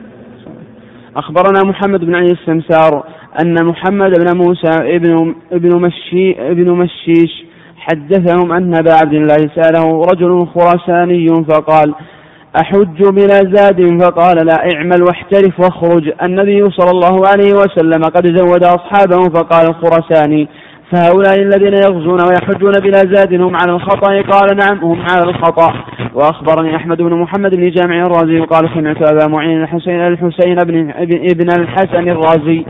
أخبرنا 1.16 1.62
محمد 1.64 2.00
بن 2.00 2.14
علي 2.14 2.32
السمسار 2.32 3.04
أن 3.42 3.64
محمد 3.64 4.10
بن 4.10 4.36
موسى 4.36 4.96
ابن 4.96 5.34
ابن 5.52 5.80
مشي 5.80 6.50
ابن 6.50 6.70
مشيش 6.70 7.44
حدثهم 7.76 8.52
أن 8.52 8.74
أبا 8.74 8.92
عبد 8.92 9.14
الله 9.14 9.36
سأله 9.54 10.02
رجل 10.02 10.46
خراساني 10.46 11.26
فقال 11.48 11.94
أحج 12.60 13.02
بلا 13.02 13.40
زاد؟ 13.54 14.02
فقال 14.02 14.46
لا 14.46 14.74
اعمل 14.74 15.02
واحترف 15.02 15.60
واخرج. 15.60 16.12
النبي 16.22 16.70
صلى 16.70 16.90
الله 16.90 17.22
عليه 17.28 17.52
وسلم 17.52 18.02
قد 18.02 18.26
زود 18.36 18.64
أصحابه 18.64 19.22
فقال 19.34 19.68
الخرساني 19.68 20.48
فهؤلاء 20.92 21.34
الذين 21.42 21.72
يغزون 21.72 22.20
ويحجون 22.28 22.72
بلا 22.72 22.98
زاد 23.14 23.34
هم 23.34 23.56
على 23.56 23.72
الخطأ. 23.72 24.22
قال 24.22 24.56
نعم 24.56 24.78
هم 24.78 25.00
على 25.10 25.22
الخطأ. 25.30 25.72
وأخبرني 26.14 26.76
أحمد 26.76 26.96
بن 27.02 27.14
محمد 27.14 27.56
بن 27.56 27.70
جامع 27.70 28.06
الرازي 28.06 28.40
قال 28.40 28.70
سمعت 28.74 29.12
أبا 29.12 29.26
معين 29.26 29.62
الحسين 29.62 30.00
الحسين 30.06 30.54
بن 30.54 30.90
ابن 31.32 31.48
الحسن 31.60 32.08
الرازي. 32.08 32.64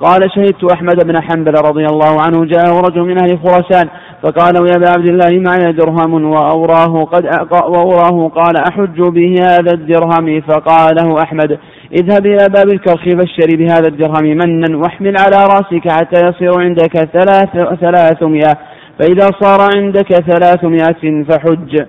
قال 0.00 0.30
شهدت 0.34 0.64
أحمد 0.72 1.06
بن 1.06 1.22
حنبل 1.22 1.52
رضي 1.52 1.84
الله 1.84 2.22
عنه 2.22 2.44
جاءه 2.44 2.80
رجل 2.80 3.02
من 3.02 3.18
أهل 3.18 3.38
خراسان 3.38 3.88
فقال 4.22 4.54
يا 4.56 4.76
أبا 4.76 4.88
عبد 4.88 5.08
الله 5.08 5.38
معي 5.38 5.72
درهم 5.72 6.24
وأوراه 6.24 7.04
قد 7.04 7.24
وأوراه 7.52 8.28
قال 8.28 8.56
أحج 8.56 9.00
به 9.00 9.34
هذا 9.40 9.72
الدرهم؟ 9.74 10.40
فقال 10.40 10.94
له 10.96 11.22
أحمد 11.22 11.58
اذهب 11.92 12.26
إلى 12.26 12.48
باب 12.54 12.68
الكرخ 12.72 13.04
فاشتري 13.04 13.56
بهذا 13.56 13.88
الدرهم 13.88 14.24
منا 14.24 14.76
واحمل 14.76 15.14
على 15.18 15.36
رأسك 15.36 15.88
حتى 15.88 16.26
يصير 16.26 16.60
عندك 16.60 16.96
ثلاث 16.96 17.78
ثلاثمائة. 17.80 18.54
فإذا 18.98 19.30
صار 19.40 19.70
عندك 19.76 20.12
ثلاثمائة 20.12 21.24
فحج. 21.24 21.84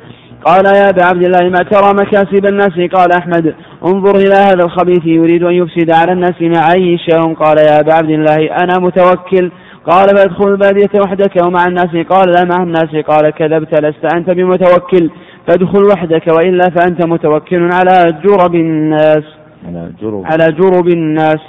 قال 0.46 0.66
يا 0.66 0.90
أبا 0.90 1.06
عبد 1.06 1.26
الله 1.26 1.50
ما 1.50 1.64
ترى 1.72 1.94
مكاسب 1.94 2.46
الناس؟ 2.46 2.80
قال 2.94 3.12
أحمد 3.12 3.56
انظر 3.86 4.16
إلى 4.16 4.36
هذا 4.36 4.64
الخبيث 4.66 5.06
يريد 5.06 5.44
أن 5.44 5.54
يفسد 5.54 5.92
على 5.92 6.12
الناس 6.12 6.42
معيشهم 6.42 7.34
قال 7.34 7.58
يا 7.58 7.80
أبا 7.80 7.94
عبد 7.94 8.10
الله 8.10 8.36
أنا 8.36 8.80
متوكل. 8.80 9.52
قال 9.86 10.08
فادخل 10.18 10.48
البادية 10.48 11.02
وحدك 11.02 11.46
ومع 11.46 11.66
الناس. 11.66 12.06
قال 12.10 12.32
لا 12.32 12.44
مع 12.44 12.64
الناس. 12.64 13.06
قال 13.08 13.30
كذبت 13.30 13.84
لست 13.84 14.16
أنت 14.16 14.30
بمتوكل. 14.30 15.10
فادخل 15.48 15.84
وحدك 15.84 16.28
وإلا 16.28 16.70
فأنت 16.76 17.06
متوكل 17.06 17.70
على 17.74 18.22
جرب 18.26 18.56
الناس. 18.56 19.37
على 19.68 19.92
جرب 20.02 20.26
على 20.26 20.52
جرب 20.52 20.88
الناس. 20.88 21.40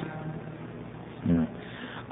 نعم. 1.27 1.47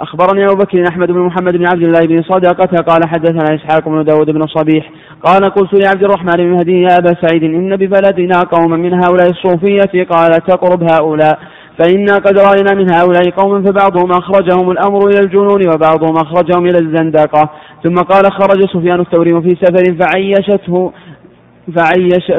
أخبرني 0.00 0.44
أبو 0.44 0.54
بكر 0.54 0.88
أحمد 0.88 1.10
بن 1.12 1.20
محمد 1.20 1.56
بن 1.56 1.66
عبد 1.68 1.82
الله 1.82 2.00
بن 2.00 2.22
صدقة 2.22 2.82
قال 2.82 3.00
حدثنا 3.08 3.54
إسحاق 3.54 3.88
بن 3.88 4.04
داود 4.04 4.30
بن 4.30 4.46
صبيح 4.46 4.90
قال 5.22 5.44
قلت 5.44 5.84
لعبد 5.84 6.04
الرحمن 6.04 6.32
بن 6.36 6.52
مهدي 6.52 6.80
يا 6.82 6.98
أبا 6.98 7.14
سعيد 7.22 7.44
إن 7.44 7.76
ببلدنا 7.76 8.40
قوما 8.40 8.76
من 8.76 8.94
هؤلاء 8.94 9.30
الصوفية 9.30 10.04
قال 10.04 10.30
تقرب 10.30 10.82
هؤلاء 10.92 11.38
فإنا 11.78 12.14
قد 12.14 12.38
رأينا 12.38 12.74
من 12.74 12.94
هؤلاء 12.94 13.30
قوما 13.30 13.62
فبعضهم 13.62 14.10
أخرجهم 14.10 14.70
الأمر 14.70 15.08
إلى 15.08 15.20
الجنون 15.20 15.68
وبعضهم 15.68 16.16
أخرجهم 16.16 16.66
إلى 16.66 16.78
الزندقة. 16.78 17.50
ثم 17.84 17.94
قال 17.94 18.32
خرج 18.32 18.66
سفيان 18.74 19.00
الثوري 19.00 19.42
في 19.42 19.54
سفر 19.64 19.96
فعيشته 20.00 20.92
فعيش 21.76 22.32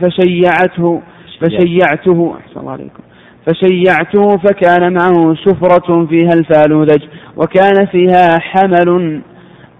فشيعته 0.00 1.00
فشيعته. 1.40 2.34
أحسن 2.40 2.60
الله 2.60 2.72
عليكم. 2.72 3.02
فشيعته 3.50 4.36
فكان 4.36 4.92
معه 4.92 5.34
سفرة 5.34 6.06
فيها 6.06 6.30
الفالوذج 6.34 7.02
وكان 7.36 7.86
فيها 7.86 8.38
حمل. 8.40 9.20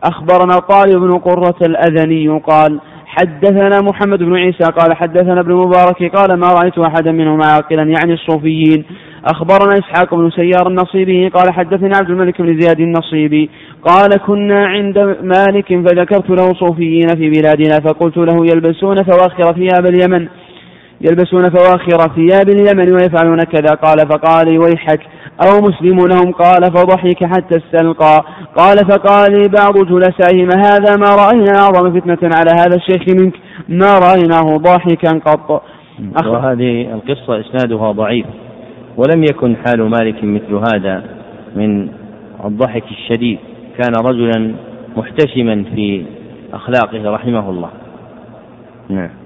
أخبرنا 0.05 0.59
طالب 0.59 1.01
بن 1.01 1.19
قرة 1.19 1.57
الأذني 1.63 2.29
قال 2.29 2.81
حدثنا 3.07 3.81
محمد 3.81 4.19
بن 4.19 4.37
عيسى 4.37 4.65
قال 4.65 4.97
حدثنا 4.97 5.41
ابن 5.41 5.55
مبارك 5.55 6.17
قال 6.17 6.39
ما 6.39 6.47
رأيت 6.47 6.79
أحدا 6.79 7.13
منهم 7.13 7.43
عاقلا 7.43 7.83
يعني 7.83 8.13
الصوفيين. 8.13 8.85
أخبرنا 9.25 9.79
إسحاق 9.79 10.15
بن 10.15 10.31
سيار 10.31 10.69
النصيبي 10.69 11.29
قال 11.29 11.53
حدثنا 11.53 11.97
عبد 11.97 12.11
الملك 12.11 12.43
بن 12.43 12.61
زياد 12.61 12.81
النصيبي 12.81 13.51
قال 13.87 14.11
كنا 14.27 14.67
عند 14.67 14.99
مالك 15.23 15.67
فذكرت 15.69 16.31
له 16.31 16.53
صوفيين 16.53 17.09
في 17.09 17.31
بلادنا 17.31 17.81
فقلت 17.85 18.17
له 18.17 18.47
يلبسون 18.47 18.97
فواخر 18.97 19.53
ثياب 19.53 19.87
اليمن 19.87 20.29
يلبسون 21.01 21.51
فواخر 21.51 22.15
ثياب 22.15 22.49
اليمن 22.49 22.93
ويفعلون 22.93 23.39
كذا. 23.39 23.75
قال 23.75 23.99
فقال 23.99 24.47
لي 24.49 24.59
ويحك 24.59 25.01
أو 25.47 25.61
مسلم 25.61 25.97
لهم؟ 26.07 26.33
قال 26.33 26.63
فضحك 26.63 27.25
حتى 27.25 27.57
استلقى. 27.57 28.25
قال 28.57 28.77
فقال 28.77 29.33
لي 29.33 29.49
بعض 29.49 29.75
جلسائه 29.75 30.45
ما 30.45 30.57
هذا 30.57 30.97
ما 30.97 31.15
رأينا 31.25 31.59
أعظم 31.59 32.01
فتنة 32.01 32.31
على 32.35 32.51
هذا 32.51 32.77
الشيخ 32.77 33.03
منك. 33.21 33.35
ما 33.69 33.99
رأيناه 33.99 34.57
ضاحكا 34.57 35.19
قط. 35.19 35.63
وهذه 36.27 36.95
القصة 36.95 37.41
إسنادها 37.41 37.93
ضعيف 37.93 38.27
ولم 38.97 39.23
يكن 39.23 39.57
حال 39.57 39.83
مالك 39.83 40.25
مثل 40.25 40.55
هذا 40.55 41.03
من 41.57 41.89
الضحك 42.45 42.85
الشديد. 42.91 43.39
كان 43.79 43.93
رجلا 44.05 44.55
محتشما 44.97 45.65
في 45.75 46.05
أخلاقه 46.53 47.11
رحمه 47.11 47.51
الله. 47.51 47.69
نعم. 48.89 49.20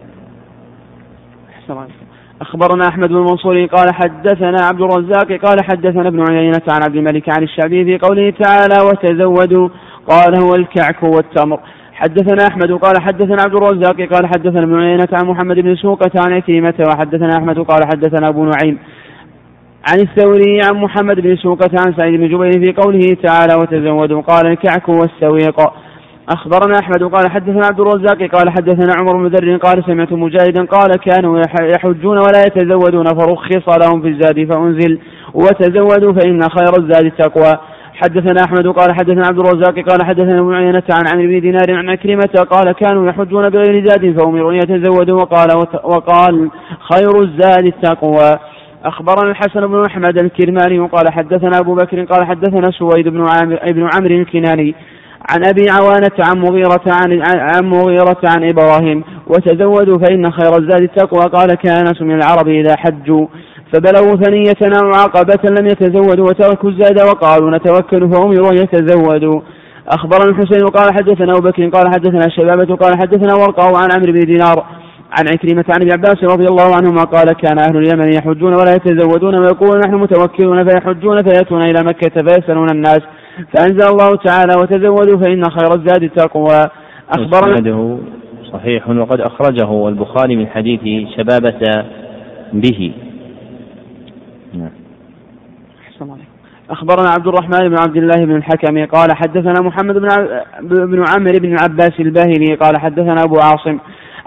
أخبرنا 2.40 2.88
أحمد 2.88 3.08
بن 3.08 3.14
منصور 3.14 3.64
قال 3.66 3.94
حدثنا 3.94 4.56
عبد 4.62 4.80
الرزاق 4.80 5.32
قال 5.32 5.56
حدثنا 5.64 6.08
ابن 6.08 6.30
عيينة 6.30 6.62
عن 6.68 6.82
عبد 6.82 6.96
الملك 6.96 7.28
عن 7.28 7.42
الشعبي 7.42 7.84
في 7.84 7.98
قوله 7.98 8.30
تعالى 8.30 8.76
وتزودوا 8.86 9.68
قال 10.08 10.42
هو 10.42 10.54
الكعك 10.54 11.02
والتمر. 11.02 11.60
حدثنا 11.92 12.46
أحمد 12.50 12.72
قال 12.72 13.02
حدثنا 13.02 13.42
عبد 13.42 13.54
الرزاق 13.54 13.96
قال 14.12 14.26
حدثنا 14.26 14.62
ابن 14.62 14.80
عيينة 14.82 15.08
عن 15.12 15.26
محمد 15.26 15.56
بن 15.56 15.76
سوقة 15.76 16.10
عن 16.16 16.32
عكرمة 16.32 16.74
وحدثنا 16.88 17.38
أحمد 17.38 17.58
قال 17.58 17.80
حدثنا 17.86 18.28
أبو 18.28 18.44
نعيم 18.44 18.78
عن 19.90 19.98
الثوري 19.98 20.60
عن 20.64 20.76
محمد 20.76 21.20
بن 21.20 21.36
سوقة 21.36 21.70
عن 21.86 21.94
سعيد 21.96 22.20
بن 22.20 22.28
جبير 22.28 22.52
في 22.52 22.72
قوله 22.82 23.16
تعالى 23.22 23.54
وتزودوا 23.54 24.22
قال 24.22 24.46
الكعك 24.46 24.88
والسويق. 24.88 25.60
أخبرنا 26.28 26.78
أحمد 26.78 27.02
قال 27.02 27.30
حدثنا 27.30 27.66
عبد 27.66 27.80
الرزاق 27.80 28.18
قال 28.18 28.50
حدثنا 28.50 28.94
عمر 28.98 29.16
بن 29.16 29.26
ذر 29.26 29.56
قال 29.56 29.84
سمعت 29.86 30.12
مجاهدا 30.12 30.64
قال 30.64 30.90
كانوا 30.90 31.40
يحجون 31.60 32.18
ولا 32.18 32.44
يتزودون 32.46 33.04
فرخص 33.04 33.68
لهم 33.68 34.02
في 34.02 34.08
الزاد 34.08 34.44
فأنزل 34.52 34.98
وتزودوا 35.34 36.12
فإن 36.12 36.40
خير 36.42 36.72
الزاد 36.78 37.04
التقوى 37.04 37.54
حدثنا 37.94 38.44
أحمد 38.44 38.66
قال 38.66 38.94
حدثنا 38.94 39.26
عبد 39.26 39.38
الرزاق 39.38 39.74
قال 39.74 40.06
حدثنا 40.06 40.40
ابن 40.40 40.54
عيينة 40.54 40.82
عن 40.90 41.04
عمرو 41.14 41.28
بن 41.28 41.40
دينار 41.40 41.78
عن 41.78 41.90
عكرمة 41.90 42.44
قال 42.50 42.72
كانوا 42.72 43.08
يحجون 43.08 43.50
بغير 43.50 43.88
زاد 43.88 44.18
فأمروا 44.18 44.52
أن 44.52 44.56
يتزودوا 44.56 45.20
وقال 45.22 45.48
وقال 45.84 46.50
خير 46.92 47.22
الزاد 47.22 47.64
التقوى 47.66 48.38
أخبرنا 48.84 49.30
الحسن 49.30 49.66
بن 49.66 49.84
أحمد 49.86 50.18
الكرماني 50.18 50.78
قال 50.78 51.12
حدثنا 51.12 51.58
أبو 51.58 51.74
بكر 51.74 52.04
قال 52.04 52.26
حدثنا 52.26 52.70
سويد 52.78 53.08
بن 53.08 53.20
عامر 53.28 53.58
ابن 53.62 53.88
عمرو 53.94 54.14
الكناني. 54.14 54.74
عن 55.30 55.46
أبي 55.48 55.70
عوانة 55.70 56.16
عن 56.18 56.38
مغيرة 56.38 56.84
عن, 56.86 57.22
عن 57.26 57.64
مغيرة 57.64 58.20
عن 58.24 58.48
إبراهيم. 58.48 59.04
وتزودوا 59.26 59.98
فإن 59.98 60.32
خير 60.32 60.58
الزاد 60.58 60.82
التقوى. 60.82 61.22
قال 61.22 61.54
كان 61.54 61.84
من 62.00 62.14
العرب 62.14 62.48
إذا 62.48 62.76
حجوا. 62.76 63.26
فبلغوا 63.72 64.16
ثنية 64.16 64.78
أو 64.82 64.94
عقبة 64.94 65.50
لم 65.60 65.66
يتزودوا 65.66 66.28
وتركوا 66.28 66.70
الزاد 66.70 67.00
وقالوا 67.00 67.56
نتوكل 67.56 68.10
فأمروا 68.12 68.50
أن 68.50 68.56
يتزودوا. 68.56 69.40
أخبرنا 69.88 70.30
الحسين 70.30 70.66
قال 70.68 70.94
حدثنا 70.94 71.32
أبو 71.32 71.48
بكر 71.48 71.68
قال 71.68 71.88
حدثنا 71.94 72.26
الشبابة 72.26 72.76
قال 72.76 72.98
حدثنا 72.98 73.34
ورقة 73.34 73.78
عن 73.78 73.88
عمرو 73.92 74.12
بن 74.12 74.20
دينار 74.20 74.64
عن 75.18 75.28
عكرمة 75.28 75.64
عن 75.68 75.82
ابن 75.82 75.92
عباس 75.92 76.24
رضي 76.24 76.46
الله 76.46 76.74
عنهما 76.76 77.04
قال 77.04 77.32
كان 77.32 77.58
أهل 77.58 77.76
اليمن 77.76 78.12
يحجون 78.12 78.54
ولا 78.54 78.74
يتزودون 78.74 79.34
ويقولون 79.34 79.80
نحن 79.80 79.94
متوكلون 79.94 80.68
فيحجون 80.68 81.22
فيأتون 81.22 81.62
إلى 81.62 81.82
مكة 81.82 82.22
فيسألون 82.22 82.70
الناس. 82.70 83.00
فأنزل 83.52 83.88
الله 83.88 84.16
تعالى 84.16 84.54
وتزودوا 84.60 85.18
فإن 85.18 85.44
خير 85.50 85.74
الزاد 85.74 86.02
التقوى. 86.02 86.68
أخبرنا 87.18 87.98
صحيح 88.52 88.88
وقد 88.88 89.20
أخرجه 89.20 89.88
البخاري 89.88 90.36
من 90.36 90.46
حديث 90.46 91.08
شبابة 91.16 91.84
به. 92.52 92.92
نعم 94.54 94.70
أخبرنا 96.70 97.10
عبد 97.10 97.26
الرحمن 97.26 97.68
بن 97.68 97.76
عبد 97.78 97.96
الله 97.96 98.24
بن 98.24 98.36
الحكم 98.36 98.86
قال 98.86 99.08
حدثنا 99.16 99.60
محمد 99.60 99.94
بن 99.94 100.08
بن 100.62 101.04
عمرو 101.08 101.38
بن 101.38 101.54
العباس 101.54 102.00
الباهلي 102.00 102.54
قال 102.54 102.80
حدثنا 102.80 103.22
أبو 103.24 103.36
عاصم 103.36 103.78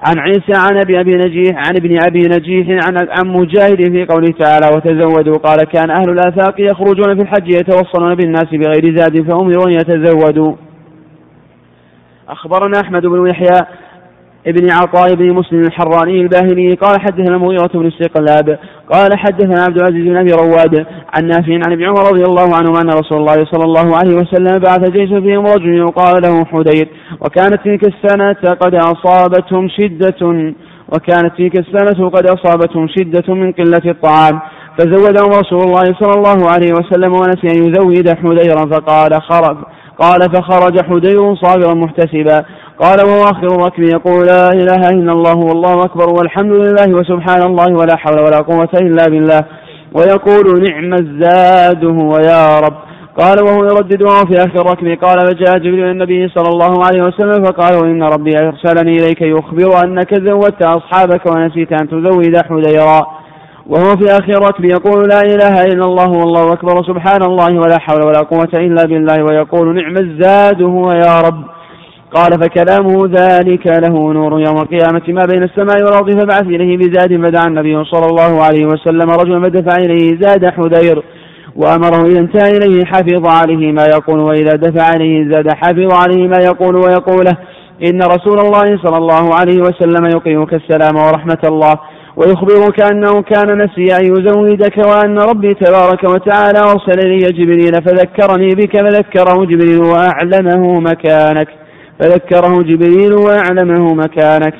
عن 0.06 0.20
عيسى 0.20 0.54
عن 0.56 0.78
أبي 0.78 1.00
أبي 1.00 1.16
نجيح 1.16 1.56
عن 1.56 1.76
ابن 1.76 1.98
أبي 2.08 2.20
نجيح 2.20 2.68
عن 2.70 3.08
عن 3.10 3.28
مجاهد 3.28 3.92
في 3.92 4.06
قوله 4.06 4.34
تعالى 4.40 4.76
وتزودوا 4.76 5.38
قال 5.38 5.64
كان 5.64 5.90
أهل 5.90 6.10
الآفاق 6.10 6.56
يخرجون 6.60 7.16
في 7.16 7.22
الحج 7.22 7.50
يتوصلون 7.50 8.16
بالناس 8.16 8.46
بغير 8.52 8.98
زاد 8.98 9.28
فامروا 9.28 9.68
ان 9.68 9.72
يتزودوا. 9.72 10.56
أخبرنا 12.30 12.82
أحمد 12.82 13.06
بن 13.06 13.28
يحيى 13.30 13.66
ابن 14.48 14.72
عطاء 14.72 15.16
بن 15.16 15.34
مسلم 15.34 15.62
الحراني 15.62 16.22
الباهلي 16.22 16.74
قال 16.74 17.02
حدثنا 17.02 17.36
المغيرة 17.36 17.70
بن 17.74 17.88
استقلاب 17.88 18.60
قال 18.94 19.18
حدثنا 19.18 19.64
عبد 19.64 19.78
العزيز 19.78 20.06
بن 20.06 20.18
أبي 20.18 20.32
رواد 20.32 20.86
عن 21.16 21.28
نافع 21.28 21.54
عن 21.54 21.72
ابن 21.72 21.84
عمر 21.84 22.08
رضي 22.12 22.24
الله 22.24 22.56
عنه 22.56 22.82
أن 22.82 22.90
رسول 22.90 23.18
الله 23.18 23.46
صلى 23.52 23.64
الله 23.64 23.98
عليه 23.98 24.16
وسلم 24.16 24.60
بعث 24.60 24.90
جيش 24.90 25.10
فيهم 25.10 25.46
رجل 25.46 25.78
يقال 25.78 26.22
له 26.24 26.46
حدير 26.46 26.88
وكانت 27.22 27.60
تلك 27.66 27.82
السنة 27.88 28.54
قد 28.54 28.76
أصابتهم 28.76 29.68
شدة 29.70 30.54
وكانت 30.94 31.38
تلك 31.38 31.60
السنة 31.60 32.10
قد 32.10 32.26
أصابتهم 32.26 32.88
شدة 32.88 33.34
من 33.34 33.52
قلة 33.52 33.82
الطعام. 33.86 34.40
فزودهم 34.78 35.30
رسول 35.30 35.60
الله 35.60 35.84
صلى 35.84 36.14
الله 36.16 36.52
عليه 36.52 36.72
وسلم 36.72 37.14
ونسي 37.14 37.48
أن 37.48 37.64
يزود 37.64 38.10
حديرا 38.10 38.66
فقال 38.72 39.22
خرج 39.22 39.58
قال 40.00 40.22
فخرج 40.22 40.82
حدير 40.82 41.36
صابرا 41.36 41.74
محتسبا. 41.74 42.46
قال 42.80 42.98
وهو 43.06 43.24
آخر 43.24 43.48
الركب 43.48 43.84
يقول 43.84 44.26
لا 44.26 44.50
إله 44.50 44.90
إلا 44.90 45.12
الله 45.12 45.36
والله 45.36 45.82
أكبر 45.82 46.10
والحمد 46.10 46.52
لله 46.52 46.98
وسبحان 46.98 47.42
الله 47.42 47.68
ولا 47.80 47.96
حول 47.98 48.20
ولا 48.20 48.38
قوة 48.38 48.70
إلا 48.82 49.06
بالله. 49.10 49.42
ويقول 49.94 50.64
نعم 50.70 50.94
الزاد 50.94 51.86
هو 51.86 52.12
يا 52.18 52.60
رب. 52.60 52.78
قال 53.20 53.44
وهو 53.44 53.66
يردد 53.66 54.02
وهو 54.02 54.26
في 54.26 54.36
آخر 54.38 54.62
الركب 54.62 54.88
قال 55.06 55.18
فجاء 55.20 55.58
جبريل 55.58 55.92
النبي 55.92 56.28
صلى 56.28 56.50
الله 56.50 56.74
عليه 56.86 57.04
وسلم 57.04 57.44
فقال 57.44 57.84
وإن 57.84 58.04
ربي 58.04 58.32
أرسلني 58.40 58.96
إليك 58.96 59.22
يخبر 59.22 59.84
أنك 59.84 60.14
زودت 60.14 60.66
أصحابك 60.66 61.26
ونسيت 61.26 61.72
أن 61.82 61.90
تزود 61.90 62.38
حديرا 62.50 63.08
وهو 63.68 63.96
في 63.98 64.06
آخر 64.12 64.32
الركب 64.32 64.66
يقول 64.66 65.10
لا 65.10 65.22
إله 65.22 65.64
إلا 65.64 65.86
الله 65.86 66.10
والله 66.10 66.54
أكبر 66.54 66.84
سبحان 66.84 67.24
الله 67.24 67.60
ولا 67.60 67.80
حول 67.80 68.08
ولا 68.08 68.20
قوة 68.20 68.54
إلا 68.54 68.84
بالله. 68.86 69.24
ويقول 69.24 69.76
نعم 69.76 69.96
الزاد 70.00 70.62
هو 70.62 70.92
يا 70.92 71.22
رب. 71.22 71.57
قال 72.14 72.32
فكلامه 72.42 73.08
ذلك 73.08 73.68
له 73.68 74.14
نور 74.14 74.32
يوم 74.32 74.58
القيامة 74.58 75.02
ما 75.08 75.26
بين 75.26 75.44
السماء 75.44 75.84
والأرض 75.84 76.12
فبعث 76.12 76.42
إليه 76.42 76.78
بزاد 76.78 77.26
فدعا 77.26 77.48
النبي 77.48 77.84
صلى 77.84 78.06
الله 78.06 78.44
عليه 78.44 78.66
وسلم 78.66 79.10
رجلا 79.10 79.44
فدفع 79.44 79.76
إليه 79.76 80.20
زاد 80.22 80.46
حذير 80.46 81.04
وأمره 81.56 82.06
إذا 82.06 82.20
انتهى 82.20 82.58
إليه 82.58 82.86
حفظ 82.86 83.28
عليه 83.28 83.72
ما 83.72 83.86
يقول 83.86 84.20
وإذا 84.20 84.56
دفع 84.56 84.94
إليه 84.96 85.32
زاد 85.32 85.48
حفظ 85.54 85.94
عليه 85.94 86.28
ما 86.28 86.38
يقول 86.38 86.76
ويقوله 86.76 87.38
إن 87.90 88.02
رسول 88.02 88.40
الله 88.40 88.78
صلى 88.84 88.98
الله 88.98 89.36
عليه 89.36 89.62
وسلم 89.62 90.06
يقيمك 90.06 90.54
السلام 90.54 90.96
ورحمة 90.96 91.42
الله 91.44 91.74
ويخبرك 92.16 92.82
أنه 92.92 93.22
كان 93.22 93.58
نسي 93.58 93.96
أن 93.98 94.06
يزودك 94.06 94.78
وأن 94.78 95.20
ربي 95.20 95.54
تبارك 95.54 96.04
وتعالى 96.04 96.60
أرسل 96.60 97.10
لي 97.10 97.18
جبريل 97.18 97.74
فذكرني 97.74 98.48
بك 98.48 98.78
فذكره 98.78 99.46
جبريل 99.46 99.80
وأعلمه 99.80 100.80
مكانك 100.80 101.67
فذكره 102.00 102.64
جبريل 102.64 103.14
وأعلمه 103.14 103.94
مكانك. 103.94 104.54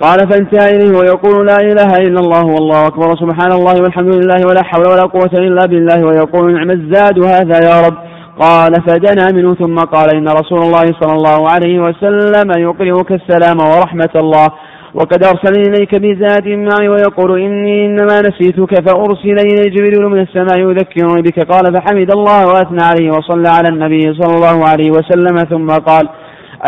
قال 0.00 0.18
فانتهى 0.18 0.76
إليه 0.76 0.98
ويقول 0.98 1.46
لا 1.46 1.56
إله 1.56 1.96
إلا 1.96 2.20
الله 2.20 2.44
والله 2.44 2.86
أكبر. 2.86 3.16
سبحان 3.16 3.52
الله 3.52 3.82
والحمد 3.82 4.14
لله 4.14 4.46
ولا 4.48 4.64
حول 4.64 4.86
ولا 4.88 5.02
قوة 5.02 5.30
إلا 5.34 5.66
بالله. 5.66 6.06
ويقول 6.06 6.54
نعم 6.54 6.70
الزاد 6.70 7.24
هذا 7.24 7.58
يا 7.70 7.86
رب. 7.86 7.96
قال 8.40 8.72
فدنا 8.86 9.26
منه 9.32 9.54
ثم 9.54 9.76
قال 9.78 10.16
إن 10.16 10.28
رسول 10.28 10.62
الله 10.62 10.84
صلى 11.00 11.12
الله 11.12 11.50
عليه 11.50 11.78
وسلم 11.78 12.50
يقرئك 12.58 13.12
السلام 13.12 13.58
ورحمة 13.58 14.10
الله. 14.16 14.48
وقد 14.94 15.24
أرسل 15.24 15.54
إليك 15.68 15.94
بزاد 15.94 16.48
معي 16.48 16.88
ويقول 16.88 17.40
إني 17.40 17.86
إنما 17.86 18.20
نسيتك 18.20 18.88
فأرسل 18.88 19.36
إلي 19.50 19.70
جبريل 19.70 20.08
من 20.08 20.20
السماء 20.20 20.58
يذكرني 20.58 21.22
بك. 21.22 21.38
قال 21.52 21.74
فحمد 21.74 22.10
الله 22.10 22.46
وأثنى 22.46 22.82
عليه 22.82 23.10
وصلى 23.10 23.48
على 23.48 23.68
النبي 23.68 24.00
صلى 24.00 24.34
الله 24.36 24.68
عليه 24.68 24.90
وسلم. 24.90 25.36
ثم 25.50 25.68
قال 25.68 26.08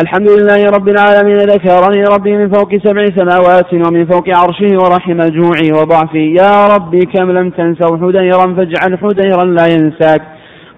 الحمد 0.03 0.31
لله 0.31 0.65
رب 0.77 0.89
العالمين 0.89 1.37
ذكرني 1.37 2.03
ربي 2.15 2.37
من 2.37 2.53
فوق 2.53 2.71
سبع 2.85 3.05
سماوات 3.17 3.75
ومن 3.75 4.07
فوق 4.07 4.25
عرشه 4.29 4.73
ورحم 4.83 5.19
جوعي 5.37 5.71
وضعفي. 5.73 6.35
يا 6.43 6.67
ربي 6.75 7.01
كم 7.15 7.31
لم 7.31 7.51
تنسوا 7.51 7.97
حديرا 7.97 8.55
فاجعل 8.57 8.99
حديرا 8.99 9.45
لا 9.45 9.67
ينساك. 9.67 10.23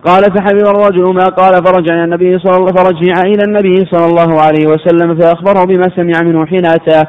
قال 0.04 0.22
فحفظ 0.22 0.68
الرجل 0.68 1.14
ما 1.14 1.24
قال. 1.24 1.64
فرجع 1.64 2.04
النبي 2.04 2.38
صلى 2.38 2.56
الله 2.56 2.72
فرجع 2.72 3.20
إلى 3.22 3.42
النبي 3.48 3.76
صلى 3.92 4.06
الله 4.06 4.40
عليه 4.40 4.66
وسلم 4.72 5.20
فأخبره 5.20 5.64
بما 5.64 5.86
سمع 5.96 6.22
منه 6.22 6.46
حين 6.46 6.66
أتاه 6.66 7.08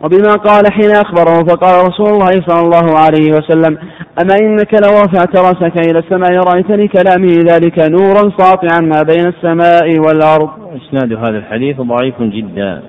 وبما 0.00 0.34
قال 0.34 0.72
حين 0.72 0.90
أخبره 0.90 1.44
فقال 1.44 1.88
رسول 1.88 2.08
الله 2.08 2.42
صلى 2.46 2.60
الله 2.60 2.98
عليه 2.98 3.32
وسلم 3.32 3.78
أما 4.22 4.34
إنك 4.40 4.74
لو 4.74 5.00
رفعت 5.00 5.36
رأسك 5.36 5.88
إلى 5.88 5.98
السماء 5.98 6.32
رأيت 6.32 6.70
لكلامه 6.70 7.34
ذلك 7.52 7.78
نورا 7.78 8.32
ساطعا 8.38 8.80
ما 8.80 9.02
بين 9.02 9.26
السماء 9.26 10.00
والأرض. 10.00 10.50
إسناد 10.76 11.12
هذا 11.12 11.38
الحديث 11.38 11.80
ضعيف 11.80 12.22
جدا. 12.22 12.82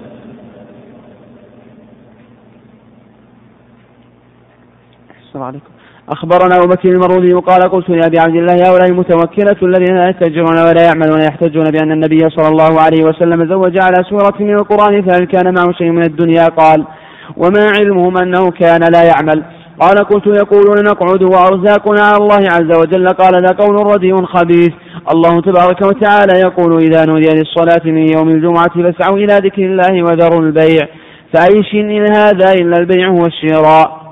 السلام 5.27 5.43
عليكم. 5.43 5.76
أخبرنا 6.09 6.55
أبو 6.55 6.67
بكر 6.67 6.89
المروزي 6.89 7.33
وقال 7.33 7.61
قلت 7.61 7.89
يا 7.89 8.05
أبي 8.05 8.19
عبد 8.19 8.35
الله 8.35 8.53
هؤلاء 8.53 8.89
المتوكلة 8.89 9.55
الذين 9.63 9.95
لا 9.97 10.09
يتجرون 10.09 10.59
ولا 10.59 10.83
يعملون 10.83 11.21
يحتجون 11.21 11.63
بأن 11.63 11.91
النبي 11.91 12.29
صلى 12.29 12.47
الله 12.47 12.81
عليه 12.81 13.03
وسلم 13.05 13.49
زوج 13.49 13.77
على 13.81 14.03
سورة 14.09 14.33
من 14.39 14.53
القرآن 14.53 15.01
فهل 15.01 15.25
كان 15.25 15.53
معه 15.53 15.71
شيء 15.71 15.91
من 15.91 16.03
الدنيا؟ 16.05 16.45
قال 16.45 16.85
وما 17.37 17.71
علمهم 17.77 18.17
أنه 18.17 18.51
كان 18.51 18.81
لا 18.93 19.03
يعمل. 19.03 19.43
قال 19.79 19.97
قلت 19.97 20.27
يقولون 20.27 20.83
نقعد 20.83 21.23
وأرزاقنا 21.23 22.01
على 22.01 22.17
الله 22.17 22.41
عز 22.51 22.77
وجل. 22.79 23.07
قال 23.07 23.45
ذا 23.45 23.55
قول 23.65 23.93
رديء 23.93 24.25
خبيث. 24.25 24.73
الله 25.11 25.41
تبارك 25.41 25.81
وتعالى 25.81 26.39
يقول 26.39 26.81
إذا 26.81 27.05
نودي 27.05 27.29
للصلاة 27.29 27.85
من 27.85 28.05
يوم 28.17 28.29
الجمعة 28.29 28.83
فاسعوا 28.83 29.17
إلى 29.17 29.33
ذكر 29.33 29.61
الله 29.61 30.03
وذروا 30.03 30.41
البيع. 30.41 30.87
فأي 31.33 31.63
شيء 31.63 31.81
إن 31.81 32.15
هذا 32.15 32.53
إلا 32.53 32.77
البيع 32.77 33.09
والشراء. 33.09 34.06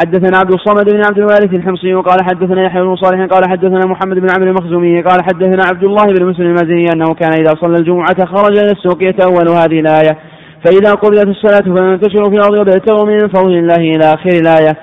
حدثنا 0.00 0.38
عبد 0.38 0.52
الصمد 0.52 0.84
بن 0.90 1.02
عبد 1.06 1.18
الوارث 1.18 1.54
الحمصي 1.54 1.94
قال 1.94 2.18
حدثنا 2.22 2.62
يحيى 2.64 2.82
بن 2.82 2.96
صالح 2.96 3.26
قال 3.26 3.50
حدثنا 3.50 3.80
محمد 3.86 4.18
بن 4.18 4.26
عمرو 4.36 4.50
المخزومي 4.50 5.02
قال 5.02 5.22
حدثنا 5.22 5.62
عبد 5.70 5.84
الله 5.84 6.04
بن 6.04 6.26
مسلم 6.26 6.46
المزني 6.46 6.84
أنه 6.94 7.14
كان 7.14 7.32
إذا 7.32 7.54
صلى 7.60 7.76
الجمعة 7.76 8.24
خرج 8.24 8.58
إلى 8.58 8.72
السوق 8.72 9.02
يتأول 9.02 9.48
هذه 9.48 9.80
الآية. 9.80 10.18
فإذا 10.64 10.94
قضيت 10.94 11.28
الصلاة 11.28 11.74
فانتشروا 11.74 12.30
في 12.30 12.36
الأرض 12.36 12.52
وابتغوا 12.52 13.06
من 13.06 13.18
فضل 13.18 13.52
الله 13.52 13.74
إلى 13.74 14.04
آخر 14.04 14.30
الآية. 14.40 14.76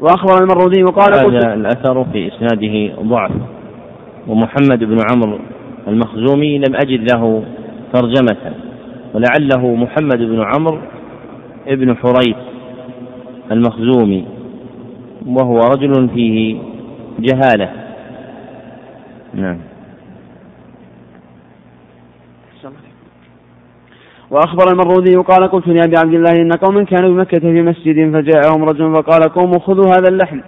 وأخبر 0.00 0.42
المروزي 0.42 0.82
وقال 0.82 1.14
هذا 1.14 1.54
الأثر 1.54 2.04
في 2.04 2.28
إسناده 2.28 3.02
ضعف. 3.02 3.30
ومحمد 4.26 4.84
بن 4.84 4.96
عمرو 5.10 5.38
المخزومي 5.88 6.58
لم 6.58 6.74
أجد 6.74 7.12
له 7.12 7.44
ترجمة. 7.92 8.54
ولعله 9.14 9.74
محمد 9.74 10.18
بن 10.18 10.42
عمرو 10.54 10.78
ابن 11.68 11.96
حريث 11.96 12.36
المخزومي. 13.52 14.35
وهو 15.26 15.58
رجل 15.58 16.08
فيه 16.14 16.58
جهالة. 17.18 17.72
نعم. 19.34 19.58
وأخبر 24.30 24.72
المروذي 24.72 25.16
قال 25.16 25.48
قلت 25.48 25.68
لأبي 25.68 25.96
عبد 25.96 26.14
الله 26.14 26.32
إن 26.32 26.52
قوما 26.52 26.84
كانوا 26.84 27.10
بمكة 27.10 27.38
في 27.38 27.62
مسجد 27.62 28.12
فجاءهم 28.12 28.64
رجل 28.64 28.94
فقال 28.94 29.22
قوموا 29.22 29.58
خذوا 29.58 29.86
هذا 29.86 30.08
اللحم. 30.08 30.40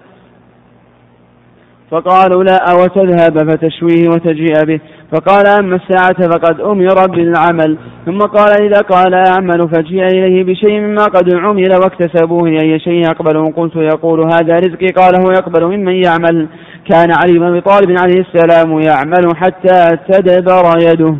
فقالوا 1.90 2.44
لا 2.44 2.72
وتذهب 2.72 3.50
فتشويه 3.50 4.08
وتجيء 4.08 4.64
به. 4.64 4.80
فقال 5.12 5.46
أما 5.46 5.76
الساعة 5.76 6.28
فقد 6.28 6.60
أمر 6.60 7.06
بالعمل. 7.06 7.78
ثم 8.06 8.18
قال 8.18 8.62
إذا 8.62 8.80
قال 8.80 9.14
أعمل 9.14 9.68
فجيء 9.68 10.06
إليه 10.06 10.44
بشيء 10.44 10.80
مما 10.80 11.04
قد 11.04 11.34
عمل 11.34 11.72
واكتسبوه. 11.72 12.48
أي 12.48 12.80
شيء 12.80 13.02
يقبل 13.10 13.52
قلت 13.56 13.76
يقول 13.76 14.20
هذا 14.20 14.54
رزقي. 14.56 14.86
قال 14.86 15.14
هو 15.24 15.30
يقبل 15.30 15.64
ممن 15.64 16.04
يعمل. 16.04 16.48
كان 16.90 17.12
علي 17.12 17.38
بن 17.38 17.46
أبي 17.46 17.60
طالب 17.60 17.90
عليه 17.98 18.20
السلام 18.20 18.80
يعمل 18.80 19.36
حتى 19.36 19.96
تدبر 20.12 20.62
يده. 20.82 21.16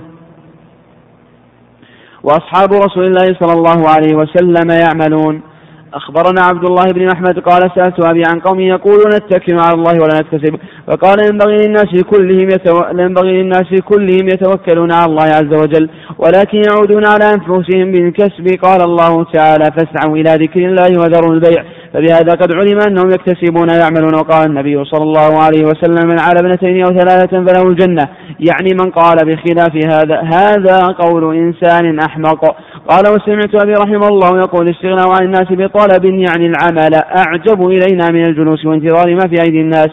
وأصحاب 2.23 2.73
رسول 2.73 3.07
الله 3.07 3.37
صلى 3.41 3.53
الله 3.53 3.89
عليه 3.89 4.15
وسلم 4.15 4.71
يعملون. 4.71 5.43
أخبرنا 5.95 6.41
عبد 6.41 6.65
الله 6.65 6.85
بن 6.85 7.09
أحمد 7.09 7.39
قال 7.39 7.71
سألت 7.75 8.07
أبي 8.07 8.23
عن 8.27 8.41
قوم 8.41 8.61
يقولون 8.61 9.09
نتكل 9.17 9.59
على 9.59 9.75
الله 9.75 9.93
ولا 9.93 10.19
نكتسب. 10.21 10.57
فقال 10.87 11.19
ينبغي 11.29 11.57
للناس 11.57 12.03
كلهم 12.11 12.49
يتو... 12.51 12.83
ينبغي 12.99 13.43
للناس 13.43 13.71
كلهم 13.85 14.29
يتوكلون 14.29 14.93
على 14.93 15.05
الله 15.11 15.25
عز 15.25 15.55
وجل 15.63 15.91
ولكن 16.19 16.63
يعودون 16.71 17.07
على 17.07 17.25
أنفسهم 17.25 17.93
بالكسب. 17.93 18.47
قال 18.63 18.81
الله 18.83 19.25
تعالى 19.25 19.65
فاسعوا 19.77 20.17
إلى 20.17 20.31
ذكر 20.45 20.61
الله 20.61 21.01
وذروا 21.01 21.35
البيع. 21.35 21.65
فبهذا 21.95 22.33
قد 22.41 22.53
علم 22.53 22.79
أنهم 22.89 23.11
يكتسبون 23.11 23.69
ويعملون. 23.71 24.15
وقال 24.15 24.47
النبي 24.51 24.85
صلى 24.85 25.03
الله 25.03 25.43
عليه 25.45 25.65
وسلم 25.65 26.09
من 26.09 26.21
عال 26.21 26.39
ابنتين 26.39 26.85
أو 26.85 26.91
ثلاثة 26.91 27.45
فله 27.45 27.69
الجنة. 27.69 28.09
يعني 28.41 28.69
من 28.81 28.91
قال 28.91 29.17
بخلاف 29.17 29.77
هذا 29.87 30.21
هذا 30.21 30.87
قول 30.87 31.37
إنسان 31.37 31.99
أحمق. 31.99 32.57
قال 32.89 33.05
وسمعت 33.15 33.63
أبي 33.63 33.73
رحمه 33.73 34.09
الله 34.09 34.39
يقول 34.39 34.71
استغناء 34.71 35.09
عن 35.09 35.27
الناس 35.27 35.47
بطلب 35.51 36.05
يعني 36.05 36.47
العمل 36.47 36.95
أعجب 36.95 37.67
إلينا 37.67 38.09
من 38.13 38.25
الجلوس 38.25 38.67
وانتظار 38.67 39.15
ما 39.15 39.29
في 39.29 39.43
أيدي 39.43 39.61
الناس. 39.61 39.91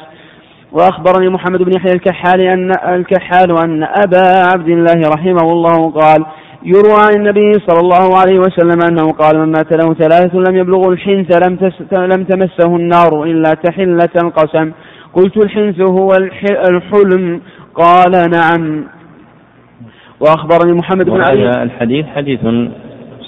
وأخبرني 0.72 1.30
محمد 1.30 1.60
بن 1.60 1.72
يحيى 1.78 1.94
الكحال 1.94 2.42
أن 2.42 2.72
الكحال 2.96 3.58
أن 3.58 3.84
أبا 3.84 4.46
عبد 4.54 4.70
الله 4.70 5.10
رحمه 5.16 5.52
الله 5.52 5.92
قال 5.92 6.26
يروى 6.66 7.00
عن 7.00 7.14
النبي 7.16 7.54
صلى 7.54 7.80
الله 7.80 8.20
عليه 8.20 8.40
وسلم 8.40 8.80
أنه 8.90 9.12
قال 9.12 9.40
من 9.40 9.52
مات 9.52 9.78
له 9.78 9.94
ثلاثة 9.94 10.38
لم 10.38 10.58
يبلغوا 10.58 10.94
الحنث 10.94 11.48
لم, 11.48 11.58
لم 11.92 12.24
تمسه 12.24 12.76
النار 12.76 13.24
إلا 13.24 13.54
تحلة 13.64 14.10
القسم. 14.24 14.72
قلت 15.14 15.38
الحنث 15.38 15.82
هو 15.82 16.08
الحلم. 16.70 17.42
قال 17.76 18.12
نعم. 18.12 18.84
وأخبرني 20.20 20.78
محمد 20.78 21.06
بن 21.06 21.22
علي. 21.22 21.64
الحديث 21.64 22.06
حديث 22.06 22.40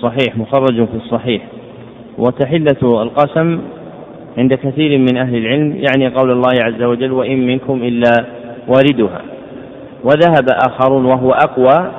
صحيح 0.01 0.37
مخرج 0.37 0.85
في 0.85 0.95
الصحيح. 0.95 1.41
وتحلة 2.17 3.01
القسم 3.01 3.59
عند 4.37 4.53
كثير 4.53 4.97
من 4.97 5.17
أهل 5.17 5.35
العلم 5.35 5.75
يعني 5.75 6.07
قول 6.07 6.31
الله 6.31 6.53
عز 6.59 6.83
وجل 6.83 7.11
وإن 7.11 7.47
منكم 7.47 7.83
إلا 7.83 8.25
واردها 8.67 9.21
وذهب 10.03 10.49
آخرون 10.67 11.05
وهو 11.05 11.31
أقوى 11.31 11.91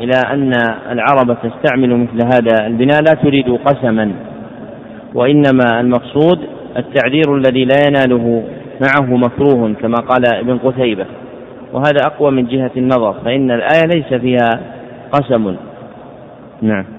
إلى 0.00 0.20
أن 0.32 0.52
العرب 0.90 1.36
تستعمل 1.42 1.96
مثل 1.96 2.26
هذا 2.34 2.66
البناء 2.66 3.02
لا 3.02 3.14
تريد 3.22 3.58
قسما 3.64 4.12
وإنما 5.14 5.80
المقصود 5.80 6.38
التعذير 6.76 7.36
الذي 7.36 7.64
لا 7.64 7.76
يناله 7.86 8.44
معه 8.80 9.16
مكروه 9.16 9.74
كما 9.74 9.96
قال 9.96 10.34
ابن 10.34 10.58
قتيبة. 10.58 11.06
وهذا 11.72 12.06
أقوى 12.06 12.30
من 12.30 12.46
جهة 12.46 12.70
النظر 12.76 13.12
فإن 13.24 13.50
الآية 13.50 13.86
ليس 13.94 14.20
فيها 14.20 14.60
قسم. 15.12 15.56
نعم. 16.62 16.95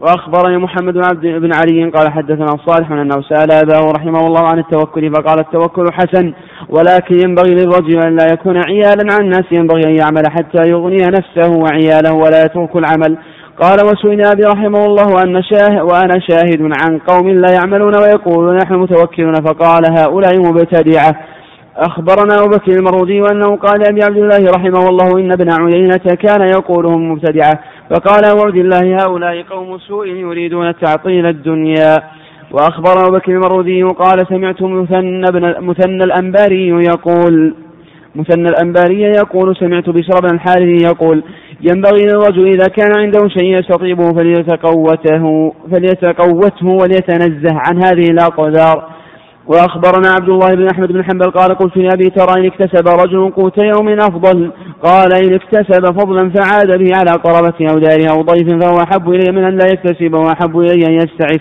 وأخبرني 0.00 0.58
محمد 0.58 0.94
بن 0.94 1.04
عبد 1.04 1.26
بن 1.26 1.50
علي 1.54 1.90
قال 1.90 2.12
حدثنا 2.12 2.46
صالح 2.66 2.92
أنه 2.92 3.22
سأل 3.28 3.52
أباه 3.52 3.92
رحمه 3.96 4.26
الله 4.26 4.40
عن 4.40 4.58
التوكل 4.58 5.12
فقال 5.14 5.38
التوكل 5.38 5.86
حسن 5.92 6.32
ولكن 6.68 7.14
ينبغي 7.24 7.54
للرجل 7.54 7.98
أن 7.98 8.16
لا 8.16 8.26
يكون 8.32 8.56
عيالا 8.56 9.12
عن 9.12 9.20
الناس 9.20 9.44
ينبغي 9.52 9.82
أن 9.84 9.96
يعمل 9.96 10.22
حتى 10.30 10.70
يغني 10.70 10.96
نفسه 10.96 11.50
وعياله 11.50 12.12
ولا 12.14 12.44
يترك 12.44 12.76
العمل. 12.76 13.18
قال 13.62 13.78
وسئل 13.84 14.26
أبي 14.26 14.42
رحمه 14.42 14.84
الله 14.86 15.06
وأن 15.14 15.42
شاه 15.42 15.84
وأنا 15.84 16.20
شاهد 16.30 16.70
عن 16.82 16.98
قوم 16.98 17.28
لا 17.28 17.52
يعملون 17.52 17.92
ويقولون 18.02 18.56
نحن 18.56 18.74
متوكلون 18.74 19.34
فقال 19.34 19.82
هؤلاء 19.98 20.38
مبتدعة. 20.38 21.16
أخبرنا 21.78 22.34
أبو 22.38 22.48
بكر 22.48 22.72
المرودي 22.72 23.20
أنه 23.32 23.56
قال 23.56 23.88
أبي 23.88 24.02
عبد 24.02 24.16
الله 24.16 24.50
رحمه 24.56 24.88
الله 24.88 25.18
إن 25.18 25.32
ابن 25.32 25.50
عيينة 25.50 26.16
كان 26.22 26.48
يقولهم 26.48 27.12
مبتدعة 27.12 27.60
فقال 27.90 28.24
أبو 28.24 28.40
عبد 28.46 28.56
الله 28.56 29.04
هؤلاء 29.04 29.42
قوم 29.42 29.78
سوء 29.78 30.06
يريدون 30.06 30.74
تعطيل 30.78 31.26
الدنيا. 31.26 31.96
وأخبر 32.52 32.92
أبو 33.02 33.16
بكر 33.16 33.32
المرودي 33.32 33.82
قال 33.82 34.26
سمعت 34.28 34.62
مثنى, 34.62 35.26
مثنى 35.60 36.04
الأنباري 36.04 36.68
يقول 36.68 37.54
مثنى 38.14 38.48
الأنباري 38.48 39.00
يقول 39.00 39.56
سمعت 39.56 39.88
بشر 39.88 40.20
بن 40.22 40.34
الحارث 40.34 40.82
يقول 40.82 41.22
ينبغي 41.60 42.06
للرجل 42.06 42.46
إذا 42.46 42.66
كان 42.66 42.90
عنده 42.96 43.28
شيء 43.28 43.58
يستطيبه 43.58 44.12
فليتقوته 44.12 45.54
فليتقوته 45.72 46.66
وليتنزه 46.66 47.54
عن 47.66 47.82
هذه 47.84 48.10
الأقدار. 48.10 48.97
وأخبرنا 49.48 50.08
عبد 50.08 50.28
الله 50.28 50.54
بن 50.54 50.68
أحمد 50.72 50.92
بن 50.92 51.04
حنبل 51.04 51.30
قال 51.30 51.54
قلت 51.54 51.76
لأبي 51.76 52.10
ترى 52.10 52.40
إن 52.40 52.46
اكتسب 52.46 52.88
رجل 52.88 53.30
قوت 53.30 53.58
يوم 53.58 53.88
أفضل. 53.88 54.50
قال 54.82 55.12
إن 55.14 55.34
اكتسب 55.34 55.84
فضلا 55.84 56.30
فعاد 56.30 56.78
به 56.78 56.90
على 56.96 57.10
قرابته 57.10 57.66
أو 57.72 57.78
داره 57.78 58.10
أو 58.10 58.22
ضيف 58.22 58.64
فهو 58.64 58.82
أحب 58.82 59.10
إلي 59.10 59.32
من 59.32 59.44
أن 59.44 59.58
لا 59.58 59.66
يكتسب 59.72 60.14
وأحب 60.14 60.58
إلي 60.58 60.86
أن 60.86 60.92
يستعف. 60.92 61.40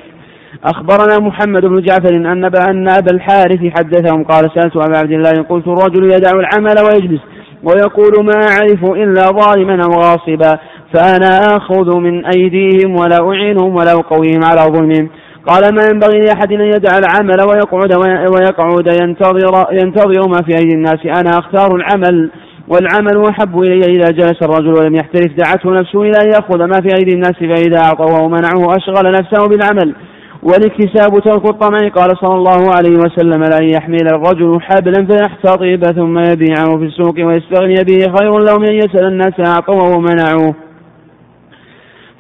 أخبرنا 0.64 1.20
محمد 1.20 1.66
بن 1.66 1.82
جعفر 1.82 2.16
أن 2.16 2.26
أن 2.26 2.88
أبا 2.90 3.12
الحارث 3.14 3.60
حدثهم. 3.78 4.24
قال 4.24 4.52
سألت 4.56 4.76
أبا 4.76 4.98
عبد 4.98 5.12
الله 5.12 5.32
قلت 5.50 5.68
الرجل 5.68 6.04
يدع 6.04 6.32
العمل 6.32 6.76
ويجلس 6.86 7.22
ويقول 7.64 8.26
ما 8.26 8.46
أعرف 8.52 8.84
إلا 8.84 9.22
ظالما 9.22 9.84
أو 9.84 9.92
غاصبا 9.92 10.60
فأنا 10.94 11.58
آخذ 11.58 11.98
من 12.00 12.26
أيديهم 12.26 12.96
ولا 13.00 13.30
أعينهم 13.30 13.76
ولا 13.76 13.92
أقويهم 13.92 14.44
على 14.44 14.62
ظلمهم. 14.62 15.10
قال 15.48 15.76
ما 15.76 15.82
ينبغي 15.92 16.20
لأحد 16.20 16.54
أن 16.54 16.62
يدع 16.62 16.98
العمل 16.98 17.38
ويقعد 17.50 17.94
ويقعد. 18.34 18.88
ينتظر 19.02 19.66
ينتظر 19.72 20.30
ما 20.30 20.42
في 20.46 20.58
أيدي 20.60 20.76
الناس. 20.76 21.06
أنا 21.06 21.40
أختار 21.40 21.76
العمل 21.76 22.32
والعمل 22.68 23.30
أحب 23.30 23.60
إلي 23.60 23.86
إذا 23.86 24.12
جلس 24.12 24.44
الرجل 24.44 24.74
ولم 24.74 24.96
يحترف. 24.96 25.32
دعته 25.38 25.72
نفسه 25.72 26.02
إلى 26.02 26.18
أن 26.24 26.28
يأخذ 26.28 26.60
ما 26.64 26.82
في 26.82 26.96
أيدي 27.00 27.14
الناس 27.14 27.34
فإذا 27.40 27.80
أعطوه 27.80 28.24
ومنعوه 28.24 28.76
أشغل 28.78 29.12
نفسه 29.12 29.48
بالعمل. 29.48 29.96
والإكتساب 30.44 31.20
ترك 31.20 31.50
الطمع. 31.50 31.90
قال 31.96 32.18
صلى 32.18 32.36
الله 32.36 32.76
عليه 32.76 32.98
وسلم 32.98 33.44
لأن 33.44 33.70
يحمل 33.70 34.08
الرجل 34.08 34.62
حبلا 34.62 35.08
فيحتطب 35.08 35.92
ثم 35.96 36.18
يبيعه 36.20 36.78
في 36.78 36.86
السوق 36.86 37.16
ويستغني 37.26 37.76
به 37.88 38.00
خير 38.20 38.40
له 38.40 38.58
من 38.58 38.68
أن 38.68 38.76
يسأل 38.76 39.06
الناس 39.06 39.34
أعطوه 39.48 39.96
ومنعوه. 39.96 40.67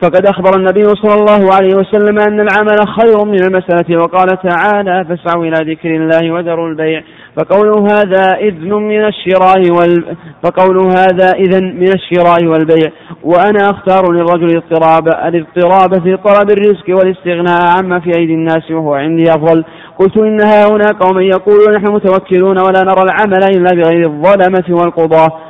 فقد 0.02 0.26
أخبر 0.26 0.58
النبي 0.58 0.84
صلى 0.84 1.14
الله 1.14 1.54
عليه 1.54 1.76
وسلم 1.76 2.20
أن 2.20 2.40
العمل 2.40 2.88
خير 2.88 3.26
من 3.26 3.44
المسألة 3.44 3.98
وقال 3.98 4.28
تعالى 4.28 5.06
فاسعوا 5.06 5.46
إلى 5.46 5.74
ذكر 5.74 5.96
الله 5.96 6.32
وذروا 6.32 6.70
البيع 6.70 7.04
فقوله 7.38 7.86
هذا 7.86 8.38
إذن 8.40 8.74
من 8.74 9.06
الشراء 9.06 9.72
وال 9.72 10.16
فقوله 10.44 10.90
هذا 10.90 11.30
إذن 11.36 11.80
من 11.80 11.88
الشراء 11.88 12.46
والبيع 12.46 12.92
وأنا 13.24 13.70
أختار 13.70 14.12
للرجل 14.12 14.46
الاضطراب 14.46 15.08
الاضطراب 15.08 16.04
في 16.04 16.18
طلب 16.18 16.50
الرزق 16.52 16.90
والاستغناء 16.90 17.78
عما 17.78 18.00
في 18.00 18.12
أيدي 18.20 18.34
الناس 18.34 18.72
وهو 18.72 18.94
عندي 18.94 19.24
أفضل. 19.32 19.64
قلت 20.00 20.18
إن 20.18 20.42
هؤلاء 20.42 20.94
قوم 20.94 21.20
يقولون 21.20 21.76
نحن 21.76 21.88
متوكلون 21.88 22.60
ولا 22.60 22.82
نرى 22.84 23.04
العمل 23.04 23.44
إلا 23.56 23.82
بغير 23.82 24.08
الظلمة 24.08 24.66
والقضاة 24.70 25.47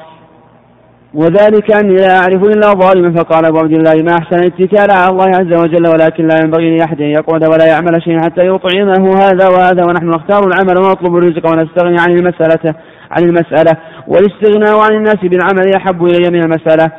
وذلك 1.17 1.75
أني 1.75 1.95
لا 1.95 2.17
أعرف 2.19 2.43
إلا 2.43 2.67
ظالما 2.71 3.13
فقال 3.15 3.45
أبو 3.45 3.57
عبد 3.57 3.71
الله 3.71 4.03
ما 4.03 4.11
أحسن 4.11 4.39
الاتكال 4.39 4.91
على 4.91 5.11
الله 5.11 5.25
عز 5.27 5.53
وجل 5.61 5.87
ولكن 5.87 6.27
لا 6.27 6.35
ينبغي 6.43 6.77
لأحد 6.77 7.01
أن 7.01 7.07
يقعد 7.07 7.43
ولا 7.43 7.65
يعمل 7.65 8.03
شيئا 8.03 8.21
حتى 8.21 8.47
يطعمه 8.47 9.19
هذا 9.19 9.47
وهذا. 9.47 9.85
ونحن 9.85 10.05
نختار 10.05 10.47
العمل 10.47 10.77
ونطلب 10.77 11.15
الرزق 11.15 11.51
ونستغني 11.51 11.95
عن 11.99 12.11
المسألة 12.11 12.75
عن 13.11 13.23
المسألة. 13.23 13.77
والاستغناء 14.07 14.79
عن 14.79 14.95
الناس 14.97 15.17
بالعمل 15.23 15.75
أحب 15.75 16.05
إلي 16.05 16.29
من 16.29 16.43
المسألة. 16.43 16.91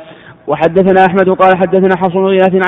وحدثنا 0.49 1.05
أحمد 1.05 1.29
قال 1.29 1.57
حدثنا 1.57 1.97
حصن 1.97 2.19
غياث 2.25 2.67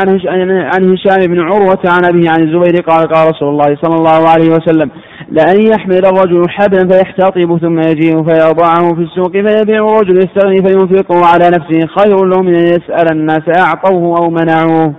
عن 0.76 0.94
هشام 0.94 1.28
بن 1.28 1.40
عروة 1.40 1.80
عن 1.86 2.06
أبيه 2.06 2.30
عن 2.30 2.42
الزبير 2.44 2.82
قال 2.82 3.08
قال 3.08 3.30
رسول 3.30 3.50
الله 3.50 3.78
صلى 3.82 3.96
الله 3.96 4.30
عليه 4.30 4.50
وسلم 4.50 4.92
لأن 5.30 5.68
يحمل 5.68 6.06
الرجل 6.06 6.50
حبلا 6.50 6.88
فيحتطب 6.90 7.58
ثم 7.58 7.80
يجيء 7.80 8.24
فيضعه 8.24 8.96
في 8.96 9.02
السوق 9.02 9.32
فيبيع 9.32 9.88
الرجل 9.88 10.18
يستغني 10.18 10.58
فينفقه 10.58 11.26
على 11.26 11.48
نفسه 11.50 11.88
خير 11.98 12.26
له 12.26 12.42
من 12.42 12.56
أن 12.56 12.64
يسأل 12.64 13.12
الناس 13.12 13.42
أعطوه 13.58 14.18
أو 14.18 14.30
منعوه. 14.30 14.94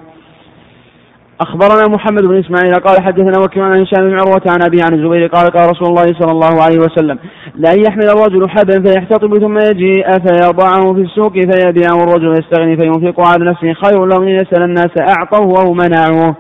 أخبرنا 1.43 1.95
محمد 1.95 2.23
بن 2.23 2.39
إسماعيل 2.39 2.75
قال 2.75 3.03
حدثنا 3.03 3.45
وكيع 3.45 3.65
عن 3.65 3.81
هشام 3.81 4.09
بن 4.09 4.21
عروة 4.21 4.43
عن 4.47 4.63
أبي 4.63 4.83
عن 4.83 4.95
الزبير 4.95 5.27
قال 5.27 5.47
قال 5.51 5.71
رسول 5.71 5.89
الله 5.89 6.05
صلى 6.21 6.33
الله 6.33 6.63
عليه 6.63 6.79
وسلم 6.79 7.19
لأن 7.57 7.79
يحمل 7.87 8.05
الرجل 8.05 8.49
حبلا 8.51 8.83
فيحتطب 8.83 9.39
ثم 9.39 9.59
يجيء 9.59 10.05
فيضعه 10.05 10.95
في 10.95 11.01
السوق 11.01 11.33
فيبيعه 11.33 12.05
الرجل 12.05 12.33
يستغني 12.33 12.77
فينفق 12.77 13.21
على 13.21 13.45
نفسه 13.51 13.73
خير 13.73 14.07
له 14.07 14.21
من 14.21 14.29
يسأل 14.29 14.63
الناس 14.63 14.91
أعطوه 15.01 15.65
أو 15.65 15.73
منعوه. 15.73 16.37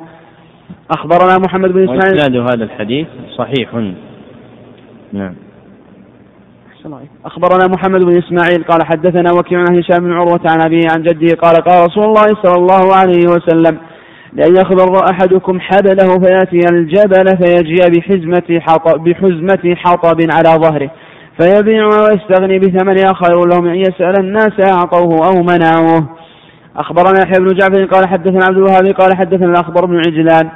أخبرنا 0.91 1.39
محمد 1.47 1.73
بن 1.73 1.83
إسماعيل 1.83 2.17
وإسناد 2.17 2.37
هذا 2.37 2.65
الحديث 2.65 3.07
صحيح. 3.39 3.75
نعم. 5.13 5.35
أخبرنا 7.25 7.69
محمد 7.69 8.01
بن 8.01 8.19
إسماعيل 8.19 8.65
قال 8.65 8.87
حدثنا 8.87 9.33
وكيع 9.33 9.59
عن 9.59 9.79
هشام 9.79 10.05
بن 10.05 10.13
عروة 10.13 10.41
عن 10.47 10.61
أبيه 10.67 10.83
عن 10.95 11.03
جده 11.03 11.37
قال 11.43 11.57
قال 11.57 11.87
رسول 11.87 12.05
الله 12.05 12.27
صلى 12.43 12.57
الله 12.57 12.95
عليه 12.95 13.27
وسلم 13.29 13.79
لأن 14.33 14.57
يخبر 14.57 15.11
أحدكم 15.11 15.61
حبله 15.61 16.19
فيأتي 16.21 16.61
الجبل 16.73 17.25
فيجيء 17.43 17.89
بحزمة 17.89 18.61
حطب, 18.61 19.05
بحزمة 19.05 19.75
حطب 19.77 20.21
على 20.31 20.49
ظهره. 20.49 20.91
فيبيعها 21.41 22.01
ويستغني 22.03 22.59
بثمنها 22.59 23.13
خير 23.13 23.47
له 23.47 23.61
من 23.61 23.69
أن 23.71 23.77
يسأل 23.77 24.21
الناس 24.21 24.53
أعطوه 24.61 25.27
أو 25.27 25.43
منعوه. 25.43 26.09
أخبرنا 26.77 27.23
يحيى 27.23 27.39
بن 27.39 27.47
جعفر 27.47 27.85
قال 27.85 28.09
حدثنا 28.09 28.45
عبد 28.45 28.57
الوهاب 28.57 28.87
قال 28.87 29.17
حدثنا 29.17 29.51
الأخبر 29.51 29.87
بن 29.87 29.97
عجلان. 29.97 30.51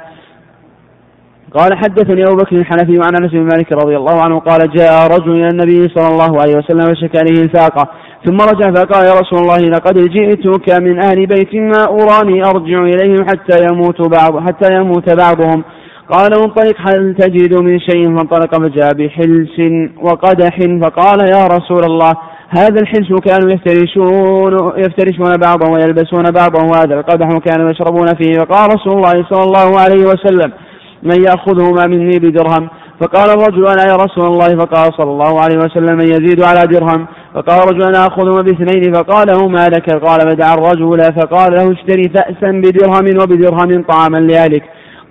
قال 1.53 1.77
حدثني 1.77 2.23
أبو 2.23 2.35
بكر 2.35 2.55
الحنفي 2.55 2.99
وعن 2.99 3.15
أنس 3.21 3.31
بن 3.31 3.43
مالك 3.43 3.71
رضي 3.71 3.97
الله 3.97 4.21
عنه 4.21 4.39
قال 4.39 4.71
جاء 4.75 5.07
رجل 5.07 5.31
إلى 5.31 5.47
النبي 5.47 5.87
صلى 5.95 6.07
الله 6.07 6.41
عليه 6.41 6.57
وسلم 6.57 6.91
وشكى 6.91 7.17
له 7.17 7.43
الفاقة 7.43 7.89
ثم 8.25 8.37
رجع 8.37 8.71
فقال 8.71 9.05
يا 9.05 9.13
رسول 9.13 9.39
الله 9.39 9.57
لقد 9.57 9.97
جئتك 9.97 10.81
من 10.81 10.99
أهل 11.05 11.25
بيت 11.25 11.55
ما 11.55 11.83
أراني 11.83 12.45
أرجع 12.45 12.83
إليهم 12.83 13.25
حتى 13.27 13.65
يموت 13.71 14.01
بعض 14.01 14.39
حتى 14.47 14.75
يموت 14.75 15.09
بعضهم. 15.09 15.63
قال 16.11 16.33
انطلق 16.33 16.75
هل 16.89 17.15
تجد 17.19 17.61
من 17.61 17.79
شيء؟ 17.79 18.17
فانطلق 18.17 18.55
فجاء 18.55 18.93
بحلس 18.93 19.59
وقدح 20.01 20.57
فقال 20.81 21.19
يا 21.29 21.47
رسول 21.47 21.83
الله 21.83 22.13
هذا 22.49 22.81
الحلس 22.81 23.09
كانوا 23.25 23.51
يفترشون 23.51 24.53
يفترشون 24.77 25.33
بعضهم 25.41 25.73
ويلبسون 25.73 26.23
بعضهم 26.23 26.69
وهذا 26.69 26.95
القدح 26.99 27.27
كانوا 27.45 27.71
يشربون 27.71 28.07
فيه. 28.07 28.33
فقال 28.39 28.69
رسول 28.75 28.93
الله 28.93 29.25
صلى 29.29 29.43
الله 29.43 29.79
عليه 29.79 30.05
وسلم 30.05 30.51
من 31.03 31.23
يأخذهما 31.23 31.87
مني 31.87 32.19
بدرهم. 32.19 32.69
فقال 33.01 33.29
الرجل 33.29 33.67
أنا 33.67 33.83
يا 33.91 33.95
رسول 33.95 34.25
الله؟ 34.25 34.47
فقال 34.47 34.93
صلى 34.97 35.11
الله 35.11 35.41
عليه 35.41 35.57
وسلم 35.57 35.97
من 35.97 36.07
يزيد 36.07 36.43
على 36.43 36.67
درهم. 36.67 37.07
فقال 37.35 37.63
الرجل 37.63 37.83
أنا 37.83 38.07
أخذهما 38.07 38.41
باثنين؟ 38.41 38.93
فقال 38.93 39.51
ما 39.51 39.67
لك؟ 39.67 39.89
قال 40.05 40.19
فدعا 40.19 40.53
الرجل 40.53 41.13
فقال 41.21 41.53
له 41.53 41.71
اشتري 41.71 42.03
فأسا 42.15 42.51
بدرهم 42.51 43.21
وبدرهم 43.21 43.83
طعاما 43.83 44.17
لأهلك 44.17 44.63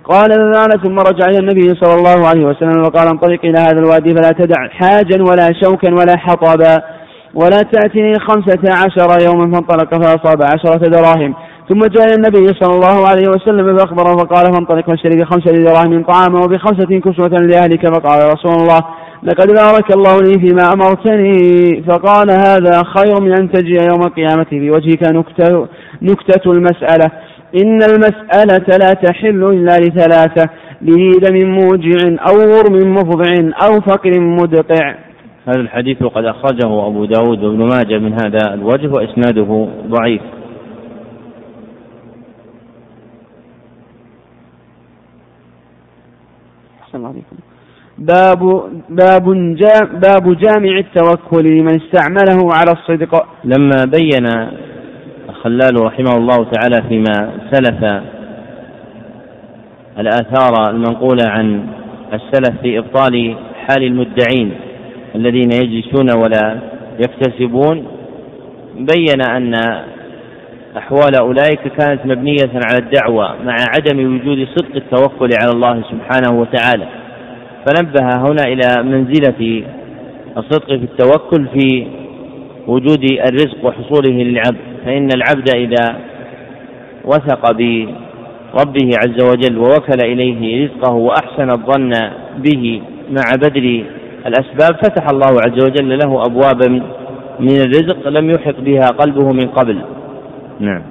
قال 0.09 0.29
فذعن 0.31 0.69
ثم 0.83 0.99
رجع 0.99 1.25
إلى 1.25 1.39
النبي 1.39 1.75
صلى 1.81 1.95
الله 1.95 2.27
عليه 2.27 2.45
وسلم 2.45 2.81
وقال 2.81 3.07
انطلق 3.07 3.39
إلى 3.43 3.59
هذا 3.59 3.79
الوادي 3.79 4.15
فلا 4.15 4.31
تدع 4.31 4.69
حاجا 4.69 5.23
ولا 5.23 5.49
شوكا 5.63 5.93
ولا 5.93 6.17
حطبا 6.17 6.81
ولا 7.33 7.61
تأتني 7.61 8.13
خمسة 8.19 8.61
عشر 8.65 9.23
يوما 9.25 9.51
فانطلق 9.51 9.95
فأصاب 10.03 10.41
عشرة 10.41 10.89
دراهم. 10.89 11.33
ثم 11.69 11.79
جاء 11.79 12.15
النبي 12.15 12.47
صلى 12.59 12.75
الله 12.75 13.07
عليه 13.07 13.27
وسلم 13.29 13.77
فأخبره 13.77 14.15
فقال 14.15 14.45
فانطلق 14.53 14.89
واشتري 14.89 15.21
بخمسة 15.21 15.51
دراهم 15.51 16.03
طعاما 16.03 16.39
وبخمسة 16.39 16.99
كسوة 16.99 17.27
لأهلك. 17.27 17.87
فقال 17.87 18.33
رسول 18.33 18.51
الله 18.61 18.79
لقد 19.23 19.47
بارك 19.47 19.95
الله 19.95 20.17
لي 20.21 20.33
فيما 20.33 20.63
أمرتني. 20.73 21.83
فقال 21.83 22.31
هذا 22.31 22.83
خير 22.83 23.21
من 23.21 23.31
أن 23.39 23.51
تجي 23.51 23.77
يوم 23.89 24.01
القيامة 24.01 24.43
في 24.43 24.69
وجهك 24.69 25.03
نكتة, 25.03 25.67
نكتة 26.01 26.51
المسألة. 26.51 27.11
إن 27.63 27.79
المسألة 27.83 28.77
لا 28.77 28.93
تحل 28.93 29.43
إلا 29.43 29.77
لثلاثة 29.77 30.49
لذي 30.81 31.11
دم 31.11 31.49
موجع 31.49 31.97
أو 32.29 32.35
غرم 32.35 32.93
مفضع 32.93 33.33
أو 33.65 33.81
فقر 33.81 34.19
مدقع. 34.19 34.95
هذا 35.47 35.61
الحديث 35.61 36.03
قد 36.03 36.25
أخرجه 36.25 36.87
أبو 36.87 37.05
داود 37.05 37.43
وابن 37.43 37.59
ماجه 37.59 37.99
من 37.99 38.13
هذا 38.13 38.53
الوجه 38.53 38.87
وإسناده 38.87 39.67
ضعيف. 39.87 40.21
عليكم. 47.05 47.35
باب 47.97 48.69
باب 48.89 49.55
جا 49.55 49.83
باب 49.83 50.37
جامع 50.37 50.77
التوكل 50.77 51.43
لمن 51.43 51.81
استعمله 51.81 52.53
على 52.53 52.71
الصدق. 52.71 53.25
لما 53.43 53.85
بين 53.85 54.25
الخلال 55.29 55.83
رحمه 55.85 56.17
الله 56.17 56.43
تعالى 56.51 56.81
فيما 56.89 57.31
سلف 57.51 58.03
الآثار 59.99 60.69
المنقولة 60.69 61.27
عن 61.27 61.67
السلف 62.13 62.61
في 62.61 62.77
إبطال 62.77 63.35
حال 63.67 63.83
المدعين 63.83 64.51
الذين 65.15 65.51
يجلسون 65.51 66.07
ولا 66.23 66.59
يكتسبون 66.99 67.87
بين 68.75 69.21
أن 69.21 69.53
أحوال 70.77 71.15
أولئك 71.15 71.59
كانت 71.79 72.05
مبنية 72.05 72.51
على 72.53 72.77
الدعوة 72.77 73.35
مع 73.45 73.55
عدم 73.75 74.15
وجود 74.15 74.47
صدق 74.55 74.75
التوكل 74.75 75.29
على 75.41 75.51
الله 75.53 75.83
سبحانه 75.91 76.39
وتعالى. 76.39 76.87
فنبه 77.65 78.05
هنا 78.17 78.43
إلى 78.43 78.83
منزلة 78.83 79.63
الصدق 80.37 80.67
في 80.67 80.83
التوكل 80.83 81.47
في 81.53 81.87
وجود 82.67 83.03
الرزق 83.29 83.65
وحصوله 83.65 84.23
للعبد. 84.23 84.57
فإن 84.85 85.09
العبد 85.15 85.55
إذا 85.55 85.97
وثق 87.05 87.51
بربه 87.51 88.89
عز 88.97 89.23
وجل 89.23 89.57
ووكل 89.57 89.99
إليه 90.03 90.65
رزقه 90.65 90.93
وأحسن 90.93 91.49
الظن 91.49 91.91
به 92.37 92.81
مع 93.09 93.23
بذل 93.35 93.85
الأسباب 94.25 94.75
فتح 94.83 95.05
الله 95.11 95.41
عز 95.45 95.63
وجل 95.63 95.97
له 95.97 96.21
أبوابا 96.25 96.67
من 97.39 97.55
الرزق 97.61 98.07
لم 98.07 98.29
يحط 98.29 98.55
بها 98.59 98.87
قلبه 98.87 99.31
من 99.31 99.47
قبل. 99.47 99.81
نعم. 100.59 100.81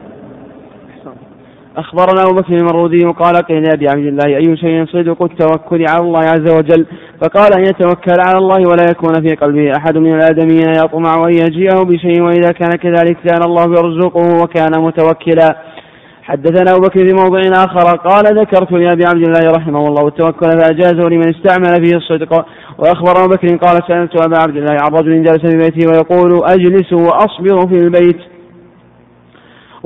أخبرنا 1.77 2.23
أبو 2.23 2.35
بكر 2.35 2.53
المرودي 2.53 3.05
قال 3.05 3.37
قيل 3.37 3.63
لأبي 3.63 3.89
عبد 3.89 4.07
الله 4.07 4.37
أي 4.37 4.57
شيء 4.57 4.87
صدق 4.87 5.23
التوكل 5.23 5.85
على 5.89 6.01
الله 6.01 6.21
عز 6.21 6.53
وجل؟ 6.53 6.87
فقال 7.23 7.53
أن 7.59 7.65
يتوكل 7.65 8.21
على 8.27 8.39
الله 8.39 8.71
ولا 8.71 8.85
يكون 8.91 9.15
في 9.23 9.35
قلبه 9.35 9.73
أحد 9.77 9.99
من 9.99 10.15
الآدمين 10.15 10.69
يطمع 10.69 11.15
أن 11.15 11.35
يجيئه 11.35 11.83
بشيء 11.83 12.23
وإذا 12.23 12.53
كان 12.53 12.71
كذلك 12.71 13.17
كان 13.27 13.43
الله 13.47 13.65
يرزقه 13.65 14.43
وكان 14.43 14.71
متوكلا. 14.83 15.57
حدثنا 16.23 16.71
أبو 16.73 16.81
بكر 16.81 17.07
في 17.07 17.13
موضع 17.15 17.41
آخر 17.65 17.97
قال 17.97 18.41
ذكرت 18.41 18.73
لأبي 18.73 19.05
عبد 19.05 19.27
الله 19.29 19.53
رحمه 19.57 19.87
الله 19.89 20.09
التوكل 20.09 20.51
فأجازه 20.51 21.09
لمن 21.09 21.29
استعمل 21.29 21.85
فيه 21.85 21.97
الصدق. 21.97 22.47
وأخبر 22.79 23.25
أبو 23.25 23.35
بكر 23.35 23.57
قال 23.57 23.81
سألت 23.89 24.27
أبا 24.27 24.37
عبد 24.39 24.57
الله 24.57 24.77
عن 24.83 24.91
رجل 24.93 25.23
جلس 25.23 25.41
في 25.41 25.57
بيته 25.57 25.91
ويقول 25.91 26.45
أجلس 26.45 26.93
وأصبر 26.93 27.69
في 27.69 27.75
البيت. 27.75 28.36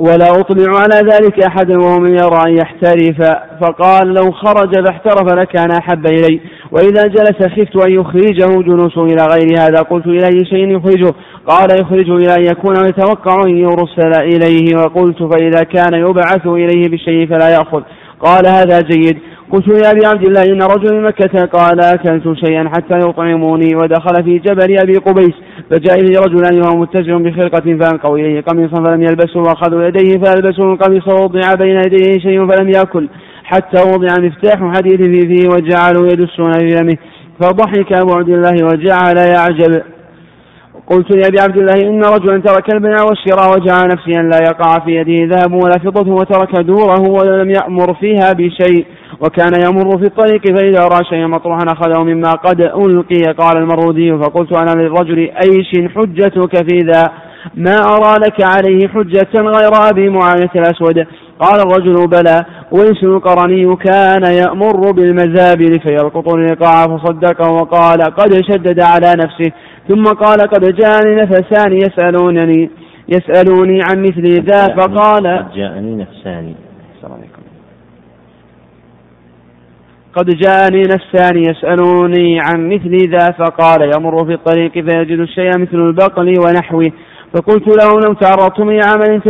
ولا 0.07 0.31
أطلع 0.39 0.79
على 0.79 1.09
ذلك 1.11 1.45
أحدا 1.47 1.77
وهو 1.77 1.99
من 1.99 2.09
يرى 2.09 2.39
أن 2.47 2.57
يحترف. 2.57 3.21
فقال 3.61 4.13
لو 4.13 4.31
خرج 4.31 4.85
فاحترف 4.85 5.33
لكان 5.33 5.71
أحب 5.71 6.05
إلي. 6.05 6.39
وإذا 6.71 7.07
جلس 7.07 7.37
خفت 7.43 7.75
أن 7.87 7.91
يخرجه 7.91 8.61
جلوسه 8.61 9.03
إلى 9.03 9.25
غير 9.33 9.59
هذا. 9.59 9.81
قلت 9.81 10.07
أي 10.07 10.45
شيء 10.45 10.77
يخرجه؟ 10.77 11.13
قال 11.47 11.81
يخرجه 11.81 12.15
إلى 12.15 12.35
أن 12.35 12.43
يكون 12.43 12.75
يتوقع 12.75 13.43
أن 13.45 13.57
يرسل 13.57 14.13
إليه. 14.21 14.77
وقلت 14.77 15.23
فإذا 15.23 15.63
كان 15.63 15.93
يبعث 15.93 16.47
إليه 16.47 16.89
بالشيء 16.89 17.27
فلا 17.27 17.49
يأخذ. 17.49 17.81
قال 18.19 18.47
هذا 18.47 18.81
جيد. 18.81 19.17
قلت 19.51 19.67
يا 19.67 19.91
أبي 19.91 20.05
عبد 20.05 20.27
الله 20.27 20.43
إن 20.43 20.61
رجل 20.61 20.95
من 20.95 21.03
مكة 21.03 21.45
قال 21.45 21.79
أكلت 21.79 22.45
شيئا 22.45 22.69
حتى 22.69 22.99
يطعموني 22.99 23.75
ودخل 23.75 24.23
في 24.23 24.37
جبل 24.37 24.79
أبي 24.79 24.93
قبيس 24.93 25.33
فجاء 25.69 25.99
إليه 25.99 26.19
رجلان 26.19 26.61
وهو 26.61 26.75
متجه 26.77 27.17
بخرقة 27.17 27.77
فألقوا 27.77 28.17
إليه 28.17 28.41
قميصا 28.41 28.83
فلم 28.83 29.01
يلبسوا 29.01 29.41
وأخذوا 29.41 29.87
يديه 29.87 30.17
فألبسوا 30.17 30.73
القميص 30.73 31.07
ووضع 31.07 31.53
بين 31.53 31.75
يديه 31.75 32.19
شيء 32.19 32.47
فلم 32.47 32.69
يأكل 32.69 33.09
حتى 33.43 33.81
وضع 33.81 34.13
مفتاح 34.19 34.75
حديث 34.75 34.97
في 34.97 35.21
فيه 35.21 35.47
وجعلوا 35.49 36.07
يدسون 36.07 36.51
في 36.51 36.97
فضحك 37.41 37.93
أبو 37.93 38.13
عبد 38.13 38.29
الله 38.29 38.65
وجعل 38.65 39.17
يعجب. 39.17 39.81
قلت 40.91 41.11
لأبي 41.11 41.39
عبد 41.39 41.57
الله 41.57 41.89
إن 41.89 42.03
رجلا 42.03 42.41
ترك 42.41 42.73
البيع 42.73 43.03
والشراء 43.03 43.53
وجعل 43.53 43.87
نفسي 43.87 44.19
أن 44.19 44.29
لا 44.29 44.37
يقع 44.37 44.85
في 44.85 44.91
يده 44.91 45.35
ذهب 45.35 45.53
ولا 45.53 45.79
فضة 45.85 46.13
وترك 46.13 46.55
دوره 46.59 47.09
ولم 47.09 47.49
يأمر 47.49 47.93
فيها 47.93 48.33
بشيء 48.33 48.85
وكان 49.21 49.51
يمر 49.65 49.97
في 49.97 50.05
الطريق 50.05 50.41
فإذا 50.57 50.79
رأى 50.79 51.05
شيئا 51.09 51.27
مطروحا 51.27 51.65
أخذه 51.67 52.03
مما 52.03 52.31
قد 52.31 52.61
ألقي. 52.61 53.33
قال 53.37 53.57
المرودي 53.57 54.17
فقلت 54.17 54.53
أنا 54.53 54.81
للرجل 54.81 55.19
أيش 55.19 55.91
حجتك 55.95 56.69
في 56.69 56.77
ذا؟ 56.77 57.11
ما 57.55 57.75
أرى 57.75 58.15
لك 58.25 58.43
عليه 58.43 58.87
حجة 58.87 59.31
غير 59.35 59.89
أبي 59.89 60.09
معاوية 60.09 60.51
الأسود. 60.55 61.07
قال 61.39 61.59
الرجل 61.59 62.07
بلى. 62.07 62.45
ويس 62.71 63.03
القرني 63.03 63.75
كان 63.75 64.23
يأمر 64.23 64.91
بالمزابل 64.91 65.79
فيلقط 65.79 66.33
الإيقاع 66.33 66.83
فصدقه 66.83 67.51
وقال 67.51 68.01
قد 68.01 68.41
شدد 68.41 68.79
على 68.79 69.15
نفسه. 69.15 69.51
ثم 69.87 70.03
قال 70.03 70.39
قد 70.39 70.75
جاءني 70.75 71.15
نفسان 71.15 71.73
يسألونني 71.73 72.69
يسألوني 73.09 73.79
عن 73.89 74.01
مثل 74.01 74.43
ذا 74.43 74.67
فقال 74.67 75.27
قد 75.27 75.53
جاءني 75.55 75.95
نفسان. 75.95 76.53
قد 80.15 80.25
جاءني 80.25 80.81
نفسان 80.81 81.37
يسألوني 81.37 82.39
عن 82.39 82.69
مثل 82.69 83.09
ذا 83.09 83.31
فقال 83.31 83.91
يمر 83.95 84.25
في 84.25 84.33
الطريق 84.33 84.71
فيجد 84.71 85.19
الشيء 85.19 85.57
مثل 85.57 85.77
البقل 85.77 86.33
ونحوه. 86.45 86.91
فقلت 87.33 87.67
له 87.67 87.91
لو 88.07 88.13
تعرضتم 88.13 88.69
إلى 88.69 88.81
عمل 88.83 89.21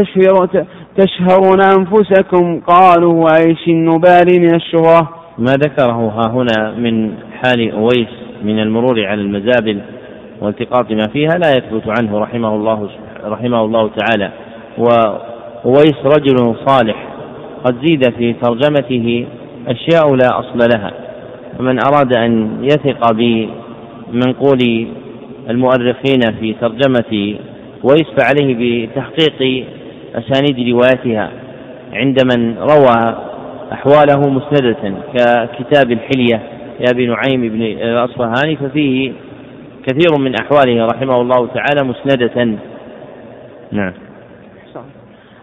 تشهرون 0.98 1.62
أنفسكم 1.62 2.60
قالوا 2.60 3.14
وأيش 3.14 3.68
النبال 3.68 4.40
من 4.40 4.56
الشهرة؟ 4.56 5.10
ما 5.38 5.52
ذكره 5.52 6.10
ها 6.10 6.32
هنا 6.32 6.72
من 6.78 7.14
حال 7.32 7.72
أويس 7.72 8.10
من 8.44 8.60
المرور 8.60 9.06
على 9.06 9.22
المزابل. 9.22 9.82
والتقاط 10.42 10.92
ما 10.92 11.08
فيها 11.14 11.38
لا 11.38 11.50
يثبت 11.58 11.84
عنه 12.00 12.20
رحمه 12.20 12.56
الله 12.56 12.90
رحمه 13.24 13.66
الله 13.66 13.90
تعالى. 13.98 14.32
وأويس 14.78 16.06
رجل 16.06 16.56
صالح. 16.68 17.08
قد 17.64 17.76
زيد 17.86 18.10
في 18.10 18.34
ترجمته 18.34 19.26
أشياء 19.68 20.16
لا 20.16 20.40
أصل 20.40 20.60
لها. 20.76 20.92
فمن 21.58 21.80
أراد 21.88 22.14
أن 22.14 22.60
يثق 22.64 23.12
بمنقول 23.12 24.88
المؤرخين 25.50 26.22
في 26.40 26.54
ترجمة 26.62 27.36
ويس 27.84 28.06
فعليه 28.18 28.88
بتحقيق 28.88 29.66
أسانيد 30.16 30.70
روايتها 30.70 31.30
عند 31.94 32.18
من 32.36 32.58
روى 32.58 33.16
أحواله 33.74 34.30
مسندة 34.30 34.94
ككتاب 35.16 35.92
الحلية. 35.92 36.42
لأبي 36.80 37.08
نعيم 37.08 37.42
بن 37.50 37.62
الأصفهاني 37.62 38.56
ففيه 38.56 39.12
كثير 39.88 40.20
من 40.20 40.36
أحواله 40.42 40.86
رحمه 40.86 41.22
الله 41.22 41.48
تعالى 41.48 41.84
مسندة. 41.84 42.58
نعم. 43.72 43.94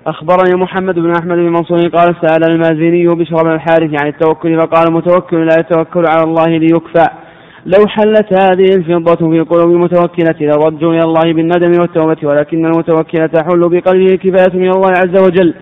أخبرني 0.06 0.62
محمد 0.62 0.94
بن 0.94 1.12
أحمد 1.20 1.36
بن 1.36 1.48
منصور 1.48 1.89
قال 1.89 2.16
سأل 2.23 2.51
المازني 2.51 3.06
بشر 3.06 3.36
بن 3.44 3.52
الحارث 3.52 4.02
عن 4.02 4.09
التوكل 4.09 4.59
فقال 4.59 4.89
المتوكل 4.89 5.47
لا 5.47 5.56
يتوكل 5.60 6.05
على 6.06 6.23
الله 6.24 6.47
ليكفى. 6.47 7.06
لو 7.66 7.86
حلت 7.86 8.28
هذه 8.43 8.77
الفضة 8.77 9.31
في 9.31 9.40
قلوب 9.40 9.70
المتوكلة 9.70 10.36
لردوا 10.40 10.93
إلى 10.93 11.02
الله 11.05 11.32
بالندم 11.32 11.81
والتوبة 11.81 12.16
ولكن 12.24 12.66
المتوكل 12.66 13.28
تحل 13.28 13.69
بقلبه 13.69 14.16
كفاية 14.16 14.59
من 14.59 14.70
الله 14.70 14.90
عز 14.90 15.23
وجل 15.27 15.55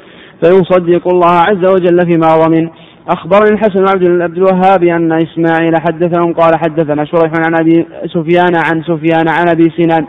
فيصدق 0.42 1.08
الله 1.08 1.34
عز 1.48 1.64
وجل 1.74 1.98
فيما 2.06 2.46
ضمن. 2.46 2.68
أخبرني 3.08 3.50
الحسن 3.52 3.84
بن 3.84 4.22
عبد 4.22 4.36
الوهاب 4.36 4.84
أن 4.84 5.12
إسماعيل 5.12 5.74
حدثهم 5.80 6.32
قال 6.32 6.58
حدثنا 6.58 7.04
شريح 7.04 7.32
عن 7.46 7.54
أبي 7.60 7.86
سفيان 8.06 8.56
عن 8.56 8.82
سفيان 8.82 9.28
عن 9.28 9.48
أبي 9.48 9.72
سنان 9.76 10.06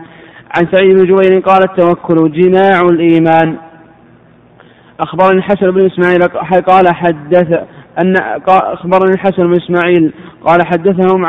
عن 0.57 0.68
سعيد 0.72 0.98
بن 0.98 1.03
جبير 1.03 1.40
قال 1.40 1.64
التوكل 1.64 2.32
جماع 2.32 2.82
الإيمان. 2.82 3.57
أخبرني 4.99 5.38
الحسن 5.38 5.72
بن 5.72 5.86
إسماعيل 5.86 6.24
قال 6.68 6.95
حدث 6.95 7.48
أن 8.02 8.14
أخبرني 8.48 9.14
الحسن 9.14 9.44
بن 9.44 9.53
إسماعيل 9.53 10.14
قال 10.45 10.68
حدثهم 10.68 11.26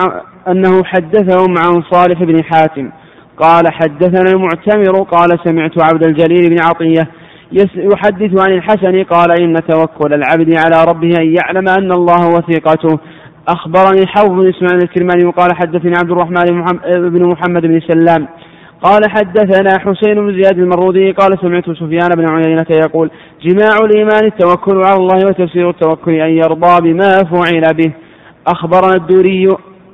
أنه 0.48 0.84
حدثهم 0.84 1.54
عن 1.58 1.82
صالح 1.90 2.22
بن 2.22 2.44
حاتم. 2.44 2.90
قال 3.36 3.64
حدثنا 3.72 4.30
المعتمر 4.30 5.02
قال 5.02 5.28
سمعت 5.44 5.82
عبد 5.82 6.06
الجليل 6.06 6.50
بن 6.50 6.62
عطية 6.62 7.08
يحدث 7.52 8.40
عن 8.40 8.52
الحسن 8.52 9.04
قال 9.04 9.42
إن 9.42 9.54
توكل 9.54 10.14
العبد 10.14 10.54
على 10.64 10.84
ربه 10.90 11.10
أن 11.20 11.34
يعلم 11.34 11.68
أن 11.68 11.92
الله 11.92 12.28
وثيقته 12.28 12.98
أخبرني 13.48 14.06
حوض 14.06 14.30
بن 14.30 14.48
إسماعيل 14.48 14.82
الكرماني 14.82 15.24
وقال 15.24 15.48
حدثني 15.54 15.92
عبد 15.98 16.10
الرحمن 16.10 16.44
بن 17.10 17.24
محمد 17.24 17.62
بن 17.62 17.80
سلام. 17.80 18.28
قال 18.82 19.00
حدثنا 19.10 19.78
حسين 19.78 20.14
بن 20.14 20.32
زياد 20.32 20.58
المرودي 20.58 21.12
قال 21.12 21.38
سمعت 21.40 21.70
سفيان 21.70 22.08
بن 22.16 22.28
عيينة 22.28 22.66
يقول 22.70 23.10
جماع 23.42 23.78
الإيمان 23.84 24.24
التوكل 24.24 24.76
على 24.84 24.96
الله 24.96 25.26
وتفسير 25.26 25.70
التوكل 25.70 26.12
أن 26.12 26.30
يرضى 26.30 26.92
بما 26.92 27.10
فعل 27.10 27.74
به. 27.74 27.92
أخبرنا 28.46 28.94
الدوري 28.94 29.48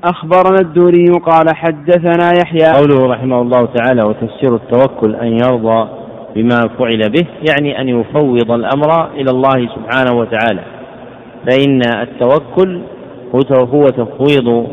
أخبرنا 0.04 0.60
الدوري 0.60 1.04
قال 1.26 1.56
حدثنا 1.56 2.32
يحيى. 2.42 2.72
قوله 2.80 3.06
رحمه 3.06 3.40
الله 3.40 3.66
تعالى 3.66 4.02
وتفسير 4.02 4.54
التوكل 4.54 5.14
أن 5.14 5.26
يرضى 5.26 5.88
بما 6.36 6.60
فعل 6.78 7.10
به 7.10 7.26
يعني 7.50 7.80
أن 7.80 7.88
يفوض 7.88 8.50
الأمر 8.50 9.10
إلى 9.14 9.30
الله 9.30 9.68
سبحانه 9.74 10.18
وتعالى. 10.18 10.60
فإن 11.50 11.80
التوكل 12.02 12.80
هو 13.52 13.84
تفويض 13.84 14.68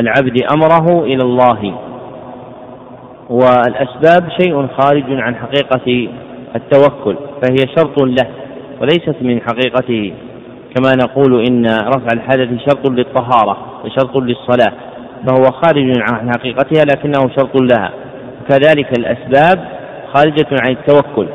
العبد 0.00 0.42
أمره 0.52 1.04
إلى 1.04 1.22
الله. 1.22 1.74
والأسباب 3.30 4.28
شيء 4.40 4.66
خارج 4.66 5.04
عن 5.08 5.36
حقيقة 5.36 6.08
التوكل 6.56 7.16
فهي 7.42 7.56
شرط 7.78 8.02
له 8.02 8.28
وليست 8.80 9.16
من 9.20 9.40
حقيقته 9.40 10.12
كما 10.74 10.92
نقول 11.02 11.46
إن 11.46 11.66
رفع 11.66 12.06
الحدث 12.14 12.48
شرط 12.68 12.90
للطهارة 12.90 13.56
وشرط 13.84 14.16
للصلاة 14.16 14.72
فهو 15.26 15.42
خارج 15.44 15.92
عن 16.12 16.30
حقيقتها 16.38 16.84
لكنه 16.84 17.30
شرط 17.38 17.62
لها. 17.72 17.90
كذلك 18.48 18.98
الأسباب 18.98 19.73
خارجة 20.14 20.46
عن 20.62 20.72
التوكل 20.72 21.26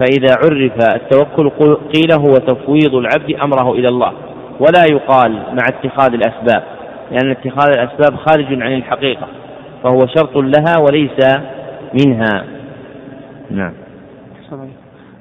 فإذا 0.00 0.36
عرف 0.42 0.72
التوكل 0.94 1.50
قيل 1.94 2.12
هو 2.12 2.32
تفويض 2.32 2.94
العبد 2.94 3.34
أمره 3.42 3.72
إلى 3.72 3.88
الله 3.88 4.12
ولا 4.60 4.84
يقال 4.90 5.32
مع 5.32 5.64
اتخاذ 5.68 6.14
الأسباب 6.14 6.62
لأن 7.10 7.30
اتخاذ 7.30 7.78
الأسباب 7.78 8.16
خارج 8.16 8.62
عن 8.62 8.74
الحقيقة 8.74 9.26
فهو 9.84 9.98
شرط 10.16 10.36
لها 10.36 10.74
وليس 10.78 11.36
منها. 12.04 12.44
نعم. 13.50 13.72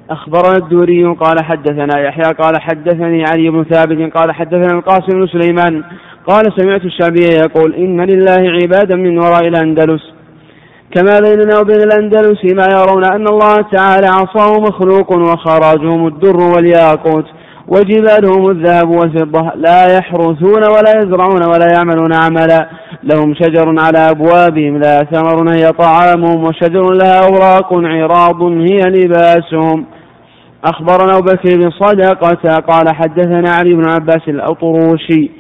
أخبرنا 0.09 0.57
الدوري 0.57 1.03
قال 1.03 1.43
حدثنا 1.43 1.99
يحيى 1.99 2.33
قال 2.33 2.61
حدثني 2.61 3.23
علي 3.23 3.49
بن 3.49 3.63
ثابت 3.63 4.13
قال 4.13 4.31
حدثنا 4.31 4.77
القاسم 4.77 5.19
بن 5.19 5.27
سليمان 5.27 5.83
قال 6.27 6.43
سمعت 6.57 6.85
الشعبي 6.85 7.25
يقول 7.45 7.75
إن 7.75 8.01
لله 8.01 8.51
عبادا 8.51 8.95
من 8.95 9.17
وراء 9.17 9.47
الأندلس 9.47 10.16
كما 10.95 11.19
بيننا 11.19 11.59
وبين 11.59 11.81
الأندلس 11.81 12.45
ما 12.53 12.67
يرون 12.71 13.05
أن 13.05 13.27
الله 13.27 13.55
تعالى 13.55 14.07
عصاه 14.07 14.59
مخلوق 14.59 15.11
وخراجهم 15.11 16.07
الدر 16.07 16.37
والياقوت 16.37 17.25
وجبالهم 17.67 18.49
الذهب 18.49 18.89
والفضة 18.89 19.51
لا 19.55 19.97
يحرثون 19.97 20.63
ولا 20.63 20.91
يزرعون 20.97 21.43
ولا 21.43 21.67
يعملون 21.75 22.13
عملا. 22.13 22.69
لهم 23.03 23.33
شجر 23.33 23.75
على 23.79 24.09
أبوابهم 24.09 24.77
لا 24.77 25.07
ثمر 25.11 25.53
هي 25.55 25.71
طعامهم 25.71 26.43
وشجر 26.43 26.93
لها 26.93 27.19
أوراق 27.27 27.73
عراض 27.73 28.43
هي 28.43 28.79
لباسهم. 28.79 29.85
أخبرنا 30.65 31.17
أبو 31.17 31.25
بكر 31.25 31.57
بن 31.57 31.69
صدقة 31.69 32.55
قال 32.55 32.95
حدثنا 32.95 33.51
علي 33.51 33.73
بن 33.73 33.89
عباس 33.89 34.21
الأطروشي 34.27 35.31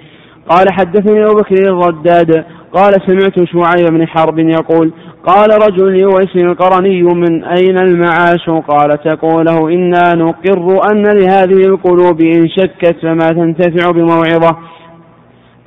قال 0.49 0.65
حدثني 0.71 1.25
أبو 1.25 1.35
بكر 1.35 1.55
الرداد 1.55 2.45
قال 2.73 2.93
سمعت 3.07 3.35
شعيب 3.35 3.87
بن 3.89 4.07
حرب 4.07 4.39
يقول 4.39 4.91
قال 5.27 5.49
رجل 5.49 5.99
لويس 5.99 6.35
القرني 6.35 7.03
من 7.03 7.43
أين 7.43 7.77
المعاش؟ 7.77 8.49
قال 8.49 9.01
تقول 9.03 9.45
له 9.45 9.69
إنا 9.69 10.15
نقر 10.15 10.91
أن 10.91 11.03
لهذه 11.03 11.65
القلوب 11.67 12.21
إن 12.21 12.49
شكت 12.49 12.95
فما 13.01 13.29
تنتفع 13.29 13.91
بموعظة. 13.91 14.57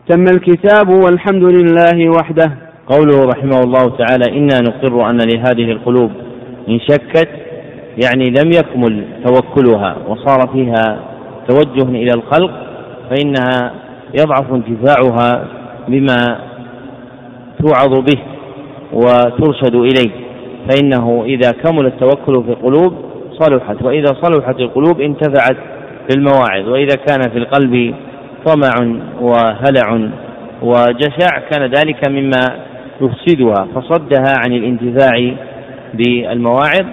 تم 0.08 0.24
الكتاب 0.24 0.88
والحمد 0.88 1.44
لله 1.44 2.10
وحده. 2.10 2.52
قوله 2.86 3.24
رحمه 3.24 3.60
الله 3.60 3.96
تعالى 3.98 4.38
إنا 4.38 4.60
نقر 4.60 5.10
أن 5.10 5.18
لهذه 5.18 5.70
القلوب 5.72 6.10
إن 6.68 6.80
شكت 6.80 7.28
يعني 8.04 8.24
لم 8.24 8.50
يكمل 8.50 9.04
توكلها 9.24 9.96
وصار 10.08 10.48
فيها 10.52 11.00
توجه 11.48 11.88
إلى 11.88 12.10
الخلق 12.14 12.50
فإنها 13.10 13.72
يضعف 14.20 14.52
انتفاعها 14.52 15.44
بما 15.88 16.38
توعظ 17.58 18.00
به. 18.00 18.39
وترشد 18.92 19.74
إليه. 19.74 20.10
فإنه 20.68 21.24
إذا 21.24 21.50
كمل 21.50 21.86
التوكل 21.86 22.44
في 22.44 22.50
القلوب 22.50 22.94
صلحت 23.32 23.82
وإذا 23.82 24.06
صلحت 24.22 24.60
القلوب 24.60 25.00
انتفعت 25.00 25.56
بالمواعظ 26.10 26.68
وإذا 26.68 26.96
كان 27.06 27.30
في 27.32 27.38
القلب 27.38 27.94
طمع 28.46 29.00
وهلع 29.20 30.10
وجشع 30.62 31.38
كان 31.50 31.70
ذلك 31.70 32.08
مما 32.08 32.40
يفسدها 33.00 33.66
فصدها 33.74 34.34
عن 34.38 34.52
الانتفاع 34.52 35.34
بالمواعظ. 35.94 36.86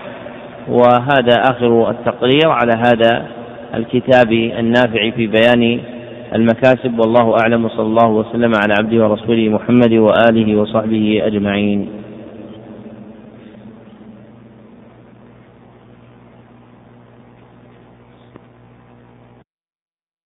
وهذا 0.69 1.41
آخر 1.51 1.89
التقرير 1.89 2.49
على 2.49 2.71
هذا 2.77 3.25
الكتاب 3.75 4.31
النافع 4.31 5.09
في 5.09 5.27
بيان 5.27 5.79
المكاسب 6.35 6.99
والله 6.99 7.37
أعلم 7.43 7.65
وصلى 7.65 7.85
الله 7.85 8.09
وسلم 8.09 8.51
على 8.55 8.73
عبده 8.79 9.07
ورسوله 9.07 9.49
محمد 9.49 9.93
وآله 9.93 10.55
وصحبه 10.55 11.21
أجمعين. 11.23 12.06